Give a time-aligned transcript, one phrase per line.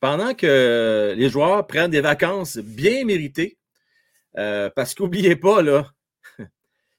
[0.00, 3.58] pendant que les joueurs prennent des vacances bien méritées,
[4.36, 5.90] euh, parce qu'oubliez pas, là,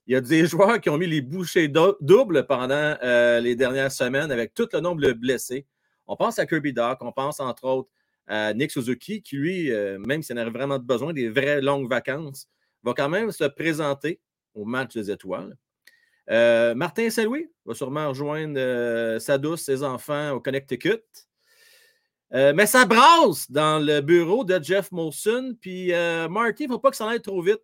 [0.08, 3.92] il y a des joueurs qui ont mis les bouchées doubles pendant euh, les dernières
[3.92, 5.66] semaines avec tout le nombre de blessés.
[6.08, 7.90] On pense à Kirby Doc, on pense entre autres
[8.28, 11.90] à Nick Suzuki, qui lui, euh, même s'il en a vraiment besoin des vraies longues
[11.90, 12.48] vacances,
[12.84, 14.20] va quand même se présenter
[14.54, 15.56] au match des étoiles.
[16.76, 21.02] Martin Saint-Louis va sûrement rejoindre sa ses enfants au Connecticut.
[22.34, 25.56] Euh, mais ça brasse dans le bureau de Jeff Molson.
[25.60, 27.62] Puis euh, Marty, il ne faut pas que ça aille trop vite.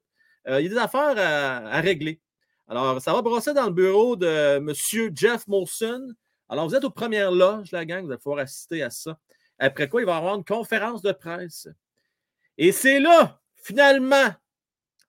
[0.47, 2.21] Euh, il y a des affaires à, régler.
[2.67, 4.73] Alors, ça va brasser dans le bureau de M.
[5.15, 6.07] Jeff Molson.
[6.49, 9.17] Alors, vous êtes aux premières loges, la gang, vous allez pouvoir assister à ça.
[9.59, 11.67] Après quoi, il va y avoir une conférence de presse.
[12.57, 14.29] Et c'est là, finalement,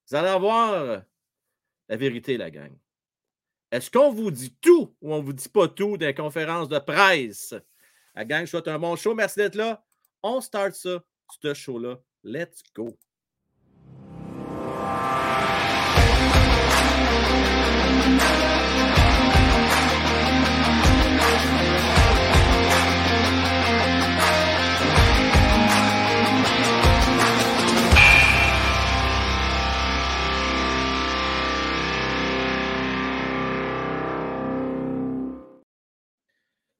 [0.08, 1.02] vous allez avoir
[1.88, 2.72] la vérité, la gang.
[3.70, 6.78] Est-ce qu'on vous dit tout ou on ne vous dit pas tout les conférences de
[6.78, 7.54] presse?
[8.16, 9.14] La gang, je souhaite un bon show.
[9.14, 9.84] Merci d'être là.
[10.22, 11.04] On start ça,
[11.42, 11.98] ce show-là.
[12.24, 12.98] Let's go.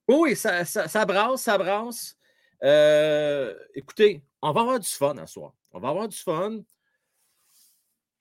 [0.09, 2.17] Oui, ça, ça, brasse, ça brasse.
[2.63, 5.53] Euh, écoutez, on va avoir du fun à soir.
[5.73, 6.61] On va avoir du fun.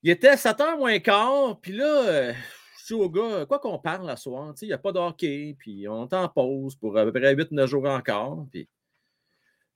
[0.01, 4.15] Il était 7h moins quart, puis là, je dis au gars, quoi qu'on parle à
[4.15, 7.33] soir, il n'y a pas de puis on est en pause pour à peu près
[7.33, 8.45] 8-9 jours encore.
[8.51, 8.69] Puis,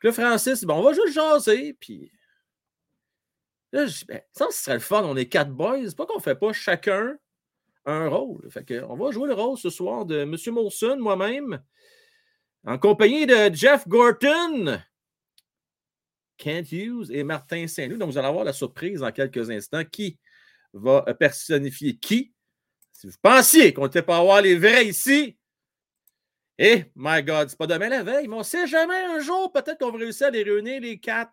[0.04, 2.12] là, Francis, on va juste jaser, puis
[3.72, 6.20] là, je ben, ça, ce serait le fun, on est quatre boys, c'est pas qu'on
[6.20, 7.18] fait pas chacun
[7.86, 8.50] un rôle.
[8.52, 10.36] Fait que, on va jouer le rôle ce soir de M.
[10.54, 11.60] Molson, moi-même,
[12.66, 14.82] en compagnie de Jeff Gorton,
[16.38, 17.98] Kent Hughes et Martin Saint-Louis.
[17.98, 19.84] Donc, vous allez avoir la surprise en quelques instants.
[19.84, 20.18] Qui
[20.74, 22.34] va personnifier qui?
[22.94, 25.38] Si vous pensiez qu'on n'était pas avoir les vrais ici,
[26.58, 29.80] eh, my God, c'est pas demain la veille, mais on sait jamais un jour, peut-être
[29.80, 31.32] qu'on va réussir à les réunir les quatre.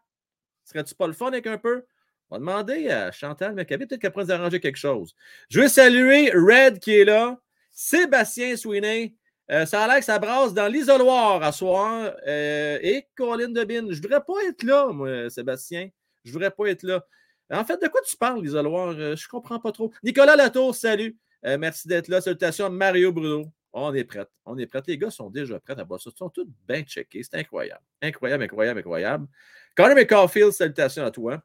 [0.65, 1.85] Serait-tu pas le fun avec un peu?
[2.31, 5.15] On va demander à Chantal Maccabi, peut-être qu'elle pourrait nous arranger quelque chose.
[5.49, 7.41] Je veux saluer Red qui est là,
[7.73, 9.17] Sébastien Sweeney,
[9.51, 12.13] euh, ça a l'air que ça brasse dans l'isoloir à soir.
[12.27, 13.87] Euh, et Colin Debin.
[13.91, 15.89] Je voudrais pas être là, moi, Sébastien.
[16.25, 17.05] Je voudrais pas être là.
[17.53, 18.89] En fait, de quoi tu parles, l'isoloir?
[18.99, 19.93] Euh, je comprends pas trop.
[20.03, 21.17] Nicolas Latour, salut.
[21.43, 22.21] merci d'être là.
[22.21, 23.45] Salutations à Mario Bruno.
[23.73, 24.27] On est prêts.
[24.45, 24.83] On est prêts.
[24.89, 26.11] Les gars sont déjà prêts à voir ça.
[26.13, 27.23] Ils sont tous bien checkés.
[27.23, 27.83] C'est incroyable.
[28.03, 29.29] Incroyable, incroyable, incroyable.
[29.77, 31.43] Connor McCarfield, salutations à toi.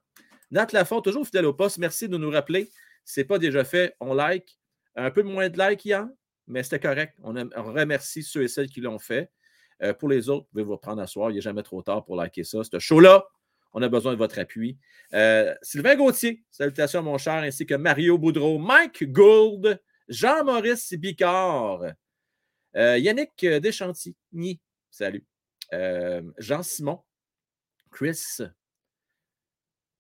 [0.50, 1.78] Nat Lafont, toujours fidèle au poste.
[1.78, 2.72] Merci de nous rappeler.
[3.06, 3.96] Ce n'est pas déjà fait.
[4.00, 4.58] On like.
[4.96, 6.08] Un peu moins de like hier
[6.48, 7.14] mais c'était correct.
[7.24, 9.32] On, remercie ceux et celles qui l'ont fait.
[9.84, 11.32] Euh, pour les autres, vous pouvez vous reprendre à soir.
[11.32, 12.60] Il n'est jamais trop tard pour liker ça.
[12.64, 13.26] Ce show-là,
[13.74, 14.78] on a besoin de votre appui.
[15.14, 21.84] Euh, Sylvain Gauthier, salutations mon cher, ainsi que Mario Boudreau, Mike Gould, Jean-Maurice Bicard,
[22.76, 24.60] euh, Yannick Deschantigny,
[24.90, 25.26] salut,
[26.38, 27.02] Jean-Simon,
[27.92, 28.42] Chris,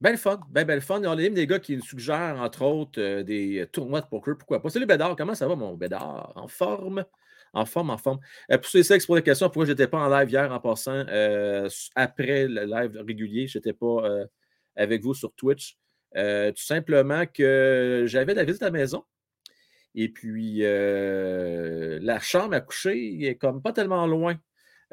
[0.01, 0.99] Belle fun, ben belle fun.
[1.03, 4.35] On a des gars qui nous suggèrent, entre autres, euh, des tournois de poker.
[4.35, 4.71] Pourquoi pas?
[4.71, 6.33] Salut Bédard, comment ça va, mon Bédard?
[6.35, 7.05] En forme?
[7.53, 8.19] En forme, en forme.
[8.51, 10.51] Euh, pour ceux qui se posent la question, pourquoi je n'étais pas en live hier
[10.51, 14.25] en passant, euh, après le live régulier, je n'étais pas
[14.75, 15.77] avec vous sur Twitch.
[16.15, 19.03] tout simplement que j'avais la visite à la maison.
[19.93, 24.35] Et puis, la chambre à coucher est comme pas tellement loin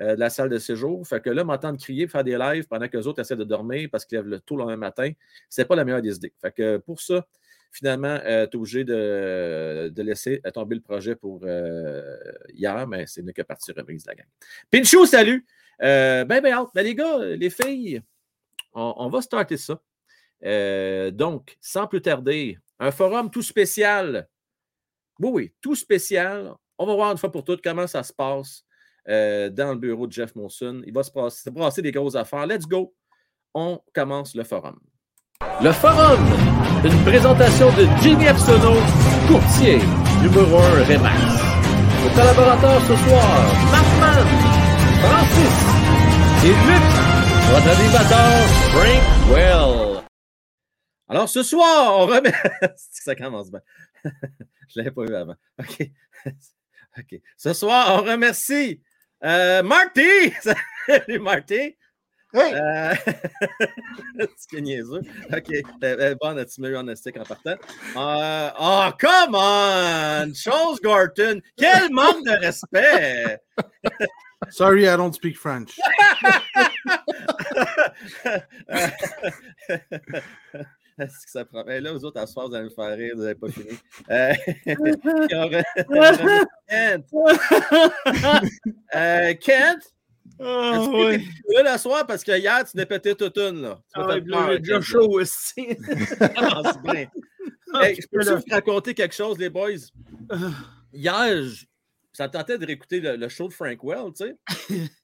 [0.01, 1.05] euh, de la salle de séjour.
[1.07, 3.89] Fait que là, m'entendre crier, faire des lives pendant que les autres essaient de dormir
[3.91, 5.11] parce qu'ils lèvent le tôt le lendemain matin,
[5.49, 6.33] c'est pas la meilleure des idées.
[6.41, 7.27] Fait que pour ça,
[7.73, 12.17] finalement, euh, tu es obligé de, laisser tomber le projet pour euh,
[12.55, 14.27] hier, mais c'est une que partie remise de la gang.
[14.71, 15.45] Pinchou, salut!
[15.81, 16.69] ben, ben, out.
[16.75, 18.01] Ben, les gars, les filles,
[18.75, 19.81] on, va starter ça.
[21.11, 24.29] donc, sans plus tarder, un forum tout spécial.
[25.19, 26.55] Oui, oui, tout spécial.
[26.79, 28.65] On va voir une fois pour toutes comment ça se passe
[29.09, 30.83] euh, dans le bureau de Jeff Monson.
[30.87, 32.47] Il va se passer, des grosses affaires.
[32.47, 32.95] Let's go.
[33.55, 34.79] On commence le forum.
[35.63, 36.21] Le forum,
[36.85, 38.75] une présentation de Jimmy Epsono,
[39.27, 39.79] courtier,
[40.23, 41.49] numéro 1 Remax.
[42.05, 44.27] Nos collaborateurs ce soir, Markman,
[45.03, 45.79] Francis
[46.45, 46.87] et Luc,
[47.51, 50.05] votre animateur Frank Well.
[51.09, 52.33] Alors ce soir, on remet.
[52.77, 53.63] Ça commence bien.
[54.05, 55.37] Je ne l'avais pas vu avant.
[55.59, 55.91] OK.
[56.99, 57.21] OK.
[57.37, 58.83] Ce soir, on remercie
[59.25, 60.33] euh, Marty!
[60.87, 61.77] Salut Marty!
[62.35, 62.55] Hey!
[62.55, 62.95] Euh...
[64.37, 65.01] c'est niaiseux.
[65.33, 65.51] OK.
[65.83, 67.57] Euh, bon, tu m'as eu en stick en partant.
[67.97, 68.51] Euh...
[68.61, 70.35] Oh, come on!
[70.35, 71.41] Charles Gorton!
[71.57, 73.41] Quel manque de respect!
[74.51, 75.79] Sorry, I don't speak French.
[81.03, 81.65] Est-ce que ça prend?
[81.65, 83.49] Ben là, vous autres, à ce soir, vous allez me faire rire, vous n'avez pas
[83.49, 83.79] fini.
[84.11, 84.33] Euh,
[86.69, 87.07] Kent!
[88.95, 89.95] euh, Kent!
[90.41, 91.23] Oh, ouais.
[91.55, 92.07] là la soir?
[92.07, 93.63] Parce que hier, tu n'as pété toute une.
[93.63, 93.81] Là.
[93.95, 95.77] Tu ah, ouais, peur, chaud aussi.
[96.37, 97.09] ah, bien.
[97.75, 99.91] Hey, je peux vous raconter quelque chose, les boys?
[100.93, 101.45] Hier,
[102.13, 104.37] ça tentait de réécouter le, show de Frank Well, tu sais.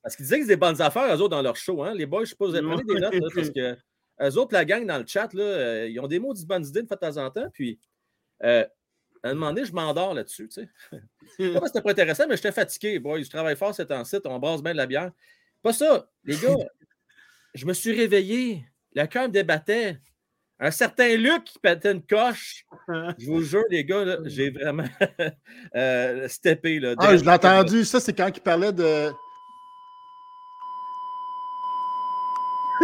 [0.03, 1.83] Parce qu'ils disaient que c'est des bonnes affaires, eux autres, dans leur show.
[1.83, 1.95] Hein?
[1.95, 3.77] Les boys, je sais pas, vous avez pris des notes, là, parce que
[4.21, 6.65] eux autres, la gang dans le chat, là, euh, ils ont des mots de bonnes
[6.65, 7.49] idées de temps en temps.
[7.53, 7.79] Puis,
[8.43, 8.65] euh,
[9.23, 10.69] à un moment donné, je m'endors là-dessus, tu sais.
[11.61, 13.23] pas c'était pas intéressant, mais j'étais fatigué, boys.
[13.23, 15.11] Je travaille fort cet temps on brasse bien de la bière.
[15.63, 16.57] Pas ça, les gars.
[17.55, 18.65] je me suis réveillé.
[18.95, 19.99] Le cœur me débattait.
[20.61, 22.65] Un certain Luc qui pétait une coche.
[23.19, 24.85] Je vous jure, les gars, j'ai vraiment
[25.75, 26.79] euh, steppé.
[26.79, 27.85] Là, ah, je l'ai entendu.
[27.85, 29.11] Ça, c'est quand il parlait de.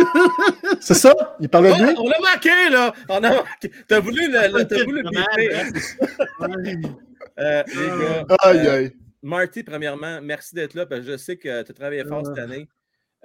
[0.81, 1.15] c'est ça?
[1.41, 1.95] Il parlait de lui?
[1.99, 2.95] On l'a manqué, là!
[3.09, 3.45] On a
[3.89, 5.11] T'as voulu le, t'as voulu le
[7.39, 8.93] euh, les gars, aïe, euh, aïe.
[9.23, 12.39] Marty, premièrement, merci d'être là parce que je sais que tu as travaillé fort cette
[12.39, 12.69] année.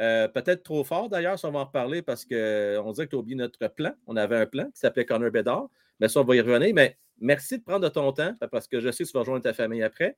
[0.01, 3.15] Euh, peut-être trop fort d'ailleurs, ça on va en reparler parce qu'on dirait que tu
[3.15, 3.93] as oublié notre plan.
[4.07, 5.69] On avait un plan qui s'appelait Connor Bedard,
[5.99, 6.73] mais ça on va y revenir.
[6.75, 9.43] Mais merci de prendre de ton temps parce que je sais que tu vas rejoindre
[9.43, 10.17] ta famille après.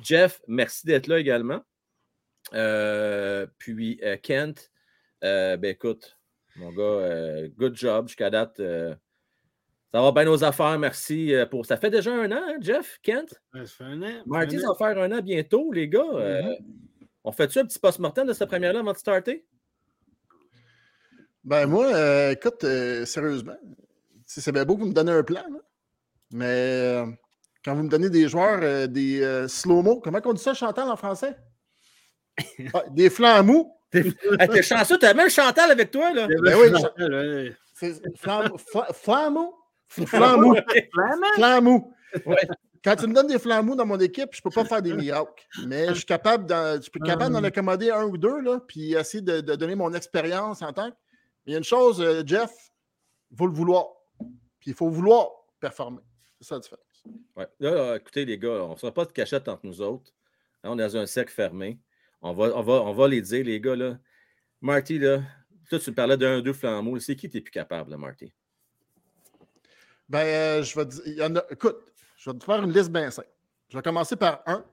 [0.00, 1.62] Jeff, merci d'être là également.
[2.54, 4.70] Euh, puis euh, Kent,
[5.56, 6.16] ben écoute,
[6.56, 8.56] mon gars, good job jusqu'à date.
[8.58, 11.66] ça va bien nos affaires, merci pour.
[11.66, 13.34] Ça fait déjà un an, hein, Jeff, Kent?
[13.54, 14.22] ça fait un an.
[14.26, 16.02] Marty, ça va faire un an bientôt, les gars.
[16.02, 16.58] Mm-hmm.
[17.24, 19.44] On fait-tu un petit post-mortem de cette première-là avant de starter?
[21.46, 23.56] Ben moi, euh, écoute, euh, sérieusement,
[24.24, 25.44] c'est bien beau que vous me donnez un plan,
[26.32, 27.06] mais euh,
[27.64, 31.36] quand vous me donnez des joueurs, des slow-mo, comment on dit ça, Chantal, en français?
[32.74, 33.75] Ah, des flancs mous.
[34.52, 36.26] T'es chanceux, t'as même Chantal avec toi, là.
[36.26, 37.52] Ben oui,
[38.16, 38.48] flanc
[39.30, 39.54] mou.
[39.88, 40.56] Flanc mou.
[41.36, 41.94] Flanc mou.
[42.86, 44.92] Quand tu me donnes des flambeaux dans mon équipe, je ne peux pas faire des
[44.92, 45.44] miracles.
[45.66, 49.40] Mais je suis capable d'en, capable d'en accommoder un ou deux, là, puis essayer de,
[49.40, 50.96] donner mon expérience en tant que.
[51.46, 52.52] Il y a une chose, euh, Jeff,
[53.32, 53.86] il faut le vouloir.
[54.60, 55.28] Puis il faut vouloir
[55.58, 56.02] performer.
[56.40, 57.04] C'est ça la différence.
[57.34, 57.48] Ouais.
[57.58, 60.12] Là, écoutez, les gars, on ne fera pas de cachette entre nous autres.
[60.62, 61.80] on est dans un cercle fermé.
[62.22, 63.76] On va, on va, on va les dire, les gars.
[63.76, 63.98] Là.
[64.60, 65.22] Marty, là,
[65.68, 66.98] toi, tu parlais d'un, deux flambeaux.
[66.98, 68.32] C'est qui tu es plus capable, là, Marty?
[70.08, 71.24] Ben, euh, je vais dire.
[71.24, 71.78] En a, écoute,
[72.16, 73.28] je vais te faire une liste bien simple.
[73.68, 74.64] Je vais commencer par un.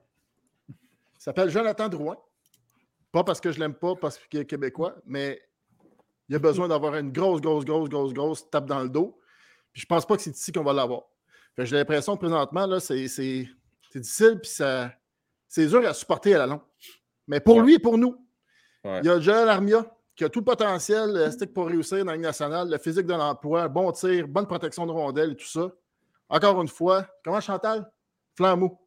[0.70, 0.76] Il
[1.20, 2.18] s'appelle Jonathan Drouin.
[3.12, 5.42] Pas parce que je l'aime pas, parce qu'il est québécois, mais
[6.30, 9.20] il a besoin d'avoir une grosse, grosse, grosse, grosse, grosse tape dans le dos.
[9.72, 11.04] Puis je pense pas que c'est ici qu'on va l'avoir.
[11.58, 12.96] J'ai l'impression présentement, là, c'est,
[13.96, 14.52] difficile, puis
[15.48, 16.62] c'est dur à supporter à la longue.
[17.28, 18.16] Mais pour lui et pour nous,
[18.86, 19.86] il y a Joël Armia
[20.16, 23.14] qui a tout le potentiel, stick pour réussir dans la Ligue nationale, le physique de
[23.14, 25.72] l'emploi, bon tir, bonne protection de rondelle et tout ça.
[26.30, 27.90] Encore une fois, comment Chantal?
[28.36, 28.80] Flambeau.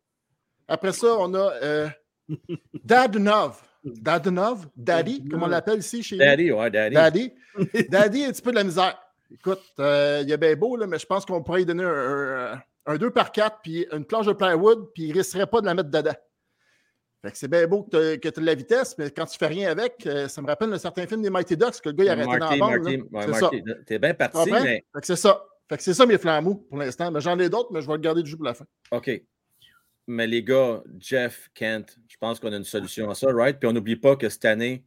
[0.68, 1.88] Après ça, on a euh,
[2.84, 3.62] Dadunov.
[3.84, 6.94] Dadunov, Daddy, comme on l'appelle ici chez Daddy, ouais, Daddy.
[6.94, 7.32] Daddy.
[7.88, 8.98] Daddy, un petit peu de la misère.
[9.32, 12.96] Écoute, euh, il est bien beau, là, mais je pense qu'on pourrait lui donner un,
[12.96, 15.74] 2 par 4 puis une planche de plywood, puis il ne risquerait pas de la
[15.74, 16.14] mettre dedans.
[17.34, 20.28] C'est bien beau que tu aies la vitesse, mais quand tu fais rien avec, euh,
[20.28, 22.38] ça me rappelle un certain film des Mighty Ducks que le gars il a arrêté
[22.38, 23.25] dans la bande.
[23.25, 23.50] c'est ça.
[23.87, 24.85] T'es bien parti, mais...
[25.02, 25.45] c'est ça.
[25.68, 27.11] Fait que c'est ça mes flambeaux pour l'instant.
[27.11, 28.66] Mais j'en ai d'autres, mais je vais le garder du jeu pour la fin.
[28.92, 29.11] OK.
[30.06, 33.59] Mais les gars, Jeff, Kent, je pense qu'on a une solution à ça, right?
[33.59, 34.85] Puis on n'oublie pas que cette année,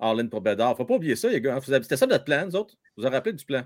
[0.00, 0.76] Arlen pour Bédard.
[0.76, 1.60] Faut pas oublier ça, les gars.
[1.60, 2.74] C'était ça notre plan, nous autres?
[2.96, 3.62] Vous vous rappelez du plan?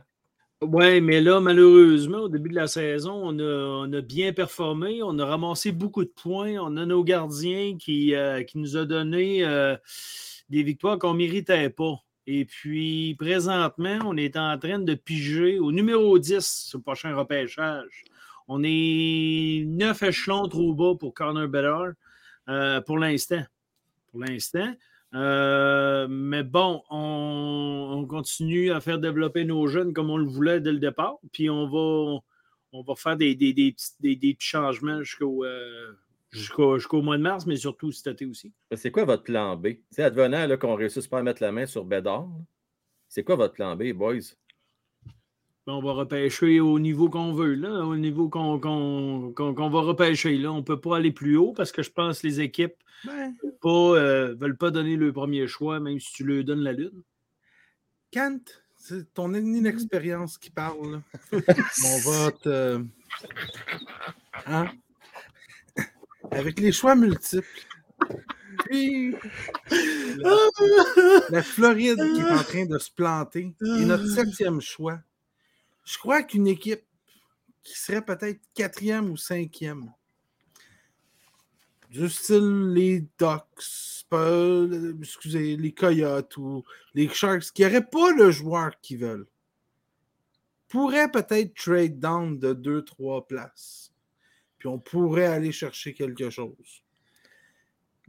[0.62, 5.02] Oui, mais là, malheureusement, au début de la saison, on a, bien performé.
[5.02, 6.54] On a ramassé beaucoup de points.
[6.58, 9.76] On a nos gardiens qui, euh, qui nous ont donné euh,
[10.48, 11.96] des victoires qu'on ne méritait pas.
[12.26, 18.04] Et puis, présentement, on est en train de piger au numéro 10 au prochain repêchage.
[18.48, 21.90] On est neuf échelons trop bas pour Corner Better
[22.48, 23.44] euh, pour l'instant.
[24.10, 24.72] Pour l'instant.
[25.14, 30.72] Euh, mais bon, on, continue à faire développer nos jeunes comme on le voulait dès
[30.72, 31.18] le départ.
[31.32, 32.20] Puis on va,
[32.72, 35.44] on va faire des, des, petits changements jusqu'au.
[35.44, 35.92] Euh,
[36.32, 38.52] Jusqu'au mois de mars, mais surtout cet été aussi.
[38.74, 39.68] C'est quoi votre plan B?
[39.90, 42.28] C'est advenant qu'on réussisse pas à mettre la main sur Bédard.
[43.08, 44.34] C'est quoi votre plan B, boys?
[45.66, 50.36] Ben, on va repêcher au niveau qu'on veut, là, au niveau qu'on va repêcher.
[50.36, 50.52] Là.
[50.52, 53.45] On ne peut pas aller plus haut parce que je pense que les équipes ne
[53.68, 57.02] euh, veulent pas donner le premier choix, même si tu leur donnes la lune.
[58.12, 58.40] Kant,
[58.76, 61.02] c'est ton inexpérience qui parle.
[61.32, 62.48] Mon vote.
[64.46, 64.70] Hein?
[66.30, 67.46] Avec les choix multiples,
[68.64, 69.14] Puis,
[69.70, 70.36] la,
[71.30, 75.00] la Floride qui est en train de se planter est notre septième choix.
[75.84, 76.82] Je crois qu'une équipe
[77.62, 79.92] qui serait peut-être quatrième ou cinquième,
[81.90, 84.66] du style les Ducks, pas-
[85.00, 86.64] excusez, les Coyotes ou
[86.94, 89.26] les Sharks, qui n'auraient pas le joueur qu'ils veulent,
[90.68, 93.92] pourrait peut-être trade down de deux, trois places.
[94.58, 96.82] Puis on pourrait aller chercher quelque chose.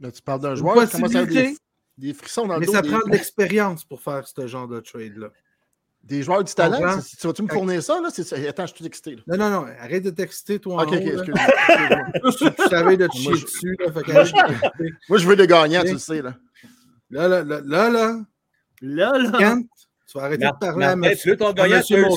[0.00, 1.56] Là, tu parles d'un joueur qui commence à avoir des,
[1.98, 2.72] des frissons dans le Mais dos.
[2.72, 5.30] ça des, prend de l'expérience pour faire ce genre de trade-là.
[6.02, 6.78] Des joueurs du talent.
[6.78, 7.00] Comprends?
[7.00, 8.00] Tu vas-tu me fournir ça?
[8.00, 8.08] Là?
[8.08, 9.16] Attends, je suis tout excité.
[9.16, 9.22] là.
[9.26, 10.82] Non, non, non, arrête de texter, toi.
[10.82, 12.52] Ok, en ok, excuse-moi.
[12.56, 13.76] tu savais de te chier dessus.
[13.78, 14.12] Là, fait.
[15.08, 16.22] Moi, je veux des gagnants, tu le sais.
[16.22, 16.34] Là.
[17.10, 18.20] là, là, là, là, là,
[18.80, 19.12] Là,
[20.06, 22.08] tu vas arrêter de parler à Martin, tu veux ton à gagnant, tu veux veux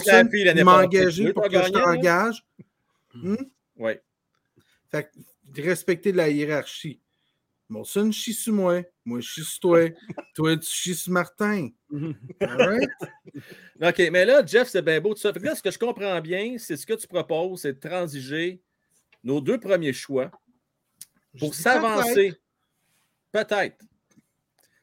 [1.33, 2.45] pour que je gagnant, t'engage.
[3.13, 3.35] Hmm?
[3.77, 3.93] Oui.
[4.91, 5.09] Fait
[5.53, 7.00] que respecter la hiérarchie.
[7.71, 9.89] Molson chie sur moi, moi je chie sur toi,
[10.35, 11.69] toi tu chies sur Martin.
[11.91, 12.89] All right?
[13.81, 15.31] OK, mais là, Jeff, c'est bien beau tout ça.
[15.31, 17.79] Fait que là, ce que je comprends bien, c'est ce que tu proposes, c'est de
[17.79, 18.61] transiger
[19.23, 20.29] nos deux premiers choix
[21.39, 22.33] pour s'avancer.
[23.31, 23.85] Peut-être.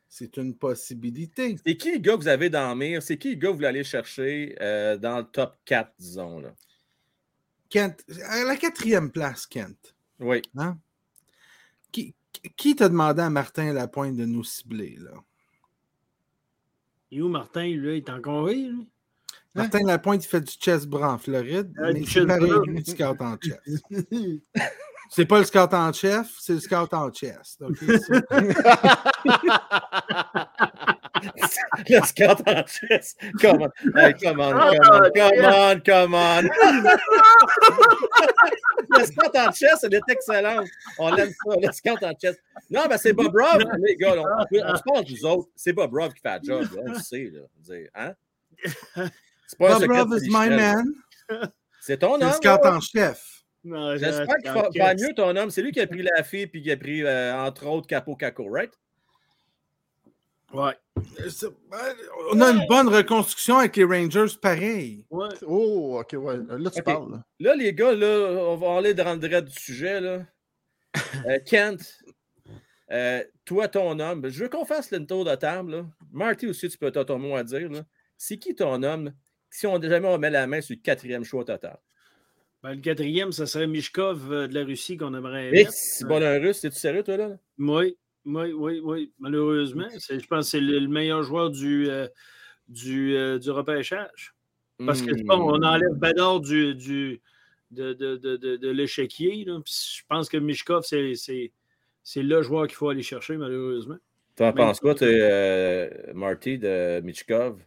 [0.08, 1.56] C'est une possibilité.
[1.64, 3.02] C'est qui le gars que vous avez dans la mire?
[3.02, 6.40] C'est qui le gars que vous voulez aller chercher euh, dans le top 4, disons?
[6.40, 6.54] Là?
[7.68, 9.94] Kent, à la quatrième place, Kent.
[10.18, 10.40] Oui.
[10.56, 10.78] Hein?
[12.56, 14.96] Qui, t'a demandé à Martin Lapointe de nous cibler?
[14.98, 15.10] Là?
[17.10, 18.88] Et où Martin, lui, il est encore là, lui?
[19.54, 22.90] Martin Lapointe, il fait du chess bras en Floride, Ah, mais c'est pareil, lui, du
[22.90, 23.80] scout en chess.
[25.10, 27.58] C'est pas le scout en chef, c'est le scout en chess.
[31.88, 33.16] Le scout en chess.
[33.40, 33.70] Come on.
[33.98, 36.42] Hey, come on, come on, come on, come on.
[38.98, 40.66] le scout en chess, elle est excellente.
[40.98, 42.36] On l'aime ça, le scout en chess.
[42.70, 43.36] Non, mais c'est Bob
[43.78, 44.14] les gars.
[44.16, 45.48] on, se parle des autres.
[45.54, 46.62] C'est Bob Robb qui fait le job.
[46.74, 47.30] là, on le sait.
[47.32, 47.40] Là.
[47.58, 48.14] Dire, Hein?
[49.46, 50.84] C'est pas un Bob secret is my man.
[51.80, 52.32] C'est ton C'est le homme.
[52.32, 52.76] scout là?
[52.76, 53.38] en chef.
[53.64, 55.50] J'espère qu'il va, va mieux ton homme.
[55.50, 58.16] C'est lui qui a pris la fille puis qui a pris, euh, entre autres, Capo
[58.16, 58.72] Caco, right?
[60.52, 60.72] Ouais.
[60.96, 61.78] Euh, ben,
[62.32, 65.04] On a une bonne reconstruction avec les Rangers, pareil.
[65.10, 65.28] ouais.
[65.46, 66.36] Oh, ok, ouais.
[66.58, 67.20] Là, tu parles.
[67.38, 67.54] là.
[67.54, 68.06] Les gars, là,
[68.48, 70.00] on va aller dans le direct du sujet.
[70.00, 70.24] Là.
[71.26, 71.98] Euh, Kent,
[72.90, 75.70] euh, toi, ton homme, je veux qu'on fasse le tour de table.
[75.72, 75.86] Là.
[76.10, 77.70] Marty aussi, tu peux avoir ton mot à dire.
[77.70, 77.82] là.
[78.16, 79.12] C'est qui ton homme
[79.50, 81.78] si on jamais on met la main sur le quatrième choix total?
[82.62, 85.72] Ben, le quatrième, ça serait Mishkov euh, de la Russie qu'on aimerait Mais mettre.
[85.72, 87.36] c'est bon un russe, es-tu sérieux, toi, là?
[87.58, 87.96] Oui,
[88.28, 89.12] oui, oui, oui.
[89.18, 92.06] Malheureusement, c'est- je pense que c'est le, le meilleur joueur du, euh,
[92.68, 94.34] du, euh, du repêchage.
[94.86, 95.64] Parce que pas, on Hmm.
[95.64, 97.20] enlève Bedard du, du,
[97.72, 99.44] de, de, de, de, de l'échiquier.
[99.44, 101.52] Je pense que Mishkov, c'est, c'est,
[102.04, 103.96] c'est le joueur qu'il faut aller chercher, malheureusement.
[104.36, 107.60] T'en penses quoi, euh, Marty, de Michkov?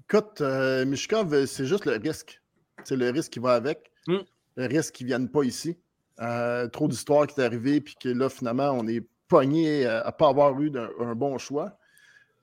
[0.00, 2.40] Écoute, euh, Mishkov, c'est juste le risque.
[2.84, 3.90] C'est le risque qui va avec.
[4.08, 4.18] Mm.
[4.56, 5.76] Le risque qu'ils ne viennent pas ici.
[6.16, 10.10] Trop d'histoires qui est arrivé, puis que là, finalement, on est pogné euh, à ne
[10.10, 11.78] pas avoir eu un bon choix.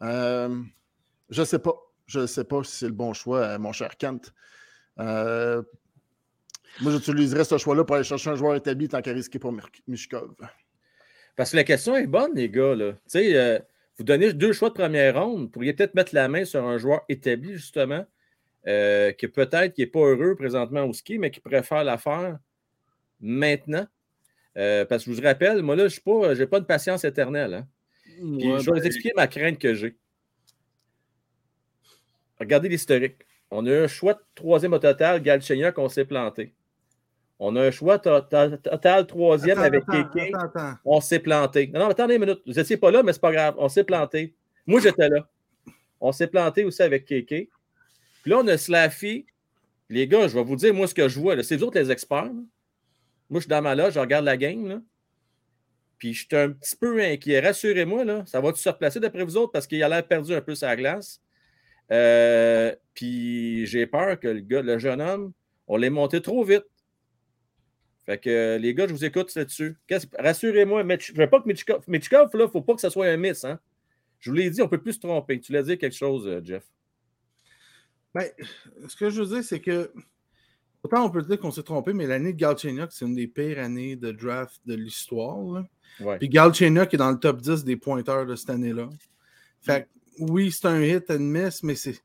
[0.01, 0.59] Euh,
[1.29, 1.75] je ne sais pas.
[2.07, 4.33] Je ne sais pas si c'est le bon choix, euh, mon cher Kent.
[4.97, 9.53] Moi, j'utiliserais ce choix-là pour aller chercher un joueur établi tant qu'à risquer pour
[9.88, 10.33] Mishkov.
[11.35, 12.75] Parce que la question est bonne, les gars.
[12.75, 12.93] Là.
[13.97, 15.41] Vous donnez deux choix de première ronde.
[15.41, 18.03] Vous pourriez peut-être mettre la main sur un joueur établi, justement,
[18.65, 22.39] qui peut-être n'est pas heureux présentement au ski, mais qui préfère la faire
[23.21, 23.85] maintenant.
[24.57, 25.99] Euh, parce que je vous rappelle, moi, là, je
[26.39, 27.53] n'ai pas, de patience éternelle.
[27.53, 27.67] hein.
[28.03, 29.95] Puis Ouais, je vais ben, vous expliquer ma crainte que j'ai.
[32.39, 33.15] Regardez l'historique.
[33.51, 36.53] On a un choix de troisième au total, Galchenyuk, on s'est planté.
[37.39, 40.31] On a un choix to- to- total troisième Attends, avec Kéké.
[40.83, 41.67] On s'est planté.
[41.73, 42.41] Non, non, attendez une minute.
[42.45, 43.55] Vous n'étiez pas là, mais c'est pas grave.
[43.57, 44.35] On s'est planté.
[44.67, 45.27] Moi, j'étais là.
[46.01, 47.49] On s'est planté aussi avec Kéké.
[48.21, 49.25] Puis là, on a Slaffy.
[49.89, 51.41] Les gars, je vais vous dire, moi, ce que je vois.
[51.43, 52.25] C'est vous autres les experts.
[52.25, 52.33] là.
[53.29, 54.67] Moi, je suis dans ma loge, je regarde la game.
[54.67, 54.81] Là.
[56.00, 57.41] Puis je suis un petit peu inquiet.
[57.41, 59.51] Rassurez-moi, là, ça va-tu se replacer d'après vous autres?
[59.51, 61.21] Parce qu'il a l'air perdu un peu sa glace.
[61.91, 65.33] Euh, puis j'ai peur que le, jeune homme,
[65.67, 66.65] on l'ait monté trop vite.
[68.05, 69.77] Fait que les gars, je vous écoute là-dessus.
[70.17, 72.89] Rassurez-moi, je ne veux pas que Mitchkov, Mitchkov, là, il ne faut pas que ce
[72.89, 73.43] soit un miss.
[73.43, 73.59] Hein?
[74.19, 75.39] Je vous l'ai dit, on ne peut plus se tromper.
[75.39, 76.63] Tu l'as dit quelque chose, euh, Jeff.
[78.13, 78.25] Ben,
[78.88, 79.91] ce que je veux dire, c'est que
[80.83, 83.59] autant on peut dire qu'on s'est trompé, mais l'année de Galchenyuk, c'est une des pires
[83.59, 85.63] années de draft de l'histoire.
[86.00, 86.17] Ouais.
[86.17, 88.89] Puis Galchenyuk est dans le top 10 des pointeurs de cette année-là.
[89.62, 89.88] Fait que,
[90.31, 92.01] oui, c'est un hit and miss, mais c'est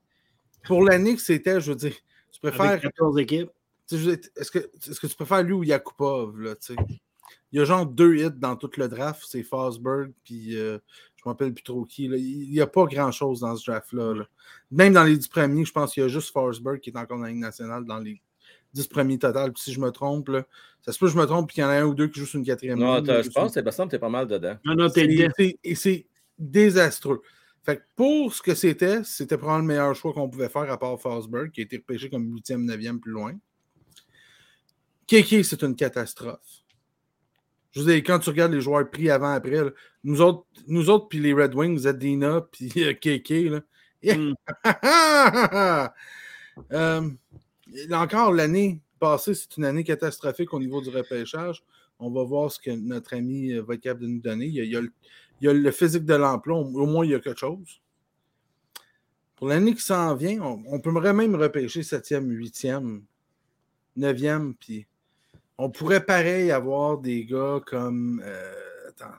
[0.64, 1.94] pour l'année que c'était, je veux dire,
[2.32, 2.62] tu préfères.
[2.62, 3.50] Avec 14 équipes.
[3.90, 6.76] Est-ce que, est-ce que tu préfères lui ou Yakupov, là, tu sais?
[7.54, 9.24] il y a genre deux hits dans tout le draft.
[9.28, 10.78] C'est Fosberg, puis euh,
[11.14, 12.08] je ne rappelle plus trop qui.
[12.08, 12.16] là.
[12.16, 14.12] Il n'y a pas grand-chose dans ce draft-là.
[14.12, 14.24] là.
[14.72, 17.16] Même dans les dix premiers, je pense qu'il y a juste Forsberg qui est encore
[17.16, 18.20] dans la Ligue nationale dans les
[18.74, 19.52] dix premiers total.
[19.52, 20.44] Puis si je me trompe, là,
[20.82, 22.08] ça se peut que je me trompe, puis qu'il y en a un ou deux
[22.08, 24.08] qui jouent sur une quatrième Non, ligne, je pense que c'est que tu es pas
[24.08, 24.56] mal dedans.
[24.64, 25.32] Non, non, t'es dedans.
[25.62, 26.06] Et c'est
[26.38, 27.22] désastreux.
[27.64, 30.78] Fait que pour ce que c'était, c'était probablement le meilleur choix qu'on pouvait faire à
[30.78, 33.32] part Fosberg, qui a été repêché comme 8e, 9e plus loin.
[35.06, 36.38] Kéké, c'est une catastrophe.
[37.72, 39.70] Je veux dire, quand tu regardes les joueurs pris avant-après, là,
[40.04, 43.60] nous autres, nous autres puis les Red Wings, Zadina, puis euh, Kéké, là.
[44.02, 44.34] Mm.
[46.70, 47.10] Euh,
[47.92, 51.62] encore l'année passée, c'est une année catastrophique au niveau du repêchage.
[51.98, 54.46] On va voir ce que notre ami euh, va être capable de nous donner.
[54.46, 54.92] Il y a, il y a le,
[55.40, 57.80] il y a le physique de l'emploi, au moins il y a quelque chose.
[59.36, 63.02] Pour l'année qui s'en vient, on, on pourrait même repêcher 7e, 8e,
[63.98, 64.86] 9e, puis
[65.58, 68.22] on pourrait pareil avoir des gars comme.
[68.24, 68.52] euh,
[68.88, 69.14] attends.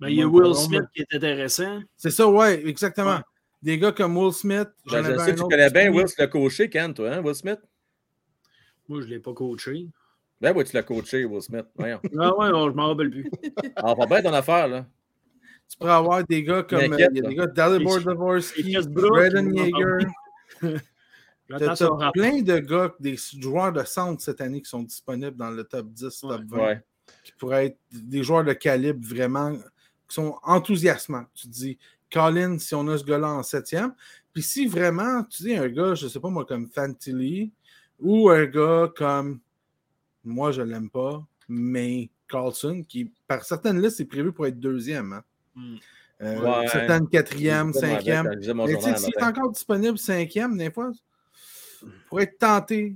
[0.00, 1.80] Ben, il y a Will pardon, Smith mais- qui est intéressant.
[1.96, 3.16] C'est ça, ouais, exactement.
[3.16, 3.22] Ouais.
[3.62, 4.68] Des gars comme Will Smith.
[4.86, 5.90] j'en Ben, je sais un que tu connais bien.
[5.92, 7.58] Will, l'as coaché, Ken, toi, hein, Will Smith?
[8.88, 9.88] Moi, je ne l'ai pas coaché.
[10.40, 11.66] Ben oui, tu l'as coaché, Will Smith.
[11.76, 12.00] Voyons.
[12.18, 13.30] Ah ouais, non, je m'en rappelle plus.
[13.76, 14.86] Alors, pas bien ton affaire, là.
[15.68, 16.78] Tu pourrais avoir des gars comme.
[16.92, 20.06] euh, Il y a des gars Dalibor Dvorsky, Braden va Yeager.
[21.48, 25.64] T'as plein de gars, des joueurs de centre cette année qui sont disponibles dans le
[25.64, 26.82] top 10, top 20, Ouais.
[27.24, 31.24] qui pourraient être des joueurs de calibre vraiment, qui sont enthousiasmants.
[31.34, 31.78] Tu te dis,
[32.12, 33.94] Colin, si on a ce gars-là en septième,
[34.32, 37.50] puis si vraiment, tu dis un gars, je sais pas moi, comme Fantilli,
[38.00, 39.40] ou un gars comme,
[40.24, 45.12] moi je l'aime pas, mais Carlson, qui par certaines listes est prévu pour être deuxième.
[45.12, 45.24] hein.
[45.54, 45.76] Hmm.
[46.20, 46.66] Euh, Ouais.
[46.68, 48.28] certaines quatrième, cinquième.
[48.66, 50.90] Mais s'il est encore disponible cinquième, des fois,
[52.08, 52.94] pour être tenté.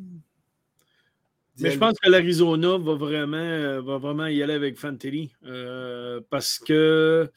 [1.58, 5.32] Mais je pense que l'Arizona va vraiment, euh, va vraiment y aller avec Fantilli.
[5.44, 7.30] euh, parce que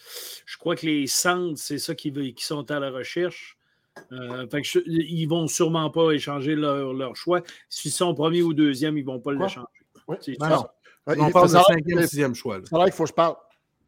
[0.45, 3.57] je crois que les centres, c'est ça qui, veut- qui sont à la recherche.
[4.11, 7.41] Euh, fait que je- ils vont sûrement pas échanger leur, leur choix.
[7.69, 9.45] S'ils sont premier ou deuxième, ils vont pas Quoi?
[9.45, 9.67] l'échanger.
[10.07, 10.17] Oui.
[10.21, 10.65] C'est Ben non,
[11.07, 12.55] Ouais, on il- parle de cinquième, sixième choix.
[12.55, 13.35] a l'air qu'il faut que je parle.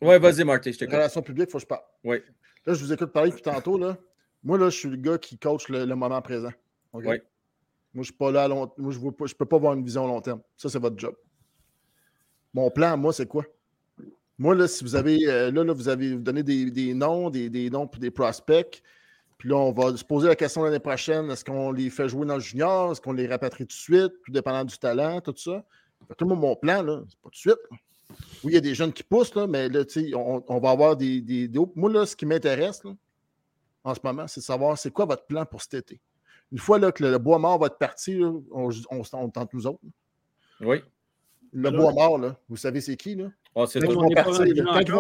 [0.02, 0.94] Ouais, vas-y, Marty, je t'écoute.
[0.96, 1.82] Relations publiques, il faut que je parle.
[2.04, 2.18] Oui.
[2.66, 3.78] Là, je vous écoute parler depuis tantôt.
[3.78, 3.98] Là.
[4.44, 6.52] Moi, là, je suis le gars qui coach le, le moment présent.
[6.94, 7.04] OK?
[7.06, 7.18] Oui.
[7.94, 10.06] Moi, je suis pas là à long Moi, je ne peux pas avoir une vision
[10.08, 10.42] long terme.
[10.56, 11.16] Ça, c'est votre job.
[12.54, 13.44] Mon plan, moi, c'est quoi?
[14.38, 15.18] Moi, là, si vous avez.
[15.28, 18.12] euh, là, là, vous avez vous donné des, des noms, des, des noms puis des
[18.12, 18.84] prospects.
[19.38, 22.26] Puis là, on va se poser la question l'année prochaine est-ce qu'on les fait jouer
[22.26, 25.34] dans le junior Est-ce qu'on les rapatrie tout de suite Tout dépendant du talent, tout
[25.38, 25.64] ça?
[26.08, 27.58] Fait que moi, mon plan, là, c'est pas tout de suite.
[27.72, 27.78] là.
[28.44, 30.60] Oui, il y a des jeunes qui poussent, là, mais là, tu sais, on, on
[30.60, 32.92] va avoir des, des, des- Moi, là, ce qui m'intéresse là,
[33.84, 36.00] en ce moment, c'est de savoir c'est quoi votre plan pour cet été.
[36.52, 39.30] Une fois là, que le, le bois mort va être parti, là, on, on, on
[39.30, 39.80] tente nous autres.
[40.62, 40.82] Oui.
[41.54, 43.16] Le bois mort, là, vous savez c'est qui?
[43.16, 43.28] Là?
[43.56, 44.00] Oh, c'est Quand ils tout.
[44.00, 44.34] vont partir,
[44.66, 44.92] quand ils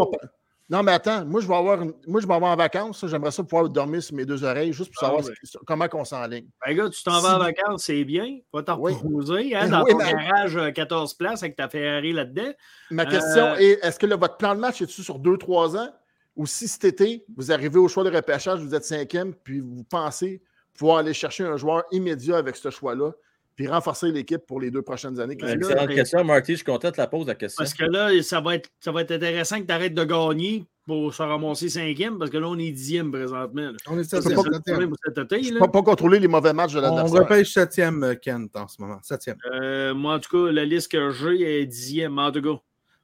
[0.70, 3.06] Non, mais attends, moi, je vais avoir, une- moi, je vais avoir en vacances.
[3.08, 6.48] J'aimerais ça pouvoir dormir sur mes deux oreilles juste pour Ah savoir comment on s'enligne.
[6.66, 8.40] Ben, gars, tu t'en Si- vas en vacances, c'est bien.
[8.52, 8.92] Va t'en Oui.
[8.94, 12.52] reposer hein, Mais dans oui, ton mais- garage euh, 14 places avec ta Ferrari là-dedans.
[12.92, 15.78] Ma question Euh, est est-ce que là, votre plan de match est-tu sur deux, trois
[15.78, 15.90] ans?
[16.36, 19.84] Ou si cet été, vous arrivez au choix de repêchage, vous êtes cinquième, puis vous
[19.86, 20.42] pensez
[20.78, 23.12] pouvoir aller chercher un joueur immédiat avec ce choix-là,
[23.58, 25.36] puis renforcer l'équipe pour les deux prochaines années?
[25.36, 26.52] Ben C'est une là, excellente question, Marty.
[26.54, 27.58] Je suis content de te la pose, la question.
[27.62, 30.64] Parce que là, ça va être, ça va être intéressant que tu arrêtes de gagner
[30.86, 33.62] pour se ramasser cinquième, parce que là, on est dixième présentement.
[33.62, 33.74] là.
[33.90, 34.40] On est septième.
[34.40, 35.60] Je là.
[35.66, 37.20] peux pas contrôler les mauvais matchs de On l'adversaire.
[37.24, 38.98] repêche septième, euh, Kent, en ce moment.
[39.02, 39.36] Septième.
[39.52, 42.62] Euh, moi, en tout cas, la liste que j'ai est dixième, en tout cas.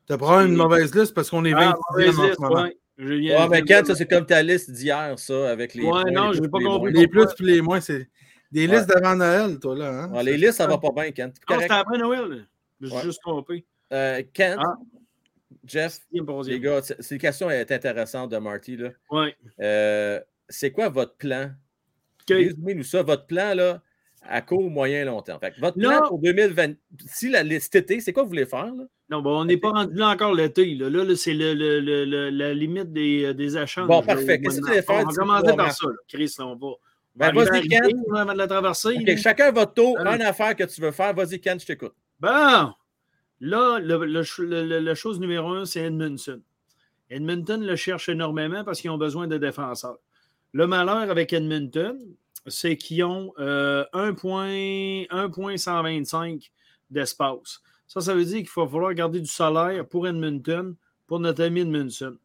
[0.07, 2.61] T'as probablement une mauvaise liste parce qu'on est Ah, 20 mauvaise en liste, ce moment.
[2.63, 2.77] ouais.
[2.95, 3.07] Je
[3.49, 5.83] mais dire, Ken, ça, c'est comme ta liste d'hier, ça, avec les.
[5.83, 6.91] Ouais, points, non, plus, pas les compris.
[6.93, 7.01] moins.
[7.01, 8.07] Les plus puis les moins, c'est
[8.53, 8.75] des Ouais.
[8.77, 10.03] listes d'avant Noël, toi, là.
[10.03, 10.11] Hein?
[10.13, 11.31] Ouais, les listes, ça va pas bien, Ken.
[11.35, 11.61] Ah, Correct.
[11.63, 12.45] c'était après Noël.
[12.81, 13.03] Je suis Ouais.
[13.03, 13.65] juste trompé.
[13.91, 14.75] Euh, Ken, Ah.
[15.65, 18.75] Jeff, les gars, cette question est intéressante de Marty.
[18.77, 18.89] Là.
[19.11, 19.35] Ouais.
[19.61, 21.51] Euh, c'est quoi votre plan?
[22.21, 22.35] OK.
[22.35, 23.81] Résumez-nous ça, votre plan là,
[24.23, 25.39] à court, moyen, long terme.
[25.39, 26.73] Fait que votre plan pour 2020,
[27.05, 28.65] si la, cet été, c'est quoi que vous voulez faire?
[28.73, 28.83] Là?
[29.09, 30.73] Non, bon, on n'est pas rendu là encore l'été.
[30.75, 33.87] Là, là, là, c'est le, le- le- le- la limite des, euh, des échanges.
[33.87, 34.39] Bon, parfait.
[34.41, 35.03] Qu'est-ce que de vas faire.
[35.05, 35.77] On va commencer par mars?
[35.79, 35.87] ça.
[35.87, 35.93] là.
[36.07, 36.67] Chris, là, on va.
[37.15, 37.81] Ben, vas-y, Ken.
[38.15, 38.47] avant de la
[39.15, 39.17] là.
[39.21, 41.13] chacun votre tour, une affaire que tu veux faire.
[41.13, 41.93] Vas-y, Ken, je t'écoute.
[42.19, 42.73] Bon,
[43.39, 46.41] là, le, le ch- le- le- la chose numéro un, c'est Edmondson.
[47.09, 49.99] Edmonton le cherche énormément parce qu'ils ont besoin de défenseurs.
[50.53, 51.99] Le malheur avec Edmonton,
[52.47, 56.51] c'est qu'ils ont euh, 1 point- 1.125
[56.89, 57.61] d'espace.
[57.87, 60.75] Ça, ça veut dire qu'il va falloir garder du salaire pour Edmonton,
[61.07, 62.17] pour notre ami Edmondson.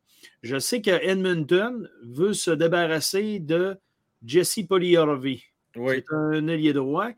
[0.42, 3.76] Je sais que Edmonton veut se débarrasser de
[4.24, 5.42] Jesse Poliorvi.
[5.76, 5.94] Oui.
[5.96, 7.08] C'est un ailier droit.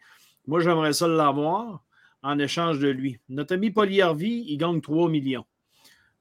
[0.47, 1.83] Moi, j'aimerais ça l'avoir
[2.23, 3.19] en échange de lui.
[3.29, 5.45] Notre ami Poliarvi, il gagne 3 millions.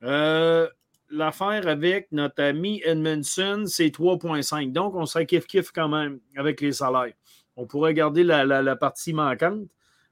[0.03, 0.67] Euh,
[1.11, 4.71] L'affaire avec notre ami Edmondson, c'est 3,5.
[4.71, 7.13] Donc, on serait kiff-kiff quand même avec les salaires.
[7.55, 9.67] On pourrait garder la, la- la partie manquante,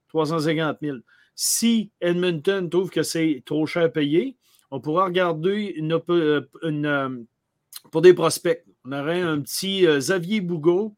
[0.07, 0.97] 350 000.
[1.35, 4.35] Si Edmonton trouve que c'est trop cher payé,
[4.71, 7.09] on pourra regarder une, euh, une, euh,
[7.91, 8.65] pour des prospects.
[8.87, 10.95] On aurait un petit euh, Xavier Bougot,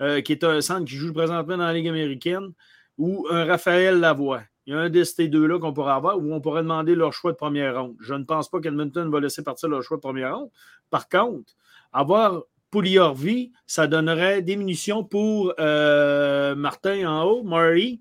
[0.00, 2.52] euh, qui est un centre qui joue présentement dans la Ligue américaine,
[2.96, 4.42] ou un Raphaël Lavoie.
[4.66, 7.12] Il y a un de ces deux-là qu'on pourrait avoir où on pourrait demander leur
[7.12, 7.96] choix de première ronde.
[8.00, 10.50] Je ne pense pas qu'Edmonton va laisser partir leur choix de première ronde.
[10.90, 11.52] Par contre,
[11.92, 17.98] avoir Pouliorvi, ça donnerait des munitions pour euh, Martin en haut, Murray,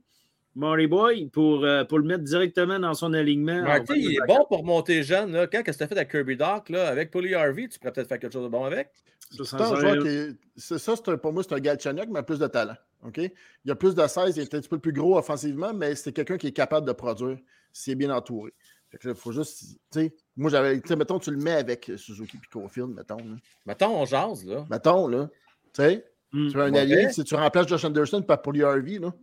[0.56, 3.64] Murray Boy, pour, pour le mettre directement dans son alignement.
[3.64, 5.32] Marty, il est bon pour monter jeune.
[5.32, 5.48] Là.
[5.48, 8.08] Quand qu'est-ce que tu as fait avec Kirby Doc, là, avec Harvey, tu pourrais peut-être
[8.08, 8.92] faire quelque chose de bon avec.
[9.38, 11.54] Ça, ça C'est un serait- joueur qui est- c'est ça, c'est un- pour moi, c'est
[11.54, 12.76] un Galchenyuk, mais a plus de talent.
[13.06, 13.20] OK?
[13.66, 16.14] Il a plus de 16, il est un petit peu plus gros offensivement, mais c'est
[16.14, 17.38] quelqu'un qui est capable de produire
[17.74, 18.54] s'il est bien entouré.
[18.90, 19.60] Fait que là, il faut juste.
[19.92, 20.80] Tu sais, moi, j'avais.
[20.80, 23.18] Tu sais, mettons, tu le mets avec Suzuki et Cofield, mettons.
[23.18, 23.36] Là.
[23.66, 24.66] Mettons, on jase, là.
[24.70, 25.30] Mettons, là.
[25.74, 26.48] Tu sais, Hmm.
[26.50, 29.14] tu veux un allié, si tu remplaces Josh Anderson par Paulie Harvey, là.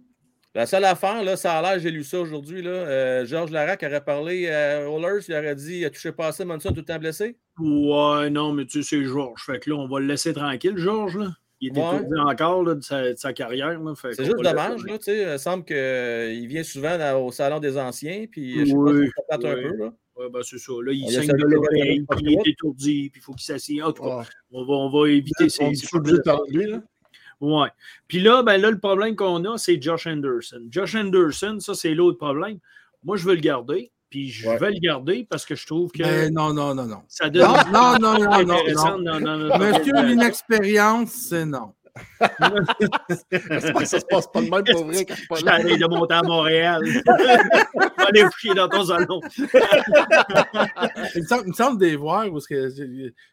[0.54, 2.70] La seule affaire, là, ça a l'air, j'ai lu ça aujourd'hui, là.
[2.70, 6.76] euh, Georges Larac aurait parlé à Oilers, il aurait dit touchez pas assez, Monson tout
[6.80, 7.36] le temps blessé?
[7.60, 9.44] Ouais, non, mais tu sais, c'est Georges.
[9.44, 11.18] Fait que là, on va le laisser tranquille, Georges.
[11.18, 11.28] Là.
[11.60, 11.96] Il est Ouais.
[11.98, 13.78] étourdi encore là, de, sa, de sa carrière.
[14.12, 15.34] C'est juste dommage, là, tu sais.
[15.34, 19.04] Il semble qu'il vient souvent dans- au salon des anciens, puis je sais Oui, pas
[19.04, 19.66] si ça plate oui.
[19.66, 19.92] un peu, là.
[20.16, 20.72] Ouais, ben, c'est ça.
[20.82, 23.82] Là, il saigne de l'oreille, puis il est étourdi, puis il faut qu'il s'assied.
[23.82, 24.24] En tout cas, Ouais.
[24.52, 25.62] on, va, on va éviter ces.
[25.62, 26.82] On ces est obligé de parler de lui, là.
[27.40, 27.68] Ouais.
[28.06, 30.62] Puis là, ben là, le problème qu'on a, c'est Josh Anderson.
[30.70, 32.58] Josh Anderson, ça, c'est l'autre problème.
[33.02, 33.90] Moi, je veux le garder.
[34.10, 34.58] Puis je Ouais.
[34.58, 37.02] vais le garder parce que je trouve que Mais non, non, non, non.
[37.06, 37.48] ça donne.
[37.72, 39.58] Non, non, non, non, non, non.
[39.58, 41.72] Monsieur, l'inexpérience, c'est non.
[43.30, 46.22] J'espère que ça se passe pas de même pour vrai pas t'arrête de monter à
[46.22, 46.82] Montréal.
[47.04, 49.20] Va aller coucher dans ton salon.
[51.14, 52.68] Il me semble, il me semble des voir où que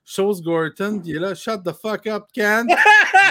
[0.06, 2.66] Chose Gorton, il est là, shut the fuck up, Ken.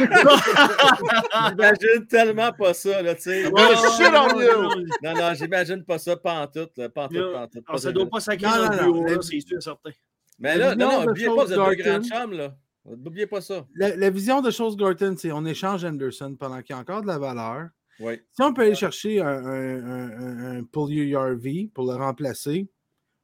[1.48, 3.46] J'imagine tellement pas ça, là, tu sais.
[3.46, 4.86] Ouais, shit on you.
[5.02, 7.64] Non, non, j'imagine pas ça, pantoute, là, pantoute, Là, pantoute.
[7.66, 8.82] Alors, ça ne doit pas sacrer Non, dans non, le non.
[8.92, 9.90] bureau, là, La- c'est sûr, certain.
[10.38, 12.54] Mais La là, non, vision non, de oubliez pas, vous êtes deux grands chums, là.
[12.88, 13.66] N'oubliez pas ça.
[13.74, 17.02] La, la vision de Chose Gorton, c'est on échange Anderson pendant qu'il y a encore
[17.02, 17.68] de la valeur.
[17.98, 22.68] Si on peut aller chercher un, un, un, pour le remplacer,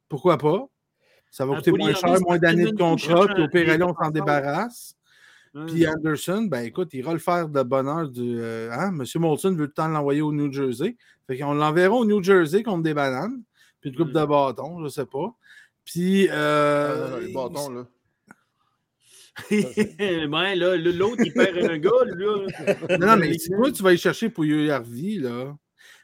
[0.09, 0.65] pourquoi pas?
[1.29, 4.95] Ça va coûter moins cher, moins d'années de contrat, puis au pire, on s'en débarrasse.
[5.55, 5.67] Hum.
[5.67, 8.39] Puis Anderson, ben écoute, il ira le faire de bonheur du.
[8.39, 8.91] euh, hein?
[8.91, 10.97] Monsieur Molson veut tout le temps l'envoyer au New Jersey.
[11.27, 13.43] Fait qu'on l'enverra au New Jersey contre des bananes,
[13.79, 14.13] puis une coupe Mm.
[14.19, 15.35] de bâtons, je sais pas.
[15.85, 16.27] Puis.
[16.29, 17.87] Ah, Euh, non, les bâtons, là.
[19.49, 22.97] Ben, là, l'autre, il perd un gars, là.
[22.99, 25.55] Non, non, mais si toi, tu vas y chercher pour Harvey, là.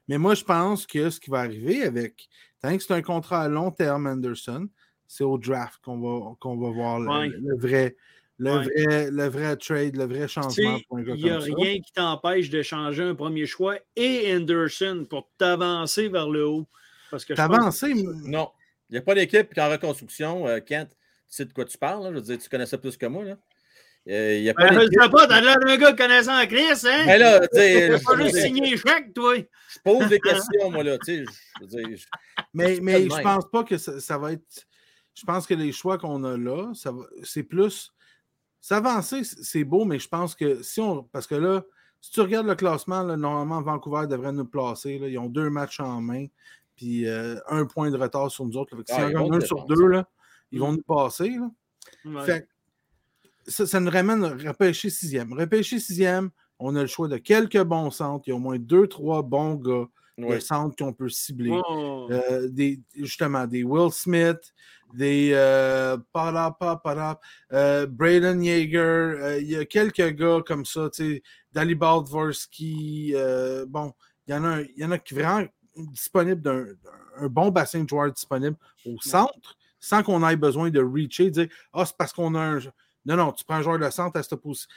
[0.07, 2.27] Mais moi, je pense que ce qui va arriver avec.
[2.61, 4.67] Tant que c'est un contrat à long terme, Anderson,
[5.07, 7.29] c'est au draft qu'on va, qu'on va voir le- Ouais.
[7.29, 7.95] le, vrai.
[8.41, 8.63] Le, Ouais.
[8.63, 11.41] vrai, le vrai trade, le vrai changement sais, pour un gars Il n'y a comme
[11.49, 11.53] ça.
[11.57, 16.67] rien qui t'empêche de changer un premier choix et Anderson pour t'avancer vers le haut.
[17.11, 17.93] Parce que avancé.
[18.25, 18.49] Non.
[18.89, 20.47] Il n'y a pas d'équipe qui est en reconstruction.
[20.47, 20.95] euh, Kent,
[21.29, 22.09] sais de quoi tu parles, là.
[22.09, 23.37] Je veux dire, tu connais ça plus que moi, là.
[24.07, 26.63] Euh, Il n'y a pas Ben, je sais pas, t'as l'air d'un gars connaissant Chris,
[26.85, 27.03] hein?
[27.05, 29.35] Mais là, tu sais, pas juste signé chèque, toi.
[29.37, 30.97] je pose des questions, moi, là.
[30.99, 31.25] Tu sais,
[31.59, 32.05] je veux dire, je-
[32.53, 34.43] Mais, mais je pense pas que ça, ça va être.
[35.13, 37.91] Je pense que les choix qu'on a là, ça va- c'est plus.
[38.61, 41.03] S'avancer, c'est beau, mais je pense que si on.
[41.03, 41.63] Parce que là,
[42.01, 44.97] si tu regardes le classement, là, normalement, Vancouver devrait nous placer.
[44.97, 45.07] là.
[45.07, 46.25] Ils ont deux matchs en main,
[46.75, 48.75] puis euh, un point de retard sur nous autres.
[48.75, 48.79] là.
[48.79, 50.07] Fait que Ah, si ils on gagne un sur deux, là,
[50.51, 51.29] ils vont nous passer.
[51.29, 51.49] là.
[52.05, 52.25] Ouais.
[52.25, 52.47] Fait que
[53.51, 55.33] ça, ça nous ramène à repêcher sixième.
[55.33, 58.23] Repêcher sixième, on a le choix de quelques bons centres.
[58.27, 61.57] Il y a au moins deux, trois bons gars de centres qu'on peut cibler.
[61.69, 62.07] Oh.
[62.11, 64.53] Euh, des, justement, des Will Smith,
[64.93, 65.97] des euh,
[67.53, 68.77] euh, Braden Yeager.
[68.79, 73.13] euh, Il y a quelques gars comme ça, tu sais, Dali Baldvorsky.
[73.67, 73.93] bon,
[74.27, 76.65] il y en a, il y en a qui vraiment disponibles d'un
[77.21, 81.47] un bon bassin de joueurs disponibles au centre, sans qu'on ait besoin de reacher, dire
[81.73, 82.59] Ah, c'est parce qu'on a un.
[83.05, 84.67] Non, non, tu prends un joueur de centre à cette position.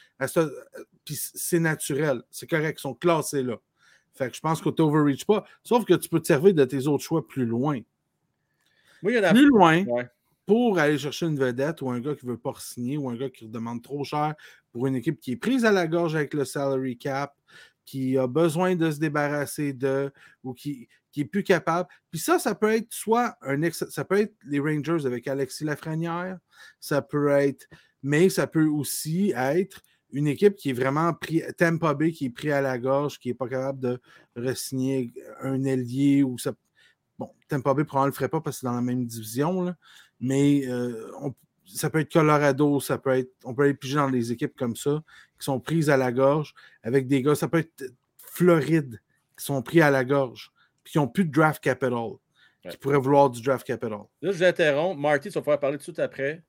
[1.05, 2.23] Puis c'est naturel.
[2.31, 3.57] C'est correct, ils sont classés là.
[4.15, 5.45] Fait que je pense que tu n'overreach pas.
[5.65, 7.81] Sauf que tu peux te servir de tes autres choix plus loin.
[9.03, 9.31] Moi, il y en a.
[9.33, 10.09] Plus loin Ouais.
[10.47, 13.17] pour aller chercher une vedette ou un gars qui ne veut pas signer ou un
[13.17, 14.35] gars qui demande trop cher
[14.71, 17.35] pour une équipe qui est prise à la gorge avec le salary cap,
[17.85, 21.89] qui a besoin de se débarrasser de ou qui, qui est plus capable.
[22.11, 25.65] Puis ça, ça peut être soit un ex- ça peut être les Rangers avec Alexis
[25.65, 26.39] Lafrenière,
[26.81, 27.67] ça peut être,
[28.03, 29.81] mais ça peut aussi être
[30.13, 33.29] une équipe qui est vraiment pris, Tampa Bay qui est pris à la gorge, qui
[33.29, 34.01] n'est pas capable de
[34.37, 36.53] re-signer un ailier ou ça.
[37.19, 39.63] Bon, Tampa Bay probablement le ferait pas parce que c'est dans la même division.
[39.63, 39.75] là.
[40.21, 41.35] Mais euh, on-
[41.67, 43.33] ça peut être Colorado, ça peut être.
[43.45, 45.03] On peut aller piger dans des équipes comme ça,
[45.39, 47.35] qui sont prises à la gorge, avec des gars.
[47.35, 47.85] Ça peut être
[48.19, 49.01] Floride,
[49.37, 50.51] qui sont pris à la gorge,
[50.85, 51.93] puis qui n'ont plus de draft capital,
[52.65, 52.71] Ouais.
[52.71, 53.91] qui pourraient vouloir du draft capital.
[53.91, 54.97] Là, je vous interromps.
[55.01, 56.43] Marty, tu vas pouvoir parler tout de suite après.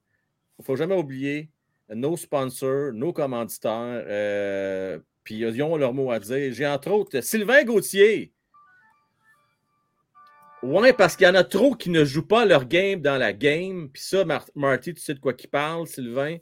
[0.60, 1.50] Il ne faut jamais oublier
[1.90, 6.54] nos sponsors, nos commanditaires, euh, puis ils ont leur mot à dire.
[6.54, 8.32] J'ai entre autres Sylvain Gauthier.
[10.64, 13.34] Ouais, parce qu'il y en a trop qui ne jouent pas leur game dans la
[13.34, 13.90] game.
[13.92, 16.38] Puis ça, Mar- Marty, tu sais de quoi qu'il parle, Sylvain.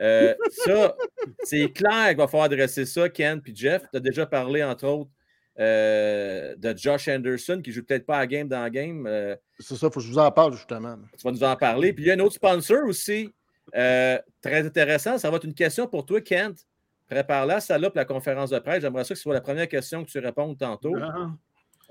[0.00, 0.94] Euh, ça,
[1.44, 3.82] c'est clair qu'il va falloir adresser ça, Ken puis Jeff.
[3.90, 5.10] Tu as déjà parlé, entre autres,
[5.58, 9.06] euh, de Josh Anderson, qui ne joue peut-être pas à game dans la game.
[9.06, 10.96] Euh, C'est ça, il faut que je vous en parle justement.
[11.18, 11.92] tu vas nous en parler.
[11.92, 13.32] Puis il y a un autre sponsor aussi,
[13.74, 15.18] euh, très intéressant.
[15.18, 16.58] Ça va être une question pour toi, Kent.
[17.08, 18.82] Prépare-la, celle-là, pour la conférence de presse.
[18.82, 20.94] J'aimerais ça que ce soit la première question que tu répondes tantôt.
[21.00, 21.30] Ah,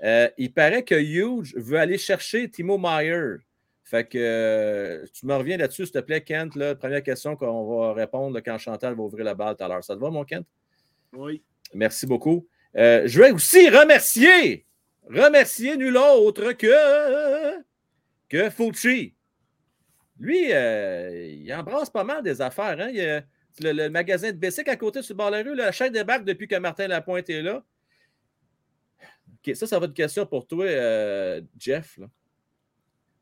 [0.02, 3.36] Euh, il paraît que Huge veut aller chercher Timo Meyer.
[3.84, 6.56] Fait que euh, tu me reviens là-dessus, s'il te plaît, Kent.
[6.56, 9.68] Là, première question qu'on va répondre là, quand Chantal va ouvrir la balle tout à
[9.68, 9.84] l'heure.
[9.84, 10.46] Ça te va, mon Kent?
[11.12, 11.42] oui.
[11.74, 12.46] Merci beaucoup.
[12.76, 14.66] Euh, je vais aussi remercier,
[15.08, 17.58] remercier nul autre que,
[18.28, 19.12] que.
[20.18, 22.76] Lui, euh, il embrasse pas mal des affaires.
[22.80, 22.90] Hein?
[22.92, 23.24] Il
[23.60, 25.92] le, le magasin de Bessic à côté sur le bord de la rue, la chaîne
[25.92, 27.64] débarque depuis que Martin Lapointe est là.
[29.54, 31.98] Ça, ça va être une question pour toi, euh, Jeff.
[31.98, 32.08] Il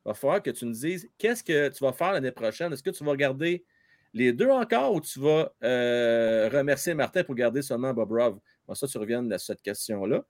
[0.04, 2.72] va falloir que tu nous dises qu'est-ce que tu vas faire l'année prochaine?
[2.72, 3.64] Est-ce que tu vas regarder
[4.12, 8.38] les deux encore ou tu vas euh, remercier Martin pour garder seulement Bob Rove?
[8.66, 10.24] Bon, ça, tu reviens à cette question-là.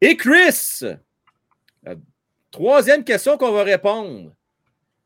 [0.00, 0.80] Et Chris,
[2.50, 4.34] troisième question qu'on va répondre.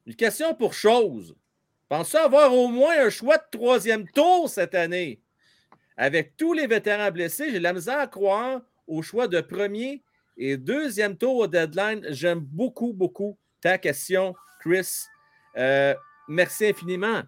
[0.06, 1.34] Une question pour chose.
[1.88, 5.20] Penses-tu avoir au moins un choix de troisième tour cette année?
[5.96, 10.02] Avec tous les vétérans blessés, j'ai la misère à croire au choix de premier
[10.36, 12.04] et deuxième tour au deadline.
[12.10, 15.04] J'aime beaucoup, beaucoup ta question, Chris.
[15.56, 15.94] Euh,
[16.28, 17.22] merci infiniment.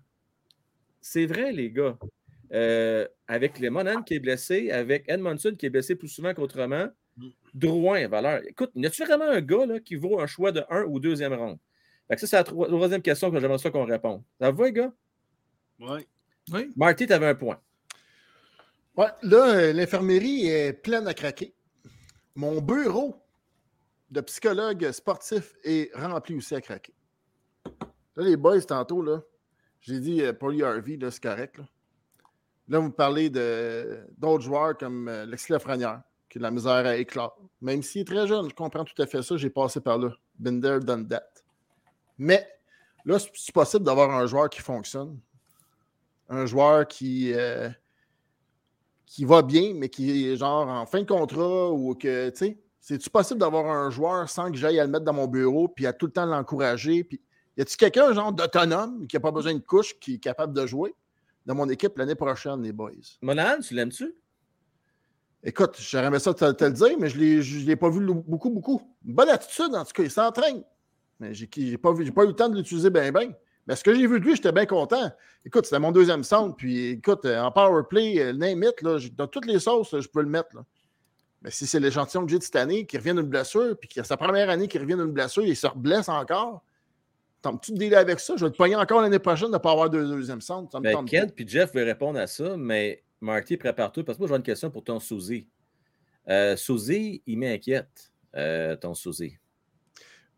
[1.01, 1.97] C'est vrai, les gars.
[2.53, 6.88] Euh, avec les Monan qui est blessé, avec Edmondson qui est blessé plus souvent qu'autrement,
[7.55, 8.42] Drouin, valeur.
[8.47, 11.33] Écoute, y a-tu vraiment un gars là, qui vaut un choix de 1 ou deuxième
[11.33, 11.59] ronde?
[12.07, 14.23] Fait que ça, c'est la tro- troisième question que j'aimerais ça qu'on réponde.
[14.38, 14.92] Ça va, les gars?
[15.81, 16.07] Oui.
[16.53, 16.71] Oui.
[16.77, 17.59] Marty, tu avais un point.
[18.96, 21.54] Là, euh, l'infirmerie est pleine à craquer.
[22.35, 23.22] Mon bureau
[24.11, 26.94] de psychologue sportif est rempli aussi à craquer.
[28.16, 29.20] Là, les boys, tantôt, là,
[29.80, 31.59] j'ai dit euh, Paulie Harvey, là, c'est correct.
[32.68, 32.78] Là.
[32.78, 37.38] Vous parlez d'autres joueurs comme euh, Lexi Lafrenière, qui a de la misère à éclore.
[37.61, 40.11] Même s'il est très jeune, je comprends tout à fait ça, j'ai passé par là.
[40.38, 41.28] Been there, done that.
[42.16, 42.48] Mais
[43.04, 45.20] là, c'est possible d'avoir un joueur qui fonctionne.
[46.28, 47.32] Un joueur qui,
[49.07, 52.59] qui va bien, mais qui est genre en fin de contrat ou que, tu sais,
[52.81, 55.87] c'est-tu possible d'avoir un joueur sans que j'aille à le mettre dans mon bureau puis
[55.87, 57.05] à tout le temps l'encourager?
[57.05, 57.21] Puis,
[57.57, 60.66] y a-tu quelqu'un, genre, d'autonome qui n'a pas besoin de couche, qui est capable de
[60.66, 60.95] jouer
[61.47, 62.90] dans mon équipe l'année prochaine, les boys?
[63.23, 64.14] Monan, tu l'aimes-tu?
[65.42, 68.51] Écoute, j'aurais aimé ça te, te le dire, mais je ne l'ai pas vu beaucoup,
[68.51, 68.83] beaucoup.
[69.05, 70.64] Une bonne attitude, en tout cas, il s'entraîne.
[71.21, 73.33] Mais j'ai n'ai pas, vu- pas eu le temps de l'utiliser bien, bien.
[73.66, 75.11] Mais ce que j'ai vu de lui, j'étais bien content.
[75.44, 76.55] Écoute, c'était mon deuxième centre.
[76.57, 80.00] Puis écoute, euh, en power play, euh, name it, là, dans toutes les sauces, là,
[80.00, 80.55] je peux le mettre.
[80.55, 80.64] là.
[81.42, 84.00] Mais si c'est l'échantillon que j'ai de cette année, qui revient d'une blessure, puis qui
[84.00, 86.62] a sa première année qui revient d'une blessure, il se reblesse encore.
[87.42, 88.35] Tentes-tu de dealer avec ça?
[88.37, 90.72] Je vais te pogner encore l'année prochaine de ne pas avoir de deuxième centre.
[90.72, 94.29] Ça me Ben, puis Jeff veulent répondre à ça, mais Marty, prépare-toi parce que moi,
[94.29, 95.46] j'ai une question pour ton Suzy.
[96.29, 99.38] Euh, Suzy, il m'inquiète, euh, ton Suzy.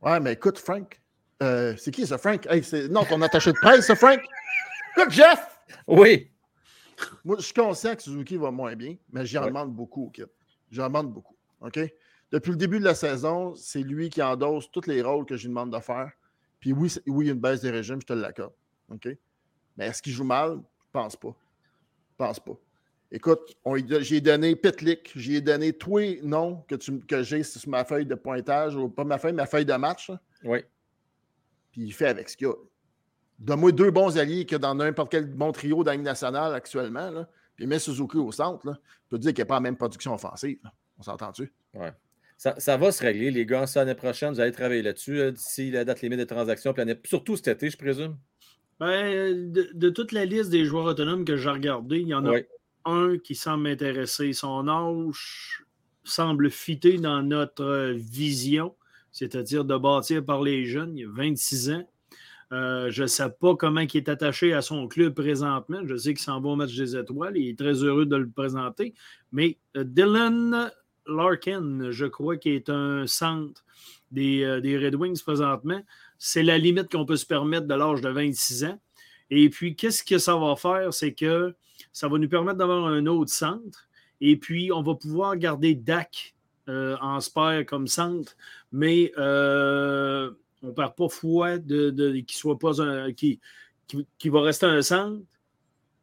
[0.03, 1.01] Ouais, mais écoute, Frank.
[1.43, 2.47] Euh, c'est qui ça, Frank?
[2.51, 2.63] Hey.
[2.91, 4.21] Non, ton attaché de presse, ça, Frank?
[4.97, 5.61] Écoute, Jeff!
[5.87, 6.31] Oui,
[7.25, 9.49] Moi, je suis conscient que Suzuki va moins bien, mais j'en Ouais.
[9.49, 10.27] demande beaucoup au kid.
[10.71, 11.37] J'en demande beaucoup.
[11.61, 11.79] OK?
[12.33, 15.43] Depuis le début de la saison, c'est lui qui endosse tous les rôles que je
[15.43, 16.11] lui demande de faire.
[16.61, 18.53] Puis oui, oui, il y a une baisse des régimes, je te l'accorde.
[18.91, 19.09] OK?
[19.77, 20.59] Mais est-ce qu'il joue mal?
[20.87, 21.35] Je pense pas.
[22.11, 22.53] Je pense pas.
[23.13, 23.57] Écoute,
[24.01, 26.75] j'ai donné Pitlick, j'ai donné tous les noms que,
[27.07, 30.11] que j'ai sur ma feuille de pointage, ou pas ma feuille, ma feuille de match.
[30.11, 30.21] là.
[30.45, 30.59] oui.
[31.73, 32.55] Puis il fait avec ce qu'il y a.
[33.39, 37.11] Donne-moi deux bons alliés que dans n'importe quel bon trio Ligue nationale actuellement.
[37.11, 38.67] Là, puis mets Suzuki au centre.
[38.67, 38.79] Là,
[39.09, 40.59] peux te dire qu'il n'y a pas la même production offensive.
[40.65, 40.73] là.
[40.99, 41.53] On s'entend-tu?
[42.37, 43.67] Ça, ça va se régler, les gars.
[43.67, 46.75] Ça, l'année prochaine, vous allez travailler là-dessus euh, d'ici la date limite des transactions.
[47.05, 48.17] Surtout cet été, je présume.
[48.79, 52.25] Ben, de, de toute la liste des joueurs autonomes que j'ai regardé, il y en
[52.27, 52.39] a
[52.85, 54.33] un qui semble m'intéresser.
[54.33, 55.65] Son âge
[56.05, 58.75] semble fitter dans notre euh, vision,
[59.13, 60.97] c'est-à-dire de bâtir par les jeunes.
[60.97, 61.89] Il a 26 ans.
[62.51, 65.81] Euh, je ne sais pas comment il est attaché à son club présentement.
[65.85, 67.37] Je sais qu'il s'en va au match des étoiles.
[67.37, 68.95] Il est très heureux de le présenter.
[69.33, 70.71] Mais euh, Dylan
[71.07, 73.65] Larkin, je crois qu'il est un centre
[74.11, 75.81] des, euh, des Red Wings présentement.
[76.19, 78.81] c'est la limite qu'on peut se permettre de l'âge de 26 ans.
[79.31, 80.95] Et puis, qu'est-ce que ça va faire?
[80.95, 81.55] C'est que
[81.93, 83.89] ça va nous permettre d'avoir un autre centre.
[84.21, 86.35] Et puis, on va pouvoir garder Dak
[86.69, 88.37] en spare comme centre,
[88.73, 90.31] mais euh,
[90.63, 93.13] on ne perd pas foi de, qu'il soit pas un.
[93.13, 93.41] Qui,
[94.19, 95.23] qui, va rester un centre.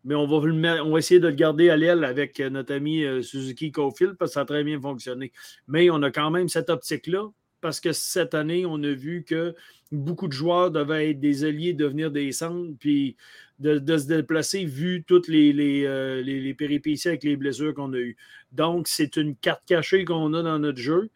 [0.04, 0.38] Mais on va,
[0.84, 4.32] on va essayer de le garder à l'aile avec notre ami euh, Suzuki Cofield parce
[4.32, 5.32] que ça a très bien fonctionné.
[5.67, 7.30] Mais on a quand même cette optique-là
[7.62, 9.56] parce que cette année, on a vu que
[9.91, 13.17] beaucoup de joueurs devaient être des alliés, devenir des centres, puis
[13.59, 18.17] de, se déplacer vu toutes euh, les, les, péripéties avec les blessures qu'on a eues.
[18.51, 21.09] Donc, c'est une carte cachée qu'on a dans notre jeu.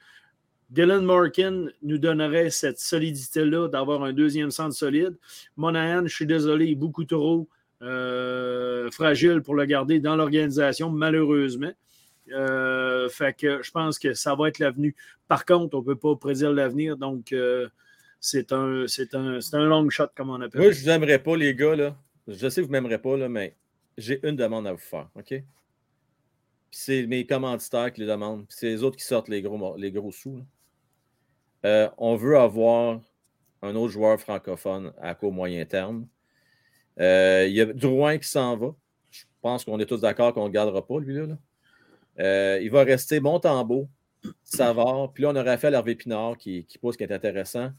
[0.70, 5.18] Dylan Markin nous donnerait cette solidité-là d'avoir un deuxième centre solide.
[5.58, 7.50] Monahan, je suis désolé, est beaucoup trop
[7.82, 11.72] euh, fragile pour le garder dans l'organisation, malheureusement.
[12.32, 14.94] Euh, fait que je pense que ça va être l'avenir.
[15.28, 17.34] Par contre, on ne peut pas prédire l'avenir, donc
[18.20, 20.62] c'est un, un, un long shot, comme on appelle.
[20.62, 21.98] Moi, je vous aimerais pas, les gars, là.
[22.30, 23.56] Je sais que vous ne m'aimerez pas, mais
[23.98, 25.44] j'ai une demande à vous faire, OK?
[26.72, 28.46] c'est mes commanditaires qui les demandent.
[28.50, 30.46] c'est les autres qui sortent les gros, les sous.
[31.66, 33.02] Euh, on veut avoir
[33.62, 36.08] un autre joueur francophone à court moyen terme.
[37.00, 38.76] Euh, il y a Drouin qui s'en va.
[39.10, 41.38] Je pense qu'on est tous d'accord qu'on ne le gardera pas, lui-là.
[42.20, 43.90] Euh, il va rester Montembeau,
[44.44, 45.12] Savard.
[45.14, 47.72] Puis là, on aurait fait l'Hervé Pinard qui, qui pose qui est intéressant.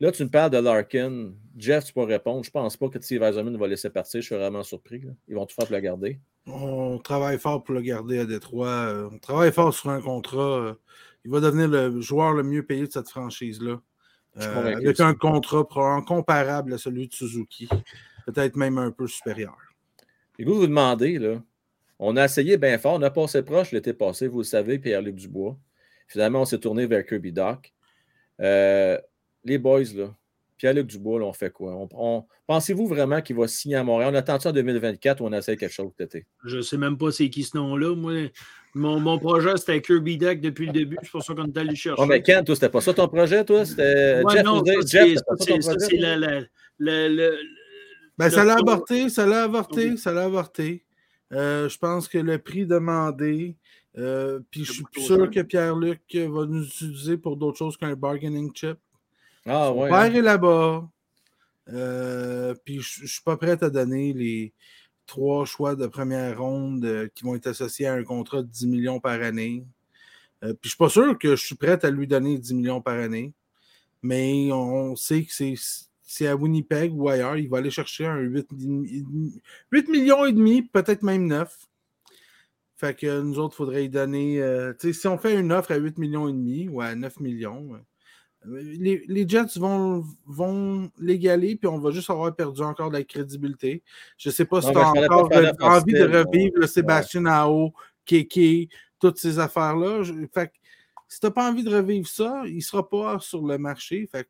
[0.00, 1.32] Là, tu me parles de Larkin.
[1.56, 2.44] Jeff, tu peux répondre.
[2.44, 4.20] Je ne pense pas que Steve Eisenman va laisser partir.
[4.20, 5.02] Je suis vraiment surpris.
[5.26, 6.20] Ils vont tout faire pour le garder.
[6.46, 8.68] On travaille fort pour le garder à Détroit.
[8.68, 10.58] Euh, on travaille fort sur un contrat.
[10.58, 10.74] Euh,
[11.24, 13.80] il va devenir le joueur le mieux payé de cette franchise-là.
[14.40, 15.66] Euh, avec un contrat
[16.06, 17.68] comparable à celui de Suzuki.
[18.26, 19.56] Peut-être même un peu supérieur.
[20.38, 21.42] Et vous vous demandez, là,
[21.98, 22.94] on a essayé bien fort.
[22.94, 25.56] On a passé proche l'été passé, vous le savez, Pierre-Luc Dubois.
[26.06, 27.72] Finalement, on s'est tourné vers Kirby Doc.
[28.40, 28.98] Euh,
[29.44, 30.14] les boys, là,
[30.56, 31.88] Pierre-Luc Dubois, on fait quoi?
[32.46, 34.12] Pensez-vous vraiment qu'il va signer à Montréal?
[34.12, 36.26] On attend ça en 2024 ou on essaie quelque chose cet été?
[36.44, 37.94] Je ne sais même pas c'est qui ce nom-là.
[37.94, 38.30] Moi,
[38.74, 40.96] mon, projet, c'était Kirby Deck depuis le début.
[41.02, 42.02] C'est pour ça qu'on est allé chercher.
[42.02, 43.64] Oh, mais Ken, toi, c'était pas ça ton projet, toi?
[43.64, 45.96] C'était Jeff non, Jeff, c'est
[46.80, 47.36] le, le,
[48.16, 50.84] ben, ça l'a avorté, ça l'a avorté, ça l'a avorté.
[51.32, 53.56] Euh, je pense que le prix demandé,
[53.96, 58.52] euh, puis je suis sûr que Pierre-Luc va nous utiliser pour d'autres choses qu'un bargaining
[58.54, 58.78] chip.
[59.48, 60.14] Ah, ouais, père hein.
[60.14, 60.88] est là-bas.
[61.72, 64.52] Euh, puis je ne suis pas prêt à donner les
[65.06, 68.66] trois choix de première ronde euh, qui vont être associés à un contrat de 10
[68.66, 69.64] millions par année.
[70.44, 72.54] Euh, puis je ne suis pas sûr que je suis prêt à lui donner 10
[72.54, 73.32] millions par année.
[74.02, 75.32] Mais on sait que
[76.02, 77.36] c'est à Winnipeg ou ailleurs.
[77.36, 78.48] Il va aller chercher un 8,
[79.72, 81.56] 8 millions et demi, peut-être même 9.
[82.76, 84.40] Fait que nous autres, il faudrait y donner.
[84.78, 87.80] si on fait une offre à 8 millions et demi ou à 9 millions,
[88.48, 93.82] les, Jets vont, vont l'égaler, puis on va juste avoir perdu encore de la crédibilité.
[94.16, 95.30] Je ne sais pas si tu as encore
[95.60, 97.72] envie de revivre le Sébastien Ao,
[98.04, 98.68] Kéké,
[99.00, 100.02] toutes ces affaires-là.
[100.32, 100.52] Fait
[101.08, 104.06] si tu n'as pas envie de revivre ça, il ne sera pas sur le marché.
[104.10, 104.28] Fait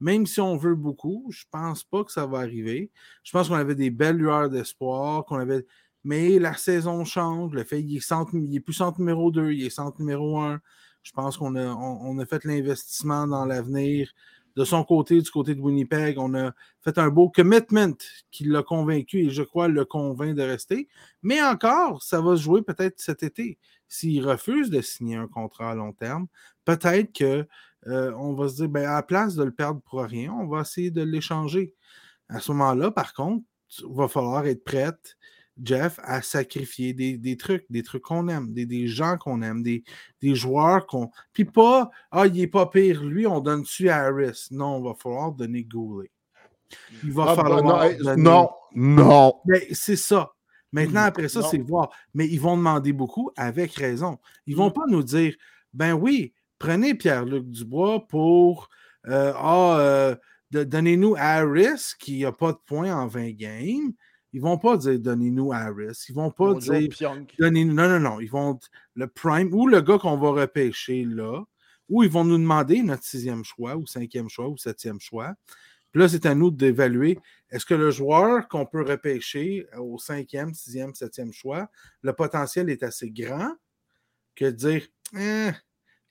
[0.00, 2.90] même si on veut beaucoup, je ne pense pas que ça va arriver.
[3.24, 5.66] Je pense qu'on avait des belles lueurs d'espoir, qu'on avait.
[6.04, 7.52] Mais la saison change.
[7.52, 10.60] Le fait qu'il est, est, plus centre numéro 2, il est centre numéro 1.
[11.02, 14.12] Je pense qu'on a, on, fait l'investissement dans l'avenir.
[14.56, 17.96] De son côté, du côté de Winnipeg, on a fait un beau commitment
[18.30, 20.88] qui l'a convaincu et je crois le convainc de rester.
[21.22, 23.58] Mais encore, ça va se jouer peut-être cet été.
[23.86, 26.26] S'il refuse de signer un contrat à long terme,
[26.64, 27.46] peut-être qu'on
[27.90, 30.62] euh, va se dire, ben, à la place de le perdre pour rien, on va
[30.62, 31.74] essayer de l'échanger.
[32.28, 33.44] À ce moment-là, par contre,
[33.78, 35.16] il va falloir être prête
[35.62, 39.84] Jeff, à sacrifier des, trucs, des trucs qu'on aime, des, gens qu'on aime, des,
[40.22, 41.10] joueurs qu'on.
[41.32, 44.48] Puis pas, ah, il est pas pire, lui, on donne dessus à Harris?
[44.50, 46.10] Non, il va falloir donner Goulet.
[47.02, 48.16] Il va ah, ben, falloir.
[48.16, 50.32] non, non, Mais c'est ça.
[50.72, 51.90] Maintenant, après ça, c'est voir.
[52.14, 54.18] Mais ils vont demander beaucoup avec raison.
[54.46, 54.74] Ils ne vont mm.
[54.74, 55.34] pas nous dire,
[55.72, 58.68] ben oui, prenez Pierre-Luc Dubois pour.
[59.06, 60.16] Euh, ah, euh,
[60.50, 63.92] donnez-nous Harris qui n'a pas de points en 20 games.
[64.32, 66.04] Ils vont pas dire donnez-nous Harris.
[66.08, 66.88] Ils vont pas dire
[67.38, 68.20] donnez Non, non, non.
[68.20, 68.58] Ils vont
[68.94, 71.42] le prime ou le gars qu'on va repêcher là,
[71.88, 75.34] ou ils vont nous demander notre sixième choix, ou cinquième choix, ou septième choix.
[75.90, 77.18] Puis là, c'est à nous d'évaluer
[77.50, 81.70] est-ce que le joueur qu'on peut repêcher au cinquième, sixième, septième choix,
[82.02, 83.54] le potentiel est assez grand
[84.34, 84.86] que de dire
[85.18, 85.50] eh,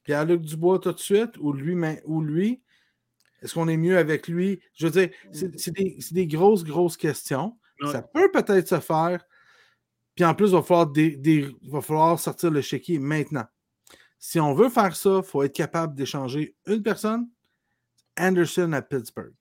[0.03, 2.61] Pierre-Luc Dubois tout de suite, ou lui, ou lui,
[3.41, 4.59] est-ce qu'on est mieux avec lui?
[4.73, 7.55] Je veux dire, c'est des, des, grosses, grosses questions.
[7.91, 9.23] Ça peut peut-être se faire.
[10.15, 13.45] Puis en plus, il va falloir, sortir le chéquier maintenant.
[14.19, 17.27] Si on veut faire ça, il faut être capable d'échanger une personne
[18.19, 19.35] Anderson à Pittsburgh.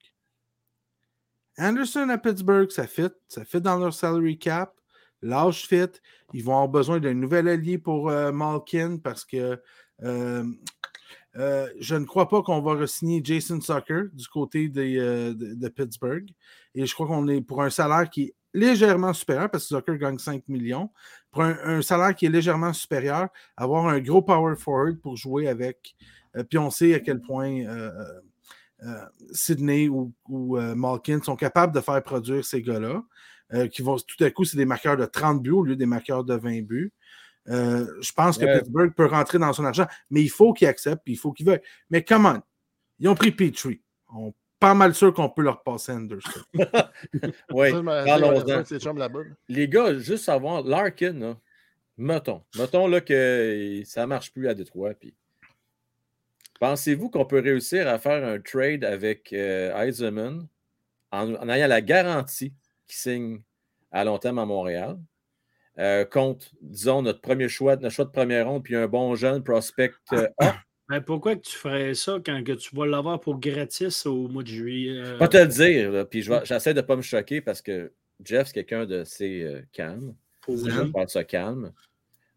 [1.58, 3.08] Anderson à Pittsburgh, ça fit.
[3.28, 4.74] Ça fit dans leur salary cap.
[5.22, 5.88] L'âge fit.
[6.34, 9.60] Ils vont avoir besoin d'un nouvel allié pour euh, Malkin parce que
[10.02, 10.44] euh,
[11.38, 16.26] euh, je ne crois pas qu'on va re-signer Jason Sucker du côté euh, de, Pittsburgh.
[16.74, 19.98] Et je crois qu'on est pour un salaire qui est légèrement supérieur, parce que Zucker
[19.98, 20.90] gagne 5 millions,
[21.30, 25.94] pour un, salaire qui est légèrement supérieur, avoir un gros power forward pour jouer avec.
[26.36, 27.64] euh, puis on sait à quel point
[29.32, 33.02] Sydney ou, ou, Malkin sont capables de faire produire ces gars-là,
[33.68, 36.24] qui vont tout à coup, c'est des marqueurs de 30 buts au lieu des marqueurs
[36.24, 36.92] de 20 buts.
[37.48, 38.58] Euh, je pense que Ouais.
[38.58, 41.60] Pittsburgh peut rentrer dans son argent, mais il faut qu'il accepte, il faut qu'il veuille.
[41.90, 42.38] Mais comment?
[42.98, 43.80] Ils ont pris Petrie.
[44.12, 46.40] On pas mal sûr qu'on peut leur passer Anderson.
[47.52, 47.70] Oui.
[49.48, 51.36] Les gars, juste savoir, Larkin, là,
[51.96, 54.94] mettons, mettons là, que ça ne marche plus à Détroit.
[54.94, 55.14] Puis...
[56.58, 60.46] Pensez-vous qu'on peut réussir à faire un trade avec euh, Eisenman
[61.12, 62.54] en, en ayant la garantie
[62.86, 63.42] qu'il signe
[63.92, 64.98] à long terme à Montréal?
[65.78, 69.42] Euh, contre, disons, notre premier choix, notre choix de première ronde, puis un bon jeune
[69.42, 70.56] prospect euh, A?
[70.88, 74.42] Ben, pourquoi que tu ferais ça quand que tu vas l'avoir pour gratis au mois
[74.44, 74.98] de juillet?
[74.98, 77.92] euh, Pas te le dire, là, puis j'essaie de ne pas me choquer parce que
[78.24, 80.14] Jeff, c'est quelqu'un de assez euh, calme.
[80.48, 81.72] Je parle ça calme.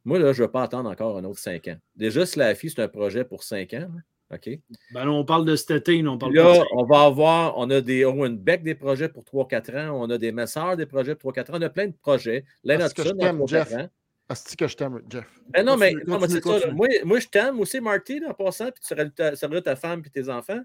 [0.03, 1.77] Moi, là, je ne veux pas attendre encore un autre 5 ans.
[1.95, 3.89] Déjà, Slaffy, c'est un projet pour 5 ans.
[3.93, 4.01] là.
[4.32, 4.49] OK?
[4.91, 7.57] Ben là, on parle de cet été, là, on parle là, de on va avoir,
[7.57, 10.86] on a des Owen Beck des projets pour 3-4 ans, on a des Messers des
[10.86, 12.45] projets pour 3-4 ans, on a plein de projets.
[12.65, 14.55] Parce que je t'aime, dans 3-4 Jeff.
[14.55, 15.25] que je t'aime, Jeff.
[15.49, 16.59] Ben non, mais, non, mais c'est ça.
[16.59, 16.71] là.
[16.71, 20.03] Moi, moi, je t'aime aussi, Marty, là, en passant, puis tu salues ta, ta femme
[20.05, 20.61] et tes enfants.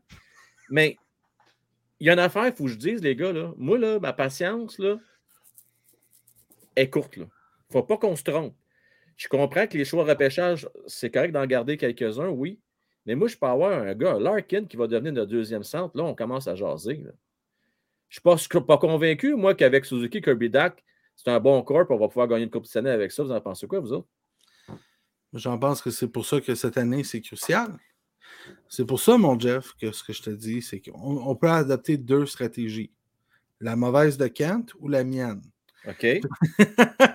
[0.68, 0.98] Mais
[2.00, 3.54] il y a une affaire, il faut que je dise, les gars, là.
[3.56, 4.98] Moi, là, ma patience, là,
[6.76, 7.24] est courte, là.
[7.72, 8.54] Faut pas qu'on se trompe.
[9.16, 12.60] Je comprends que les choix de repêchage, c'est correct d'en garder quelques-uns, oui.
[13.06, 15.96] Mais moi, je peux avoir un gars, Larkin, qui va devenir notre deuxième centre.
[15.96, 16.96] Là, on commence à jaser.
[17.04, 17.10] là.
[18.08, 20.82] Je ne suis pas, pas convaincu, moi, qu'avec Suzuki, Kirby Dak,
[21.16, 23.22] c'est un bon corps, on va pouvoir gagner une Coupe Stanley avec ça.
[23.22, 24.08] Vous en pensez quoi, vous autres?
[25.32, 27.76] J'en pense que c'est pour ça que cette année, c'est crucial.
[28.68, 30.92] C'est pour ça, mon Jeff, que ce que je te dis, c'est qu'on
[31.26, 32.92] on peut adopter deux stratégies.
[33.60, 35.42] La mauvaise de Kent ou la mienne.
[35.88, 36.02] OK.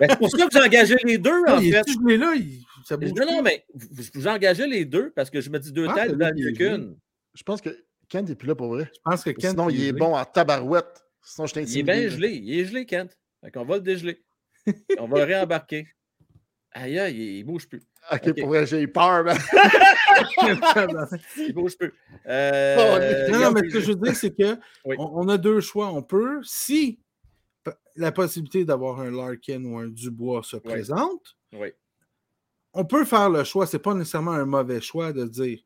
[0.00, 1.80] Ben, c'est pour ça que j'ai engagé les deux, en il fait.
[1.80, 3.42] est gelé là, il- ça bouge Non, non, plus.
[3.42, 6.16] mais vous- vous- j'ai engagé les deux parce que je me dis deux Ah, têtes
[6.16, 6.96] dans qu'une.
[7.34, 7.70] Je pense que
[8.08, 8.90] Kent n'est plus là pour vrai.
[8.92, 9.50] Je pense que Kent.
[9.50, 11.04] Sinon, il est bon en tabarouette.
[11.22, 12.30] Sinon, je Il est bien gelé.
[12.30, 13.16] Il est gelé, Kent.
[13.44, 14.22] Fait qu'on va le dégeler.
[14.98, 15.86] On va le réembarquer.
[16.72, 17.82] Aïe, aïe, il bouge plus.
[18.12, 19.36] Ok, pour vrai, j'ai eu peur, man.
[21.36, 21.92] Il bouge plus.
[22.26, 22.98] Euh, Oh,
[23.32, 24.96] Non, non, regarde, mais ce que je veux dire, c'est que Oui.
[24.98, 25.92] on, on a deux choix.
[25.92, 27.00] On peut, si
[27.96, 31.68] la possibilité d'avoir un Larkin ou un Dubois se présente, Oui.
[32.72, 33.66] On peut faire le choix.
[33.66, 35.58] C'est pas nécessairement un mauvais choix de dire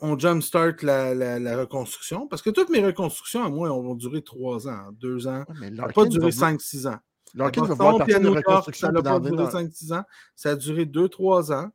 [0.00, 2.28] on jumpstart la, la, la reconstruction.
[2.28, 5.44] Parce que toutes mes reconstructions, à moi, vont durer trois ans, deux ans.
[5.48, 6.98] Ouais, Ça n'a pas duré va- 5-6 ans.
[7.34, 8.74] Larkin va voir Piano York.
[8.74, 10.04] Ça n'a pas duré dans- 5-6 ans.
[10.36, 11.70] Ça a duré 2-3 ans.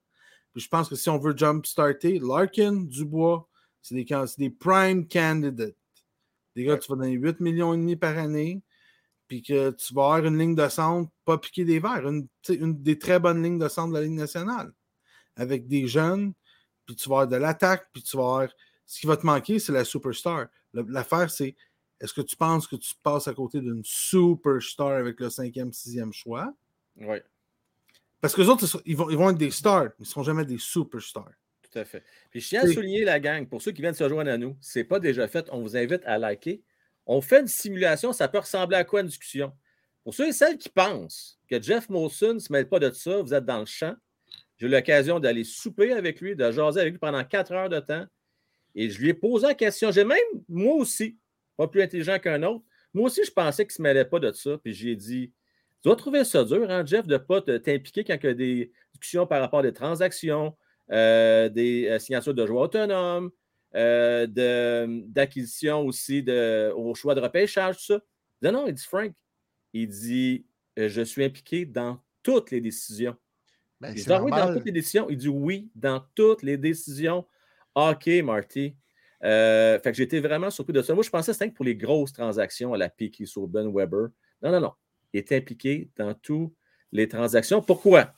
[0.54, 3.48] Puis je pense que si on veut jumpstarter, Larkin, Dubois,
[3.82, 4.06] c'est des,
[4.38, 5.76] des prime candidates.
[6.56, 8.62] Des gars, tu vas donner 8 millions et demi par année,
[9.34, 12.28] puis que tu vas avoir une ligne de centre pas piquer des verres, une,
[12.84, 14.72] des très bonnes lignes de centre de la Ligue nationale.
[15.36, 16.34] Avec des jeunes,
[16.86, 18.50] puis tu vas avoir de l'attaque, puis tu vas avoir.
[18.86, 20.50] Ce qui va te manquer, c'est la superstar.
[20.74, 21.56] L'affaire, c'est
[22.00, 26.14] est-ce que tu penses que tu passes à côté d'une superstar avec le cinquième, sixième
[26.14, 26.54] choix?
[26.98, 27.18] Oui,
[28.22, 30.24] Parce que les autres, ils vont, ils vont être des stars, mais ils ne seront
[30.24, 31.32] jamais des superstars.
[31.64, 32.04] tout à fait.
[32.30, 34.56] Puis je tiens à souligner la gang, pour ceux qui viennent se joindre à nous,
[34.62, 35.50] c'est pas déjà fait.
[35.52, 36.62] On vous invite à liker.
[37.06, 39.52] On fait une simulation, ça peut ressembler à quoi une discussion?
[40.04, 43.22] Pour ceux et celles qui pensent que Jeff Molson ne se mêle pas de ça,
[43.22, 43.96] vous êtes dans le champ.
[44.58, 47.80] J'ai eu l'occasion d'aller souper avec lui, de jaser avec lui pendant quatre heures de
[47.80, 48.06] temps.
[48.76, 49.92] Et je lui ai posé la question.
[49.92, 50.18] J'ai même,
[50.50, 51.18] moi aussi,
[51.58, 54.32] pas plus intelligent qu'un autre, moi aussi, je pensais qu'il ne se mêlait pas de
[54.32, 54.58] ça.
[54.64, 55.32] Puis j'ai dit
[55.82, 58.34] Tu dois trouver ça dur, hein, Jeff, de ne pas t'impliquer quand il y a
[58.34, 60.56] des discussions par rapport à des transactions,
[60.92, 63.32] euh, des euh, signatures de joueurs autonomes,
[63.74, 68.02] d'acquisition aussi de, au choix de repêchage, tout ça.
[68.44, 69.14] Non, non, il dit Frank.
[69.72, 70.46] Il dit
[70.78, 73.16] euh, Je suis impliqué dans toutes les décisions.
[73.80, 75.10] Ben, Il dit Ah oui, dans toutes les décisions.
[75.10, 77.26] Il dit oui, dans toutes les décisions.
[77.74, 78.76] OK, Marty.
[79.24, 80.94] Euh, fait que été vraiment surpris de ça.
[80.94, 84.10] Moi, je pensais que c'était pour les grosses transactions à la Piquet sur Ben Weber.
[84.42, 84.74] Non, non, non.
[85.14, 86.54] Il est impliqué dans toutes
[86.92, 87.62] les transactions.
[87.62, 88.14] Pourquoi?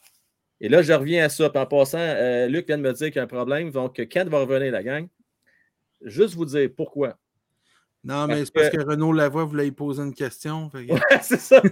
[0.60, 1.52] Et là, je reviens à ça.
[1.52, 3.70] Puis en passant, euh, Luc vient de me dire qu'il y a un problème.
[3.70, 5.08] Donc, Kent va revenir, la gang.
[6.06, 7.18] Juste vous dire pourquoi.
[8.04, 10.70] Non, mais c'est parce que- que Renaud Lavoie voulait y poser une question.
[10.70, 11.62] fait que- c'est ça.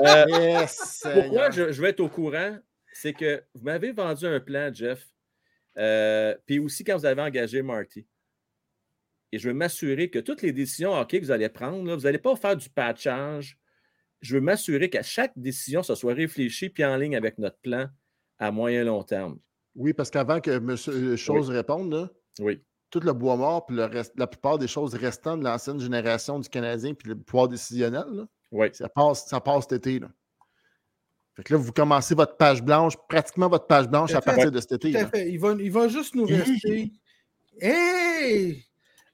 [0.00, 2.58] Euh, Yes, Pourquoi je, je vais être au courant?
[2.92, 5.06] C'est que vous m'avez vendu un plan, Jeff.
[5.78, 8.04] euh, puis aussi quand vous avez engagé Marty.
[9.30, 12.02] et je veux m'assurer que toutes les décisions hockey que vous allez prendre, là, vous
[12.02, 13.56] n'allez pas faire du patchage.
[14.20, 17.86] Je veux m'assurer qu'à chaque décision, ça soit réfléchi puis en ligne avec notre plan
[18.38, 19.38] à moyen et long terme.
[19.76, 21.16] Oui, parce qu'avant que M.
[21.16, 22.10] Chose réponde, là,
[22.40, 22.62] Oui.
[23.00, 26.38] Tout le bois mort, puis le reste- la plupart des choses restantes de l'ancienne génération
[26.38, 28.68] du Canadien, puis le pouvoir décisionnel, là, Oui.
[28.72, 29.98] ça, passe, ça passe cet été.
[29.98, 30.08] Là.
[31.34, 34.30] Fait que là, vous commencez votre page blanche, pratiquement votre page blanche Tout à fait.
[34.30, 34.92] partir de cet été.
[34.92, 35.08] Tout à là.
[35.08, 35.28] fait.
[35.28, 36.92] Il va, il va juste nous rester.
[37.60, 38.64] Hey!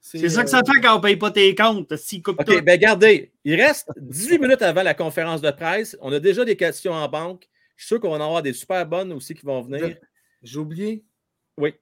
[0.03, 1.97] C'est ça que ça euh, fait quand on ne paye pas tes comptes.
[1.97, 2.63] Si coupe OK, tout.
[2.63, 5.97] bien regardez, il reste 18 minutes avant la conférence de presse.
[6.03, 7.49] On a déjà des questions en banque.
[7.77, 9.97] Je suis sûr qu'on va en avoir des super bonnes aussi qui vont venir.
[10.43, 11.05] J'ai oublié.
[11.57, 11.75] Oui.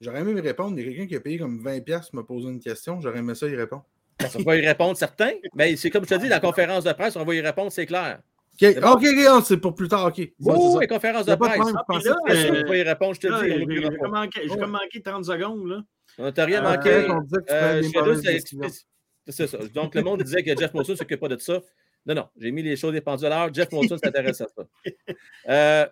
[0.00, 0.78] J'aurais aimé me répondre.
[0.78, 3.00] Il y a quelqu'un qui a payé comme 20$ me poser une question.
[3.00, 3.84] J'aurais aimé ça y répondre.
[4.38, 5.32] On va y répondre certains.
[5.54, 7.86] Mais c'est comme je te dis, la conférence de presse, on va y répondre, c'est
[7.86, 8.20] clair.
[8.62, 8.90] OK, bon?
[8.92, 10.06] OK, c'est pour plus tard.
[10.06, 10.16] OK.
[10.16, 11.56] c'est Oh, les conférences Y de presse.
[11.56, 13.52] problème, je Ah, va y répondre, je te le Là, dis.
[13.86, 14.58] on J'ai comme manqué, j'ai Ouais.
[14.58, 15.66] comme manqué 30 secondes.
[15.68, 15.82] Là.
[16.18, 17.06] On t'a rien Euh, manqué.
[17.10, 18.68] on tu Euh,
[19.28, 19.58] C'est ça.
[19.74, 21.60] Donc, le monde disait que Jeff Molson ne s'occupe pas de ça.
[22.06, 23.54] Non, non, j'ai mis les choses des pendules à l'heure.
[23.54, 24.62] Jeff Molson s'intéresse à ça.
[25.48, 25.86] Euh,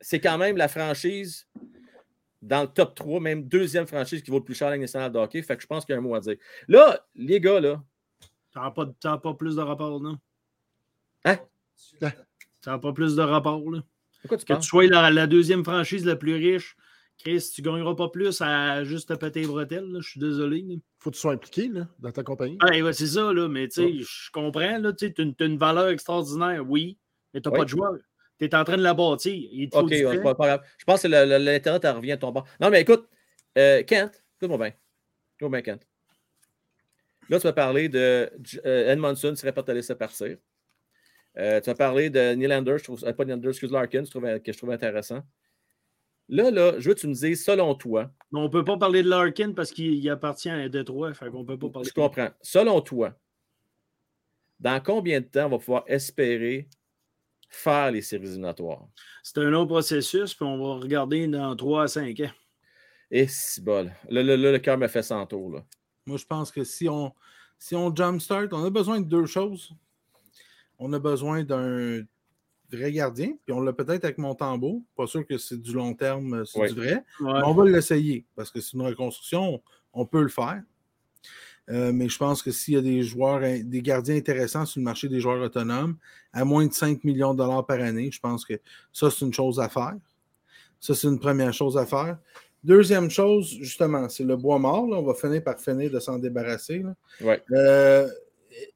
[0.00, 1.46] c'est quand même la franchise
[2.42, 4.82] dans le top 3, même deuxième franchise qui vaut le plus cher à la Ligue
[4.82, 5.42] nationale de hockey.
[5.42, 6.36] Fait que je pense qu'il y a un mot à dire.
[6.68, 7.82] Là, les gars, là,
[8.54, 8.86] n'a pas,
[9.18, 10.18] pas plus de rapport, non?
[11.24, 11.38] Hein?
[12.66, 13.82] N'a pas plus de rapport, là.
[14.28, 16.76] quoi tu Que tu sois la, la deuxième franchise la plus riche,
[17.18, 20.00] Chris, tu ne gagneras pas plus à juste te péter les bretelles, là.
[20.00, 20.62] Je suis désolé.
[20.62, 20.76] là.
[20.98, 22.58] faut que tu sois impliqué là, dans ta compagnie.
[22.62, 25.58] Ouais, c'est ça, là, mais tu sais, je comprends, là, tu as une, t'as une
[25.58, 26.98] valeur extraordinaire, oui,
[27.34, 27.94] mais tu n'as pas de joueur.
[28.40, 29.34] Tu es en train de la bâtir.
[29.34, 30.66] Il te faut OK, ouais, pas, pas grave.
[30.78, 32.46] Je pense que l'Internet revient à ton bord.
[32.58, 33.06] Non, mais écoute,
[33.58, 34.74] euh, Kent, écoute-moi bien.
[35.38, 35.86] Écoute-moi bien, Kent.
[37.28, 38.30] Là, tu vas parler de
[38.64, 40.38] euh, Edmondson, tu serais pas te laisser partir.
[41.38, 44.40] Euh, tu vas parler de Nylander, je trouve, euh, pas Nylander, excuse Larkin, je trouve-
[44.40, 45.20] que je trouve intéressant.
[46.28, 48.78] Là, là, je veux que tu me dises, selon toi, Mais on ne peut pas
[48.78, 51.12] parler de Larkin parce qu'il il appartient à Détroit.
[51.12, 53.14] Fait qu'on peut pas parler je comprends, selon toi,
[54.60, 56.68] dans combien de temps on va pouvoir espérer
[57.50, 58.86] faire les séries éliminatoires?
[59.22, 62.30] C'est un long processus, puis on va regarder dans 3 à 5 ans.
[63.10, 63.92] Et si bol.
[64.08, 65.50] Là, là, là, le cœur me fait 100 tours.
[65.52, 65.64] Là.
[66.06, 67.12] Moi, je pense que si on,
[67.58, 69.72] si on jumpstart, on a besoin de deux choses.
[70.78, 72.02] On a besoin d'un
[72.70, 74.84] vrai gardien, puis on l'a peut-être avec Montembeau.
[74.96, 76.68] Pas sûr que c'est du long terme, c'est Oui.
[76.68, 77.04] du vrai.
[77.20, 77.32] Ouais.
[77.32, 79.60] Mais on va l'essayer parce que c'est une reconstruction,
[79.92, 80.62] on peut le faire.
[81.70, 84.84] Euh, mais je pense que s'il y a des joueurs, des gardiens intéressants sur le
[84.84, 85.96] marché des joueurs autonomes,
[86.32, 88.54] à moins de 5 millions de dollars par année, je pense que
[88.92, 89.94] ça, c'est une chose à faire.
[90.80, 92.18] Ça, c'est une première chose à faire.
[92.64, 94.86] Deuxième chose, justement, c'est le bois mort.
[94.86, 94.96] là.
[94.96, 96.80] On va finir par finir de s'en débarrasser.
[96.80, 96.94] là.
[97.20, 97.42] Ouais.
[97.52, 98.08] Euh,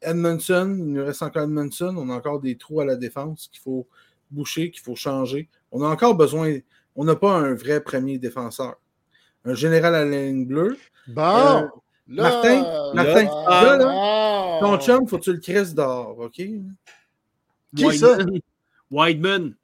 [0.01, 1.95] Edmondson, il nous reste encore Edmondson.
[1.99, 3.87] On a encore des trous à la défense qu'il faut
[4.31, 5.49] boucher, qu'il faut changer.
[5.73, 6.59] On a encore besoin.
[6.97, 8.77] On n'a pas un vrai premier défenseur.
[9.45, 10.79] Un général à la ligne bleue.
[11.09, 11.23] Bon!
[11.23, 11.67] Euh,
[12.09, 14.59] là, Martin, Martin, là, là.
[14.61, 16.33] Ton chum, faut que tu le crisses dehors, OK?
[16.35, 18.19] Qui ça?
[18.19, 18.41] Wideman.
[18.91, 19.55] Wideman.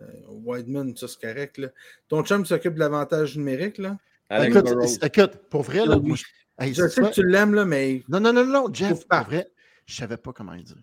[0.00, 0.04] Euh,
[0.44, 1.58] Wideman, ça c'est correct.
[1.58, 1.68] Là.
[2.08, 3.78] Ton chum s'occupe de l'avantage numérique.
[3.78, 3.96] Là?
[5.02, 6.16] Écoute, pour vrai, là, oui.
[6.16, 6.24] je-
[6.64, 9.06] hey, Je c'est sais que tu l'aimes, là, mais Non, non, non, non, Jeff, pour
[9.06, 9.22] pas.
[9.22, 9.50] vrai,
[9.86, 10.82] je savais pas comment le dire.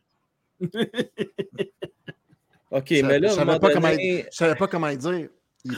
[2.72, 5.30] OK, mais là, je savais moment pas comment donné, Je savais pas comment le dire.
[5.66, 5.74] Il,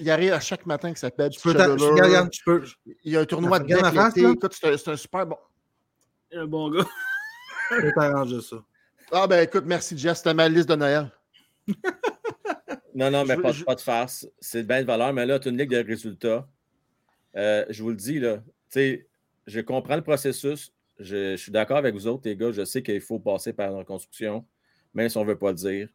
[0.00, 1.50] il arrive à chaque matin que ça s'appelle tu peux.
[1.50, 2.64] Regarde, tu peux.
[3.04, 4.08] Il y a un tournoi de deck la.
[4.30, 5.36] Écoute, c'est un, super bon.
[6.32, 6.86] Un bon gars.
[7.70, 8.56] Je peux t'arranger ça.
[9.10, 11.10] Ah ben écoute, merci Jeff, c'était ma liste de Noël.
[12.94, 14.28] Non, non, mais pas, je- pas de farce.
[14.38, 16.46] C'est bien de valeur, mais là, tu as une ligue de résultats.
[17.36, 19.08] Euh, je vous le dis, là, tu sais,
[19.46, 20.74] je comprends le processus.
[20.98, 22.52] Je, je suis d'accord avec vous autres, les gars.
[22.52, 24.44] Je sais qu'il faut passer par une reconstruction,
[24.92, 25.88] même si on ne veut pas le dire.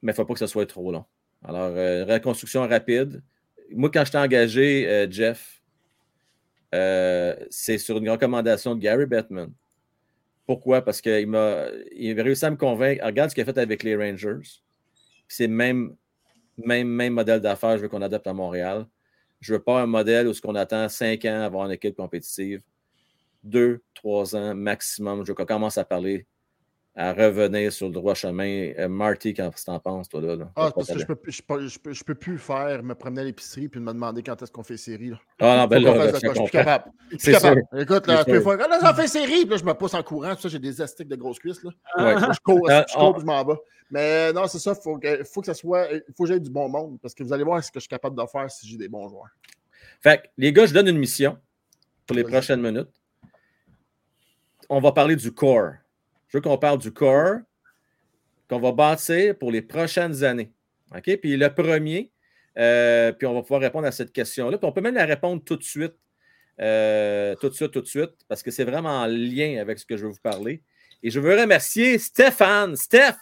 [0.00, 1.04] Mais il ne faut pas que ce soit trop long.
[1.44, 3.22] Alors, euh, reconstruction rapide.
[3.70, 5.62] Moi, quand je t'ai engagé, euh, Jeff,
[6.74, 9.52] euh, c'est sur une recommandation de Gary Bettman.
[10.46, 10.82] Pourquoi?
[10.82, 13.04] Parce qu'il m'a il a réussi à me convaincre.
[13.04, 14.60] Regarde ce qu'il a fait avec les Rangers.
[15.28, 15.94] C'est le même,
[17.12, 18.86] modèle d'affaires je veux qu'on adapte à Montréal.
[19.40, 22.62] Je veux pas un modèle où ce qu'on attend cinq ans avoir une équipe compétitive.
[23.44, 25.22] Deux, trois ans maximum.
[25.24, 26.26] Je veux qu'on commence à parler,
[26.94, 28.72] à revenir sur le droit chemin.
[28.76, 30.34] Euh, Marty, qu'est-ce que t'en penses, toi, là?
[30.34, 30.50] là?
[30.56, 33.20] Ah, parce que je peux, je, peux, je peux, je peux plus faire, me promener
[33.20, 35.10] à l'épicerie puis me demander quand est-ce qu'on fait série.
[35.10, 35.20] Là.
[35.40, 36.90] Ah non, ben là, là, je suis capable.
[37.18, 37.62] C'est capable.
[37.72, 37.80] sûr.
[37.80, 38.56] Écoute, là, je peux faire.
[38.56, 40.34] Là, ça fait série, puis là, je me pousse en courant.
[40.36, 41.62] Ça, j'ai des astiques de grosses cuisses.
[41.62, 41.70] Là.
[41.98, 42.14] Ouais.
[42.34, 43.54] Je cours, Euh, je, cours on- je m'en vais.
[43.90, 45.86] Mais non, c'est ça, il faut que, faut que ça soit.
[45.92, 46.98] Il faut que j'aie du bon monde.
[47.00, 48.88] Parce que vous allez voir ce que je suis capable de faire si j'ai des
[48.88, 49.30] bons joueurs.
[50.00, 51.38] Fait que, les gars, je donne une mission
[52.06, 52.90] pour les prochaines minutes.
[54.68, 55.72] On va parler du core.
[56.28, 57.38] Je veux qu'on parle du core
[58.48, 60.52] qu'on va bâtir pour les prochaines années.
[60.94, 61.16] OK?
[61.16, 62.10] Puis le premier,
[62.58, 64.56] euh, puis on va pouvoir répondre à cette question-là.
[64.58, 65.94] Puis on peut même la répondre tout de suite.
[66.60, 69.86] euh, tout de suite, tout de suite, parce que c'est vraiment en lien avec ce
[69.86, 70.62] que je veux vous parler.
[71.02, 72.74] Et je veux remercier Stéphane.
[72.74, 73.14] Steph,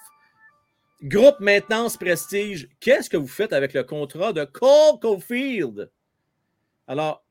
[1.02, 5.90] groupe maintenance prestige, qu'est-ce que vous faites avec le contrat de Cole Caulfield?
[6.86, 7.24] Alors,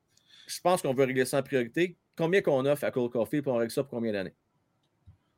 [0.47, 1.97] je pense qu'on veut régler ça en priorité.
[2.15, 4.35] Combien qu'on offre à Cole Caulfield pour on règle ça pour combien d'années?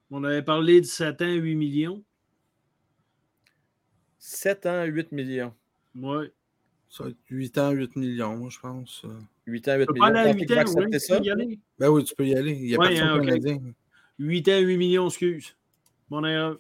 [0.09, 2.03] On avait parlé de 7 ans, 8 millions.
[4.19, 5.53] 7 ans, 8 millions.
[5.95, 6.27] Oui.
[6.89, 9.05] Ça va être 8 ans, 8 millions, moi, je pense.
[9.45, 10.01] 8 ans, 8 Tu peux millions.
[10.01, 11.17] pas aller à Pensez 8 qu'il va ans, oui, tu ça?
[11.19, 11.59] peux y aller.
[11.79, 12.51] Ben oui, tu peux y aller.
[12.53, 13.25] Il n'y a Ouais, personne hein, au ok.
[13.25, 13.59] Canadien.
[14.19, 15.55] 8 ans, 8 millions, excuse.
[16.09, 16.59] Mon erreur.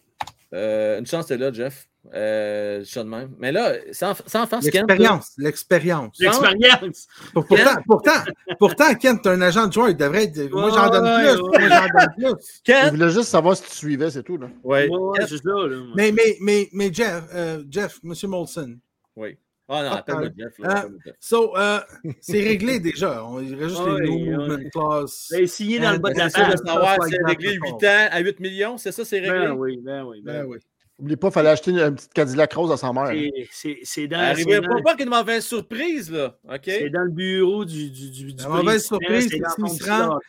[0.53, 1.87] Euh, une chance, t'es là, Jeff.
[2.13, 3.35] Euh, je de même.
[3.37, 6.17] Mais là, sans, sans faire là, L'expérience, l'expérience.
[6.19, 7.07] L'expérience.
[7.33, 8.11] Pour- Pourtant, pourtant,
[8.59, 10.49] pourtant, Kent, t'es un agent de joueur, il devrait être.
[10.51, 11.41] Moi, j'en donne plus.
[11.41, 11.67] ouais.
[11.67, 12.45] Moi, j'en donne plus.
[12.55, 14.37] Je Kent, voulais juste savoir si tu suivais, c'est tout.
[14.37, 14.47] Là.
[14.63, 15.83] ouais, Ouais, c'est ça, là.
[15.97, 18.13] Mais, mais, mais, mais Jeff, euh, Jeff, M.
[18.29, 18.77] Molson.
[19.17, 19.37] oui.
[19.69, 20.59] Ah non, Ah, appelle-moi ah, Jeff.
[20.59, 21.15] Là, ah, appelle-moi Jeff.
[21.19, 21.79] So, euh,
[22.21, 23.25] c'est réglé déjà.
[23.25, 24.19] On, il reste juste Ouais, les ouais.
[24.31, 25.27] no movement clause.
[25.29, 27.81] Ben, signé dans le bas de la C'est sûr de savoir si c'est réglé that's
[27.81, 29.39] 8 ans à 8 millions, c'est ça, c'est réglé?
[29.39, 30.21] Ben oui, ben oui.
[30.23, 30.57] Ben Ben oui.
[30.99, 31.03] Oui.
[31.05, 33.11] Oublie pas, il fallait acheter une, une petite Cadillac rose à sa mère.
[33.51, 36.37] C'est- dans, Arrivez pas pas qu'une mauvaise surprise, là.
[36.49, 36.61] OK?
[36.65, 39.89] c'est dans le bureau du, du, du, du La mauvaise président, surprise, s'il petit se
[39.89, 40.19] rend-.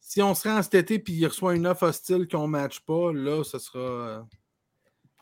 [0.00, 2.80] Si on se rend cet été et il reçoit une offre hostile qu'on ne matche
[2.80, 4.26] pas, là, ce sera euh, Bon,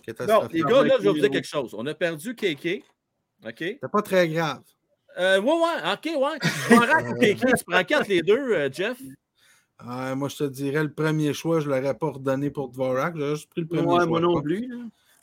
[0.05, 0.53] catastrophique.
[0.53, 1.75] les gars, là, je vais vous dire quelque chose.
[1.77, 2.83] On a perdu KK.
[3.45, 3.55] OK?
[3.59, 4.61] C'est pas très grave.
[5.19, 7.09] Euh, ouais, ouais, OK, ouais.
[7.09, 8.99] Ou KK, tu prends quatre les deux, euh, Jeff?
[9.89, 13.17] Euh, moi, je te dirais, le premier choix, je ne l'aurais pas redonné pour Dvorak.
[13.17, 14.07] J'aurais juste pris le premier Ouais, choix.
[14.07, 14.67] moi non plus.
[14.69, 14.77] là.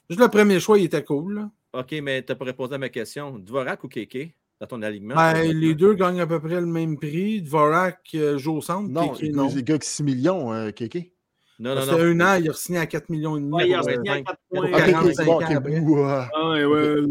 [0.10, 1.36] Juste le premier choix, il était cool.
[1.36, 1.50] là.
[1.74, 3.38] OK, mais tu n'as pas répondu à ma question.
[3.39, 5.16] Dvorak ou KK dans ton alignement?
[5.16, 7.41] Ben, les deux gagnent à peu près le même prix.
[7.41, 8.89] Dvorak euh, joue au centre.
[8.89, 9.47] Non, il non.
[9.50, 11.14] il gagne 6 millions, euh, Kéké.
[11.60, 13.54] Non, un an, il a signé à 4 millions et demi.
[13.54, 14.26] Ouais, il a euh, signé à cinq.
[14.26, 14.70] 4 pour points.
[14.72, 15.80] Ok, ok, 45 c'est bon, ans ok, après.
[15.80, 16.30] ouah.
[16.34, 17.08] Ah ouais, ouais, ouais.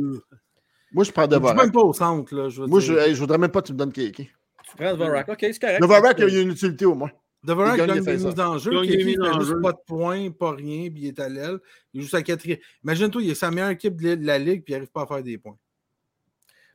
[0.92, 1.56] Moi, je prends il joue Dvorak.
[1.56, 2.34] même pas au centre.
[2.34, 3.14] Là, je veux Moi, je, dire.
[3.14, 4.30] je voudrais même pas que tu me donnes Kéké.
[4.70, 5.28] Tu prends Dvorak.
[5.28, 5.80] OK, c'est correct.
[5.82, 7.10] Dvorak, il y a une utilité au moins.
[7.46, 8.72] Il gagne des mises en jeu.
[8.84, 9.60] Il fait en juste jeu.
[9.60, 11.58] pas de points, pas rien, puis il est à l'aile.
[11.92, 12.58] Il joue sa quatrième.
[12.82, 15.22] Imagine-toi, il est sa meilleure équipe de la ligue, puis il n'arrive pas à faire
[15.22, 15.56] des points.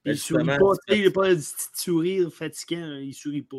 [0.05, 0.55] Il sourit pas,
[0.89, 3.57] il n'a pas un petit sourire fatigant, il sourit pas.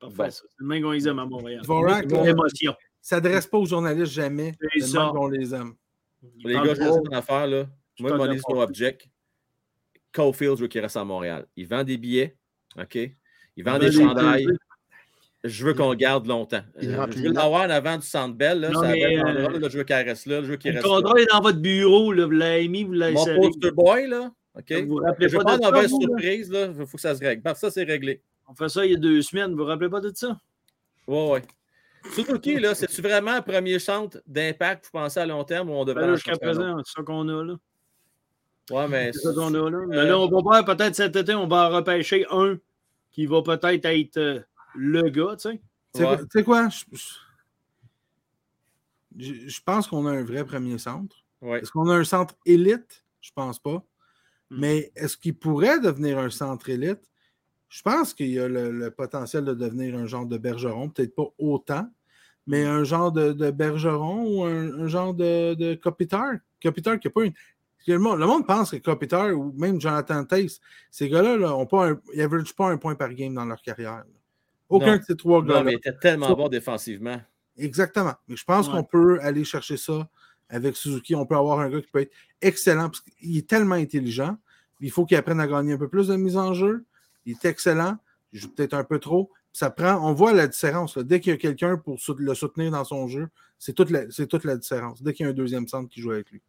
[0.00, 0.30] Parfait, Bon.
[0.30, 0.42] ça.
[0.42, 1.62] C'est le même qu'on les aime à Montréal.
[1.62, 2.74] Dvorak, l'émotion.
[2.80, 4.54] Il s'adresse pas aux journalistes jamais.
[4.74, 5.10] C'est ça.
[5.14, 5.74] qu'on les aime.
[6.38, 7.66] Il Les gars, dire une affaire, là.
[8.00, 9.08] Moi, mon no object.
[10.12, 11.46] Caulfield, je veux qu'il reste à Montréal.
[11.56, 12.36] Il vend des billets,
[12.76, 12.98] OK?
[13.56, 14.46] Il vend des chandails.
[15.44, 16.62] Je veux qu'on le garde longtemps.
[16.80, 18.60] Il Euh, je veux l'avoir en avant du Centre Bell.
[18.60, 20.40] Là, Non, ça mais, euh, là, là, je veux qu'il reste là.
[20.42, 20.96] Je veux qu'il Le reste là.
[20.96, 24.30] contrat est dans votre bureau, là, vous l'avez mis, vous l'avez Mon poster boy, là,
[24.56, 24.72] OK?
[24.72, 26.66] Vous vous rappelez Je veux pas pas de mauvaise surprise, là.
[26.78, 27.42] Il faut que ça se règle.
[27.42, 28.22] Bref, ça, c'est réglé.
[28.48, 30.38] On fait ça il y a deux semaines, vous vous rappelez pas de ça?
[31.06, 31.42] Ouais, ouais.
[32.14, 35.84] Suzuki, là, c'est-tu vraiment un premier centre d'impact, vous pensez à long terme, ou on
[35.84, 37.54] devrait Ben Jusqu'à présent, c'est ça qu'on a là.
[38.70, 39.10] Ouais, mais.
[39.12, 39.78] C'est ça qu'on a là.
[39.88, 42.56] Mais Euh, là, on va voir peut-être cet été, on va en repêcher un
[43.10, 44.40] qui va peut-être être euh,
[44.74, 45.60] le gars, tu sais.
[45.94, 46.16] Tu sais Ouais.
[46.16, 46.68] quoi- tu sais quoi?
[46.68, 46.84] Je,
[49.16, 51.16] je- je pense qu'on a un vrai premier centre.
[51.40, 51.60] Ouais.
[51.60, 53.04] Est-ce qu'on a un centre élite?
[53.20, 53.82] Je pense pas.
[54.50, 54.58] Hmm.
[54.60, 57.00] Mais est-ce qu'il pourrait devenir un centre élite?
[57.68, 61.14] Je pense qu'il y a le, le potentiel de devenir un genre de bergeron, peut-être
[61.14, 61.88] pas autant,
[62.46, 66.34] mais un genre de, de bergeron ou un, un genre de, de Kopitar.
[66.62, 67.32] Kopitar qui n'a pas une.
[67.86, 70.58] Le monde, le monde pense que Kopitar ou même Jonathan Tace,
[70.90, 73.60] ces gars-là, là, ont pas un, ils n'averagent pas un point par game dans leur
[73.60, 73.96] carrière.
[73.98, 74.04] là.
[74.76, 74.96] Aucun Non.
[74.98, 75.64] de ces trois Non, gars-là.
[75.64, 77.20] mais il était tellement bon défensivement.
[77.56, 78.14] Exactement.
[78.28, 78.74] Mais je pense Ouais.
[78.74, 80.08] qu'on peut aller chercher ça
[80.48, 81.14] avec Suzuki.
[81.14, 82.12] On peut avoir un gars qui peut être
[82.42, 84.36] excellent parce qu'il est tellement intelligent.
[84.80, 86.84] Il faut qu'il apprenne à gagner un peu plus de mise en jeu.
[87.26, 87.96] Il est excellent.
[88.32, 89.30] Il joue peut-être un peu trop.
[89.52, 90.96] Ça prend, on voit la différence.
[90.96, 91.04] là.
[91.04, 94.26] Dès qu'il y a quelqu'un pour le soutenir dans son jeu, c'est toute, la, c'est
[94.26, 95.00] toute la différence.
[95.00, 96.42] Dès qu'il y a un deuxième centre qui joue avec lui.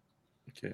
[0.48, 0.72] OK.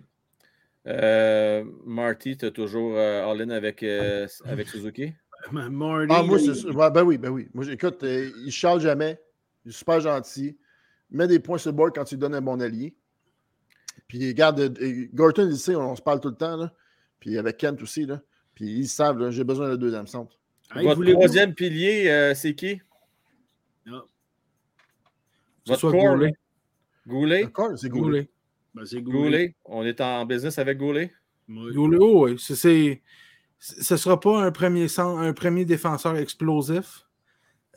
[0.88, 5.14] Euh, Marty, tu as toujours euh, all-in avec, euh, avec Suzuki?
[5.52, 6.66] Marty, Ah, moi, c'est.
[6.66, 7.48] Ouais, ben oui, ben oui.
[7.54, 9.20] Moi, écoute, euh, il charle jamais.
[9.66, 10.58] Il est super gentil.
[11.12, 12.96] Il met des points sur le board quand il donne un bon allié.
[14.08, 16.58] Puis, regarde, euh, Gorton, il sait, on, se parle tout le temps.
[16.58, 16.74] Là.
[17.20, 18.06] Puis, avec Kent aussi.
[18.06, 18.22] Là.
[18.56, 20.38] Puis, ils savent, j'ai besoin d'un deuxième centre.
[20.76, 22.82] Hey, Votre voulez-vous- troisième pilier, euh, c'est qui?
[23.88, 24.04] Ah,
[25.66, 26.34] C'est Votre core, Goulet.
[27.08, 27.44] Goulet?
[27.44, 28.02] D'accord, c'est Goulet.
[28.04, 28.30] Goulet.
[28.74, 29.18] ben, c'est Goulet.
[29.20, 29.56] Goulet.
[29.66, 31.12] On est en business avec Goulet?
[31.50, 31.74] Oui.
[31.74, 32.36] Goulet, oh, oui.
[32.40, 33.02] C'est-
[33.64, 37.06] Ce ne sera pas un premier, centre- un premier défenseur explosif,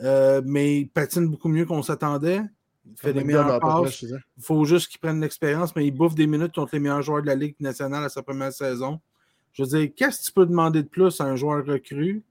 [0.01, 2.41] euh, mais il patine beaucoup mieux qu'on s'attendait.
[2.87, 4.03] Il fait job, meilleures passes.
[4.39, 7.21] Il faut juste qu'il prenne l'expérience, mais il bouffe des minutes contre les meilleurs joueurs
[7.23, 8.99] de la Ligue nationale à sa première saison.
[9.53, 12.23] Je veux dire, qu'est-ce que tu peux demander de plus à un joueur recru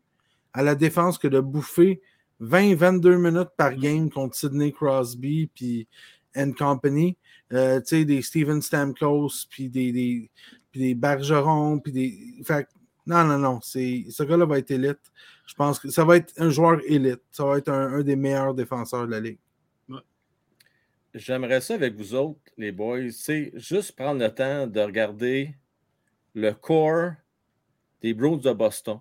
[0.51, 2.01] à la défense que de bouffer
[2.41, 5.87] 20-22 minutes par game contre Sidney Crosby puis
[6.35, 7.17] and company?
[7.51, 10.29] Euh, tu sais, des Steven Stamkos, puis des, des,
[10.71, 12.17] puis des Bergeron, puis des.
[12.43, 12.67] Fait
[13.05, 13.59] Non, non, non.
[13.61, 14.99] c'est- Ce gars-là va être élite.
[15.45, 17.21] Je pense que ça va être un joueur élite.
[17.31, 19.37] Ça va être un, un des meilleurs défenseurs de la ligue.
[21.13, 25.53] J'aimerais ça avec vous autres, les boys, c'est juste prendre le temps de regarder
[26.33, 27.11] le corps
[28.01, 28.97] des Bruins de Boston.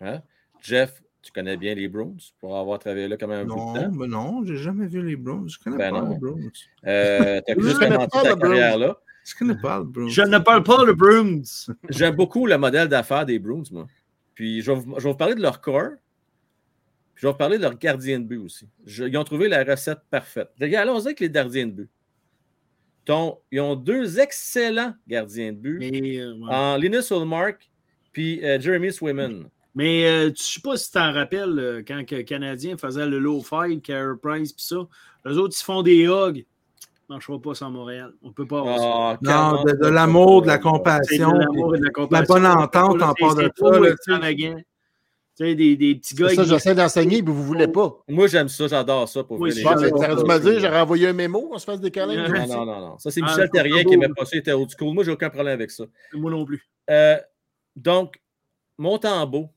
[0.00, 0.20] Hein?
[0.60, 3.60] Jeff, tu connais bien les Bruins pour avoir travaillé là quand même un bout de
[3.60, 3.90] Non, temps?
[3.92, 5.48] mais non, j'ai jamais vu les Browns.
[5.48, 6.10] Je connais Ben pas non.
[6.10, 6.50] les Browns.
[6.86, 9.00] Euh, tu as Je juste connais commencé pas ta carrière là.
[10.08, 11.44] Je ne parle pas de Brooms.
[11.90, 13.86] J'aime beaucoup le modèle d'affaires des Bruins, moi.
[14.34, 15.90] Puis je vais, vous, je vais vous parler de leur corps.
[17.14, 18.66] Puis je vais vous parler de leur gardien de but aussi.
[18.86, 20.50] Je- ils ont trouvé la recette parfaite.
[20.58, 21.90] Les Allons-y avec les gardiens de but.
[23.04, 26.54] Ton- ils ont deux excellents gardiens de but Mais, euh, ouais.
[26.54, 27.68] en Linus Olmark
[28.12, 29.48] puis euh, Jeremy Swayman.
[29.74, 32.76] Mais euh, je ne sais pas si tu t'en rappelles euh, quand que le Canadien
[32.76, 34.76] faisait le low five, Carey Price, puis ça.
[35.26, 36.44] Eux autres, ils se font des hugs.
[37.08, 38.12] Ça ne marchera pas sans Montréal.
[38.22, 38.84] On ne peut pas avoir ça.
[38.84, 41.32] Ah, Non, de, l'amour, de la compassion.
[41.32, 42.34] de l'amour et de la compassion.
[42.34, 43.50] bonne entente en part de
[45.34, 46.28] ça, des, des petits gars.
[46.30, 47.96] C'est ça, j'essaie d'enseigner, mais vous ne voulez pas.
[48.08, 51.58] Moi, j'aime ça, j'adore ça pour Oui, vrai, les dire, j'aurais envoyé un mémo, on
[51.58, 52.28] se fasse des câlins.
[52.28, 52.98] Non, non, non, non.
[52.98, 53.92] Ça, c'est Ah, Michel Terrien ça qui beau.
[54.02, 54.92] aimait pas ça, il était old school.
[54.94, 55.84] Moi, j'ai aucun problème avec ça.
[56.12, 56.60] Moi non plus.
[56.90, 57.16] Euh,
[57.76, 58.20] donc,
[58.78, 59.48] Montembeau,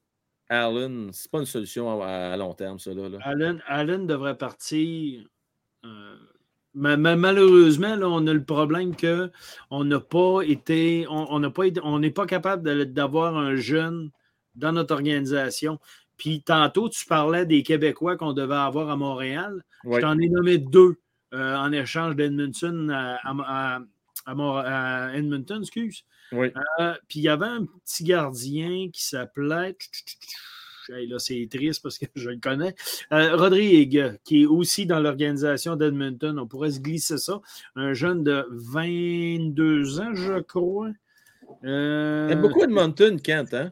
[0.47, 2.93] Allen, c'est pas une solution à, à long terme, ça.
[2.93, 3.18] Là, là.
[3.24, 5.26] Allen, Allen devrait partir.
[5.84, 6.16] euh,
[6.74, 11.05] malheureusement, là, on a le problème qu'on n'a pas été.
[11.09, 14.11] On n'a pas on n'est pas capable d'avoir un jeune
[14.55, 15.80] dans notre organisation.
[16.17, 19.63] Puis tantôt, tu parlais des Québécois qu'on devait avoir à Montréal.
[19.84, 19.95] Oui.
[19.95, 20.97] Je t'en ai nommé deux
[21.34, 23.80] euh, en échange d'Edmonton à, à-
[25.15, 26.03] Edmonton, excuse.
[26.80, 29.76] Euh, puis il y avait un petit gardien qui s'appelait.
[30.92, 32.76] Hey, là, c'est triste parce que je le connais.
[33.14, 36.38] Euh, Rodrigue, qui est aussi dans l'organisation d'Edmonton.
[36.39, 37.42] On pourrait se glisser ça.
[37.76, 40.92] Un jeune de 22 ans, je crois.
[41.64, 43.72] Euh, T'aimes beaucoup Edmonton, Kent, hein?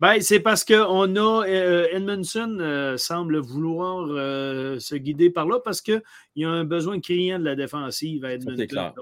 [0.00, 5.60] ben, c'est parce qu'on a euh, Edmondson euh, semble vouloir euh, se guider par là
[5.60, 6.02] parce qu'il
[6.36, 8.66] y a un besoin criant de la défensive à Edmonton.
[8.66, 8.94] clair.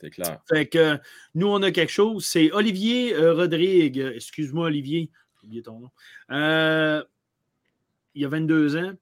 [0.00, 0.40] C'est clair.
[0.48, 0.96] Fait que
[1.34, 2.24] nous, on a quelque chose.
[2.24, 3.98] C'est Olivier Rodrigue.
[4.14, 5.10] Excuse-moi, Olivier.
[5.64, 5.90] Ton nom.
[6.30, 7.02] Euh,
[8.14, 8.92] il a 22 ans.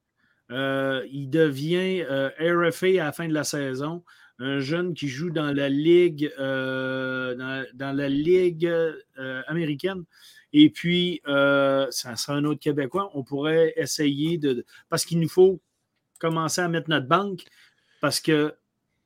[0.50, 4.02] Euh, il devient euh, RFA à la fin de la saison.
[4.38, 8.72] Un jeune qui joue dans la Ligue, dans, la ligue
[9.48, 10.04] américaine.
[10.52, 13.10] Et puis, ça sera un autre Québécois.
[13.14, 14.64] On pourrait essayer de.
[14.88, 15.60] Parce qu'il nous faut
[16.20, 17.42] commencer à mettre notre banque.
[18.00, 18.54] Parce que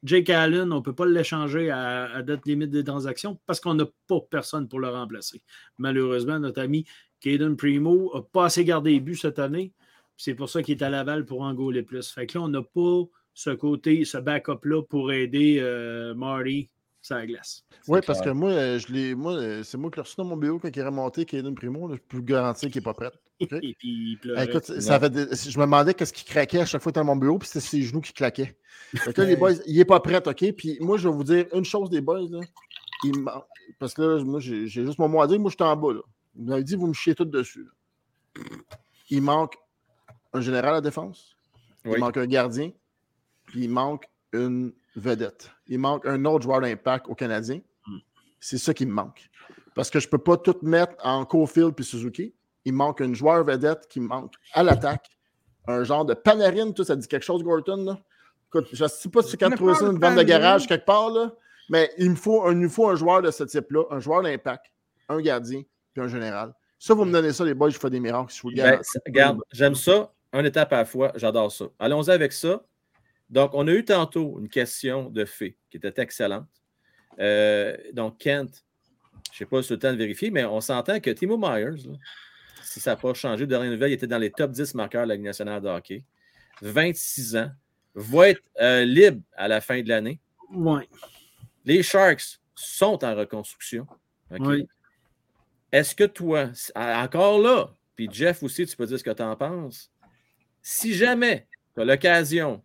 [0.05, 3.87] Jake Allen, on ne peut pas l'échanger à date limite des transactions parce qu'on n'a
[4.09, 5.43] pas personne pour le remplacer.
[5.79, 6.85] Malheureusement, notre ami
[7.23, 9.73] Caden Primo n'a pas assez gardé les buts cette année.
[10.17, 12.11] C'est pour ça qu'il est à Laval pour en gauler plus.
[12.11, 13.05] Fait que là, on n'a pas
[13.35, 16.69] ce côté, ce backup-là pour aider euh, Marty
[17.01, 17.65] sur la glace.
[17.89, 20.25] Oui, parce que moi, euh, je l'ai, moi, euh, c'est moi qui l'ai reçu dans
[20.25, 21.89] mon bureau quand il est remonté, Caden Primo.
[21.89, 23.11] là, je peux vous garantir qu'il n'est pas prêt.
[23.41, 23.53] OK?
[23.53, 24.45] Et puis, il pleurait.
[24.45, 27.17] écoute, ça fait des- je me demandais qu'est-ce qui craquait à chaque fois dans mon
[27.17, 28.57] bureau, puis c'était ses genoux qui claquaient.
[28.95, 30.53] Fait que là, les boys, il n'est pas prêt, OK?
[30.53, 32.41] Puis moi, je vais vous dire une chose des boys, là.
[33.05, 33.25] Il
[33.81, 35.41] Parce que là, moi, j'ai j'ai juste mon mot à dire.
[35.41, 36.01] Moi, je suis en bas, là.
[36.35, 37.69] Vous m'avez dit, vous me chiez tout dessus.
[39.11, 39.57] Il manque
[40.33, 41.37] un général à la défense.
[41.85, 41.93] Oui.
[41.97, 42.71] Il manque un gardien.
[43.47, 45.51] Puis il manque une vedette.
[45.67, 47.61] Il manque un autre joueur d'impact au Canadien.
[47.87, 47.99] Hmm.
[48.41, 49.29] C'est ça qui me manque.
[49.75, 52.35] Parce que je ne peux pas tout mettre en Cofield puis Suzuki.
[52.65, 55.11] Il manque un joueur vedette qui me manque à l'attaque.
[55.67, 57.85] Un genre de Panarin, tout ça dit quelque chose, Gorton.
[57.85, 57.99] Là?
[58.49, 60.85] Écoute, je ne sais pas si connais trouver pas ça une vente de garage quelque
[60.85, 61.33] part, là,
[61.71, 64.23] mais il me, faut, un- il me faut un joueur de ce type-là, un joueur
[64.23, 64.67] d'impact,
[65.09, 65.63] un gardien
[65.93, 66.53] puis un général.
[66.79, 68.33] Ça, vous me donnez ça, les boys, je fais des miracles.
[68.35, 71.67] Je vous le Ben, regarde, j'aime ça, une étape à la fois, j'adore ça.
[71.79, 72.63] Allons-y avec ça.
[73.31, 76.49] Donc, on a eu tantôt une question de fait qui était excellente.
[77.19, 78.65] Euh, donc, Kent,
[79.31, 81.39] je ne sais pas si c'est le temps de vérifier, mais on s'entend que Timo
[81.39, 81.97] Myers, là,
[82.63, 85.05] si ça n'a pas changé, de dernière nouvelle, il était dans les top 10 marqueurs
[85.05, 86.05] de la Ligue nationale de hockey.
[86.61, 87.51] 26 ans,
[87.95, 90.21] va être euh, libre à la fin de l'année.
[90.51, 90.89] Ouais.
[91.65, 93.87] Les Sharks sont en reconstruction.
[94.31, 94.41] OK?
[94.41, 94.67] Oui.
[95.73, 99.37] Est-ce que toi, encore là, puis Jeff aussi, tu peux dire ce que tu en
[99.37, 99.91] penses.
[100.61, 102.63] Si jamais tu as l'occasion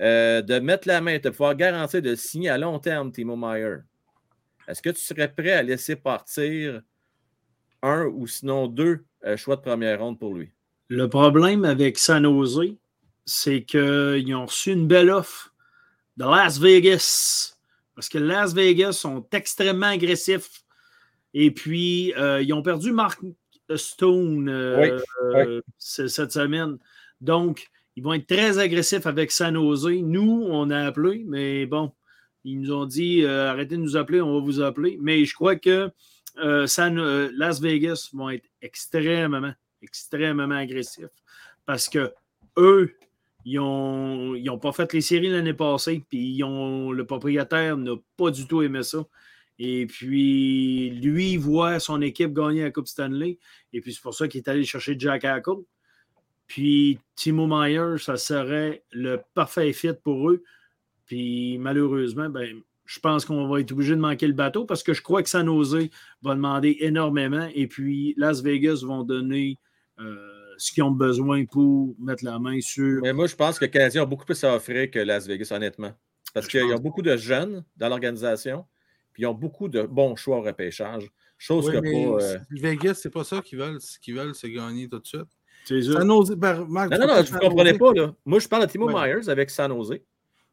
[0.00, 3.78] euh, de mettre la main, de pouvoir garantir de signer à long terme Timo Meyer,
[4.66, 6.82] est-ce que tu serais prêt à laisser partir
[7.82, 10.50] un ou sinon deux euh, choix de première ronde pour lui?
[10.88, 12.74] Le problème avec San Jose,
[13.24, 15.54] c'est qu'ils ont reçu une belle offre
[16.16, 17.56] de Las Vegas.
[17.94, 20.61] Parce que Las Vegas sont extrêmement agressifs.
[21.34, 23.20] Et puis, euh, ils ont perdu Mark
[23.74, 25.00] Stone euh,
[25.78, 26.78] cette semaine.
[27.20, 29.86] Donc, ils vont être très agressifs avec San Jose.
[30.02, 31.92] Nous, on a appelé, mais bon,
[32.44, 34.98] ils nous ont dit euh, arrêtez de nous appeler, on va vous appeler.
[35.00, 35.90] Mais je crois que
[36.66, 39.52] San- Las Vegas vont être extrêmement,
[39.82, 41.08] extrêmement agressifs
[41.66, 42.12] parce que
[42.56, 42.94] eux,
[43.44, 47.76] ils n'ont ils ont pas fait les séries l'année passée, puis ils ont, le propriétaire
[47.76, 49.04] n'a pas du tout aimé ça.
[49.58, 53.38] Et puis, lui, il voit son équipe gagner la Coupe Stanley.
[53.72, 55.62] Et puis, c'est pour ça qu'il est allé chercher Jack Hackle.
[56.46, 60.42] Puis, Timo Meyer, ça serait le parfait fit pour eux.
[61.06, 64.92] Puis, malheureusement, ben, je pense qu'on va être obligé de manquer le bateau parce que
[64.92, 65.88] je crois que San Jose
[66.22, 67.48] va demander énormément.
[67.54, 69.58] Et puis, Las Vegas vont donner
[69.98, 70.16] euh,
[70.58, 73.00] ce qu'ils ont besoin pour mettre la main sur.
[73.02, 75.48] Mais moi, je pense que les Canadiens ont beaucoup plus à offrir que Las Vegas,
[75.52, 75.92] honnêtement.
[76.34, 78.64] Parce qu'ils pense ont beaucoup de jeunes dans l'organisation,
[79.12, 81.10] puis ils ont beaucoup de bons choix au repêchage.
[81.38, 82.24] Chose Oui, que mais pas.
[82.24, 83.80] euh, Vegas, c'est pas ça qu'ils veulent.
[83.80, 85.26] Ce qu'ils veulent, c'est gagner tout de suite.
[85.66, 85.74] Ça.
[85.98, 88.14] San Jose- ben, Marc, Non, tu non, non, vous ne comprenez pas, là.
[88.24, 89.14] Moi, je parle de Timo Ouais.
[89.14, 89.90] Myers avec San Jose.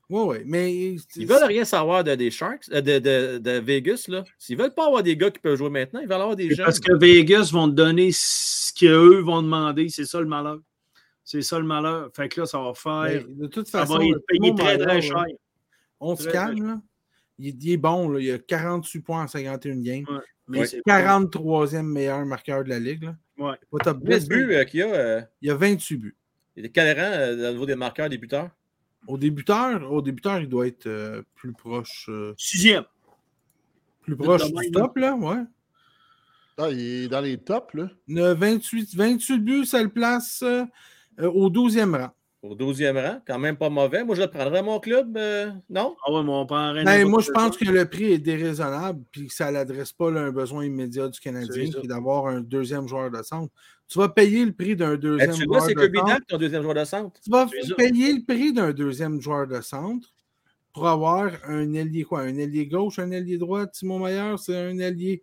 [0.09, 0.95] Oui, oui, mais.
[1.15, 4.23] Ils veulent rien savoir de, des Sharks, euh, de, de, de Vegas, là.
[4.39, 6.65] S'ils veulent pas avoir des gars qui peuvent jouer maintenant, ils veulent avoir des jeunes.
[6.65, 9.89] parce que Vegas vont te donner ce qu'eux vont demander.
[9.89, 10.57] C'est ça le malheur.
[11.23, 12.09] C'est ça le malheur.
[12.15, 12.69] Fait que là, ça va
[13.05, 13.25] mais faire.
[13.29, 15.25] de toute Ça façon, va être payé très, très cher.
[15.99, 16.81] On se calme, là.
[17.39, 18.19] Il, il est bon, là.
[18.19, 20.05] Il a 48 points en 51 games.
[20.09, 20.19] Ouais.
[20.47, 20.65] Mais Ouais.
[20.67, 23.03] c'est pas- 43e meilleur marqueur de la Ligue.
[23.03, 23.15] Là.
[23.37, 23.55] Ouais.
[23.71, 25.55] Pas top Combien de 10, buts mais euh, qu'il y a euh, Il y a
[25.55, 26.15] 28 buts.
[26.55, 28.49] Il est quel rang euh, au niveau des marqueurs débuteurs?
[29.07, 32.83] Au débuteur, au débuteur, il doit être euh, plus proche, euh, Sixième.
[34.01, 34.71] plus proche du même.
[34.71, 35.43] top, là, ouais.
[36.57, 37.89] Ah, il est dans les tops, là.
[38.09, 40.43] Il a 28, 28 buts, ça le place
[41.17, 42.11] au 12e rang.
[42.41, 44.05] Au 12e rang, quand même pas mauvais.
[44.05, 45.97] Moi, je le prendrais à mon club, euh, non?
[46.05, 46.85] Ah ouais, mais on prend rien.
[46.85, 50.21] Ben, moi, je pense que le prix est déraisonnable puis que ça n'adresse pas là,
[50.21, 53.53] un besoin immédiat du Canadien, qui est d'avoir un deuxième joueur de centre.
[53.89, 56.07] Tu vas payer le prix d'un Eh, deuxième tu vois, joueur c'est de centre.
[56.07, 57.19] Dack, ton deuxième joueur de centre.
[57.21, 60.07] Tu vas payer le prix d'un deuxième joueur de centre
[60.71, 62.21] pour avoir un ailier quoi?
[62.21, 63.67] Un ailier gauche, un ailier droit.
[63.67, 65.21] Timon Maillard, c'est un ailier.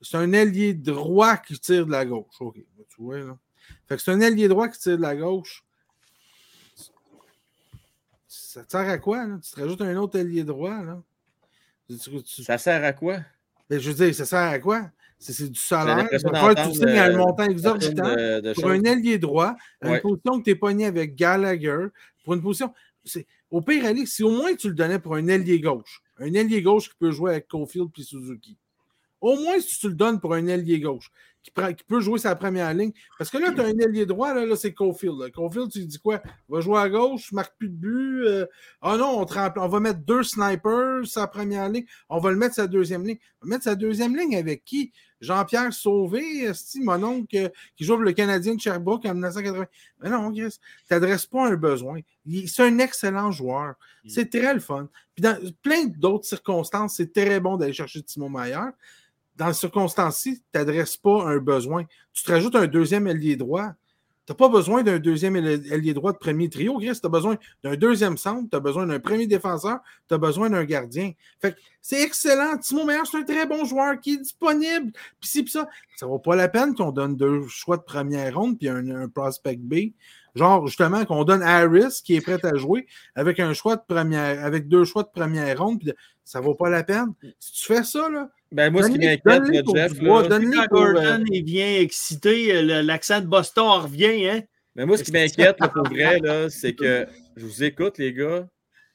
[0.00, 2.34] C'est un ailier droit qui tire de la gauche.
[2.38, 2.54] OK.
[2.56, 3.38] Tu vois, là.
[3.88, 5.64] Fait que c'est un ailier droit qui tire de la gauche.
[8.54, 9.36] Ça te sert à quoi, là?
[9.42, 11.02] Tu te rajoutes un autre ailier droit, là?
[11.90, 13.18] Tu- tu- tu- Ça sert à quoi?
[13.68, 14.90] Ben, je veux dire, ça sert à quoi?
[15.18, 16.06] C'est du salaire.
[16.08, 20.00] Tu signes un euh, montant Une exorbitant de, de pour un ailier droit, une Ouais.
[20.00, 21.86] position que tu es pogné avec Gallagher,
[22.22, 22.72] pour une position.
[23.50, 26.62] Au pire, aller, si au moins tu le donnais pour un ailier gauche, un ailier
[26.62, 28.56] gauche qui peut jouer avec Caulfield puis Suzuki.
[29.20, 31.10] Au moins, si tu le donnes pour un ailier gauche
[31.44, 32.92] qui, prend- qui peut jouer sa première ligne.
[33.18, 35.18] Parce que là, tu as un ailier droit, là, là c'est Caulfield.
[35.20, 35.30] là.
[35.30, 36.20] Caulfield, tu dis quoi?
[36.48, 38.24] Va jouer à gauche, marque plus de but.
[38.26, 38.46] euh,
[38.80, 41.84] Ah non, on, te on va mettre deux snipers sa première ligne.
[42.08, 43.18] On va le mettre sa deuxième ligne.
[43.42, 44.92] On va mettre sa deuxième ligne avec qui?
[45.20, 46.50] Jean-Pierre Sauvé,
[46.82, 49.66] mon oncle euh, qui joue pour le Canadien de Sherbrooke en 1980.
[50.02, 52.00] Mais non, Chris, tu n'adresses pas un besoin.
[52.46, 53.74] C'est un excellent joueur.
[54.06, 54.88] C'est très le fun.
[55.14, 58.72] Puis dans plein d'autres circonstances, c'est très bon d'aller chercher Timo Maillard.
[59.36, 61.84] Dans les circonstances-ci, tu n'adresses pas un besoin.
[62.12, 63.72] Tu te rajoutes un deuxième ailier droit.
[64.26, 66.98] Tu n'as pas besoin d'un deuxième ailier droit de premier trio, Chris.
[66.98, 70.48] Tu as besoin d'un deuxième centre, tu as besoin d'un premier défenseur, tu as besoin
[70.48, 71.12] d'un gardien.
[71.42, 72.56] Fait c'est excellent.
[72.56, 74.92] Timo Meyer, c'est un très bon joueur qui est disponible.
[75.20, 75.68] Puis ci, puis ça.
[75.96, 79.08] Ça vaut pas la peine qu'on donne deux choix de première ronde puis un, un
[79.08, 79.92] prospect B.
[80.34, 84.42] Genre, justement, qu'on donne Harris qui est prêt à jouer avec un choix de première,
[84.42, 85.78] avec deux choix de première ronde.
[85.80, 87.12] puis de- ça vaut pas la peine.
[87.38, 89.42] Si tu fais ça, là, Ben, moi, ce qui m'inquiète,
[89.74, 90.08] Jeff, là,
[90.60, 94.42] Quand pour, euh, Gordon il vient excité, le- l'accent de Boston en revient, hein?
[94.76, 98.12] mais moi, ce qui m'inquiète, là, pour vrai, là, c'est que je vous écoute, les
[98.12, 98.46] gars,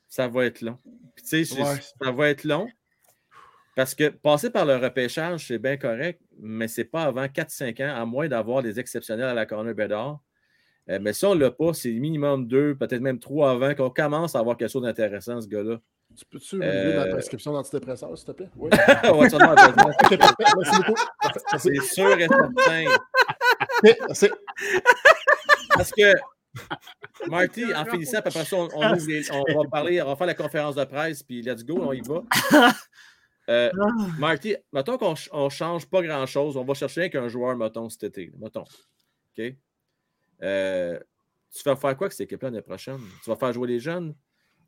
[0.08, 0.78] ça va être long.
[1.16, 1.76] Puis, tu sais, c'est- Ouais.
[2.02, 2.68] ça va être long.
[3.76, 7.80] Parce que passer par le repêchage, c'est bien correct, mais ce n'est pas avant 4-5
[7.82, 10.20] ans, à moins d'avoir des exceptionnels à la corner Bédard.
[10.90, 13.90] Euh, mais si on ne l'a pas, c'est minimum deux, peut-être même trois avant qu'on
[13.90, 15.80] commence à avoir quelque chose d'intéressant, ce gars-là.
[16.18, 18.50] Tu peux-tu ma Euh, prescription d'antidépresseur, s'il te plaît?
[18.56, 18.70] Oui.
[19.14, 19.30] Ouais,
[21.58, 22.86] c'est sûr et certain.
[25.76, 26.14] Parce que,
[27.30, 30.28] Marty, en finissant, après ça, on, on ouvre les- on va parler, on va faire
[30.28, 32.24] la conférence de presse, puis let's go, on y va.
[33.50, 33.72] Euh,
[34.20, 38.04] Marty, mettons qu'on ch- on change pas grand-chose, on va chercher qu'un joueur, mettons, cet
[38.04, 38.32] été.
[38.38, 38.64] Mettons.
[39.38, 39.56] OK?
[40.42, 41.00] Euh,
[41.56, 43.00] tu vas faire quoi avec cette équipe-là l'année prochaine?
[43.24, 44.14] Tu vas faire jouer les jeunes?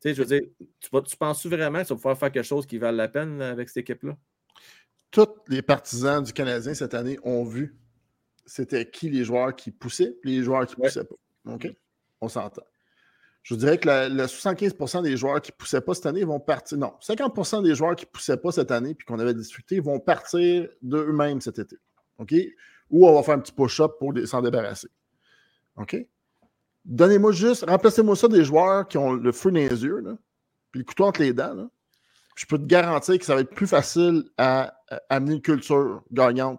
[0.02, 0.42] Tu sais, je veux dire,
[0.80, 3.68] tu, penses-tu vraiment que tu vas pouvoir faire quelque chose qui vale la peine avec
[3.68, 4.16] cette équipe-là?
[5.12, 7.76] Tous les partisans du Canadien cette année ont vu
[8.44, 10.88] c'était qui les joueurs qui poussaient et les joueurs qui ne Ouais.
[10.88, 11.14] poussaient pas.
[11.54, 11.68] OK?
[12.20, 12.62] On s'entend.
[13.44, 16.24] Je vous dirais que la- le 75% des joueurs qui ne poussaient pas cette année
[16.24, 16.78] vont partir.
[16.78, 20.00] Non, 50% des joueurs qui ne poussaient pas cette année puis qu'on avait discuté vont
[20.00, 21.76] partir d'eux-mêmes cet été.
[22.18, 22.34] OK?
[22.90, 24.88] Ou on va faire un petit push-up pour s'en débarrasser.
[25.76, 25.96] OK?
[26.84, 30.02] Donnez-moi juste, remplacez-moi ça des joueurs qui ont le feu dans les yeux,
[30.70, 31.70] puis le couteau entre les dents.
[32.34, 34.74] Je peux te garantir que ça va être plus facile à,
[35.08, 36.58] amener une culture gagnante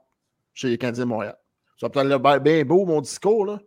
[0.54, 1.38] chez les Canadiens de Montréal.
[1.80, 3.60] Ça va peut-être bien beau, mon discours,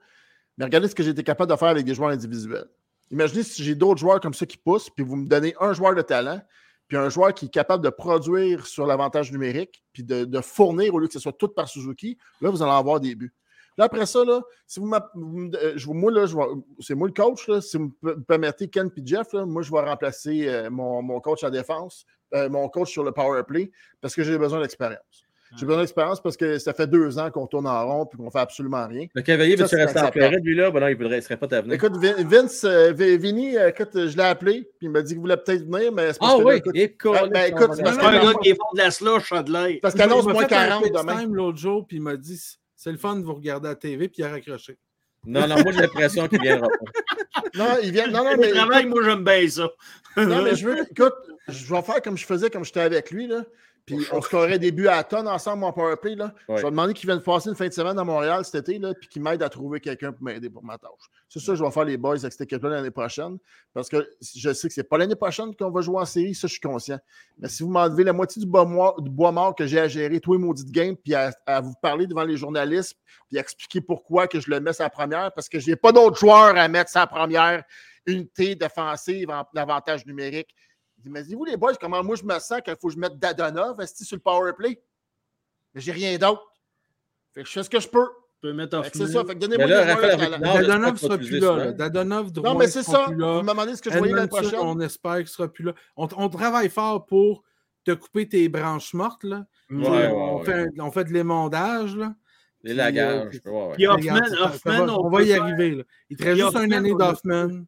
[0.56, 2.68] mais regardez ce que j'ai été capable de faire avec des joueurs individuels.
[3.10, 5.94] Imaginez si j'ai d'autres joueurs comme ça qui poussent, puis vous me donnez un joueur
[5.94, 6.40] de talent,
[6.88, 10.98] puis un joueur qui est capable de produire sur l'avantage numérique, puis de, fournir au
[10.98, 13.34] lieu que ce soit tout par Suzuki, là, vous allez avoir des buts.
[13.78, 16.26] Là, après ça, là, si vous, euh, je, moi, là,
[16.80, 19.70] c'est moi le coach, là, si vous me permettez, Ken et Jeff, là, moi, je
[19.70, 23.70] vais remplacer euh, mon, mon, coach en défense, euh, mon coach sur le power play,
[24.00, 25.26] parce que j'ai besoin d'expérience.
[25.56, 28.30] J'ai besoin d'expérience parce que ça fait deux ans qu'on tourne en rond et qu'on
[28.30, 29.06] fait absolument rien.
[29.14, 30.72] Le cavalier veut-tu rester en Floride, lui, là?
[30.72, 31.74] Ben non, il ne serait pas t'avenir.
[31.74, 35.64] Écoute, Vince, euh, Vinny, écoute, je l'ai appelé, puis il m'a dit qu'il voulait peut-être
[35.64, 36.42] venir, mais c'est parce ah, que.
[36.42, 39.30] oui, écoute, ah, ben, écoute, c'est parce un gars qui est fort de la slush,
[39.30, 39.78] de l'air.
[39.80, 41.26] Parce qu'il annonce moins 40 demain.
[41.26, 42.40] l'autre jour, puis il m'a dit
[42.86, 44.78] c'est le fun de vous regarder à la TV, puis il a raccroché.
[45.24, 46.60] Non, non, moi j'ai l'impression qu'il vient.
[47.56, 48.06] non, il vient.
[48.06, 48.52] Non, non, mais.
[48.52, 49.68] travail, moi j'aime bien ça.
[50.16, 50.82] non, mais je veux.
[50.88, 51.14] Écoute,
[51.48, 53.42] je vais faire comme je faisais quand j'étais avec lui, là.
[53.86, 56.16] Puis on scorerait des buts à tonnes ensemble en powerplay.
[56.16, 56.34] Là.
[56.48, 58.92] Je vais demander qu'il vienne passer une fin de semaine à Montréal cet été, là,
[58.94, 60.90] puis qu'il m'aide à trouver quelqu'un pour m'aider pour ma tâche.
[61.28, 63.38] C'est ça que je vais faire les boys avec cette équipe-là l'année prochaine.
[63.72, 66.48] Parce que je sais que c'est pas l'année prochaine qu'on va jouer en série, ça
[66.48, 66.98] je suis conscient.
[67.38, 69.86] Mais si vous m'enlevez la moitié du bois, mort, du bois mort que j'ai à
[69.86, 72.96] gérer, tous les maudits game, puis à, vous parler devant les journalistes,
[73.28, 76.18] puis expliquer pourquoi que je le mets sa première, parce que je n'ai pas d'autres
[76.18, 77.62] joueurs à mettre sa première
[78.04, 80.54] unité défensive en avantage numérique
[81.10, 83.84] mais dis-vous, les boys, comment moi je me sens qu'il faut que je mette Dadonov
[83.86, 84.82] sur le power play?
[85.74, 86.42] Mais j'ai rien d'autre.
[87.32, 88.08] Fait que je fais ce que je peux.
[88.32, 89.24] Tu peux mettre C'est ça.
[89.24, 91.72] Fait que donnez-moi joueurs Dadonov ne sera plus là.
[91.72, 93.06] Dadonov, Drouin Non, mais c'est ça.
[93.06, 94.60] Vous me demandez ce que je voyais l'année prochaine.
[94.60, 95.74] On espère qu'il ne sera plus là.
[95.96, 97.44] On, on, travaille fort pour
[97.84, 99.24] te couper tes branches mortes.
[99.24, 99.46] Là.
[99.70, 101.96] Ouais, ouais, on, fait, on, fait, de l'émondage.
[101.96, 102.14] Là.
[102.62, 103.40] Les lagages.
[103.74, 105.76] Puis Hoffman, Hoffman on, va y arriver.
[105.76, 105.84] Là.
[106.10, 107.64] Il te reste juste une année d'Hoffman.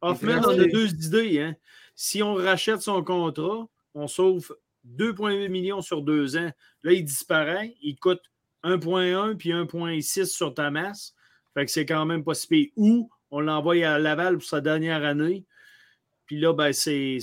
[0.00, 1.40] Hoffman, on a deux idées.
[1.40, 1.54] Hein.
[2.02, 4.56] Si on rachète son contrat, on sauve
[4.96, 6.50] 2,8 millions sur deux ans.
[6.82, 7.74] Là, il disparaît.
[7.82, 8.22] Il coûte
[8.64, 11.12] 1,1 puis 1,6 sur ta masse.
[11.52, 12.68] Fait que c'est quand même pas si pire.
[12.76, 15.44] Ou on l'envoie à Laval pour sa dernière année.
[16.24, 17.18] Puis là, ben, c'est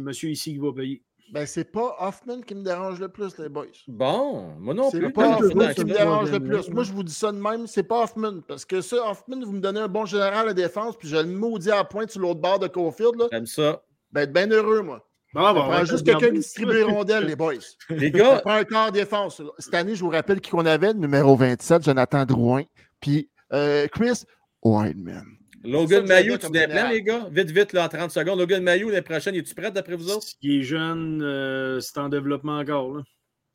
[0.00, 1.02] monsieur ici qui va payer.
[1.30, 3.66] Ben, c'est pas Hoffman qui me dérange le plus, les boys.
[3.86, 4.98] Bon, moi non plus.
[4.98, 6.70] C'est pas Hoffman qui me dérange le plus.
[6.70, 8.40] Moi, je vous dis ça de même, c'est pas Hoffman.
[8.48, 11.26] Parce que ça, Hoffman, vous me donnez un bon général à défense, puis je le
[11.26, 13.28] maudis à pointe sur l'autre bord de Cofield.
[13.30, 13.82] J'aime ça.
[14.12, 15.06] Ben, être bien heureux, moi.
[15.34, 17.54] Bon, bon, prend juste quelqu'un qui distribue les rondelles, les boys.
[17.88, 18.40] Les gars.
[18.44, 19.40] pas un quart défense.
[19.58, 22.64] Cette année, je vous rappelle qui qu'on avait, numéro 27, Jonathan Drouin.
[23.00, 24.24] Puis euh, Chris
[24.62, 25.24] Wideman.
[25.64, 27.28] Logan Mayou, tu es plein, les gars?
[27.30, 28.38] Vite, vite, là, en 30 secondes.
[28.38, 30.26] Logan Mayou, l'année prochaine, es-tu prêt d'après vous autres?
[30.42, 32.96] Il est jeune, euh, c'est en développement encore.
[32.96, 33.02] Là.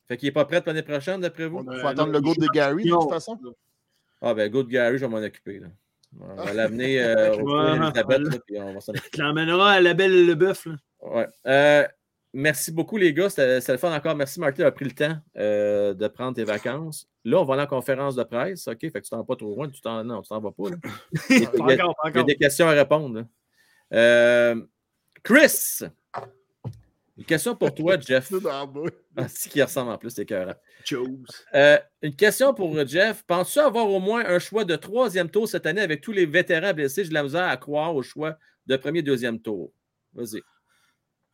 [0.08, 1.66] Fait qu'il n'est pas prêt l'année prochaine, d'après vous?
[1.70, 3.38] Il faut attendre le go de Gary, de toute façon.
[4.22, 5.60] Ah, ben, go de Gary, je vais m'en occuper.
[5.60, 5.68] Là.
[6.20, 8.94] On va l'amener euh, au Elisabeth, puis on va s'en.
[8.94, 10.68] Tu l'emmèneras à la belle et le bœuf.
[11.02, 11.28] Ouais.
[11.46, 11.88] Euh,
[12.34, 13.30] merci beaucoup, les gars.
[13.30, 14.16] C'était le fun encore.
[14.16, 17.08] Merci, Martin, d'avoir pris le temps euh, de prendre tes vacances.
[17.24, 18.68] Là, on va aller en conférence de presse.
[18.68, 18.80] OK?
[18.80, 19.70] Fait que tu t'en vas pas trop loin.
[19.70, 20.70] Tu t'en, non, tu t'en vas pas.
[20.70, 20.78] Là.
[21.30, 23.26] Il, y a, il, y a, il y a des questions à répondre.
[25.24, 25.84] Chris,
[27.18, 28.32] une question pour toi, Jeff.
[29.16, 30.56] ah, si qui ressemble en plus, c'est cœur.
[31.56, 33.24] Euh, une question pour Jeff.
[33.26, 36.74] Penses-tu avoir au moins un choix de troisième tour cette année avec tous les vétérans
[36.74, 37.04] blessés?
[37.04, 38.38] J'ai de la misère à croire au choix
[38.68, 39.72] de premier, deuxième tour.
[40.14, 40.42] Vas-y.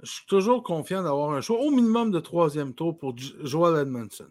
[0.02, 4.28] Je suis toujours confiant d'avoir un choix au minimum de troisième tour pour Joel Edmondson.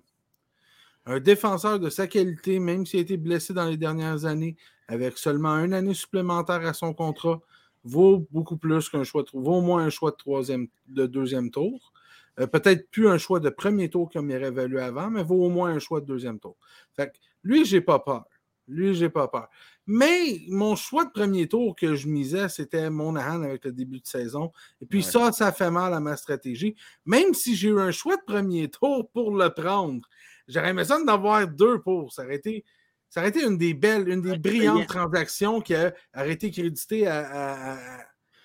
[1.04, 4.56] Un défenseur de sa qualité, même s'il a été blessé dans les dernières années,
[4.88, 7.40] avec seulement une année supplémentaire à son contrat,
[7.84, 11.50] vaut beaucoup plus qu'un choix de vaut au moins un choix de troisième, de deuxième
[11.50, 11.92] tour.
[12.40, 15.44] Euh, peut-être plus un choix de premier tour comme il aurait valu avant, mais vaut
[15.44, 16.56] au moins un choix de deuxième tour.
[16.94, 18.24] Fait que lui, j'ai pas peur.
[18.68, 19.48] Lui, j'ai pas peur.
[19.86, 24.06] Mais mon choix de premier tour que je misais, c'était Monahan avec le début de
[24.06, 24.52] saison.
[24.80, 26.76] Et puis ça, ça fait mal à ma stratégie.
[27.04, 30.08] Même si j'ai eu un choix de premier tour pour le prendre,
[30.46, 32.12] j'aurais aimé ça d'avoir deux pour.
[32.30, 32.64] Été
[33.12, 35.92] ça aurait été une des belles, une des brillantes transactions qui a,
[36.24, 37.76] été créditée à,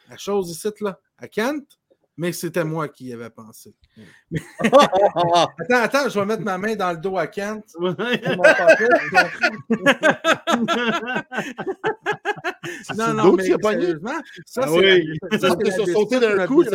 [0.09, 1.79] à, chose ici, là, à Kent,
[2.17, 3.73] mais c'était moi qui y avais pensé.
[4.59, 7.63] Attends, attends, je vais mettre ma main dans le dos à Kent.
[7.79, 7.95] non,
[13.13, 15.17] non, mais sérieusement, ça, ah c'est oui.
[16.19, 16.65] d'un coup.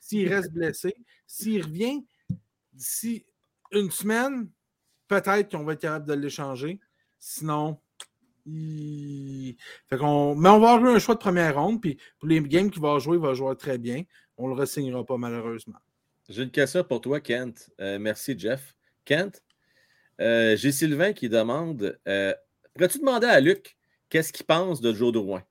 [0.00, 0.96] S'il reste blessé,
[1.26, 2.02] s'il revient
[2.72, 3.26] d'ici
[3.72, 4.48] une semaine,
[5.06, 6.80] peut-être qu'on va être capable de l'échanger.
[7.20, 7.78] Sinon,
[8.46, 10.34] fait qu'on...
[10.34, 12.98] mais on va avoir un choix de première ronde, puis pour les games qu'il va
[12.98, 14.02] jouer, il va jouer très bien.
[14.36, 15.78] On ne le ressignera pas, malheureusement.
[16.28, 17.70] J'ai une question pour toi, Kent.
[17.80, 18.74] Euh, merci, Jeff.
[19.04, 19.42] Kent,
[20.20, 22.32] euh, j'ai Sylvain qui demande euh,
[22.74, 23.76] Pourrais-tu demander à Luc
[24.08, 25.42] qu'est-ce qu'il pense de Joe Drouin?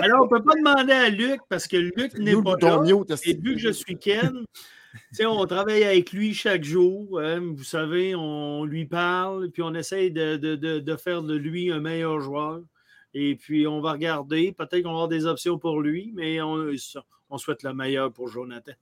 [0.00, 2.80] Alors, on ne peut pas demander à Luc parce que Luc n'est Nous, pas là.
[2.80, 4.44] mute, Et vu que je suis Ken,
[5.20, 7.20] on travaille avec lui chaque jour.
[7.20, 12.20] hein, vous savez, on lui parle, puis on essaye de, faire de lui un meilleur
[12.20, 12.62] joueur.
[13.12, 14.52] Et puis, on va regarder.
[14.52, 16.66] Peut-être qu'on va avoir des options pour lui, mais on,
[17.30, 18.72] on souhaite le meilleur pour Jonathan.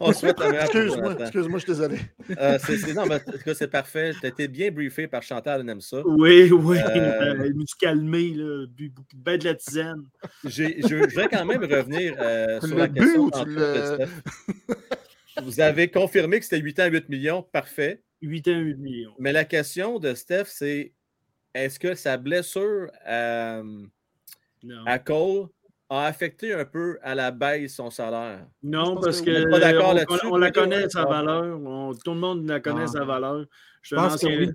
[0.00, 1.98] On souhaite la meilleure Excuse-moi, excuse-moi, je suis désolé.
[2.38, 4.12] Euh, c'est- c'est- non, mais en tout cas, c'est parfait.
[4.20, 6.02] Tu as été bien briefé par Chantal, on aime ça.
[6.06, 6.78] Oui, oui.
[6.78, 10.04] Euh, Il suis calmé, là, bu beaucoup ben de la tisane.
[10.44, 13.30] J'ai- Je, je voudrais quand même revenir euh, sur la question.
[13.46, 14.08] l'as- Steph.
[15.42, 17.42] Vous avez confirmé que c'était 8 ans, 8 millions.
[17.42, 18.02] Parfait.
[18.22, 19.12] 8 ans, 8 millions.
[19.18, 20.92] Mais la question de Steph, c'est
[21.54, 23.62] est-ce que sa blessure euh,
[24.86, 25.48] à Cole
[25.88, 28.46] a affecté un peu à la baisse son salaire?
[28.62, 29.44] Non, parce que
[30.30, 31.06] on- la connaît sa Ah.
[31.06, 31.60] valeur.
[31.60, 32.88] On- tout le monde la connaît Ah.
[32.88, 33.46] sa valeur.
[33.82, 34.50] Je Je pense que oui.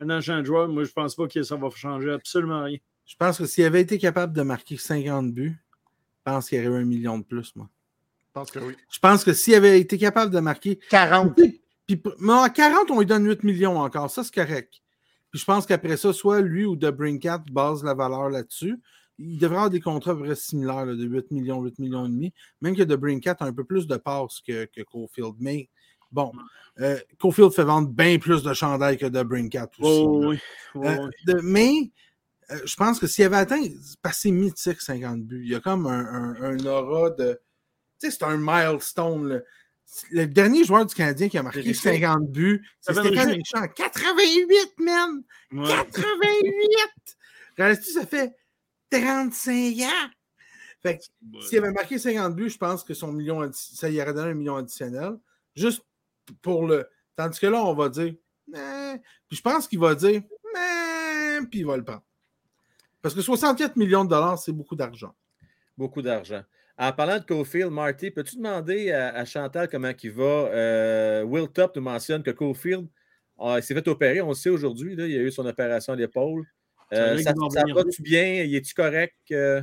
[0.00, 2.78] un ancien joueur, moi, je pense pas que ça va changer absolument rien.
[3.06, 6.66] Je pense que s'il avait été capable de marquer 50 buts, je pense qu'il y
[6.68, 7.68] aurait eu un million de plus, moi.
[8.28, 8.76] Je pense que oui.
[8.90, 11.34] Je pense que s'il avait été capable de marquer 40.
[11.86, 14.10] Puis, à 40, on lui donne 8 millions encore.
[14.10, 14.74] Ça, c'est correct.
[15.30, 18.78] Puis je pense qu'après ça, soit lui ou The Brinkat base la valeur là-dessus.
[19.18, 22.34] Il devrait avoir des contrats similaires là, de 8 millions, 8 millions et demi.
[22.60, 25.34] Même que The Brinkat a un peu plus de passes que, que Cofield.
[25.40, 25.70] Mais
[26.12, 26.32] bon,
[26.80, 30.02] euh, Cofield fait vendre bien plus de chandails que The Brinkat aussi.
[30.04, 30.38] Oh, oui.
[30.74, 31.72] oui, Euh, de- mais
[32.50, 33.62] euh, je pense que s'il avait atteint,
[34.02, 35.42] parce c'est mythique 50 buts.
[35.44, 37.40] Il y a comme un, un- un aura de.
[37.98, 39.28] Tu sais, c'est un milestone.
[39.28, 39.40] là.
[40.10, 41.92] Le dernier joueur du Canadien qui a marqué Richer.
[42.00, 43.30] 50 buts, c'est Stéphane.
[43.30, 43.72] Richard.
[43.72, 45.22] 88, man!
[45.52, 45.68] Ouais.
[45.68, 47.16] 88!
[47.56, 48.34] Réalises-tu, ça fait
[48.90, 50.10] 35 ans!
[50.82, 51.42] Fait que Ouais.
[51.42, 54.34] s'il avait marqué 50 buts, je pense que son million, ça y aurait donné un
[54.34, 55.16] million additionnel.
[55.54, 55.84] Juste
[56.42, 56.86] pour le.
[57.16, 58.14] Tandis que là, on va dire.
[58.54, 58.94] Eh.
[59.28, 60.22] Puis je pense qu'il va dire.
[60.56, 61.38] Eh.
[61.50, 62.04] Puis il va le prendre.
[63.02, 65.14] Parce que 64 millions de dollars, c'est beaucoup d'argent.
[65.76, 66.42] Beaucoup d'argent.
[66.78, 70.22] En parlant de Cofield, Marty, peux-tu demander à, à Chantal comment il va?
[70.22, 72.86] Euh, Will Top nous mentionne que Cofield
[73.38, 75.92] ah, il s'est fait opérer, on le sait aujourd'hui, là, il a eu son opération
[75.92, 76.46] à l'épaule.
[76.92, 78.42] Euh, ça ça va-tu bien?
[78.44, 79.14] Il est-tu correct?
[79.32, 79.62] Euh,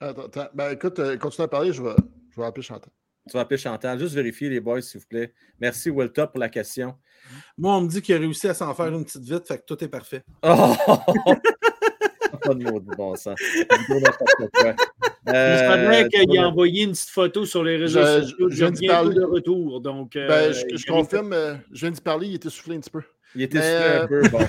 [0.00, 0.48] Attends, attends.
[0.54, 1.94] Ben écoute, euh, continue à parler, je vais,
[2.34, 2.90] je vais appeler Chantal.
[3.28, 3.98] tu vas appeler Chantal.
[3.98, 5.32] Juste vérifier les boys, s'il vous plaît.
[5.60, 6.96] Merci, Will Top, pour la question.
[7.56, 9.64] Moi, on me dit qu'il a réussi à s'en faire une petite vite, fait que
[9.66, 10.22] tout est parfait.
[10.42, 10.74] Oh!
[12.42, 13.38] Pas de mots de bon sens.
[15.26, 18.48] J'espérais qu'il a envoyé une petite photo sur les réseaux Je- sociaux.
[18.48, 19.14] je Je viens d'y parler.
[19.14, 19.80] de retour.
[19.80, 21.34] Donc, euh, Ben, je, je confirme,
[21.72, 23.02] je viens d'y parler, il était soufflé un petit peu.
[23.34, 24.22] Il était un euh, peu.
[24.28, 24.40] Bon.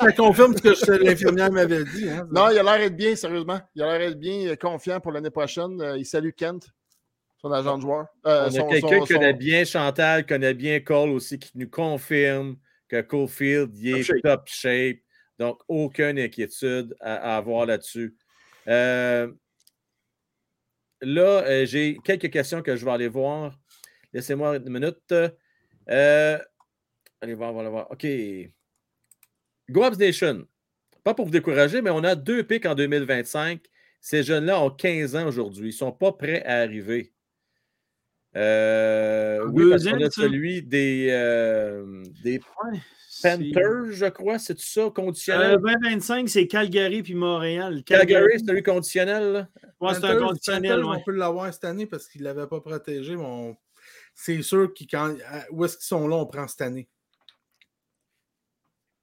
[0.00, 2.08] Ça confirme ce que l'infirmière m'avait dit.
[2.08, 3.60] Hein, Non, il a l'air d'être bien, sérieusement.
[3.74, 5.80] Il a l'air d'être bien euh, confiant pour l'année prochaine.
[5.80, 6.68] Euh, il salue Kent,
[7.40, 8.06] son agent de joueur.
[8.26, 11.52] Euh, On a quelqu'un son- qui connaît son- bien Chantal, connaît bien Cole aussi, qui
[11.56, 12.56] nous confirme
[12.88, 14.22] que Cofield il est Top shape.
[14.22, 14.96] top shape.
[15.38, 18.14] Donc, aucune inquiétude à, à avoir là-dessus.
[18.68, 19.32] Euh,
[21.00, 23.58] là, euh, j'ai quelques questions que je vais aller voir.
[24.12, 25.14] Laissez-moi une minute.
[25.90, 26.38] Euh,
[27.24, 27.90] allez voir, voilà voir.
[27.90, 28.06] OK.
[29.70, 30.46] Goabs Nation.
[31.02, 33.60] Pas pour vous décourager, mais on a deux pics en 2025.
[34.00, 35.64] Ces jeunes-là ont 15 ans aujourd'hui.
[35.70, 37.12] Ils ne sont pas prêts à arriver.
[38.36, 42.78] Euh, En oui, parce deuxième, qu'on a celui des, euh, des Ouais,
[43.22, 44.38] Panthers, je crois.
[44.38, 45.56] C'est ça, Euh, conditionnel?
[45.58, 47.82] 2025, c'est Calgary puis Montréal.
[47.84, 49.32] Calgary, c'est celui conditionnel.
[49.32, 49.48] là?
[49.80, 50.62] Ouais, c'est un conditionnel.
[50.80, 50.96] Panthers, ouais.
[51.00, 53.16] On peut l'avoir cette année parce qu'il ne l'avait pas protégé.
[53.16, 53.56] mais on-
[54.14, 55.14] C'est sûr qu'ils quand...
[55.50, 56.88] où est-ce qu'ils sont là, on prend cette année.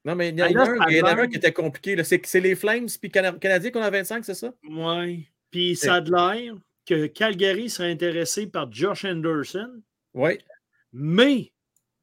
[0.06, 1.38] Non, mais il y en a, Ah, un, ça il y en a un qui
[1.38, 2.02] était compliqué.
[2.04, 4.54] C'est les Flames puis Cana- Canadiens qu'on a 25, c'est ça?
[4.68, 5.28] Ouais.
[5.52, 6.56] Puis ça a de l'air
[6.88, 9.82] que Calgary serait intéressé par Josh Anderson,
[10.16, 10.40] Oui.
[10.92, 11.54] mais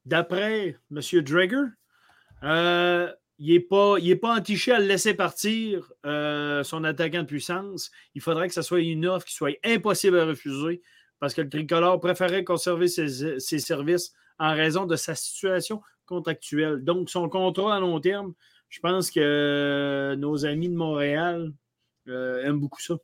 [0.04, 1.00] d'après M.
[1.22, 1.56] Drager,
[2.44, 7.90] euh, il n'est pas, pas entiché à le laisser partir euh, son attaquant de puissance.
[8.14, 10.82] Il faudrait que ce soit une offre qui soit impossible à refuser
[11.20, 16.82] parce que le tricolore préférait conserver ses, ses services en raison de sa situation contractuelle.
[16.82, 18.34] Donc, son contrat à long terme,
[18.68, 21.52] je pense que euh, nos amis de Montréal
[22.08, 22.96] euh, aiment beaucoup ça.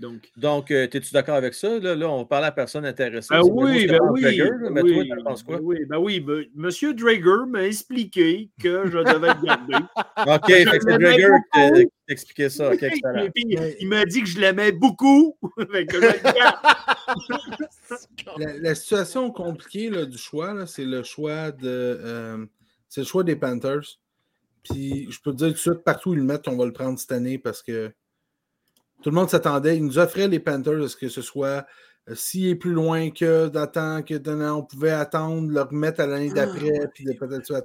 [0.00, 1.78] Donc, Donc, euh, es-tu d'accord avec ça?
[1.78, 3.34] Là, là, on parle à personne intéressée.
[3.34, 4.22] ben oui, ben mot oui.
[4.22, 5.58] Drager, là, mais oui, toi, t'en penses quoi?
[5.58, 6.20] ben oui, ben oui.
[6.20, 9.74] ben, Monsieur Drager m'a expliqué que je devais le garder.
[10.26, 12.70] OK, fait que c'est Drager qui t'expliquait ça.
[12.70, 15.36] Puis, il m'a dit que je l'aimais beaucoup.
[15.70, 16.56] Fait que je le garde.
[18.38, 21.68] La, la situation compliquée là, du choix, c'est le choix de.
[21.68, 22.46] euh,
[22.88, 23.98] c'est le choix des Panthers.
[24.62, 26.66] Puis je peux te dire tout de suite, partout où ils le mettent, on va
[26.66, 27.92] le prendre cette année parce que
[29.02, 29.76] tout le monde s'attendait.
[29.76, 31.66] Ils nous offraient les Panthers, est-ce que ce soit
[32.08, 36.32] euh, s'il est plus loin que d'attendre, que on pouvait attendre, le remettre à l'année
[36.32, 37.62] d'après, puis de peut-être ça.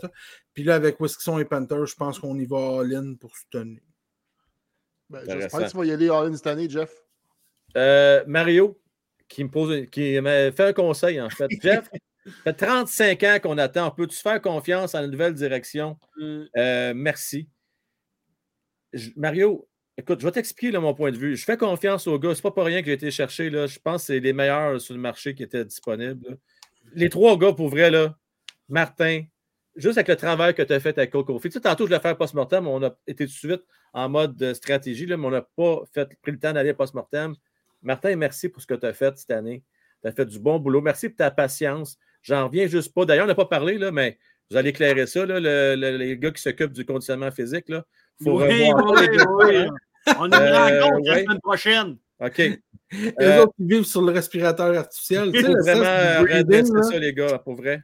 [0.53, 3.80] Puis là, avec Wisconsin et Panthers, je pense qu'on y va all-in pour soutenir.
[5.10, 6.93] Ben, J'espère que tu vas y aller all-in cette année, Jeff.
[7.77, 8.80] Euh, Mario,
[9.27, 11.49] qui me pose, qui m'a fait un conseil, en fait.
[11.61, 11.89] Jeff,
[12.26, 13.91] ça fait 35 ans qu'on attend.
[13.91, 15.97] Peux-tu faire confiance à la nouvelle direction?
[16.18, 16.43] Mm.
[16.57, 17.47] Euh, merci.
[19.15, 21.35] Mario, écoute, je vais t'expliquer mon point de vue.
[21.35, 22.34] Je fais confiance aux gars.
[22.34, 23.49] C'est pas pour rien que j'ai été chercher.
[23.49, 23.68] Là.
[23.68, 26.38] Je pense que c'est les meilleurs sur le marché qui étaient disponibles.
[26.93, 28.18] Les trois gars, pour vrai, là,
[28.69, 29.23] Martin,
[29.76, 31.99] juste avec le travail que tu as fait avec Coco Tu sais, tantôt, je l'ai
[31.99, 32.68] fait post-mortem.
[32.68, 36.10] On a été tout de suite en mode stratégie, là, mais on n'a pas fait,
[36.22, 37.35] pris le temps d'aller post-mortem.
[37.86, 39.64] Martin, merci pour ce que tu as fait cette année.
[40.02, 40.82] Tu as fait du bon boulot.
[40.82, 41.98] Merci pour ta patience.
[42.22, 43.06] J'en reviens juste pas.
[43.06, 44.18] D'ailleurs, on n'a pas parlé, là, mais
[44.49, 45.40] vous allez éclairer ça, là,
[45.76, 47.70] les gars qui s'occupent du conditionnement physique.
[47.70, 47.86] Là.
[48.24, 49.70] Faut oui, oui, hein.
[50.20, 51.98] On a une euh, rencontre la semaine prochaine.
[52.20, 52.38] OK.
[52.38, 55.32] Les euh, autres qui vivent sur le respirateur artificiel.
[55.32, 57.82] Tu sais, vraiment, c'est ça, les gars, pour vrai.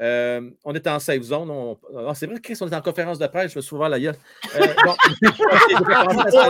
[0.00, 1.76] Euh, on est en safe zone.
[1.94, 3.50] Ah, c'est vrai, Chris, on est en conférence de presse.
[3.50, 4.16] Je vais souvent la gueule.
[4.56, 4.96] Euh, bon.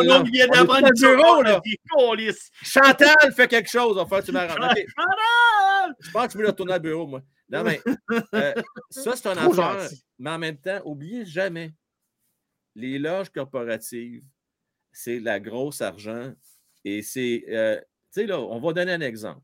[0.09, 1.61] on vient d'apprendre le bureau, là.
[2.63, 3.99] Chantal fait quelque chose.
[3.99, 4.71] On va faire, tu m'arranges.
[4.71, 4.87] Okay.
[4.97, 5.97] Chantal!
[5.99, 7.23] Je pense que tu veux retourner au bureau, moi.
[7.49, 7.81] Non, mais
[8.35, 8.55] euh,
[8.89, 9.89] ça, c'est un affaire.
[10.21, 11.73] Mais en même temps, oubliez jamais,
[12.77, 14.23] les loges corporatives,
[14.93, 16.33] c'est la grosse argent.
[16.85, 17.53] Et c'est, tu
[18.13, 19.43] sais, là, on va donner un exemple.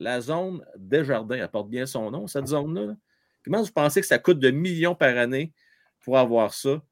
[0.00, 2.96] La zone Desjardins, elle porte bien son nom, cette zone-là.
[3.44, 5.52] Comment vous pensez que ça coûte de millions par année
[6.00, 6.82] pour avoir ça?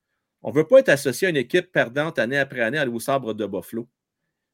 [0.42, 3.00] On ne veut pas être associé à une équipe perdante année après année à au
[3.00, 3.88] sabre de Buffalo.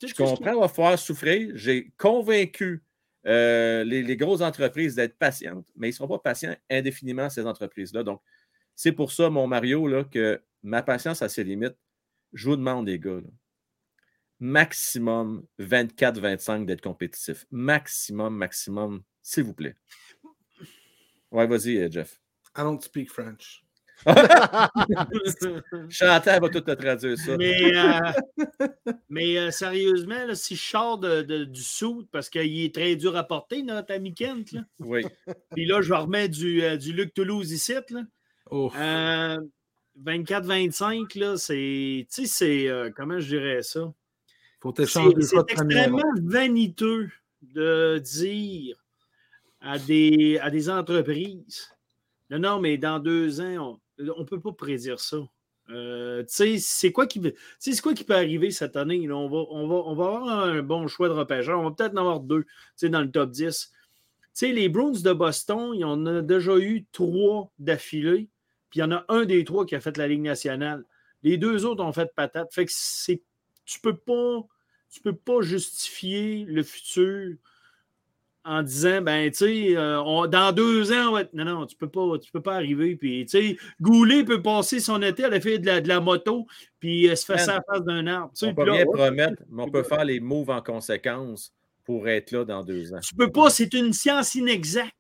[0.03, 1.51] Je comprends, on va falloir souffrir.
[1.55, 2.85] J'ai convaincu
[3.27, 8.05] euh, les, grosses entreprises d'être patientes, mais ils ne seront pas patients indéfiniment, ces entreprises-là.
[8.05, 8.23] Donc,
[8.77, 11.77] c'est pour ça, mon Mario, là, que ma patience a ses limites.
[12.33, 13.21] Je vous demande, les gars,
[14.39, 17.47] maximum 24-25 d'être compétitif.
[17.51, 19.75] Maximum, maximum, s'il vous plaît.
[21.31, 22.21] Ouais, vas-y, euh, Jeff.
[22.57, 23.63] I don't speak French.
[25.89, 27.37] Chantal va tout te traduire ça.
[27.37, 28.13] Mais, euh,
[29.09, 33.25] mais euh, sérieusement, si je sors de, du sou, parce qu'il est très dur à
[33.25, 34.61] porter, notre ami Kent, là.
[34.79, 35.05] oui.
[35.51, 37.75] puis là, je remets du, du Luc Toulouse ici.
[37.91, 38.03] Là.
[40.05, 42.07] 24-25, là, c'est.
[42.13, 42.93] Tu sais, c'est.
[42.95, 43.93] comment je dirais ça?
[44.61, 45.01] Faut C'est
[45.49, 47.11] extrêmement vaniteux
[47.43, 48.77] de dire
[49.69, 51.69] à des, à des entreprises.
[52.31, 55.19] Non, non, mais dans deux ans, on ne peut pas prédire ça.
[55.69, 57.21] Euh, c'est quoi, qui,
[57.83, 59.11] quoi qui peut arriver cette année?
[59.11, 61.61] On, va, on, va, on va avoir un bon choix de repêcheur.
[61.61, 62.47] On va peut-être en avoir deux
[62.83, 63.71] dans le top 10.
[64.41, 68.31] les Bruins de Boston, il y en a déjà eu trois d'affilée.
[68.71, 70.83] Puis il y en a un des trois qui a fait la Ligue nationale.
[71.23, 72.55] Les deux autres ont fait patate.
[72.55, 73.23] Fait que c'est,
[73.67, 74.47] tu peux pas,
[74.89, 77.37] tu peux pas justifier le futur
[78.49, 82.33] en disant, ben, tu sais, euh, dans deux ans, non, non, tu peux pas, tu
[82.33, 82.97] peux pas arriver.
[82.97, 86.01] Puis, tu sais, Goulet peut passer son été, elle a fait de la, de la
[86.01, 86.47] moto,
[86.81, 88.33] puis elle se fait ça en face d'un arbre.
[88.43, 91.53] On peut rien promettre, mais on peut faire les moves en conséquence
[91.85, 93.01] pour être là dans deux ans.
[93.03, 94.95] Tu peux pas, c'est une science inexacte.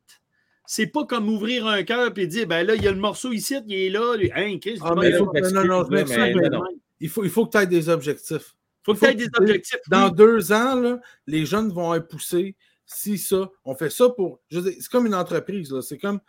[0.66, 3.32] C'est pas comme ouvrir un cœur et dire, ben là, il y a le morceau
[3.32, 4.14] ici, il est là.
[4.36, 6.64] Hein, Chris, ah, mais non, non, non,
[7.00, 8.54] Il faut, il faut que tu aies des objectifs.
[8.82, 9.80] Il faut que tu aies des objectifs.
[9.88, 12.54] Dans deux ans, là, les jeunes vont être poussés
[12.88, 14.40] si ça, on fait ça pour.
[14.50, 15.72] C'est comme une entreprise.
[15.82, 16.20] C'est comme.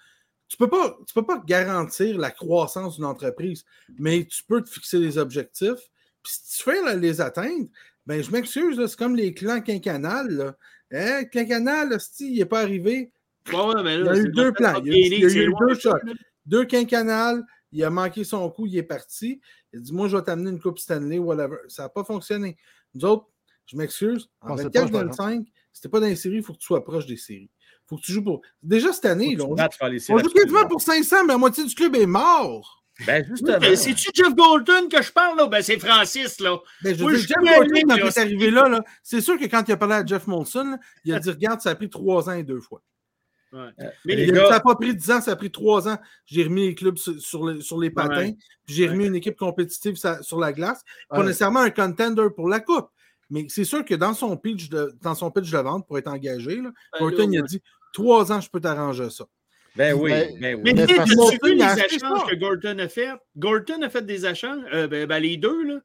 [0.48, 3.65] Tu ne peux, pas, tu peux pas garantir la croissance d'une entreprise,
[3.99, 5.90] mais tu peux te fixer des objectifs.
[6.23, 7.68] Puis si tu fais les atteindre,
[8.07, 10.31] ben je m'excuse, c'est comme les clans quinquanales.
[10.31, 10.56] Là.
[10.91, 13.11] Hein, quinquanal, il n'est pas arrivé.
[13.48, 14.81] il y a eu deux plans.
[14.84, 16.02] Il y a, eu deux chocs.
[16.48, 19.40] Deux quinquanales, il a manqué son coup, il est parti.
[19.72, 21.57] Il a dit Moi, je vais t'amener une Coupe Stanley, whatever.
[21.68, 22.57] Ça n'a pas fonctionné.
[22.95, 23.27] Nous autres,
[23.68, 26.84] je m'excuse, en 24-25, si t'es pas dans les séries, il faut que tu sois
[26.84, 27.50] proche des séries.
[27.52, 28.41] Il faut que tu joues pour.
[28.62, 30.14] Déjà cette année, là, on, joue...
[30.14, 32.80] on joue quasiment pour 500, mais la moitié du club est mort.
[33.06, 33.60] Ben, justement.
[33.76, 35.48] C'est-tu Jeff Golden que je parle, là?
[35.48, 36.58] Ben, c'est Francis, là.
[36.84, 39.72] Ben, je Jeff Golden, quand il est arrivé là, là c'est sûr que quand il
[39.72, 42.44] a parlé à Jeff Molson, il a dit Regarde, ça a pris trois ans et
[42.44, 42.82] deux fois.
[43.52, 43.70] Ouais.
[43.80, 45.98] Euh, mais Ça n'a pas pris dix ans, ça a pris trois ans.
[46.26, 48.32] J'ai remis les clubs sur, les, sur les patins,
[48.66, 50.84] puis j'ai remis une équipe compétitive sur la glace.
[51.10, 52.90] Pas nécessairement un contender pour la Coupe,
[53.30, 56.08] mais c'est sûr que dans son pitch de, dans son pitch de vente pour être
[56.08, 57.62] engagé, là, ben il a dit
[57.94, 59.26] trois ans, je peux t'arranger ça.
[59.76, 60.62] Ben oui, ben oui.
[60.64, 63.12] Mais, mais tu vu les échanges que Gorton a fait?
[63.38, 65.80] Gorton a fait des échanges, euh, ben, ben, les deux, là.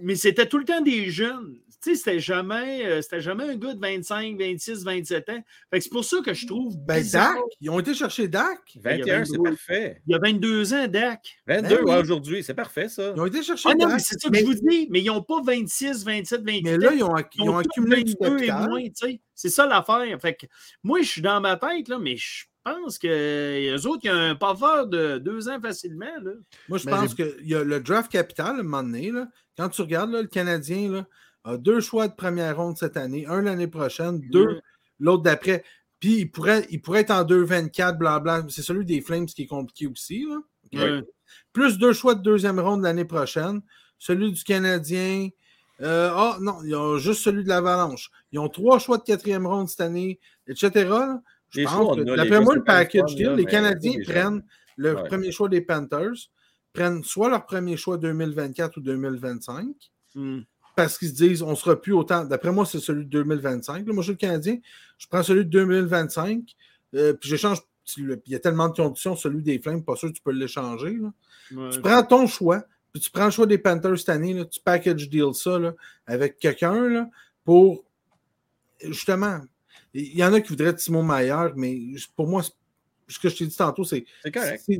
[0.00, 1.58] Mais c'était tout le temps des jeunes.
[1.86, 5.44] Tu sais, c'était jamais, euh, c'était jamais un gars de 25, 26, 27 ans.
[5.70, 6.76] Fait que c'est pour ça que je trouve.
[6.78, 7.34] Ben, bizarre.
[7.34, 8.58] Dak, ils ont été chercher Dak.
[8.76, 9.50] 21, c'est 22.
[9.50, 10.02] parfait.
[10.06, 11.20] Il y a 22 ans, Dak.
[11.46, 11.90] 22 Ben oui.
[11.90, 13.12] ouais, aujourd'hui, c'est parfait, ça.
[13.14, 14.88] Ils ont été chercher Ah non, mais c'est ça que mais, je vous dis.
[14.90, 17.68] Mais ils n'ont pas 26, 27, 28 mais là, ils ont, Ils ils ont tous
[17.68, 19.20] accumulé du 22 et moins, tu sais.
[19.34, 20.04] C'est ça l'affaire.
[20.20, 20.46] Fait que
[20.82, 24.10] moi, je suis dans ma tête, là, mais je pense que les autres, il y
[24.10, 26.06] a un paveur de deux ans facilement.
[26.22, 26.32] Là.
[26.68, 29.28] Moi, je Mais pense qu'il y a le draft capital, à un moment donné, là,
[29.56, 31.06] quand tu regardes là, le Canadien là,
[31.46, 34.60] a deux choix de première ronde cette année, un l'année prochaine, deux Ouais.
[34.98, 35.64] l'autre d'après.
[36.00, 38.44] Puis il pourrait, il pourrait être en 2-24, blabla.
[38.48, 40.26] C'est celui des Flames qui est compliqué aussi.
[40.72, 41.00] Là.
[41.52, 43.62] Plus deux choix de deuxième ronde l'année prochaine.
[43.98, 45.28] Celui du Canadien.
[45.80, 48.10] euh, Ah non, ils ont juste celui de l'Avalanche.
[48.32, 50.18] Ils ont trois choix de quatrième ronde cette année,
[50.48, 50.70] etc.
[51.50, 54.42] Je pense d'après moi, le package deal, les Canadiens prennent
[54.76, 55.04] le Ouais.
[55.08, 56.28] premier choix des Panthers,
[56.74, 59.66] prennent soit leur premier choix 2024 ou 2025,
[60.14, 60.40] Hmm.
[60.76, 62.24] Parce qu'ils se disent on sera plus autant.
[62.24, 63.86] D'après moi, c'est celui de 2025.
[63.86, 64.58] Là, moi, je suis le Canadien,
[64.98, 66.54] je prends celui de 2025,
[66.94, 67.58] euh, puis j'échange.
[67.96, 70.98] Il y a tellement de conditions, celui des Flames, pas sûr que tu peux l'échanger.
[71.54, 71.70] Ouais.
[71.70, 74.60] Tu prends ton choix, puis tu prends le choix des Panthers cette année, là, tu
[74.60, 75.72] package deal ça là,
[76.06, 77.08] avec quelqu'un
[77.44, 77.84] pour
[78.82, 79.40] justement.
[79.94, 81.78] Il y en a qui voudraient Simon Maillard, mais
[82.16, 82.52] pour moi, c'est-
[83.08, 84.04] ce que je t'ai dit tantôt, c'est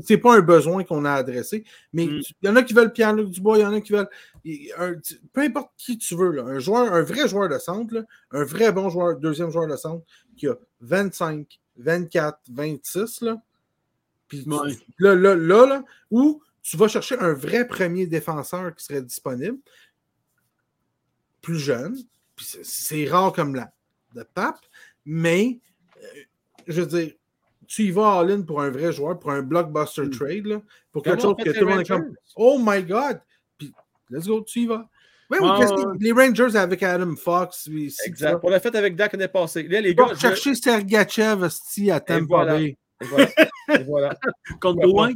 [0.02, 1.64] C'est pas un besoin qu'on a adressé.
[1.92, 2.20] Mais Mm.
[2.42, 4.08] il y en a qui veulent Pierre-Luc Dubois, il y en a qui veulent.
[4.44, 7.58] il- un- tu- peu importe qui tu veux, là, un joueur, un vrai joueur de
[7.58, 10.04] centre, là, un vrai bon joueur, deuxième joueur de centre,
[10.36, 13.42] qui a 25, 24, 26, là.
[14.28, 14.76] Puis Ouais.
[14.98, 19.58] là, là, là, là, où tu vas chercher un vrai premier défenseur qui serait disponible,
[21.42, 21.96] plus jeune,
[22.34, 23.72] puis c'est- c'est rare comme la
[24.14, 24.58] de pape,
[25.04, 25.58] mais
[26.02, 26.06] euh,
[26.66, 27.12] je veux dire,
[27.66, 30.10] tu y vas all-in pour un vrai joueur, pour un blockbuster Mm.
[30.10, 30.60] trade, là,
[30.92, 32.14] pour quelque chose que tout le monde est comme?
[32.36, 33.20] Oh my God!
[33.58, 33.72] Puis
[34.10, 34.88] let's go, tu y vas.
[35.28, 37.68] Ouais, oui, que- les Rangers avec Adam Fox.
[38.04, 38.38] Exact.
[38.44, 39.64] On l'a fait avec Dak l'année passée.
[39.64, 42.54] Là, les gars, je- chercher Sergachev esti, à Tampa voilà.
[42.58, 42.76] Bay.
[43.00, 43.28] Et voilà.
[43.74, 44.16] Et voilà.
[44.60, 45.10] Contre Ouais, Drouin?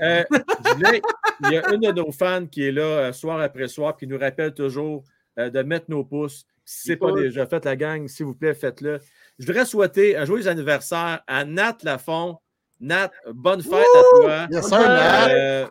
[0.00, 0.24] Euh,
[0.64, 1.02] je voulais-
[1.44, 4.06] il y a une de nos fans qui est là euh, soir après soir qui
[4.06, 5.04] nous rappelle toujours
[5.38, 6.44] euh, de mettre nos pouces.
[6.68, 8.98] Si ce n'est pas déjà fait, la gang, s'il vous plaît, faites-le.
[9.38, 12.38] Je voudrais souhaiter un joyeux anniversaire à Nat Lafont.
[12.80, 14.48] Nat, bonne fête à toi.
[14.50, 15.28] Yes, sir, Nat.
[15.30, 15.66] Euh,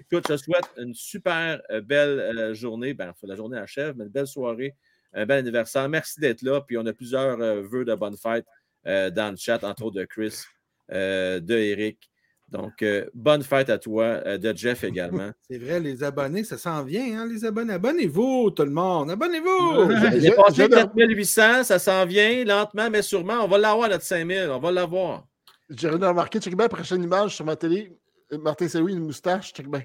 [0.00, 2.94] écoute, je te souhaite une super euh, belle euh, journée.
[2.94, 4.74] Ben, la journée achève, mais une belle soirée,
[5.12, 5.86] un bel anniversaire.
[5.86, 6.62] Merci d'être là.
[6.62, 8.46] Puis on a plusieurs euh, vœux de bonne fête
[8.86, 10.44] euh, dans le chat, entre autres de Chris,
[10.92, 12.10] euh, de Eric.
[12.50, 15.30] Donc, euh, bonne fête à toi, euh, de Jeff également.
[15.50, 17.74] C'est vrai, les abonnés, ça s'en vient, hein, les abonnés.
[17.74, 19.10] Abonnez-vous, tout le monde.
[19.10, 19.90] Abonnez-vous!
[20.18, 23.44] J'ai passé je- 4800, ça s'en vient lentement, mais sûrement.
[23.44, 24.48] On va l'avoir, notre 5000.
[24.50, 25.26] On va l'avoir.
[25.68, 26.40] J'ai remarquer.
[26.40, 27.92] Check bien la prochaine image sur ma télé.
[28.32, 29.52] Euh, Martin Saoui, une moustache.
[29.52, 29.82] Check bien.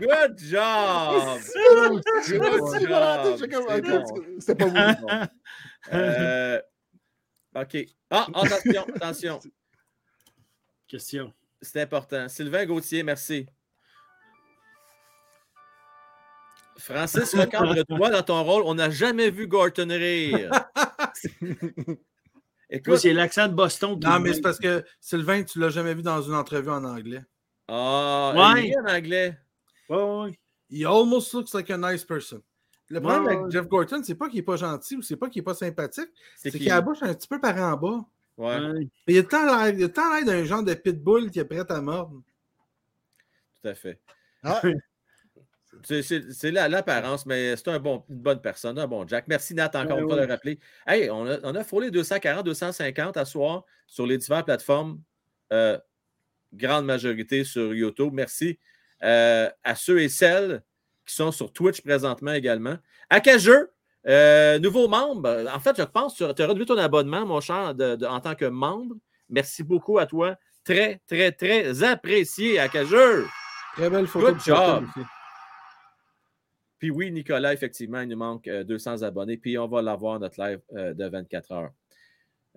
[0.00, 1.38] Good job!
[2.30, 4.04] OK, bon.
[4.38, 5.06] C'était pas vous.
[5.06, 5.08] Bon.
[5.92, 6.60] Euh,
[7.54, 7.76] OK.
[8.10, 9.40] Ah, attention, attention.
[10.86, 11.32] Question.
[11.60, 12.28] C'est important.
[12.28, 13.46] Sylvain Gauthier, merci.
[16.78, 18.62] Francis Lecambre-toi dans ton rôle.
[18.64, 20.50] On n'a jamais vu Gorton rire.
[22.70, 25.94] Écoute, c'est l'accent de Boston qui Non, mais c'est parce que Sylvain, tu l'as jamais
[25.94, 27.22] vu dans une entrevue en anglais.
[27.66, 28.68] ah, Ouais.
[28.68, 29.38] il rit en anglais.
[29.88, 30.38] Ouais, ouais.
[30.70, 32.42] He almost looks like a nice person.
[32.90, 33.50] Le problème Ouais, avec ouais.
[33.50, 36.08] Jeff Gorton, c'est pas qu'il est pas gentil ou c'est pas qu'il est pas sympathique,
[36.36, 36.64] C'est c'est qui?
[36.64, 38.04] qu'il a la bouche un petit peu par en bas.
[38.38, 41.44] Ouais, il a tant l'air il a tant l'air d'un genre de pitbull qui est
[41.44, 42.22] prêt à mordre.
[43.62, 44.00] tout à fait.
[44.42, 44.60] Ah,
[45.84, 49.26] C'est- C'est c'est la- l'apparence, mais c'est un bon, une bonne personne, un bon Jack.
[49.28, 50.22] Merci Nat encore Ouais, une fois ouais.
[50.22, 50.58] de le rappeler.
[50.86, 55.00] Hey, on a, on a frôlé 240, 250 à soir sur les diverses plateformes.
[55.52, 55.78] euh,
[56.54, 58.10] grande majorité sur YouTube.
[58.14, 58.58] Merci
[59.02, 60.62] euh, à ceux et celles
[61.08, 62.76] qui sont sur Twitch présentement également.
[63.10, 63.70] Acajeux,
[64.06, 65.46] euh, nouveau membre.
[65.54, 68.20] En fait, je pense que tu as réduit ton abonnement, mon cher, de- de- en
[68.20, 68.94] tant que membre.
[69.28, 70.36] Merci beaucoup à toi.
[70.64, 73.26] Très, très, très apprécié, Acajeux.
[73.74, 74.26] Très belle photo.
[74.32, 74.84] Good job.
[76.78, 79.36] Puis oui, Nicolas, effectivement, il nous manque euh, 200 abonnés.
[79.36, 81.70] Puis on va l'avoir, notre live euh, de 24 heures.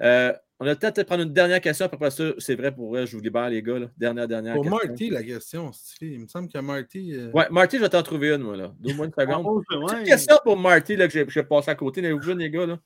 [0.01, 1.88] Euh, on a peut-être prendre une dernière question.
[1.88, 3.80] Après ça, c'est vrai pour vrai, je vous libère, les gars.
[3.80, 3.88] là.
[3.97, 4.88] Dernière, dernière Pour question.
[4.88, 7.13] Marty, la question, Stifi, il me semble que Marty.
[7.15, 8.55] euh, Ouais, Marty, je vais t'en trouver une, moi.
[8.55, 8.72] là.
[8.80, 9.45] Donne-moi une seconde.
[9.45, 9.93] Ouais.
[9.95, 12.01] Petite question pour Marty, là, que j'ai j'ai passé à côté.
[12.01, 12.65] N'avez-vous les gars?
[12.68, 12.80] Là?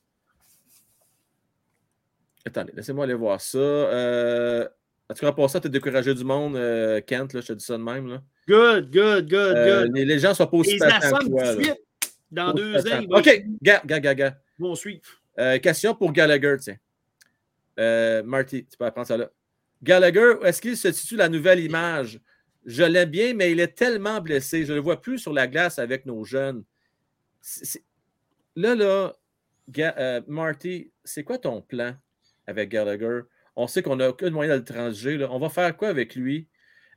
[2.44, 3.58] Attendez, laissez-moi aller voir ça.
[3.58, 4.66] Euh...
[5.08, 7.52] En tout cas, pour ça, tu es découragé du monde, euh, Kent, là, je te
[7.52, 8.08] dis ça de même.
[8.08, 8.22] Là.
[8.48, 9.94] Good, good, good, Euh, good.
[9.94, 11.18] les, les gens sont pas aussi Ils patients que toi.
[11.20, 11.52] tout de là.
[11.54, 11.82] suite.
[12.32, 14.36] Dans deux ans, OK, gars, gars, gars, gars.
[14.58, 15.02] vont suivre.
[15.38, 16.76] Euh, question pour Gallagher, tiens.
[17.78, 19.30] Euh, Marty, tu peux apprendre ça là.
[19.82, 22.20] Gallagher, est-ce qu'il se situe la nouvelle image?
[22.64, 24.64] Je l'aime bien, mais il est tellement blessé.
[24.64, 26.64] Je ne le vois plus sur la glace avec nos jeunes.
[28.56, 29.16] Là, là,
[29.78, 31.94] euh, Marty, c'est quoi ton plan
[32.46, 33.20] avec Gallagher?
[33.54, 35.24] On sait qu'on n'a aucun moyen de le transiger.
[35.30, 36.48] On va faire quoi avec lui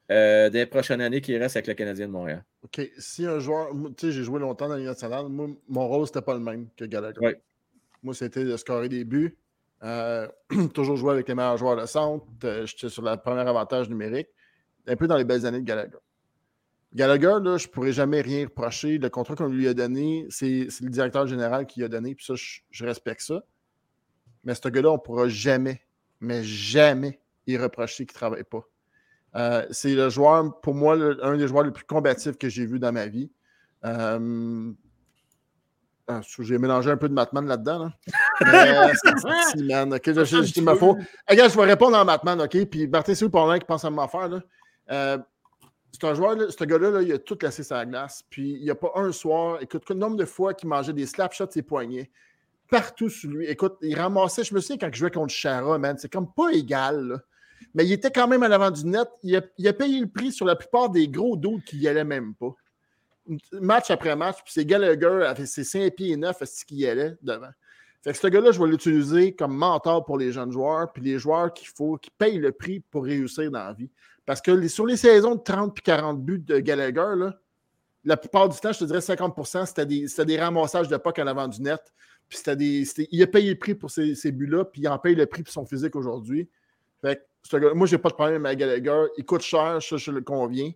[0.10, 2.44] euh, des prochaines années qui reste avec le Canadien de Montréal?
[2.64, 2.82] OK.
[2.98, 6.22] Si un joueur, tu sais, j'ai joué longtemps dans l'Union nationale, moi, mon rôle, c'était
[6.22, 7.38] pas le même que Gallagher.
[8.02, 9.38] Moi, c'était de scorer des buts,
[9.84, 10.28] euh,
[10.74, 12.26] toujours jouer avec les meilleurs joueurs de centre.
[12.44, 14.28] Euh, j'étais sur le premier avantage numérique,
[14.88, 15.98] un peu dans les belles années de Gallagher.
[16.94, 18.98] Gallagher, là, je ne pourrais jamais rien reprocher.
[18.98, 22.34] Le contrat qu'on lui a donné, c'est le directeur général qui l'a donné, puis ça,
[22.36, 23.44] je, respecte ça.
[24.44, 25.82] Mais ce gars-là, on ne pourra jamais,
[26.20, 28.64] mais jamais y reprocher qu'il ne travaille pas.
[29.36, 32.80] Euh, c'est le joueur, pour moi, un des joueurs les plus combatifs que j'ai vu
[32.80, 33.32] dans ma vie.
[36.12, 37.92] Ah, j'ai mélangé un peu de Matman là-dedans.
[38.42, 38.92] Là.
[39.54, 39.94] c'est man.
[39.94, 40.72] OK, je, je, je, me.
[40.72, 42.66] Regarde, je vais répondre en Matman, OK?
[42.66, 44.42] Puis Martin c'est pour qui pense à m'en Là?
[44.90, 45.20] Euh,
[45.92, 48.24] c'est un joueur, ce gars-là, il a tout laissé sa glace.
[48.28, 49.60] Puis il n'y a pas un soir.
[49.62, 52.10] Écoute, le nombre de fois qu'il mangeait des slap shots ses poignets,
[52.72, 53.46] partout sur lui.
[53.46, 54.44] Écoute, il ramassait.
[54.44, 55.96] Je me souviens quand je jouais contre Chara, man.
[56.00, 57.22] C'est comme pas égal.
[57.76, 59.08] Mais il était quand même à l'avant du net.
[59.22, 62.34] Il a, payé le prix sur la plupart des gros doutes qui n'y allaient même
[62.34, 62.56] pas.
[63.54, 66.88] Match après match, puis c'est Gallagher avec ses 5 pieds et 9 ce qu'il y
[66.88, 67.52] allait devant?
[68.02, 71.20] Fait que ce gars-là, je vais l'utiliser comme mentor pour les jeunes joueurs, puis les
[71.20, 73.90] joueurs qu'il faut, qui payent le prix pour réussir dans la vie.
[74.26, 77.32] Parce que sur les saisons de 30 puis 40 buts de Gallagher,
[78.06, 81.28] la plupart du temps, je te dirais 50% c'était des, des, ramassages de puck en
[81.28, 81.82] avant du net.
[82.30, 82.40] Puis
[83.12, 85.52] il a payé le prix pour ces, buts-là, puis il en paye le prix pour
[85.52, 86.48] son physique aujourd'hui.
[87.02, 89.08] Fait que, moi, je n'ai pas de problème avec Gallagher.
[89.18, 90.72] Il coûte cher, ça, je le conviens,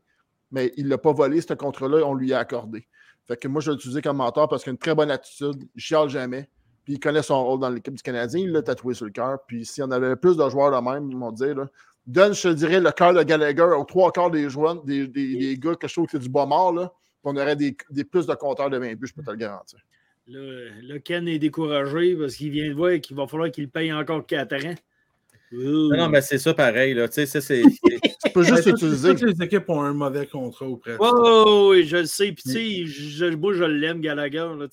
[0.54, 2.88] mais il ne l'a pas volé, ce contrat-là, on lui a accordé.
[3.28, 5.82] Fait que moi, je l'utiliser comme mentor parce qu'il a une très bonne attitude, il
[5.82, 6.48] chiale jamais,
[6.86, 9.40] puis il connaît son rôle dans l'équipe du Canadien, il l'a tatoué sur le cœur.
[9.48, 11.68] Puis si on avait plus de joueurs de même, ils m'ont dit, là,
[12.06, 15.58] donne, je te dirais, le cœur de Gallagher aux trois quarts des joueurs, des, des,
[15.58, 16.94] gars que je trouve que c'est du bas mort, là,
[17.24, 19.80] on aurait des, des, plus de compteurs de 20 buts, je peux te le garantir.
[20.28, 24.26] Le, Ken est découragé parce qu'il vient de voir qu'il va falloir qu'il paye encore
[24.26, 24.76] 4 ans.
[25.54, 26.94] Non, mais c'est ça pareil.
[26.94, 27.08] Là.
[27.08, 27.62] Tu sais, c'est.
[27.62, 29.16] tu peux juste utiliser.
[29.16, 31.00] Toutes les équipes ont un mauvais contrat ou presque.
[31.02, 32.32] Oh, oui, je le sais.
[32.32, 34.50] Puis, tu sais, je, moi, je l'aime, Gallagher.
[34.58, 34.68] Là,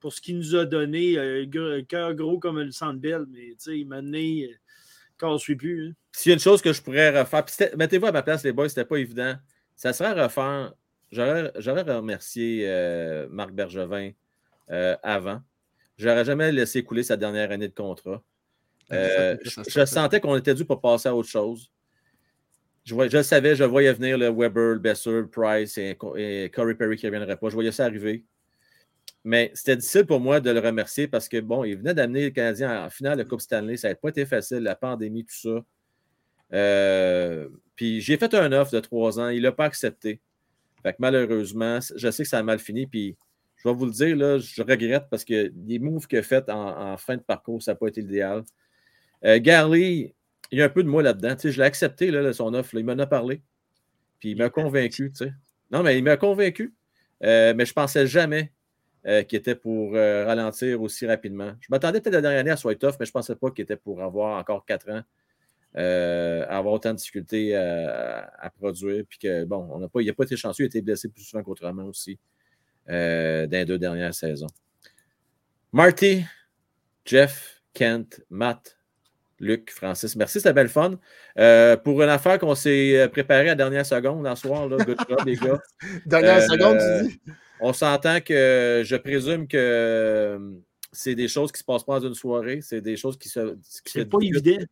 [0.00, 3.26] pour ce qu'il nous a donné, euh, cœur gros comme le Sandbell.
[3.30, 4.50] Mais, tu sais, il m'a donné.
[5.18, 5.88] Quand on ne suit plus.
[5.88, 5.92] Hein.
[6.12, 7.44] S'il y a une chose que je pourrais refaire,
[7.78, 9.34] mettez-vous à ma place, les boys, c'était pas évident.
[9.74, 10.74] Ça serait refaire.
[11.10, 14.10] J'aurais remercié euh, Marc Bergevin
[14.70, 15.40] euh, avant.
[15.96, 18.22] J'aurais jamais laissé couler sa dernière année de contrat.
[18.92, 21.70] Euh, je, sentais qu'on était dû pour passer à autre chose.
[22.84, 26.96] Je, je le savais, je voyais venir le Weber, le Besser, Price et, Corey Perry
[26.96, 27.48] qui ne reviendrait pas.
[27.48, 28.24] Je voyais ça arriver.
[29.24, 32.30] Mais c'était difficile pour moi de le remercier parce que, bon, il venait d'amener le
[32.30, 33.76] Canadien en finale de Coupe Stanley.
[33.76, 35.64] Ça n'a pas été facile, la pandémie, tout ça.
[36.52, 39.30] Euh, puis j'ai fait un offre de trois ans.
[39.30, 40.20] Il n'a pas accepté.
[40.84, 42.86] Fait que malheureusement, je sais que ça a mal fini.
[42.86, 43.16] Puis
[43.56, 46.48] je vais vous le dire, là, je regrette parce que les moves qu'il a fait
[46.48, 48.44] en, fin de parcours, ça n'a pas été l'idéal.
[49.24, 50.14] Euh, Gary,
[50.50, 51.36] il y a un peu de moi là-dedans.
[51.42, 52.74] je l'ai accepté, là, son offre.
[52.74, 53.42] il m'en a parlé.
[54.18, 55.12] Puis il m'a convaincu.
[55.70, 56.74] Non, mais il m'a convaincu.
[57.22, 58.52] Euh, mais je ne pensais jamais
[59.06, 61.54] euh, qu'il était pour ralentir aussi rapidement.
[61.60, 63.76] Je m'attendais peut-être la dernière année à soit mais je ne pensais pas qu'il était
[63.76, 65.02] pour avoir encore quatre ans,
[65.74, 69.04] avoir autant de difficultés à, produire.
[69.08, 71.22] Puis que, bon, on pas, il n'a pas été chanceux, il a été blessé plus
[71.22, 72.18] souvent qu'autrement aussi
[72.86, 74.46] dans les deux dernières saisons.
[75.72, 76.24] Marty,
[77.04, 78.75] Jeff, Kent, Matt,
[79.38, 80.16] Luc, Francis.
[80.16, 80.98] Merci, c'était belle fun.
[81.38, 84.76] Euh, pour une affaire qu'on s'est euh, préparé à la dernière seconde en soir, là,
[84.78, 85.60] good job, les gars.
[86.06, 87.20] Dernière euh, seconde, tu dis?
[87.60, 90.38] On s'entend que je présume que
[90.92, 92.60] c'est des choses qui ne se passent pas dans une soirée.
[92.62, 93.56] C'est des choses qui se.
[93.62, 94.64] C'est pas évident.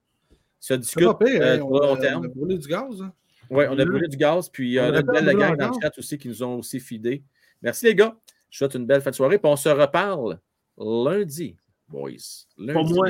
[0.61, 2.23] Se discutent hein, on, long terme.
[2.23, 3.03] On a brûlé du gaz.
[3.03, 3.13] Hein?
[3.51, 4.49] Oui, on a brûlé du gaz.
[4.49, 6.81] Puis il y a une belle gang dans le chat aussi qui nous ont aussi
[6.81, 7.23] fidés.
[7.61, 8.17] Merci, les gars.
[8.49, 9.39] Je souhaite une belle fin de soirée.
[9.39, 10.39] Puis on se reparle
[10.79, 11.57] lundi,
[11.89, 12.13] boys.
[12.57, 12.73] Lundi.
[12.73, 13.09] Pas moi.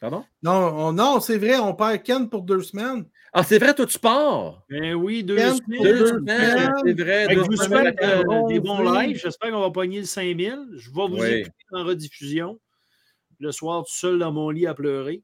[0.00, 0.24] Pardon?
[0.42, 3.04] Non, non c'est vrai, on perd Ken pour deux semaines.
[3.32, 4.64] Ah, c'est vrai, toi, tu pars?
[4.68, 5.82] Ben oui, deux semaines.
[5.82, 7.26] Deux, semaines, c'est vrai.
[7.30, 9.18] je vous souhaite euh, des bons lives.
[9.18, 10.70] J'espère qu'on va pogner le 5000.
[10.76, 12.58] Je vais vous écouter en rediffusion
[13.38, 15.22] le soir tout seul dans mon lit à pleurer.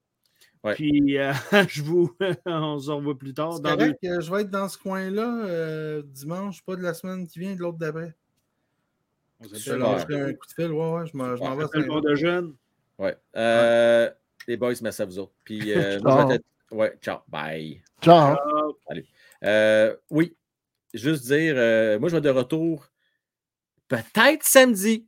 [0.74, 1.32] Puis euh,
[1.68, 2.16] je vous
[2.46, 3.60] on se revoit plus tard.
[3.60, 7.38] Dans que je vais être dans ce coin-là euh, dimanche, pas de la semaine qui
[7.38, 8.14] vient, de l'autre d'après.
[9.40, 9.82] On s'appelle
[10.22, 11.66] un coup de fil, ouais, ouais, je m'en vais.
[11.74, 12.54] Le de jeune.
[12.98, 13.16] Ouais.
[13.36, 14.10] Euh,
[14.46, 15.34] les boys, merci à vous autres.
[15.44, 16.36] Puis, euh, moi,
[16.70, 17.18] Ouais, ciao.
[17.28, 17.80] Bye.
[18.02, 18.36] Ciao.
[18.88, 19.06] Allez.
[19.44, 20.36] Euh, oui,
[20.92, 22.88] juste dire, euh, moi, je vais de retour
[23.86, 25.06] peut-être samedi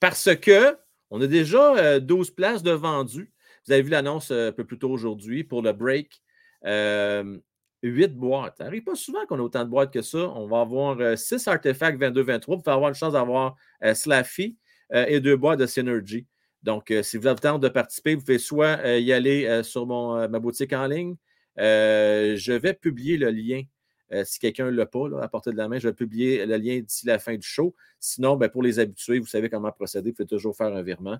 [0.00, 0.76] parce que
[1.10, 3.32] on a déjà 12 places de vendues.
[3.64, 6.20] Vous avez vu l'annonce un peu plus tôt aujourd'hui pour le break.
[6.64, 8.56] 8 boîtes.
[8.58, 10.18] Ça n'arrive pas souvent qu'on ait autant de boîtes que ça.
[10.18, 13.54] On va avoir 6 artefacts 22-23 pour avoir une chance d'avoir
[13.94, 14.58] Slaffy
[14.92, 16.26] et deux boîtes de Synergy.
[16.62, 20.28] Donc, si vous avez le temps de participer, vous pouvez soit y aller sur mon,
[20.28, 21.16] ma boutique en ligne.
[21.56, 23.62] je vais publier le lien.
[24.24, 26.80] si quelqu'un ne l'a pas à portée de la main, je vais publier le lien
[26.80, 27.74] d'ici la fin du show.
[28.00, 30.10] Sinon, ben, pour les habitués, vous savez comment procéder.
[30.10, 31.18] Vous pouvez toujours faire un virement.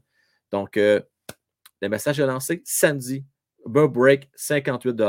[0.50, 1.02] Donc, le
[1.82, 3.24] message est lancé samedi.
[3.64, 5.00] Burr Break, 58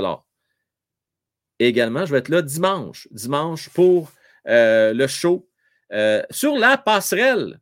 [1.60, 4.11] et également, je vais être là dimanche, dimanche pour
[4.47, 5.47] euh, le show
[5.91, 7.60] euh, sur la passerelle.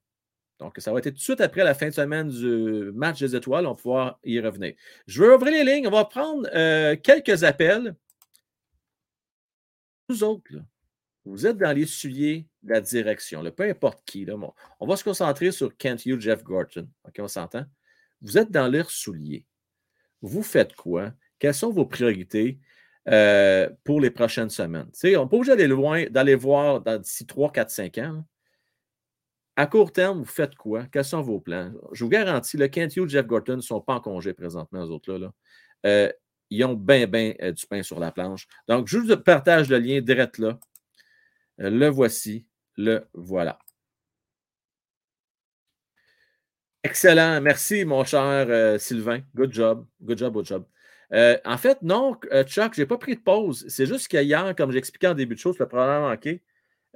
[0.60, 3.36] Donc, ça va être tout de suite après la fin de semaine du match des
[3.36, 3.66] étoiles.
[3.68, 4.74] On va pouvoir y revenir.
[5.06, 5.88] Je vais ouvrir les lignes.
[5.88, 7.96] On va prendre euh, quelques appels.
[10.10, 10.52] Vous autres,
[11.26, 14.26] vous êtes dans les souliers de la direction, peu importe qui.
[14.26, 14.36] Là,
[14.80, 16.88] on va se concentrer sur Kent Hughes, Jeff Gorton.
[17.06, 17.66] OK, on s'entend?
[18.22, 19.46] Vous êtes dans leurs souliers.
[20.22, 21.12] Vous faites quoi?
[21.38, 22.60] Quelles sont vos priorités?
[23.10, 24.90] Euh, pour les prochaines semaines?
[25.02, 28.26] on n'est pas obligé d'aller loin, d'aller voir d'ici 3, 4, 5 ans.
[29.58, 30.86] À court terme, vous faites quoi?
[30.86, 31.74] Quels sont vos plans?
[31.92, 34.92] Je vous garantis, le Kent Hughes Jeff Gorton ne sont pas en congé présentement, eux
[34.92, 35.34] autres-là.
[35.86, 36.12] Euh,
[36.50, 38.48] ils ont bien, bien euh, du pain sur la planche.
[38.70, 40.60] Donc, je vous partage le lien direct là.
[41.58, 42.46] le voici.
[42.78, 43.60] Le voilà.
[46.84, 47.42] Excellent.
[47.42, 49.22] Merci, mon cher Sylvain.
[49.36, 49.86] Good job.
[50.02, 50.66] Good job, good job.
[51.14, 53.66] Euh, en fait, non, euh, Chuck, je n'ai pas pris de pause.
[53.70, 56.44] C'est juste qu'hier, comme j'expliquais en début de chose, le problème manqué.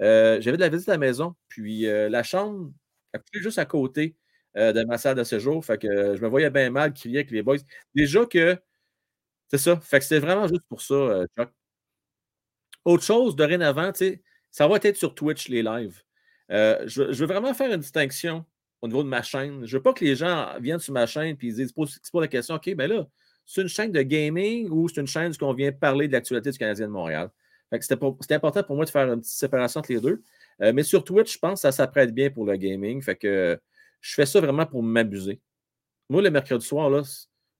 [0.02, 2.72] Euh, j'avais de la visite à la maison, puis la chambre
[3.14, 4.16] est juste à côté
[4.56, 5.64] de ma salle de séjour.
[5.66, 7.58] Fait que je me voyais bien mal crier avec les boys.
[7.96, 8.58] Déjà que
[9.50, 9.80] c'est ça.
[9.82, 11.52] Fait que c'était vraiment juste pour ça, Chuck.
[12.86, 13.92] Autre chose, dorénavant,
[14.50, 16.02] ça va être sur Twitch, les lives.
[16.50, 18.46] Je, veux vraiment faire une distinction
[18.82, 19.66] au niveau de ma chaîne.
[19.66, 21.86] Je veux pas que les gens viennent sur ma chaîne et ils disent, pas
[22.22, 23.08] la question, OK, ben là,
[23.46, 26.52] c'est une chaîne de gaming ou c'est une chaîne où on vient parler de l'actualité
[26.52, 27.30] du Canadien de Montréal?
[27.80, 30.22] C'était important pour moi de faire une petite séparation entre les deux.
[30.62, 33.02] Euh, mais sur Twitch, je pense que ça s'apprête bien pour le gaming.
[33.02, 33.60] Fait que
[34.02, 35.40] je fais ça vraiment pour m'amuser.
[36.10, 37.02] Moi, le mercredi soir, là,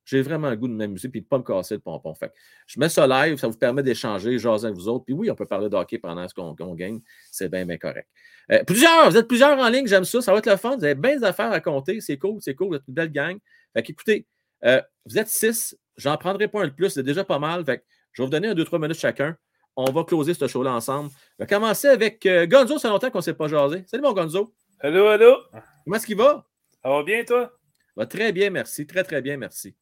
[0.04, 2.14] j'ai vraiment le goût de m'amuser et de ne pas me casser le pompon.
[2.14, 2.32] Fait
[2.66, 5.04] je mets ça live, ça vous permet d'échanger, jaser avec vous autres.
[5.04, 7.00] Puis oui, on peut parler de hockey pendant ce qu'on gagne.
[7.30, 8.08] C'est bien, bien correct.
[8.50, 10.20] Euh, plusieurs, vous êtes plusieurs en ligne, j'aime ça.
[10.20, 10.76] Ça va être le fun.
[10.76, 12.00] Vous avez bien des affaires à compter.
[12.00, 12.68] C'est cool, c'est cool.
[12.68, 13.38] Vous êtes une belle gang.
[13.72, 14.26] Fait écoutez,
[14.64, 15.76] euh, vous êtes six.
[15.96, 16.90] J'en prendrai pas un de plus.
[16.90, 17.64] C'est déjà pas mal.
[17.64, 19.36] Fait je vais vous donner un, deux, trois minutes chacun.
[19.76, 21.10] On va closer ce show-là ensemble.
[21.38, 22.78] On va commencer avec euh, Gonzo.
[22.78, 23.84] Ça fait longtemps qu'on ne s'est pas jasé.
[23.86, 24.54] Salut, mon Gonzo.
[24.80, 25.36] Hello, hello.
[25.84, 26.46] Comment est-ce qu'il va?
[26.82, 27.52] Ça va bien, toi?
[27.96, 28.86] Va très bien, merci.
[28.86, 29.74] Très, très bien, merci.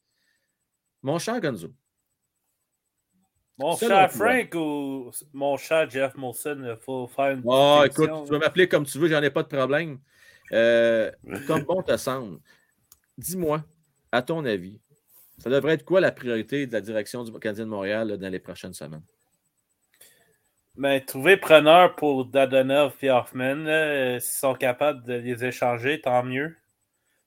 [1.02, 1.72] Mon cher Gonzo.
[3.58, 7.42] Mon cher Frank ou mon cher Jeff Molson, il faut faire une.
[7.44, 9.98] Oh, écoute, tu vas m'appeler comme tu veux, j'en ai pas de problème.
[10.52, 11.10] Euh,
[11.46, 12.38] comme bon te semble.
[13.18, 13.62] Dis-moi,
[14.12, 14.80] à ton avis,
[15.38, 18.38] ça devrait être quoi la priorité de la direction du Canadien de Montréal dans les
[18.38, 19.02] prochaines semaines?
[20.80, 23.66] Ben, trouver preneur pour Dadonov et Hoffman,
[24.18, 26.56] s'ils sont capables de les échanger, tant mieux.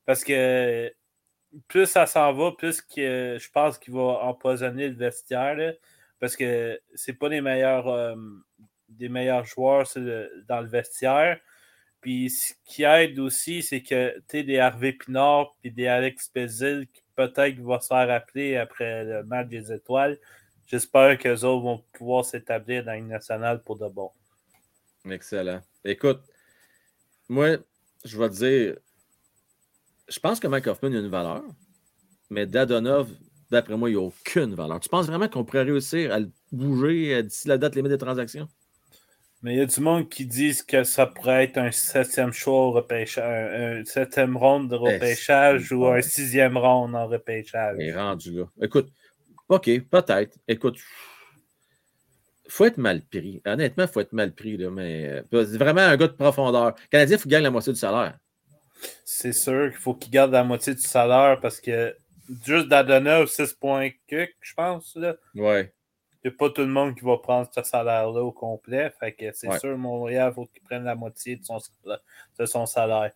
[0.08, 0.92] Parce que
[1.68, 5.76] plus ça s'en va, plus que je pense qu'il va empoisonner le vestiaire.
[6.20, 8.16] parce que c'est pas meilleurs, euh,
[8.90, 9.88] des meilleurs joueurs
[10.48, 11.40] dans le vestiaire.
[12.02, 16.88] Puis ce qui aide aussi, c'est que tu des Harvey Pinard et des Alex Bezil
[16.92, 20.18] qui peut-être vont se faire appeler après le match des étoiles.
[20.68, 24.10] J'espère qu'eux autres vont pouvoir s'établir dans une nationale pour de bon.
[25.10, 25.62] Excellent.
[25.84, 26.22] Écoute,
[27.28, 27.58] moi,
[28.06, 28.78] je vais te dire,
[30.08, 31.44] je pense que Mike Hoffman a une valeur,
[32.30, 33.10] mais Dadonov,
[33.52, 34.80] d'après moi, il n'a aucune valeur.
[34.80, 38.48] Tu penses vraiment qu'on pourrait réussir à le bouger d'ici la date limite des transactions?
[39.42, 42.72] Mais il y a du monde qui disent que ça pourrait être un septième choix
[42.72, 47.76] repêchage, un, septième ronde de repêchage ou un sixième ronde en repêchage.
[47.78, 48.46] Il est rendu là.
[48.62, 48.90] Écoute,
[49.54, 50.38] OK, peut-être.
[50.48, 50.78] Écoute,
[52.48, 53.42] faut être mal pris.
[53.46, 56.68] Honnêtement, il faut être mal pris, là, mais c'est euh, vraiment un gars de profondeur.
[56.68, 58.18] Le Canadien, il faut qu'il gagne la moitié du salaire.
[59.06, 61.96] C'est sûr qu'il faut qu'il garde la moitié du salaire parce que
[62.46, 64.96] juste d'Adona 6 points je pense.
[64.96, 65.16] Là.
[65.36, 65.74] Ouais.
[66.24, 68.92] Il n'y a pas tout le monde qui va prendre ce salaire-là au complet.
[69.00, 71.60] Fait que c'est sûr, Montréal, il faut qu'il prenne la moitié de son,
[72.40, 73.12] de son salaire.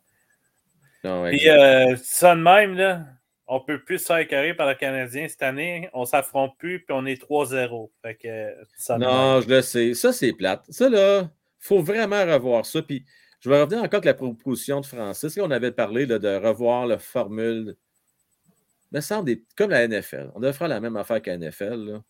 [1.01, 3.05] Puis, euh, ça de même, là,
[3.48, 5.90] on ne peut plus se faire carré par le Canadien cette année.
[5.94, 7.90] On ne s'affronte plus, puis on est 3-0.
[8.02, 9.94] Fait que, ça non, je le sais.
[9.94, 10.65] Ça, c'est plate.
[10.69, 11.30] Ça, là, il
[11.60, 12.82] faut vraiment revoir ça.
[12.82, 13.06] Puis,
[13.40, 15.38] je vais revenir encore avec la proposition de Francis.
[15.41, 17.76] On avait parlé de revoir la formule.
[18.91, 19.24] Mais ça,
[19.56, 20.32] comme la NFL.
[20.36, 21.91] On devrait faire la même affaire qu'à la NFL.
[21.91, 22.02] Là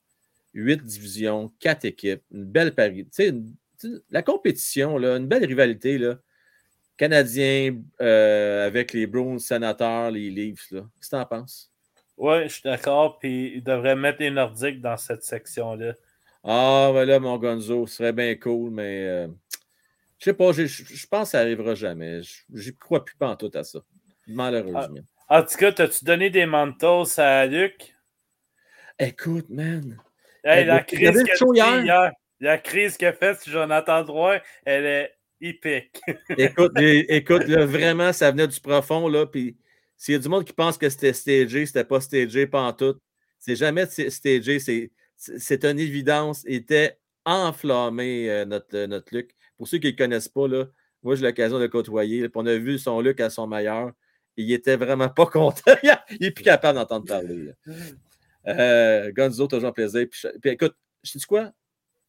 [0.57, 3.33] huit divisions, quatre équipes, une belle parité.
[4.09, 5.97] La compétition, là, une belle rivalité.
[5.97, 6.17] Là.
[6.97, 10.69] Canadiens euh, avec les Bruins, Sénateurs, les Leafs.
[10.69, 11.71] Qu'est-ce que tu en penses?
[12.17, 13.19] Oui, je suis d'accord.
[13.19, 15.93] Puis ils devraient mettre les Nordiques dans cette section-là.
[16.43, 19.27] Ah, ben là, mon Gonzo, ce serait bien cool, mais euh,
[20.17, 22.21] je sais pas, je pense que ça arrivera jamais.
[22.53, 23.79] Je crois plus pas en tout à ça.
[24.27, 25.01] Malheureusement.
[25.29, 27.95] En tout cas, t'as-tu donné des mentos à Luc?
[28.97, 30.01] Écoute, man.
[30.43, 31.83] Hey, la crise a fait hier?
[31.83, 35.99] hier, la crise faite sur Jonathan Drouin, elle est épique.
[36.37, 39.09] Écoute, é- écoute là, vraiment, ça venait du profond.
[39.27, 39.57] Puis
[39.95, 42.95] s'il y a du monde qui pense que c'était stagé, c'était pas stagé, tout.
[43.39, 44.59] C'est jamais st- stagé.
[45.15, 46.43] C'est, une évidence.
[46.47, 49.31] Il était enflammé, euh, notre, euh, notre Luc.
[49.57, 50.65] Pour ceux qui ne le connaissent pas, là,
[51.03, 52.27] moi, j'ai l'occasion de le côtoyer.
[52.35, 53.91] on a vu son Luc à son meilleur.
[54.35, 55.75] Il était vraiment pas content.
[55.83, 57.51] il n'est plus capable d'entendre parler.
[58.47, 60.05] Euh, Gonzo, toujours plaisir.
[60.09, 61.51] Puis, puis écoute, je sais quoi?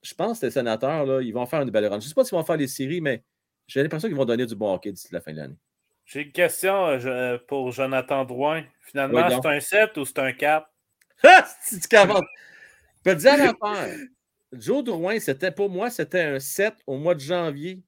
[0.03, 1.99] Je pense que les sénateurs, là, ils vont faire une belle run.
[2.01, 3.25] Je ne sais pas s'ils vont faire les séries, mais
[3.67, 5.57] j'ai l'impression qu'ils vont donner du bon hockey d'ici la fin de l'année.
[6.05, 8.65] J'ai une question euh, je- pour Jonathan Drouin.
[8.81, 10.67] Finalement, Oui, c'est un 7 ou c'est un 4?
[11.25, 12.25] Ah, si tu commentes.
[12.99, 13.97] Je peux te dire l'affaire.
[14.53, 17.83] Joe Drouin, c'était pour moi, c'était un 7 au mois de janvier.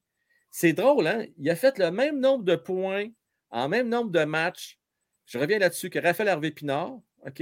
[0.51, 1.25] C'est drôle, hein?
[1.37, 3.07] Il a fait le même nombre de points
[3.49, 4.77] en même nombre de matchs.
[5.25, 7.41] Je reviens là-dessus que Raphaël Harvey Pinard, OK?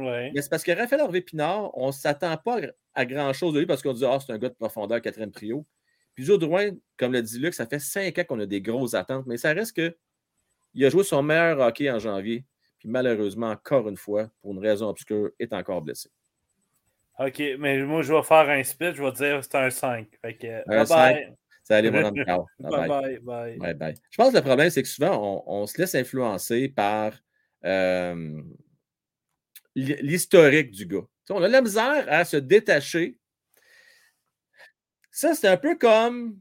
[0.00, 2.58] Mais c'est parce que Raphaël Harvey Pinard, on ne s'attend pas
[2.94, 5.66] à grand-chose de lui parce qu'on dit Ah, c'est un gars de profondeur, quatrième trio.
[6.14, 8.94] Puis Joe Drouin, comme le dit Luc, ça fait cinq ans qu'on a des grosses
[8.94, 9.96] attentes, mais ça reste que
[10.74, 12.44] il a joué son meilleur hockey en janvier.
[12.78, 16.08] Puis malheureusement, encore une fois, pour une raison obscure, est encore blessé.
[17.18, 18.94] OK, mais moi, je vais faire un split.
[18.94, 20.06] Je vais dire c'est un 5.
[20.22, 21.14] Fait que, Un bye cinq.
[21.14, 21.36] bye.
[21.62, 22.44] Salut, mon homme Carl.
[22.58, 23.58] Bye Bye bye.
[23.58, 23.74] bye.
[23.74, 23.94] bye.
[24.10, 27.12] Je pense que le problème, c'est que souvent, on, on se laisse influencer par
[27.66, 28.40] euh,
[29.74, 31.06] l'historique du gars.
[31.28, 33.16] On a la misère à se détacher.
[35.12, 36.40] Ça, c'est un peu comme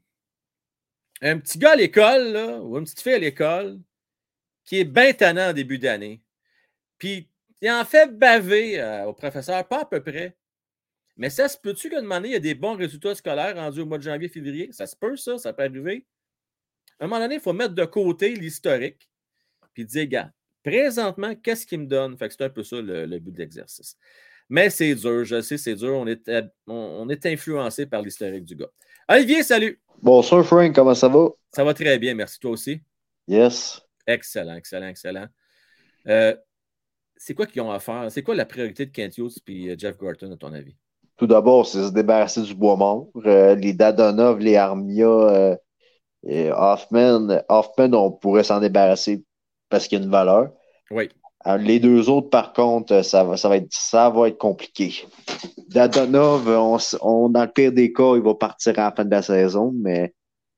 [1.21, 3.79] un petit gars à l'école, ou une petite fille à l'école,
[4.63, 6.21] qui est bien tannant en début d'année.
[6.97, 7.29] Puis,
[7.61, 10.37] il en fait baver euh, au professeur, pas à peu près.
[11.17, 13.85] Mais ça se peut-tu qu'à donné, il y a des bons résultats scolaires rendus au
[13.85, 14.71] mois de janvier, février?
[14.71, 16.05] Ça se peut, ça, ça peut arriver.
[16.99, 19.09] À un moment donné, il faut mettre de côté l'historique,
[19.73, 20.31] puis dire, gars,
[20.63, 22.17] présentement, qu'est-ce qu'il me donne?
[22.17, 23.97] Fait que c'est un peu ça le, le but de l'exercice.
[24.49, 25.93] Mais c'est dur, je sais, c'est dur.
[25.93, 28.69] On est, euh, on, on est influencé par l'historique du gars.
[29.07, 29.79] Olivier, salut!
[30.01, 31.29] Bonsoir, Frank, comment ça va?
[31.53, 32.39] Ça va très bien, merci.
[32.39, 32.81] Toi aussi?
[33.27, 33.81] Yes.
[34.07, 35.27] Excellent, excellent, excellent.
[36.07, 36.35] Euh,
[37.15, 38.11] c'est quoi qu'ils ont à faire?
[38.11, 40.75] C'est quoi la priorité de Kent Hughes et Jeff Gorton, à ton avis?
[41.17, 43.09] Tout d'abord, c'est se débarrasser du bois mort.
[43.25, 45.55] Euh, les Dadonov, les Armia, euh,
[46.25, 49.23] et Hoffman, Hoffman, on pourrait s'en débarrasser
[49.69, 50.51] parce qu'il y a une valeur.
[50.91, 51.09] Oui.
[51.47, 54.37] Euh, les deux autres, par contre, euh, ça va, ça va, être, ça va être
[54.37, 55.05] compliqué.
[55.69, 59.11] Dadonov, on, on- dans le pire des cas, il va partir à la fin de
[59.11, 60.13] la saison, mais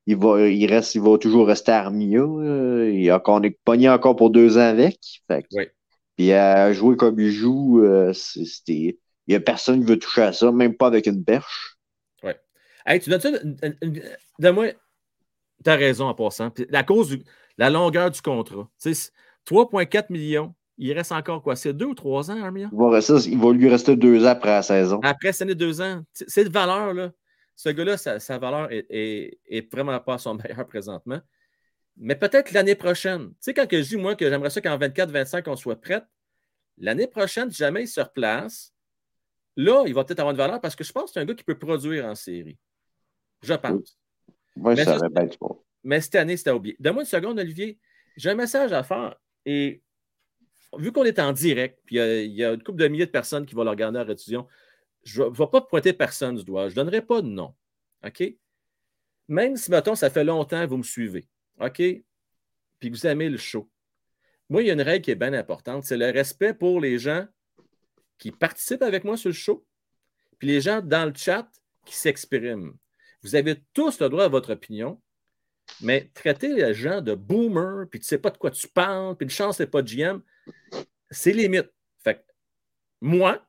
[0.06, 2.20] il va, il reste, il va toujours rester à Armia.
[2.20, 4.98] euh, il a, on est pogné encore pour deux ans avec.
[5.28, 5.68] Fait Oui.
[6.16, 8.98] Puis à jouer comme il joue, euh, c'était.
[9.28, 11.76] Il n'y a personne qui veut toucher à ça, même pas avec une perche.
[12.84, 13.30] Hey, tu donnes ça.
[14.40, 14.72] Donne-moi.
[15.64, 16.50] Tu as raison en passant.
[16.50, 17.22] Puis la cause du,
[17.58, 18.68] la longueur du contrat.
[18.80, 19.10] Tu sais,
[19.46, 20.54] 3,4 millions.
[20.78, 21.54] Il reste encore quoi?
[21.54, 22.68] C'est deux ou trois ans, Armia?
[22.72, 25.00] Il va, rester- il va lui rester deux ans après la saison.
[25.02, 26.02] Après cette année, deux ans.
[26.12, 27.12] C'est- Cette valeur-là,
[27.54, 31.20] ce gars-là, sa, sa valeur est, est- est vraiment pas à son meilleur présentement.
[31.98, 33.28] Mais peut-être l'année prochaine.
[33.30, 36.04] Tu sais, quand que je dis, moi, que j'aimerais ça qu'en 24-25, on soit prête,
[36.78, 38.72] l'année prochaine, si jamais il se replace,
[39.56, 41.34] là, il va peut-être avoir une valeur parce que je pense que c'est un gars
[41.34, 42.58] qui peut produire en série.
[43.42, 43.98] Je pense.
[44.56, 45.62] Moi, ça, aurait bien bon.
[45.84, 46.76] Mais cette année, c'était oublié.
[46.78, 47.78] Donne-moi une seconde, Olivier.
[48.16, 49.16] J'ai un message à faire.
[49.44, 49.82] Et
[50.78, 52.88] vu qu'on est en direct, puis il y a- il y, a une couple de
[52.88, 54.46] milliers de personnes qui vont le regarder en rediffusion,
[55.02, 56.68] je ne vais pas pointer personne du doigt.
[56.68, 57.54] Je ne donnerai pas de nom.
[58.04, 58.22] OK?
[59.28, 61.26] Même si, mettons, ça fait longtemps que vous me suivez.
[61.60, 61.76] OK?
[61.76, 63.68] Puis que vous aimez le show.
[64.48, 65.84] Moi, il y a une règle qui est bien importante.
[65.84, 67.26] C'est le respect pour les gens
[68.18, 69.66] qui participent avec moi sur le show,
[70.38, 71.50] puis les gens dans le chat
[71.84, 72.76] qui s'expriment.
[73.22, 75.01] Vous avez tous le droit à votre opinion,
[75.80, 79.16] mais traiter les gens de boomer, puis tu ne sais pas de quoi tu parles,
[79.16, 80.20] puis une chance, c'est pas GM,
[81.10, 81.70] c'est limite.
[82.02, 82.20] Fait que
[83.00, 83.44] moi,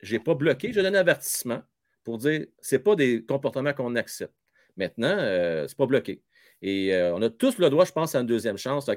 [0.00, 1.62] je n'ai pas bloqué, j'ai donné un avertissement
[2.04, 4.34] pour dire c'est pas des comportements qu'on accepte.
[4.76, 6.22] Maintenant, euh, c'est pas bloqué.
[6.62, 8.86] Et euh, on a tous le droit, je pense, à une deuxième chance.
[8.86, 8.92] Que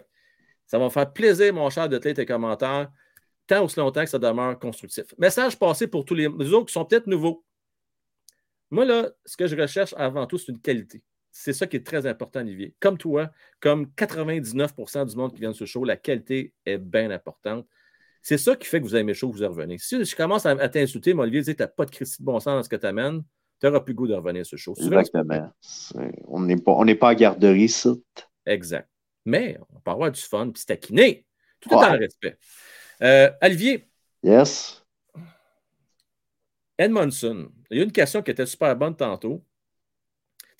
[0.65, 2.91] ça va me faire plaisir, mon cher, de te lire tes commentaires,
[3.47, 5.05] tant aussi longtemps que ça demeure constructif.
[5.17, 7.43] Message passé pour tous les autres qui sont peut-être nouveaux.
[8.69, 11.03] Moi, là, ce que je recherche avant tout, c'est une qualité.
[11.31, 12.75] C'est ça qui est très important, Olivier.
[12.79, 13.31] Comme toi,
[13.61, 17.65] comme 99% du monde qui vient de ce show, la qualité est bien importante.
[18.21, 19.77] C'est ça qui fait que vous aimez le show, vous y revenez.
[19.77, 22.39] Si je commence à, à t'insulter, mon Olivier, tu n'as pas de Christy de bon
[22.39, 23.23] sens dans ce que tu amènes,
[23.59, 24.75] tu n'auras plus le goût de revenir sur le show.
[24.75, 25.51] C'est- Exactement.
[25.61, 25.95] C'est-
[26.27, 27.91] On n'est pas, on pas à garderie, ça.
[28.45, 28.89] Exact.
[29.25, 31.25] Mais on peut avoir du fun, puis se taquiner.
[31.61, 31.81] Tout est Ouais.
[31.81, 32.37] dans le respect.
[33.01, 33.87] Euh, Olivier,
[34.23, 34.83] Yes.
[36.77, 37.49] Edmondson.
[37.69, 39.43] il y a une question qui était super bonne tantôt.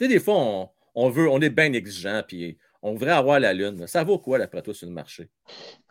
[0.02, 3.40] Tu sais, des fois, on, on veut, on est bien exigeant, puis on voudrait avoir
[3.40, 3.86] la lune.
[3.86, 5.30] Ça vaut quoi, d'après toi, sur le marché?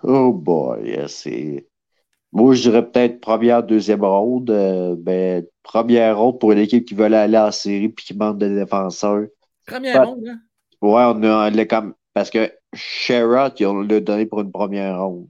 [0.02, 1.68] Oh boy, c'est.
[2.32, 4.50] Moi, je dirais peut-être première, deuxième ronde.
[4.50, 8.38] Euh, ben, première ronde pour une équipe qui veut aller en série puis qui manque
[8.38, 9.26] de défenseurs.
[9.64, 10.40] Première Pas- ronde, hein?
[10.82, 11.94] Ouais, on a on comme.
[12.12, 15.28] Parce que Sherrod, on l'a donné pour une première ronde.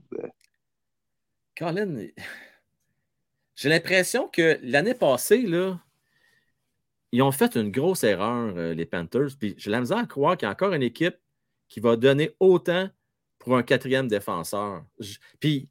[1.55, 2.07] Colin,
[3.55, 5.79] j'ai l'impression que l'année passée, là,
[7.11, 9.29] ils ont fait une grosse erreur, euh, les Panthers.
[9.39, 11.15] Puis j'ai la misère à croire qu'il y a encore une équipe
[11.67, 12.89] qui va donner autant
[13.39, 14.85] pour un quatrième défenseur.
[14.99, 15.69] Je- Puis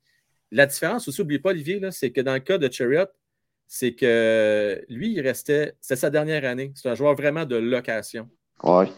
[0.51, 3.07] la différence aussi, n'oublie pas, Olivier, c'est que dans le cas de Chariot,
[3.67, 5.75] c'est que lui, il restait.
[5.81, 6.73] C'est sa dernière année.
[6.75, 8.29] C'est un joueur vraiment de location.
[8.65, 8.91] Ouais,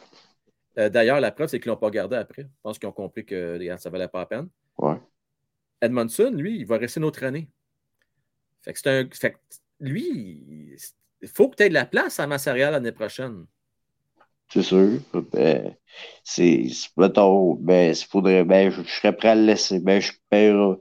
[0.78, 2.44] Euh, D'ailleurs, la preuve, c'est qu'ils ne l'ont pas gardé après.
[2.44, 4.48] Je pense qu'ils ont compris que regarde, ça ne valait pas la peine.
[4.78, 4.96] ouais.
[5.82, 7.50] Edmondson, lui, il va rester une autre année.
[8.62, 9.08] Fait que c'est un.
[9.12, 9.38] Fait que
[9.80, 10.74] lui,
[11.22, 13.46] il faut que tu aies de la place à Massaria l'année prochaine.
[14.48, 15.00] C'est sûr.
[15.32, 15.74] Ben,
[16.24, 16.66] c'est,
[16.96, 19.80] mettons, ben, faudrait, ben, je, je serais prêt à le laisser.
[19.80, 20.76] Ben, je perds.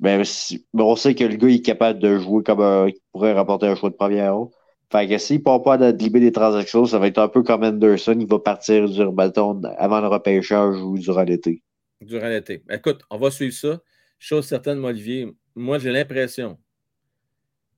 [0.00, 2.88] Ben, si- ben, on sait que le gars il est capable de jouer comme un,
[2.88, 4.50] il pourrait rapporter un choix de première ronde.
[4.92, 7.42] Fait que s'il ne part pas à dribbler des transactions, ça va être un peu
[7.42, 8.16] comme Anderson.
[8.20, 11.62] Il va partir du bâton avant le repêchage ou durant l'été.
[12.00, 12.62] durant l'été.
[12.70, 13.80] Écoute, on va suivre ça.
[14.18, 16.58] Chose certaine, Olivier, moi, j'ai l'impression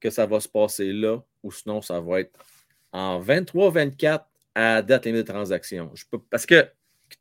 [0.01, 2.32] que ça va se passer là, ou sinon, ça va être
[2.93, 4.24] en 23-24
[4.55, 5.90] à date limite de transaction.
[5.94, 6.66] Je peux, parce que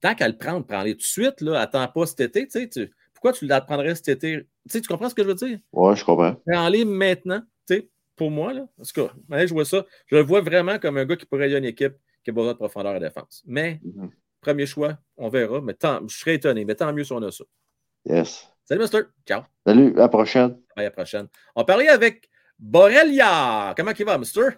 [0.02, 2.48] tant qu'à le prendre, prends-les tout de suite, là, attends pas cet été.
[2.70, 4.42] tu pourquoi tu la prendrais cet été?
[4.42, 5.60] Tu sais, tu comprends ce que je veux dire?
[5.74, 6.36] Ouais, je comprends.
[6.48, 8.68] Prends-les maintenant, tu sais, pour moi, là.
[8.80, 9.86] En tout cas, je vois ça.
[10.08, 11.94] Je le vois vraiment comme un gars qui pourrait aider une équipe
[12.24, 13.44] qui a besoin de profondeur à défense.
[13.46, 14.10] Mais, Mhm.
[14.42, 15.62] premier choix, on verra.
[15.62, 17.44] Mais tant, je serais étonné, mais tant mieux si on a ça.
[18.06, 18.48] Yes.
[18.64, 19.02] Salut, Mister.
[19.28, 19.42] Ciao.
[19.66, 20.58] Salut, à la prochaine.
[20.76, 21.28] À la prochaine.
[21.56, 22.30] On parlait avec
[22.60, 23.74] Borrelia.
[23.76, 24.50] Comment il va, Mister?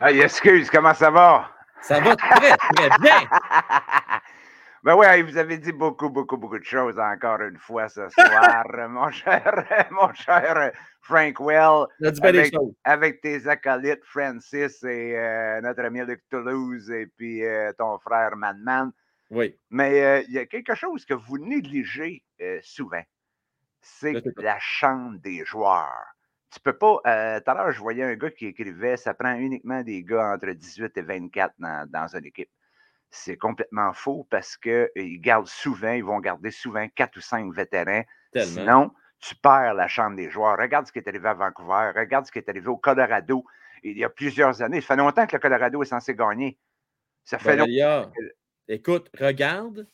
[0.00, 1.50] Hey, excuse, comment ça va?
[1.80, 3.28] Ça va très, très bien.
[4.82, 8.64] ben ouais, vous avez dit beaucoup, beaucoup, beaucoup de choses encore une fois ce soir,
[8.88, 11.86] mon cher, mon cher Frank Well,
[12.22, 17.98] Avec- avec tes acolytes Francis et euh, notre ami Luc Toulouse et puis euh, ton
[17.98, 18.90] frère Madman.
[19.30, 19.56] Oui.
[19.70, 22.22] Mais euh, il y a quelque chose que vous négligez
[22.62, 23.02] souvent.
[23.80, 26.13] C'est la chambre des joueurs.
[26.54, 27.00] Tu peux pas.
[27.06, 30.32] euh, Tout à l'heure, je voyais un gars qui écrivait ça prend uniquement des gars
[30.34, 32.50] entre 18 et 24 dans, dans une équipe.
[33.10, 38.04] C'est complètement faux parce qu'ils gardent souvent, ils vont garder souvent quatre ou cinq vétérans.
[38.32, 38.46] Tellement.
[38.54, 40.58] Sinon, tu perds la chambre des joueurs.
[40.58, 43.44] Regarde ce qui est arrivé à Vancouver, regarde ce qui est arrivé au Colorado
[43.82, 44.80] il y a plusieurs années.
[44.80, 46.58] Ça fait longtemps que le Colorado est censé gagner.
[47.24, 47.64] Ça fait longtemps.
[47.64, 48.12] Borrelia,
[48.68, 49.86] écoute, regarde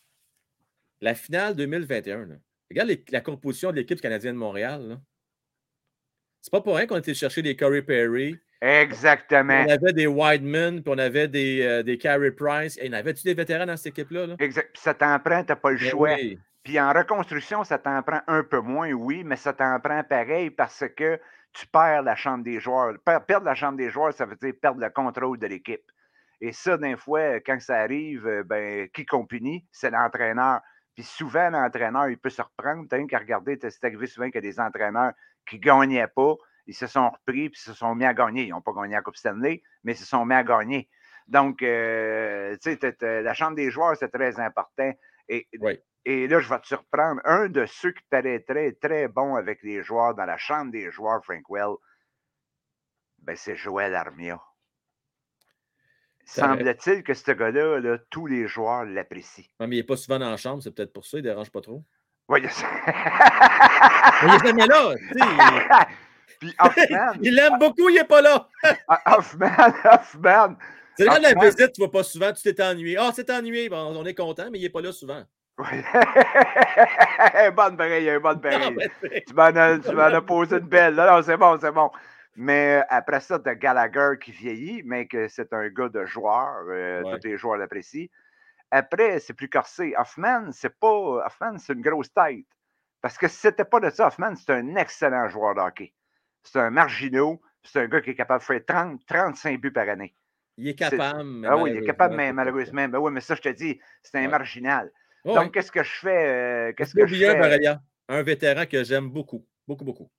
[1.01, 2.27] la finale 2021.
[2.27, 2.35] là.
[2.71, 4.83] Regarde les- la composition de l'équipe canadienne de Montréal.
[4.89, 5.01] là.
[6.43, 8.39] C'est pas pour rien qu'on était chercher des Corey Perry.
[8.63, 9.65] Exactement.
[9.67, 12.77] On avait des Wideman, puis on avait des, euh, des Carey Price.
[12.79, 14.27] Et il y en avait-tu des vétérans dans cette équipe-là?
[14.27, 14.35] là?
[14.39, 14.71] Exact.
[14.73, 16.15] Puis ça t'en prend, t'as pas le Ben choix.
[16.15, 16.39] oui.
[16.63, 20.51] Puis en reconstruction, ça t'en prend un peu moins, oui, mais ça t'en prend pareil
[20.51, 21.19] parce que
[21.53, 22.95] tu perds la chambre des joueurs.
[23.05, 25.81] Per- Perdre la chambre des joueurs, ça veut dire perdre le contrôle de l'équipe.
[26.43, 29.67] Et ça, d'un fois, quand ça arrive, euh, ben, qui qu'on punit?
[29.73, 30.61] C'est l'entraîneur.
[30.95, 32.87] Puis souvent, l'entraîneur, il peut se reprendre.
[32.89, 35.13] T'as rien qu'à regarder, c'est arrivé souvent qu'il y a des entraîneurs
[35.51, 36.37] qui ne gagnaient pas.
[36.67, 38.45] Ils se sont repris puis se sont mis à gagner.
[38.45, 40.89] Ils n'ont pas gagné la Coupe Stanley, mais ils se sont mis à gagner.
[41.27, 44.93] Donc, euh, tu sais, la chambre des joueurs, c'est très important.
[45.29, 45.79] Et, Oui.
[46.05, 47.21] et là, je vais te surprendre.
[47.25, 51.25] Un de ceux qui paraîtrait très bon avec les joueurs dans la chambre des joueurs,
[51.25, 51.75] Frankwell,
[53.19, 54.41] ben, c'est Joël Armia.
[56.25, 59.45] Semble-t-il que ce gars-là, là, tous les joueurs l'apprécient.
[59.59, 61.29] Ouais, mais il n'est pas souvent dans la chambre, c'est peut-être pour ça, il ne
[61.29, 61.85] dérange pas trop.
[62.31, 62.61] Oui, il est
[64.47, 64.95] jamais là.
[64.95, 65.25] tu sais,
[66.41, 68.49] Puis Hoffman, il l'aime beaucoup, il n'est pas là.
[69.07, 69.49] Hoffman,
[69.85, 70.57] Hoffman,
[70.97, 71.41] C'est là la Hoffman.
[71.43, 72.97] visite, tu ne vas pas souvent, tu t'es ennuyé.
[72.99, 75.23] Ah, c'est ennuyé, bon, on est content, mais il n'est pas là souvent.
[75.59, 75.67] Oui.
[77.57, 78.75] bonne pareille, bonne pareille.
[78.75, 80.95] mais c'est- Tu m'en as, tu m'en as posé une belle.
[80.95, 81.91] Non, non, c'est bon, c'est bon.
[82.37, 86.07] Mais euh, après ça, tu as Gallagher qui vieillit, mais que c'est un gars de
[86.07, 86.63] joueur.
[86.71, 87.19] euh, Ouais.
[87.21, 88.07] Tous les joueurs l'apprécient.
[88.71, 89.95] Après, c'est plus corsé.
[89.97, 91.27] Hoffman, c'est pas.
[91.27, 92.47] Hoffman, c'est une grosse tête.
[93.01, 95.95] Parce que si c'était pas de ça, Hoffman, c'est un excellent joueur de hockey.
[96.43, 97.41] C'est un marginaux.
[97.63, 100.15] C'est un gars qui est capable de faire 30, 35 buts par année.
[100.57, 101.29] il est capable.
[101.29, 102.89] mais Ah oui, il est capable, mais malheureusement.
[102.89, 104.29] Ben oui, mais ça, je te dis, c'est un Ouais.
[104.29, 104.91] marginal.
[105.25, 106.71] Donc, qu'est-ce que je fais?
[106.71, 107.69] euh, qu'est-ce que je fais?
[108.09, 110.11] Un vétéran que j'aime beaucoup, beaucoup, beaucoup.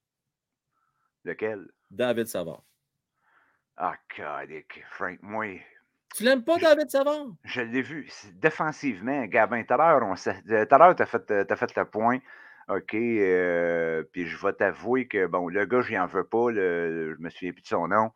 [1.25, 1.67] Lequel?
[1.89, 2.63] David Savard.
[3.75, 5.59] Ah, calique, Frank, moi,
[6.15, 7.27] Tu l'aimes pas, Je- David Savard?
[7.43, 8.09] Je l'ai vu.
[8.35, 12.19] Défensivement, Gabin, tout à l'heure, tu as fait, euh, t'as fait le point.
[12.69, 12.93] OK.
[12.93, 16.51] euh, puis je vais t'avouer que, bon, le gars, j'y en veux pas.
[16.51, 18.11] Le, je me souviens plus de son nom.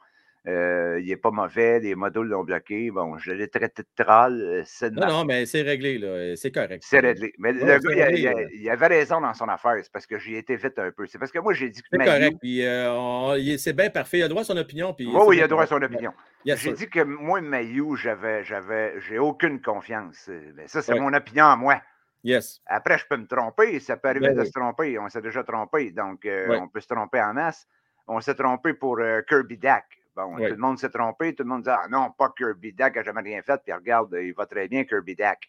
[0.48, 2.92] Euh, il n'est pas mauvais, les modules l'ont bloqué.
[2.92, 4.40] Bon, je l'ai traité de troll.
[4.40, 6.36] euh, C'est Non, non, mais c'est réglé, là.
[6.36, 6.84] C'est correct.
[6.86, 7.34] c'est réglé.
[7.40, 8.48] Mais le gars, il, a- réglé, il a- là.
[8.54, 9.74] il avait raison dans son affaire.
[9.82, 11.08] C'est parce que j'y ai été vite un peu.
[11.08, 12.38] C'est parce que moi, j'ai dit que C'est correct.
[12.40, 14.20] Puis euh, on- c'est bien parfait.
[14.20, 14.94] Il a droit à son opinion.
[14.94, 16.14] Puis Oui, c'est oui, il a droit à son opinion.
[16.46, 16.78] Yes, J'ai sir.
[16.78, 20.28] dit que moi, Mayu, j'avais, j'avais, j'ai aucune confiance.
[20.30, 21.00] Euh, ben, ça, c'est Ouais.
[21.00, 21.82] mon opinion à moi.
[22.24, 22.62] Yes.
[22.68, 23.80] Après, je peux me tromper.
[23.80, 24.48] Ça peut arriver Ben de oui.
[24.48, 25.00] se tromper.
[25.00, 25.90] On s'est déjà trompé.
[25.92, 26.58] Donc, euh, Ouais.
[26.58, 27.68] on peut se tromper en masse.
[28.08, 29.86] On s'est trompé pour euh, Kirby Dak.
[30.16, 31.36] Bon, tout le monde s'est trompé.
[31.36, 33.60] Tout le monde dit Ah non, pas Kirby Dak, il n'a jamais rien fait.
[33.64, 35.40] Puis regarde, il va très bien, Kirby Dak.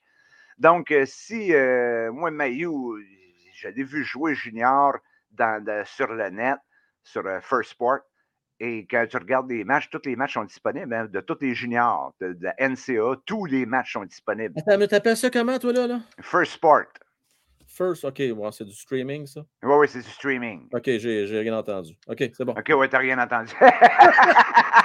[0.58, 2.68] Donc, euh, si euh, moi, Mayu,
[3.54, 4.94] je l'ai vu jouer junior
[5.30, 6.58] dans, de- sur le net,
[7.02, 7.98] sur euh, First Sport.
[8.58, 11.54] Et quand tu regardes les matchs, tous les matchs sont disponibles, hein, de tous les
[11.54, 14.54] juniors, de, de la NCA, tous les matchs sont disponibles.
[14.58, 15.86] Attends, mais t'appelles ça comment, toi, là?
[15.86, 16.00] là?
[16.22, 16.86] First Sport.
[17.76, 18.18] First, OK.
[18.18, 19.42] ouais, c'est du streaming, ça?
[19.62, 20.68] Oui, oui, c'est du streaming.
[20.72, 21.94] OK, j'ai j'ai rien entendu.
[22.08, 22.52] OK, c'est bon.
[22.52, 23.52] OK, ouais, t'as rien entendu.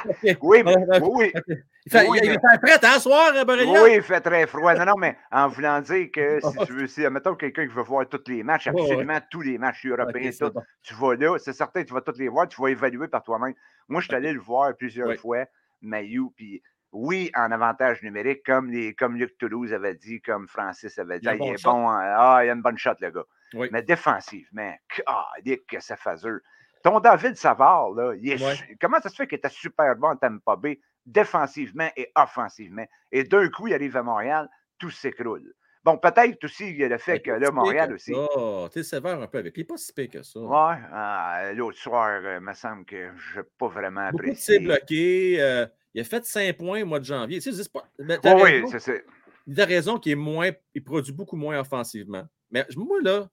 [0.42, 1.32] Oui, mais- oui.
[1.86, 3.84] Il fait, Oui, il, il fait prêt, hein, soir, euh, Borrelia?
[3.84, 4.74] Oui, il fait très froid.
[4.76, 7.82] Non, non, mais en voulant dire que si tu veux, si, mettons quelqu'un qui veut
[7.84, 8.80] voir tous les matchs, ouais.
[8.82, 10.62] absolument tous les matchs européens, OK, c'est tout, bon.
[10.84, 13.54] tu vas là, c'est certain, tu vas tous les voir, tu vas évaluer par toi-même.
[13.88, 15.18] Moi, je suis allé le voir plusieurs Oui.
[15.18, 15.46] fois,
[15.82, 16.62] Mayu, puis
[16.92, 21.26] oui, en avantage numérique, comme, les, comme Luc Toulouse avait dit, comme Francis avait dit,
[21.26, 22.16] Il a un Ah, bon il est bon, hein.
[22.18, 23.24] ah, il a une bonne shot, le gars.
[23.54, 23.70] Oui.
[23.72, 24.74] Mais défensivement,
[25.06, 25.28] ah,
[25.68, 26.42] que ça faiseux.
[26.84, 28.56] Ton David Savard, là, il est Ouais.
[28.56, 32.86] su- comment ça se fait qu'il était super bon en Tampa Bay, défensivement et offensivement?
[33.12, 34.50] Et d'un coup, il arrive à Montréal,
[34.80, 35.54] tout s'écroule.
[35.84, 38.14] Bon, peut-être aussi il y a le fait Mais que là, Montréal aussi.
[38.14, 38.70] ça.
[38.72, 39.64] T'es sévère un peu avec lui.
[39.64, 40.40] Pas si pire que ça.
[40.40, 44.60] Ouais, ah, l'autre soir, il me semble que je n'ai pas vraiment Beaucoup de apprécié.
[44.60, 45.38] bloqués.
[45.42, 47.40] euh, il a fait 5 points au mois de janvier.
[47.40, 47.84] Tu sais, c'est pas.
[48.00, 49.06] mais oui, c'est.
[49.48, 50.52] Il a raison qu'il est moins.
[50.74, 52.24] Il produit beaucoup moins offensivement.
[52.52, 53.28] Mais moi, là,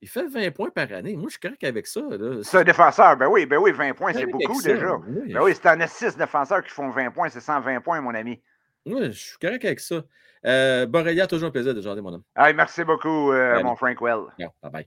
[0.00, 1.16] il fait 20 points par année.
[1.16, 2.02] Moi, je suis correct avec ça.
[2.42, 4.96] C'est un défenseur, ben oui, ben oui, 20 points, c'est beaucoup ça, déjà.
[4.96, 5.32] oui.
[5.32, 8.14] Ben oui, c'est en a 6 défenseurs qui font 20 points, c'est 120 points, mon
[8.14, 8.42] ami.
[8.86, 10.04] Oui, je suis correct avec ça.
[10.46, 12.22] Euh, Borrelia, toujours un plaisir de jaser, mon homme.
[12.36, 13.64] Hey, merci beaucoup, euh, Allez.
[13.64, 14.24] mon Frank Well.
[14.38, 14.86] Bye bye.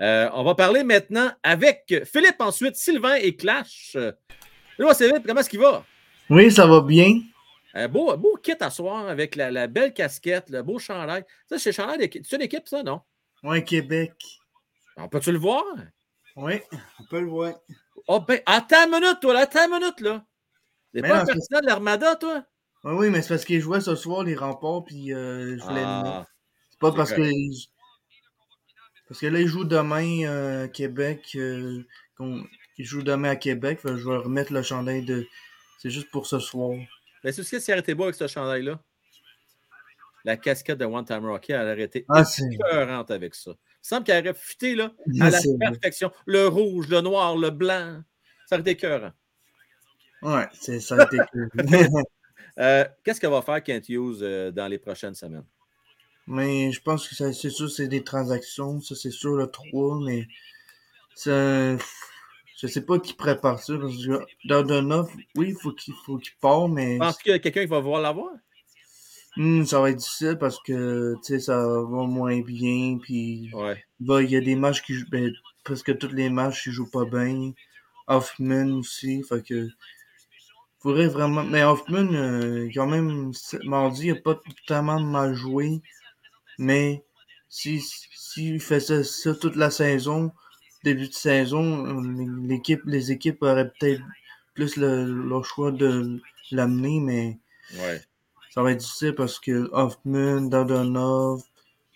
[0.00, 3.96] Euh, on va parler maintenant avec Philippe, ensuite Sylvain et Clash.
[3.96, 4.12] Euh,
[4.94, 5.84] Philippe, comment est-ce qu'il va?
[6.34, 7.20] Oui, ça va bien.
[7.90, 11.24] Beau, beau kit à soir avec la, la belle casquette, le beau chandail.
[11.48, 12.24] Ça, c'est chandail d'équipe.
[12.26, 13.00] C'est une équipe, ça, non?
[13.42, 14.12] Oui, Québec.
[14.96, 15.62] On peut-tu le voir?
[16.36, 16.54] Oui,
[17.00, 17.54] on peut le voir.
[18.08, 20.24] Oh, ben, attends une minute, toi, là, attends une minute, là.
[20.94, 22.44] T'es Mais pas un c'est- partisan de l'Armada, toi?
[22.84, 25.82] Oui, oui, mais c'est parce qu'ils jouaient ce soir, les remparts, puis euh, je voulais
[25.82, 26.08] le mettre.
[26.16, 26.26] Ah,
[26.70, 27.30] C'est pas parce que.
[29.08, 31.32] Parce que là, ils jouent demain euh, à Québec.
[31.36, 31.82] euh,
[32.78, 33.80] Ils jouent demain à Québec.
[33.84, 35.26] je vais remettre le chandail de.
[35.82, 36.70] C'est juste pour ce soir.
[37.24, 38.78] ben, c'est ce qui s'est arrêté beau avec ce chandail-là.
[40.24, 42.22] La casquette de One Time Rocky, elle a arrêté Ah,
[43.08, 43.50] avec ça.
[43.50, 45.48] Il semble qu'elle aurait fité, là, à la vrai.
[45.58, 46.12] perfection.
[46.24, 48.00] Le rouge, le noir, le blanc.
[48.46, 49.10] Ça aurait été écœurant.
[50.22, 51.16] Ouais, c'est- ça a été.
[52.58, 55.46] Euh, Qu'est-ce qu'elle va faire Kent Hughes euh, dans les prochaines semaines?
[56.26, 60.28] Mais je pense que c'est sûr c'est des transactions, ça c'est sûr le 3, mais
[61.14, 61.76] ça,
[62.56, 63.76] je sais pas qui prépare ça.
[63.78, 67.34] Parce que dans Donov, oui, il faut qu'il faut qu'il part, mais Penses-tu qu'il y
[67.34, 68.30] a quelqu'un qui va vouloir l'avoir?
[69.36, 73.84] hmm, ça va être difficile parce que tu sais ça va moins bien, puis Ouais.
[74.00, 75.32] il il y a des matchs qui jouent, ben,
[75.64, 77.52] presque tous les matchs ils jouent pas bien.
[78.08, 79.68] Hoffman aussi, fait que
[80.80, 81.44] faudrait vraiment.
[81.44, 83.32] Mais Hoffman, euh, quand même,
[83.64, 85.80] mardi, il a pas tellement mal joué.
[86.58, 87.04] Mais
[87.48, 90.32] si s'il faisait ça toute la saison,
[90.84, 92.00] début de saison,
[92.46, 94.02] l'équipe, les équipes auraient peut-être
[94.54, 97.38] plus le, le choix de l'amener, mais
[97.80, 98.00] Ouais.
[98.50, 101.42] ça va être difficile parce que Hoffman, Dadonov,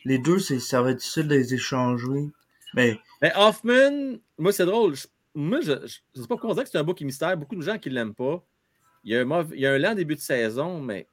[0.05, 2.31] les deux, c'est, ça va être difficile de les échanger.
[2.75, 4.95] Mais Mais Hoffman, moi, c'est drôle.
[4.95, 7.37] Je- moi, je ne sais pas pourquoi on dirait que c'est un beau qui mystère.
[7.37, 8.43] Beaucoup de gens qui ne l'aiment pas.
[9.05, 11.07] Il y, a un mauvais- il y a un lent début de saison, mais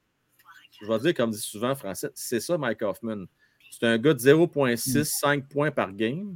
[0.81, 3.25] je vais dire, comme dit souvent Français, c'est ça, Mike Hoffman.
[3.69, 6.35] C'est un gars de 0,6, 5 points par game.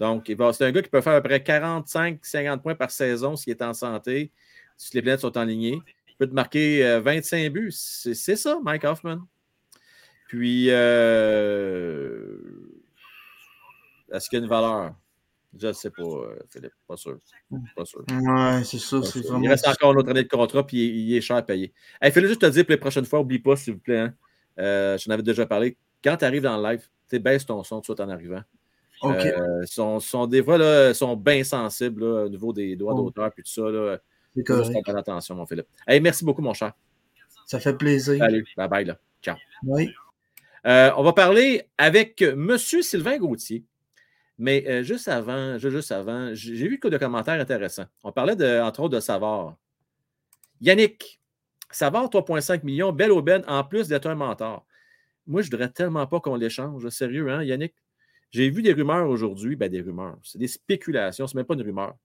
[0.00, 0.24] Donc,
[0.54, 3.62] c'est un gars qui peut faire à peu près 45-50 points par saison s'il est
[3.62, 4.32] en santé,
[4.78, 5.78] si les planètes sont alignées.
[6.08, 7.70] Il peut te marquer euh, 25 buts.
[7.70, 9.18] C'est ça, Mike Hoffman.
[10.26, 12.38] Puis, euh,
[14.10, 14.94] est-ce qu'il y a une valeur?
[15.58, 16.72] Je ne sais pas, euh, Philippe.
[16.88, 17.18] Pas sûr.
[17.76, 18.00] Pas sûr.
[18.08, 19.42] ouais, c'est ça, c'est vraiment.
[19.42, 21.74] Il reste encore une autre année de contrat, puis il, est cher à payer.
[22.00, 23.98] Hey, Fais-le juste te dire pour les prochaines fois, oublie pas, s'il vous plaît.
[23.98, 24.14] hein.
[24.58, 25.76] Euh, J'en avais déjà parlé.
[26.02, 26.88] Quand tu arrives dans le live,
[27.20, 28.42] baisse ton son tout en arrivant.
[29.02, 29.24] Ok.
[29.26, 33.04] Euh, sont, sont, des fois, là, sont bien sensibles là, au niveau des droits Oh.
[33.04, 33.62] d'auteur puis tout ça.
[33.70, 33.98] Là.
[34.36, 34.86] c'est Faut juste correct.
[34.86, 35.66] faire attention, mon Philippe.
[35.86, 36.72] Hey, merci beaucoup, mon cher.
[37.46, 38.18] Ça fait plaisir.
[38.18, 38.46] Salut.
[38.56, 38.84] Bye bye.
[38.84, 38.98] Là.
[39.22, 39.36] Ciao.
[39.64, 39.90] Oui.
[40.66, 42.56] Euh, on va parler avec M.
[42.58, 43.64] Sylvain Gauthier.
[44.38, 47.86] Mais euh, juste avant, ju- juste avant, j'ai j'ai vu que de commentaires intéressants.
[48.04, 49.56] On parlait de, entre autres de Savard.
[50.60, 51.20] Yannick,
[51.70, 54.66] Savard, 3,5 millions, belle aubaine, en plus d'être un mentor.
[55.26, 56.88] Moi, je ne voudrais tellement pas qu'on l'échange.
[56.88, 57.74] Sérieux, hein, Yannick?
[58.30, 59.56] J'ai vu des rumeurs aujourd'hui.
[59.56, 60.18] Ben, des rumeurs.
[60.22, 61.26] C'est des spéculations.
[61.26, 61.96] Ce n'est même pas une rumeur.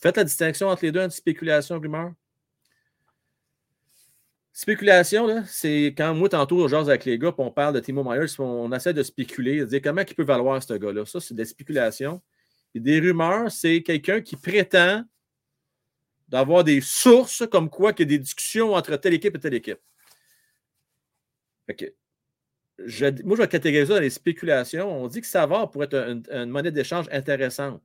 [0.00, 2.12] Faites la distinction entre les deux, entre spéculation et rumeur.
[4.52, 8.38] Spéculation, c'est quand moi, tantôt, jase avec les gars, puis on parle de Timo Myers,
[8.40, 11.06] on essaie de spéculer, de dire comment il peut valoir ce gars-là.
[11.06, 12.20] Ça, c'est des spéculations.
[12.74, 15.04] Et des rumeurs, c'est quelqu'un qui prétend
[16.28, 19.54] d'avoir des sources comme quoi qu'il y a des discussions entre telle équipe et telle
[19.54, 19.80] équipe.
[21.66, 21.94] Fait
[23.24, 25.02] moi, je vais catégoriser ça dans les spéculations.
[25.02, 27.82] On dit que Savard pourrait être une, monnaie d'échange intéressante.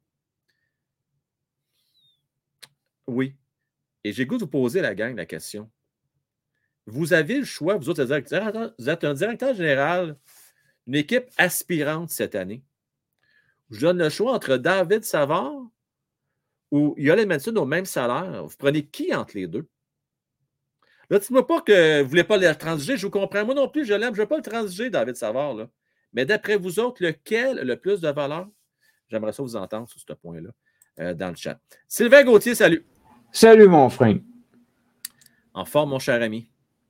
[3.07, 3.35] Oui.
[4.03, 5.69] Et j'ai goût de vous poser la gang la question.
[6.85, 10.17] Vous avez le choix, vous autres, vous êtes un directeur général
[10.85, 12.63] d'une équipe aspirante cette année.
[13.71, 15.67] Je donne le choix entre David Savard
[16.71, 18.45] ou Yolen Manson au même salaire.
[18.45, 19.67] Vous prenez qui entre les deux?
[21.09, 22.97] Là, dis-moi pas que vous ne voulez pas le transiger.
[22.97, 23.45] Je vous comprends.
[23.45, 24.13] Moi non plus, je l'aime.
[24.15, 25.53] Je ne veux pas le transiger, David Savard.
[25.53, 25.67] Là.
[26.13, 28.47] Mais d'après vous autres, lequel a le plus de valeur?
[29.09, 30.49] J'aimerais ça vous entendre sur ce point-là
[30.99, 31.59] euh, dans le chat.
[31.87, 32.85] Sylvain Gauthier, salut.
[33.31, 34.15] Salut, mon frère.
[35.53, 36.49] En forme, mon cher ami.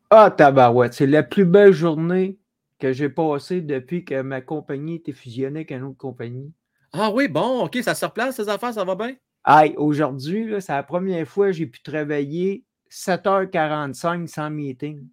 [0.09, 2.37] Ah, tabarouette, c'est la plus belle journée
[2.79, 6.53] que j'ai passée depuis que ma compagnie était fusionnée avec une autre compagnie.
[6.93, 9.15] Ah oui, bon, OK, ça se replace, ces affaires, ça va bien?
[9.43, 12.63] Aïe, aujourd'hui, c'est la première fois que j'ai pu travailler
[12.95, 15.07] 7h45 sans meeting.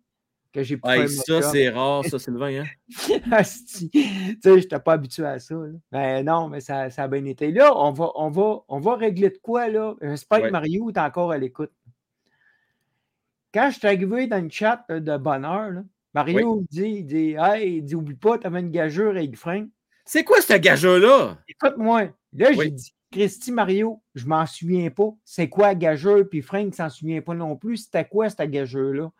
[0.52, 2.60] Que j'ai faire ça, c'est rare, ça, Sylvain.
[2.60, 2.66] Hein?
[2.88, 3.90] tu sais,
[4.44, 5.54] je n'étais pas habitué à ça.
[5.90, 7.50] Mais non, mais ça, ça, a bien été.
[7.50, 9.94] Là, on va, on va, on va régler de quoi, là?
[10.02, 11.72] J'espère que Mario est encore à l'écoute.
[13.54, 17.82] Quand je suis arrivé dans le chat de bonheur, Mario dit, il dit Hey, il
[17.82, 19.68] dit, oublie pas, tu avais une gageure avec Frank.
[20.04, 21.38] C'est quoi cette gageure-là?
[21.48, 22.08] Écoute-moi.
[22.34, 25.10] Là, j'ai dit Christy Mario, je m'en souviens pas.
[25.24, 26.24] C'est quoi la gageure?
[26.28, 27.76] Puis Frank s'en souvient pas non plus?
[27.76, 29.10] C'était quoi cette gageure-là?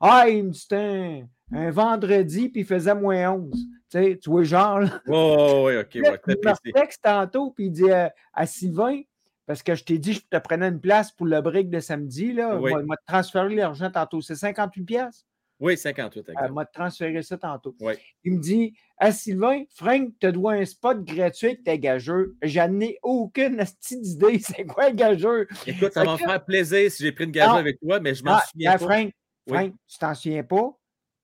[0.00, 3.50] Ah, il me dit c'était un, vendredi, puis il faisait moins 11.
[3.52, 4.80] Tu sais, tu vois, genre.
[4.80, 5.00] Là.
[5.06, 5.94] Oh, oui, OK.
[5.94, 9.00] Il me texte tantôt, puis il dit à Sylvain,
[9.46, 12.32] parce que je t'ai dit, je te prenais une place pour le break de samedi.
[12.32, 12.58] Là.
[12.58, 12.72] Oui.
[12.84, 14.20] m'a transféré l'argent tantôt.
[14.20, 15.26] C'est 58 pièces.
[15.60, 16.30] Oui, 58.
[16.42, 17.76] Elle m'a transféré ça tantôt.
[17.80, 17.94] Oui.
[18.24, 22.26] Il me dit Ah, Sylvain, Frank te doit un spot gratuit avec tes gageurs.
[22.42, 24.38] J'en ai aucune idée.
[24.40, 25.46] C'est quoi un gageur?
[25.66, 28.24] Écoute, ça va me faire plaisir si j'ai pris une gageure avec toi, mais je
[28.24, 28.78] m'en ah, souviens pas.
[28.78, 29.12] Frank,
[29.48, 30.78] Frank tu t'en souviens pas?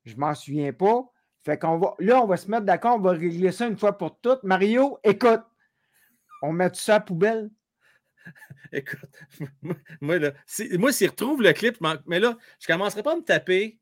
[0.04, 1.04] Je m'en souviens pas.
[1.44, 1.94] Fait qu'on va.
[1.98, 4.42] Là, on va se mettre d'accord, on va régler ça une fois pour toutes.
[4.44, 5.42] Mario, écoute,
[6.42, 7.50] on met tout ça à la poubelle.
[8.72, 9.00] Écoute,
[10.00, 10.32] moi, là,
[10.78, 13.79] moi s'il retrouve le clip, mais là, je ne commencerai pas à me taper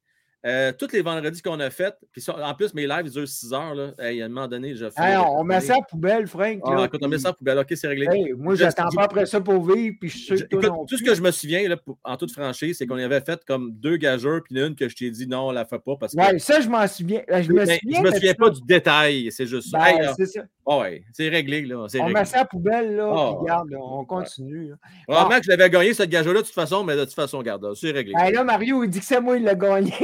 [0.49, 3.75] euh, tous les vendredis qu'on a fait, puis en plus, mes lives durent 6 heures.
[3.75, 3.93] Là.
[3.99, 5.17] Hey, à un moment donné, je fais.
[5.17, 6.61] on met ça à poubelle, Frank.
[6.65, 7.59] Ah, écoute, on met ça à poubelle.
[7.59, 8.33] OK, c'est réglé.
[8.37, 9.97] moi, j'attends pas après ça pour vivre.
[10.01, 12.97] Puis je écoute, tout ce que je me souviens, là, en toute franchise, c'est qu'on
[12.97, 15.79] avait fait comme deux gageurs, puis une que je t'ai dit non, on la fait
[15.79, 15.97] pas.
[15.97, 16.21] Parce que...
[16.21, 17.23] Ouais, ça, je m'en souviens.
[17.29, 19.31] Je me souviens, je me souviens pas du détail.
[19.31, 19.79] C'est juste ça.
[19.79, 20.43] Ben, c'est ça.
[20.71, 21.63] Oh, ouais, c'est réglé.
[21.63, 21.79] Là.
[21.79, 22.13] On réglé.
[22.13, 23.09] met ça à poubelle, là.
[23.11, 24.75] Oh, regarde, on continue.
[25.09, 27.91] Que je l'avais gagné, cette gageur-là, de toute façon, mais de toute façon, regarde, c'est
[27.91, 28.13] réglé.
[28.13, 29.95] Là, Mario, il dit que c'est moi, il l'a gagné.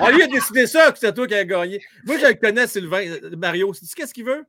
[0.00, 1.80] on lui a décidé ça, que c'est toi qui as gagné.
[2.06, 3.02] Moi, je le connais, Sylvain.
[3.36, 4.46] Mario, qu'est-ce qu'il veut?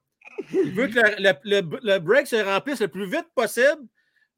[0.53, 3.81] Il veut que le, le, le, break se remplisse le plus vite possible.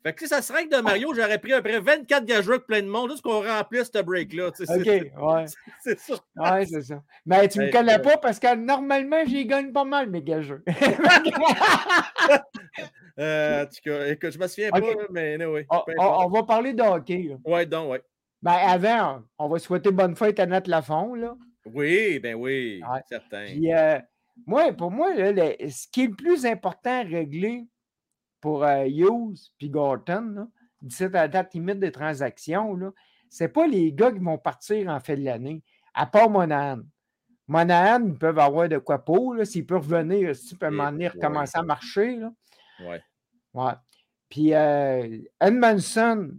[0.04, 2.56] Fait que si ça serait que de Mario, j'aurais pris à peu près 24 gageurs
[2.56, 4.48] avec plein de monde juste qu'on remplisse ce break-là.
[4.48, 5.46] OK, ouais.
[5.84, 6.16] C'est ça.
[6.36, 7.04] Ouais, c'est ça.
[7.26, 10.62] Mais tu ne me connais pas parce que normalement, j'y gagne pas mal mes gageurs.
[13.20, 13.66] euh,
[14.08, 15.66] écoute, je me souviens pas, mais oui.
[15.70, 17.28] On, on, va parler de hockey.
[17.30, 17.36] Là.
[17.46, 18.02] Ouais, donc, ouais.
[18.42, 21.36] Ben, avant, on va souhaiter bonne fête à Nat Lafont, là.
[21.66, 23.46] Oui, ben oui, certain.
[23.46, 24.00] Puis, euh,
[24.48, 25.32] moi, pour moi, là,
[25.70, 27.68] ce qui est le plus important à régler
[28.42, 30.50] pour euh, Hughes puis Gorton,
[30.82, 32.78] d'ici à la date limite des transactions,
[33.30, 35.64] ce n'est pas les gars qui vont partir en fin de l'année,
[35.94, 36.82] à part Monahan.
[37.48, 41.58] Monahan, ils peuvent avoir de quoi pour, s'ils peuvent revenir, s'ils peuvent m'en venir commencer
[41.58, 42.16] à marcher.
[42.16, 42.32] Là.
[42.82, 43.02] Ouais.
[43.54, 43.74] ouais.
[44.30, 46.32] Puis euh, Edmondson,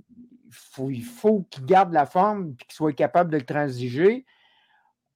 [0.88, 4.24] il faut, qu'il garde la forme et qu'il soit capable de le transiger.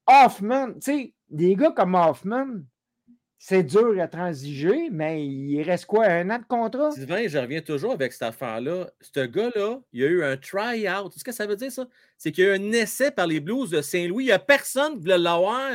[0.05, 2.61] Hoffman, tu sais, des gars comme Hoffman,
[3.39, 6.91] c'est dur à transiger, mais il reste quoi, un an de contrat?
[6.91, 8.89] Sylvain, je reviens toujours avec cette affaire-là.
[8.99, 11.13] Ce gars-là, il y a eu un try-out.
[11.15, 11.87] Ce que ça veut dire, ça?
[12.17, 14.25] C'est qu'il y a eu un essai par les Blues de Saint-Louis.
[14.25, 15.71] Il n'y a personne qui voulait l'avoir.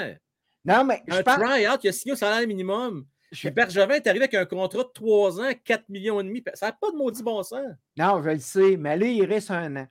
[0.64, 1.02] Non, mais.
[1.08, 3.06] Un try-out, il a signé au salaire minimum.
[3.30, 3.48] Je...
[3.48, 6.44] Bergevin est arrivé avec un contrat de 3 ans, 4 millions et demi.
[6.54, 7.64] Ça n'a pas de maudit bon sens.
[7.96, 9.88] Non, je le sais, mais là, il reste un an.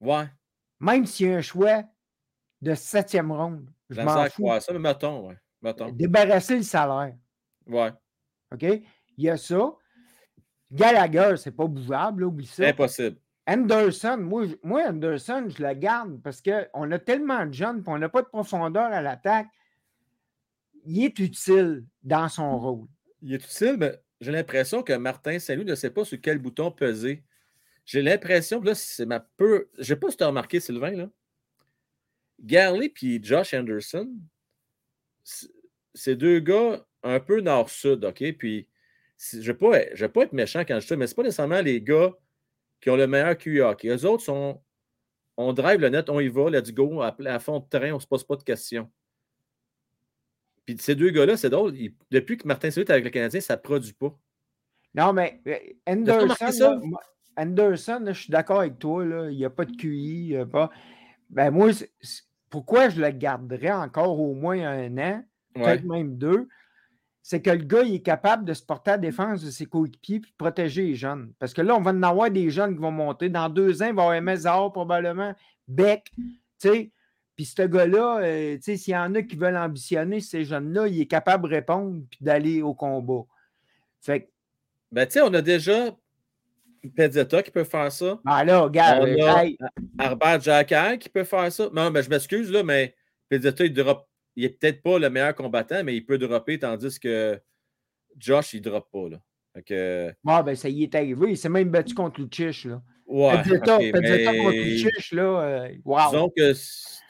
[0.00, 0.26] Ouais.
[0.78, 1.82] Même s'il y a un choix
[2.60, 3.68] de septième ronde.
[3.90, 4.48] Je m'en fous.
[4.60, 5.36] ça, mais mettons, ouais.
[5.92, 7.14] Débarrasser le salaire.
[7.66, 7.92] Ouais.
[8.52, 8.62] OK?
[8.62, 9.72] Il y a ça.
[10.70, 12.68] Gallagher, c'est pas bougeable, oublie ça.
[12.68, 13.16] Impossible.
[13.46, 17.98] Anderson, moi, moi, Anderson, je le garde parce qu'on a tellement de jeunes et on
[17.98, 19.48] n'a pas de profondeur à l'attaque.
[20.84, 22.86] Il est utile dans son rôle.
[23.22, 26.70] Il est utile, mais j'ai l'impression que Martin Saint-Louis ne sait pas sur quel bouton
[26.70, 27.24] peser.
[27.86, 29.70] J'ai l'impression, là, c'est ma peu.
[29.74, 31.08] Je ne sais pas si tu as remarqué, Sylvain, là.
[32.38, 34.10] Garley puis Josh Anderson,
[35.94, 38.24] c'est deux gars un peu nord-sud, OK?
[38.38, 38.68] Puis,
[39.18, 41.14] je ne vais, pas- je vais pas être méchant quand je dis ça, mais ce
[41.14, 42.12] pas nécessairement les gars
[42.80, 43.88] qui ont le meilleur QI hockey.
[43.88, 44.62] Eux autres sont.
[45.36, 47.96] On drive le net, on y va, let's go, à, à fond de train, on
[47.96, 48.90] ne se pose pas de questions.
[50.64, 51.76] Puis ces deux gars-là, c'est drôle.
[51.76, 54.16] ils- depuis que Martin Saint-Louis est avec le Canadien, ça ne produit pas.
[54.94, 55.56] Non, mais euh,
[55.86, 56.26] Anderson,
[56.58, 56.80] là,
[57.36, 59.04] Anderson, là, je suis d'accord avec toi.
[59.04, 59.88] là, Il n'y a pas de QI.
[59.96, 60.70] il y a pas...
[61.30, 61.70] Ben, moi,
[62.50, 65.24] pourquoi je le garderais encore au moins un an,
[65.56, 65.62] Ouais.
[65.64, 66.46] peut-être même deux,
[67.22, 69.66] c'est que le gars, il est capable de se porter à la défense de ses
[69.66, 71.32] coéquipiers et de protéger les jeunes.
[71.38, 73.28] Parce que là, on va en avoir des jeunes qui vont monter.
[73.28, 75.34] Dans deux ans, il va y avoir Zahar, probablement,
[75.66, 76.90] Beck, tu sais.
[77.36, 80.88] Puis ce gars-là, euh, tu sais, s'il y en a qui veulent ambitionner, ces jeunes-là,
[80.88, 83.24] il est capable de répondre puis d'aller au combat.
[84.00, 84.28] Fait que,
[84.90, 85.94] Ben, tu sais, on a déjà
[86.96, 88.18] Pezzetta qui peut faire ça.
[88.24, 89.58] ben là, regarde, On a hey,
[89.98, 91.68] Arbert Jacquard qui peut faire ça.
[91.72, 92.94] Non, mais je m'excuse, là, mais
[93.28, 94.08] Pezzetta, il drop.
[94.36, 97.40] Il est peut-être pas le meilleur combattant, mais il peut dropper, tandis que
[98.16, 99.08] Josh, il ne drop pas.
[99.10, 99.18] Là.
[99.66, 101.30] Que, ben, ça y est arrivé.
[101.30, 102.80] Il s'est même battu contre Lucic, là.
[103.06, 106.10] ouais, Pezzetta, ok, Pezzetta mais contre Lucic, là, euh, wow.
[106.10, 106.52] Disons que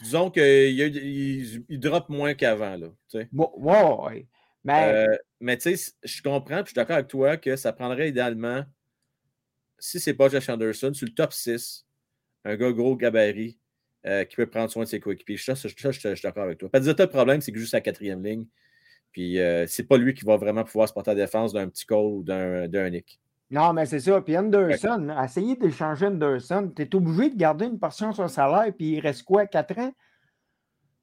[0.02, 2.76] disons qu'il il, il drop moins qu'avant.
[2.76, 3.28] Là, tu sais.
[3.32, 4.26] Bon, ouais, ouais.
[4.64, 7.72] Mais Euh, mais tu sais, je comprends, puis je suis d'accord avec toi que ça
[7.72, 8.64] prendrait idéalement,
[9.78, 11.86] si c'est pas Josh Anderson, sur le top 6,
[12.44, 13.58] un gars gros gabarit
[14.06, 15.36] euh, qui peut prendre soin de ses coéquipiers.
[15.36, 16.68] Ça, ça, ça, je, je suis d'accord avec toi.
[16.70, 18.46] Pas le problème, c'est que juste sa quatrième ligne.
[19.12, 21.68] Puis euh, c'est pas lui qui va vraiment pouvoir se porter à la défense d'un
[21.68, 23.20] petit Cole ou d'un Nick.
[23.50, 24.20] non, mais c'est ça.
[24.20, 28.34] Puis Anderson, là, essayer d'échanger Anderson, tu es obligé de garder une portion sur son
[28.34, 29.92] salaire, puis il reste quoi, 4 ans?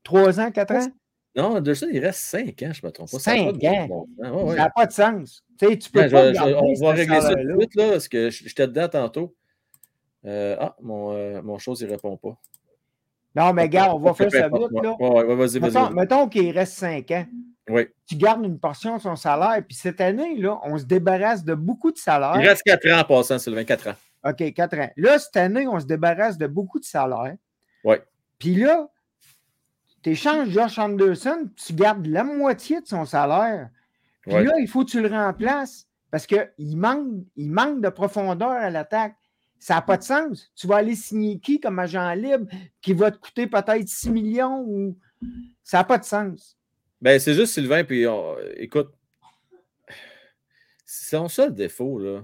[0.03, 0.88] 3 ans, 4 ans?
[1.36, 3.20] Non, Anderson, il reste 5 ans, je ne me trompe pas.
[3.20, 3.88] Ça a pas Cinq de ans?
[3.88, 4.32] bon sens.
[4.36, 4.56] Ouais, ouais.
[4.56, 5.44] Ça n'a pas de sens.
[5.60, 7.90] Tu sais, tu peux Ben, pas je- on va régler ça tout de suite, là,
[7.91, 9.36] parce que j'étais dedans tantôt.
[10.26, 12.38] Euh, ah, mon, euh, mon chose, il ne répond pas.
[13.36, 14.95] Non, mais gars, on va faire ça vite, là.
[14.98, 15.72] ouais, ouais, ouais, vas-y, vas-y.
[15.74, 17.26] Mettons, mettons qu'il reste 5 ans.
[17.70, 17.88] Oui.
[18.07, 21.53] Tu gardes une portion de son salaire, puis cette année, là, on se débarrasse de
[21.53, 22.38] beaucoup de salaires.
[22.40, 23.95] Il reste 4 ans en passant, Sylvain, 4 ans.
[24.24, 24.90] OK, 4 ans.
[24.95, 27.36] Là, cette année, on se débarrasse de beaucoup de salaires.
[27.84, 27.98] Oui.
[28.40, 28.88] Puis là,
[30.06, 33.69] tu échanges Josh Anderson, tu gardes la moitié de son salaire.
[34.22, 34.44] Puis Ouais.
[34.44, 38.69] là, il faut que tu le remplaces parce qu'il manque, il manque de profondeur à
[38.69, 39.15] l'attaque.
[39.57, 40.52] Ça n'a pas de sens.
[40.56, 42.45] Tu vas aller signer qui comme agent libre
[42.82, 44.95] qui va te coûter peut-être 6 millions ou.
[45.64, 46.56] Ça n'a pas de sens.
[47.02, 48.91] Ben, c'est juste Sylvain, puis on- écoute,
[50.86, 52.23] c'est son seul défaut, là.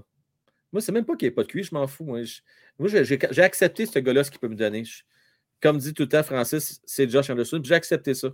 [0.72, 2.04] Moi, c'est même pas qu'il n'y ait pas de QI, je m'en fous.
[2.04, 2.42] Moi, Je-
[2.78, 4.84] moi, j'ai accepté ce gars-là, ce qu'il peut me donner.
[4.84, 5.02] Je-
[5.62, 8.28] comme dit tout temps Francis, c'est Josh Anderson, j'ai accepté ça.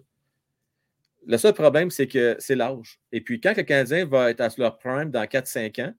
[1.26, 3.00] Le seul problème, c'est que c'est l'âge.
[3.12, 5.92] Et puis, quand le Canadien va être à leur prime dans 4-5 ans,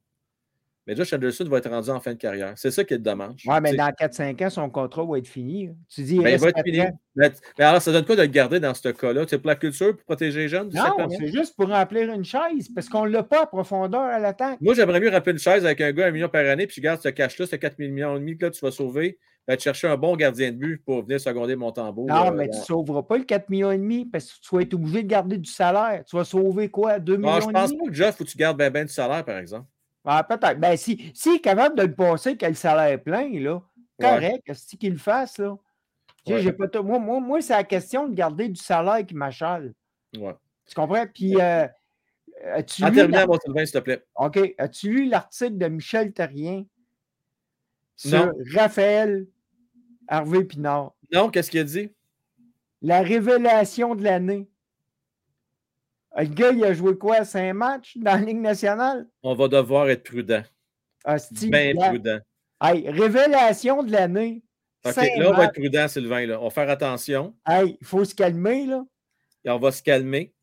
[0.87, 2.53] mais Josh Anderson va être rendu en fin de carrière.
[2.55, 3.43] C'est ça qui est dommage.
[3.45, 5.67] Ouais, mais dans 4-5 ans, son contrat va être fini.
[5.67, 5.73] là.
[5.87, 6.79] Tu dis, il ben, il va être fini.
[7.15, 9.25] Mais, mais alors, ça donne quoi de le garder dans ce cas-là?
[9.27, 10.71] C'est pour la culture, pour protéger les jeunes?
[10.73, 14.17] Non, c'est juste pour remplir une chaise parce qu'on ne l'a pas à profondeur à
[14.17, 14.59] l'attaque.
[14.61, 16.81] Moi, j'aimerais mieux rappeler une chaise avec un gars un million par année, puis tu
[16.81, 19.19] gardes ce cash-là, ce 4 millions et demi que là, tu vas sauver,
[19.53, 22.07] va te chercher un bon gardien de but pour venir seconder mon tambour.
[22.07, 24.73] Non, euh, mais tu ne sauveras pas le 4 millions parce que tu vas être
[24.73, 26.03] obligé de garder du salaire.
[26.05, 26.99] Tu vas sauver quoi?
[26.99, 28.93] 2 Ah, millions je pense pas que Jeff, faut que tu gardes bien ben du
[28.93, 29.65] salaire, par exemple.
[30.05, 30.59] Ah, peut-être.
[30.59, 33.55] Ben, si, s'il est capable de le passer qu'elle le salaire plein, là,
[33.99, 34.07] Ouais.
[34.07, 35.57] correct, c'est qu'il le fasse, là?
[36.25, 36.41] Tu sais, Ouais.
[36.41, 39.73] j'ai pas t- moi, moi, moi c'est la question de garder du salaire qui m'achale.
[40.17, 40.35] Ouais.
[40.67, 41.05] Tu comprends?
[41.13, 41.67] Puis, euh,
[42.53, 44.03] as-tu En lu terminant, l'ar- mon Sylvain, s'il te plaît.
[44.15, 44.53] OK.
[44.57, 46.63] As-tu lu l'article de Michel Terrien
[47.95, 48.31] sur Non.
[48.55, 49.27] Raphaël
[50.09, 50.93] Harvey Pinard?
[51.13, 51.91] Non, qu'est-ce qu'il a dit?
[52.81, 54.49] La révélation de l'année.
[56.17, 57.23] Le gars, il a joué quoi?
[57.23, 59.07] Cinq matchs dans la Ligue nationale?
[59.21, 60.43] On va devoir être prudent.
[61.05, 62.19] Hostie, Bien prudent.
[62.61, 64.43] Hey, révélation de l'année.
[64.83, 66.25] OK, Cinq là, on va être prudent, Sylvain.
[66.25, 66.39] Là.
[66.41, 68.83] On va faire attention Hey, il faut se calmer, là.
[69.45, 70.33] et on va se calmer.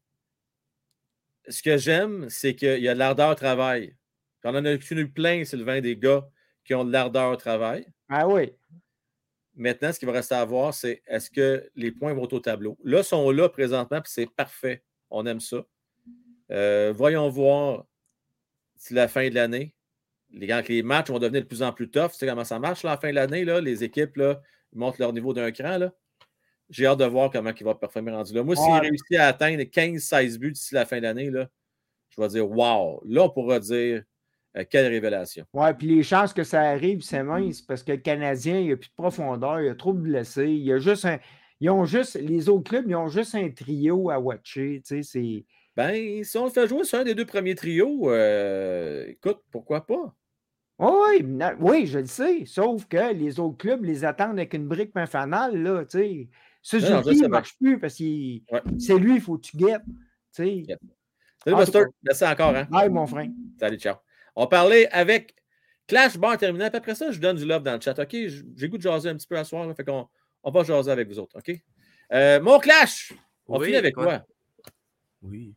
[1.48, 3.96] Ce que j'aime, c'est qu'il y a de l'ardeur au travail.
[4.44, 6.24] On en a eu plein, Sylvain, des gars
[6.64, 7.86] qui ont de l'ardeur au travail.
[8.08, 8.52] Ah oui.
[9.56, 12.76] Maintenant, ce qu'il va rester à voir, c'est est-ce que les points vont au tableau.
[12.84, 14.82] Là, ils sont là présentement, puis c'est parfait.
[15.10, 15.64] On aime ça.
[16.50, 17.86] Euh, voyons voir
[18.76, 19.74] si la fin de l'année,
[20.30, 22.10] les, quand les matchs vont devenir de plus en plus tough.
[22.12, 23.44] Tu sais comment ça marche là, la fin de l'année?
[23.44, 24.40] Là, les équipes là,
[24.74, 25.78] montent leur niveau d'un cran.
[25.78, 25.92] Là.
[26.68, 28.42] J'ai hâte de voir comment il va performer rendu là.
[28.42, 28.80] Moi, s'il Ouais.
[28.80, 31.48] réussit à atteindre 15-16 buts d'ici la fin de l'année, là,
[32.10, 33.02] je vais dire Wow!
[33.06, 34.02] Là, on pourra dire
[34.56, 35.44] Euh, quelle révélation?
[35.52, 38.72] Ouais, puis les chances que ça arrive, c'est mince parce que le Canadien, il n'y
[38.72, 40.48] a plus de profondeur, il y a trop de blessés.
[40.48, 41.18] Il y a juste un.
[41.60, 42.14] Ils ont juste.
[42.16, 44.82] Les autres clubs, ils ont juste un trio à watcher.
[44.86, 45.44] Tu sais, c'est.
[45.76, 49.86] Ben, si on le fait jouer sur un des deux premiers trios, euh, écoute, pourquoi
[49.86, 50.14] pas?
[50.78, 51.24] Oui,
[51.60, 52.44] oui, je le sais.
[52.46, 56.28] Sauf que les autres clubs les attendent avec une brique main fanale, là, tu sais.
[56.62, 58.62] Suzuki, ne marche plus parce que Ouais.
[58.78, 59.84] c'est lui, il faut que tu guettes.
[60.34, 60.78] Tu sais.
[61.44, 61.84] Salut, Buster.
[62.02, 62.56] Merci encore.
[62.56, 62.66] Hein?
[62.70, 63.28] Bye, mon frère.
[63.60, 63.96] Salut, ciao.
[64.36, 65.34] On parlait avec
[65.86, 66.68] Clash Bar terminé.
[66.68, 67.98] Puis après ça, je donne du love dans le chat.
[67.98, 68.10] OK?
[68.56, 69.66] J'ai goût de jaser un petit peu à soir.
[69.66, 70.06] Là, fait qu'on
[70.42, 71.38] on va jaser avec vous autres.
[71.38, 71.56] OK?
[72.12, 73.12] Euh, mon Clash,
[73.48, 74.04] on Oui, finit avec quoi?
[74.04, 74.26] quoi?
[75.22, 75.54] Oui.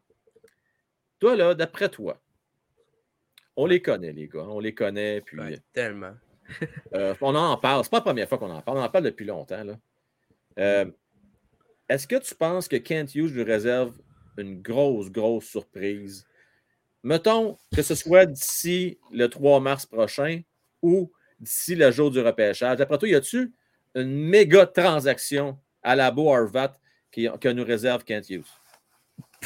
[1.19, 2.21] Toi, là, d'après toi,
[3.55, 4.45] on les connaît, les gars.
[4.47, 5.21] On les connaît.
[5.21, 6.13] Puis, Ouais, tellement.
[6.95, 7.83] euh, on en parle.
[7.83, 8.77] C'est pas la première fois qu'on en parle.
[8.77, 9.63] On en parle depuis longtemps.
[9.63, 9.77] Là.
[10.57, 10.85] Euh,
[11.89, 13.93] Est-ce que tu penses que Kent Hughes lui réserve
[14.37, 16.25] une grosse, grosse surprise?
[17.03, 20.41] Mettons que ce soit d'ici le 3 mars prochain
[20.81, 22.77] ou d'ici le jour du repêchage.
[22.77, 23.53] D'après toi, y a-tu
[23.95, 26.73] une méga transaction à la Beau Harvat
[27.11, 28.43] qui, que nous réserve Kent Hughes?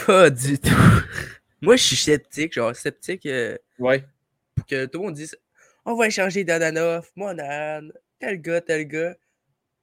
[0.05, 0.69] Pas du tout.
[1.61, 3.97] Moi, je suis sceptique, genre sceptique euh, Oui.
[4.67, 5.37] que tout le monde dise
[5.85, 7.89] on va échanger Dadanov, Monan,
[8.19, 9.15] tel gars, tel gars.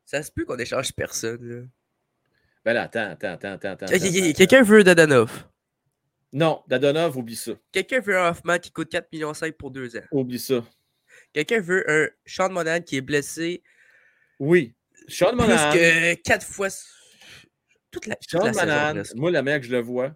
[0.06, 1.38] Ça se peut qu'on échange personne.
[1.42, 1.62] là.
[2.64, 3.86] Ben là, attends, attends, attends, attends.
[3.86, 5.44] Quelqu'un veut Dadanov.
[6.32, 7.52] Non, Dadonov, oublie ça.
[7.72, 10.02] Quelqu'un veut un Hoffman qui coûte 4,5 millions pour deux ans.
[10.12, 10.64] Oublie ça.
[11.32, 13.62] Quelqu'un veut un Sean Monan qui est blessé
[14.38, 14.74] Oui.
[15.08, 15.72] Sean plus Monahan.
[15.72, 16.68] que 4 fois
[17.90, 18.52] toute la, toute Sean la.
[18.52, 20.14] Monahan, moi, la manière que je le vois,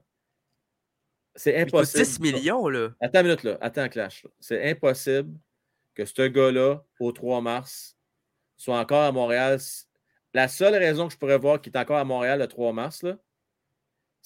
[1.35, 2.05] c'est Il coûte impossible.
[2.05, 2.91] 10 millions, là.
[3.01, 3.59] Attends une minute, là.
[3.61, 4.25] Attends, Clash.
[4.39, 5.37] C'est impossible
[5.97, 7.97] que ce gars-là, au 3 mars,
[8.57, 9.59] soit encore à Montréal.
[10.33, 13.03] La seule raison que je pourrais voir qu'il est encore à Montréal le 3 mars,
[13.03, 13.19] là,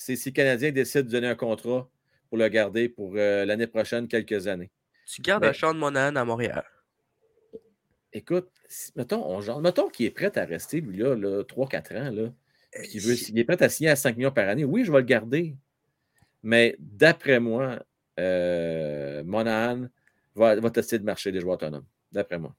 [0.00, 1.90] c'est si le Canadien décide de donner un contrat
[2.28, 4.70] pour le garder pour euh, l'année prochaine, quelques années.
[5.06, 6.64] Tu gardes Mais- Sean Monahan à Montréal.
[8.12, 11.96] Écoute, si- mettons, on, genre, mettons qu'il est prêt à rester, lui, là, là 3-4
[11.96, 12.32] ans, là,
[12.84, 14.64] qu'il veut, il est prêt à signer à 5 millions par année.
[14.64, 15.56] Oui, je vais le garder.
[16.44, 17.84] Mais d'après moi,
[18.20, 19.88] euh, Monahan
[20.36, 21.84] va, va tester de marché des joueurs autonomes.
[22.12, 22.54] D'après moi.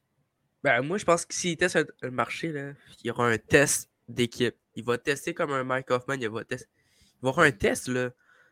[0.62, 3.38] Ben, moi, je pense que s'il teste un, un marché, là, il y aura un
[3.38, 4.56] test d'équipe.
[4.76, 6.16] Il va tester comme un Mike Hoffman.
[6.20, 6.68] Il va, tester.
[7.24, 8.10] Va avoir un test, là.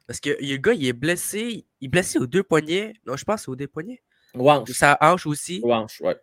[0.08, 1.66] Parce que le gars, il est blessé.
[1.82, 2.94] Il est blessé aux deux poignets.
[3.06, 4.02] Non, je pense aux deux poignets.
[4.36, 4.72] Ou hanche.
[4.72, 5.60] Sa hanche aussi.
[5.64, 6.16] Ou hanche, ouais.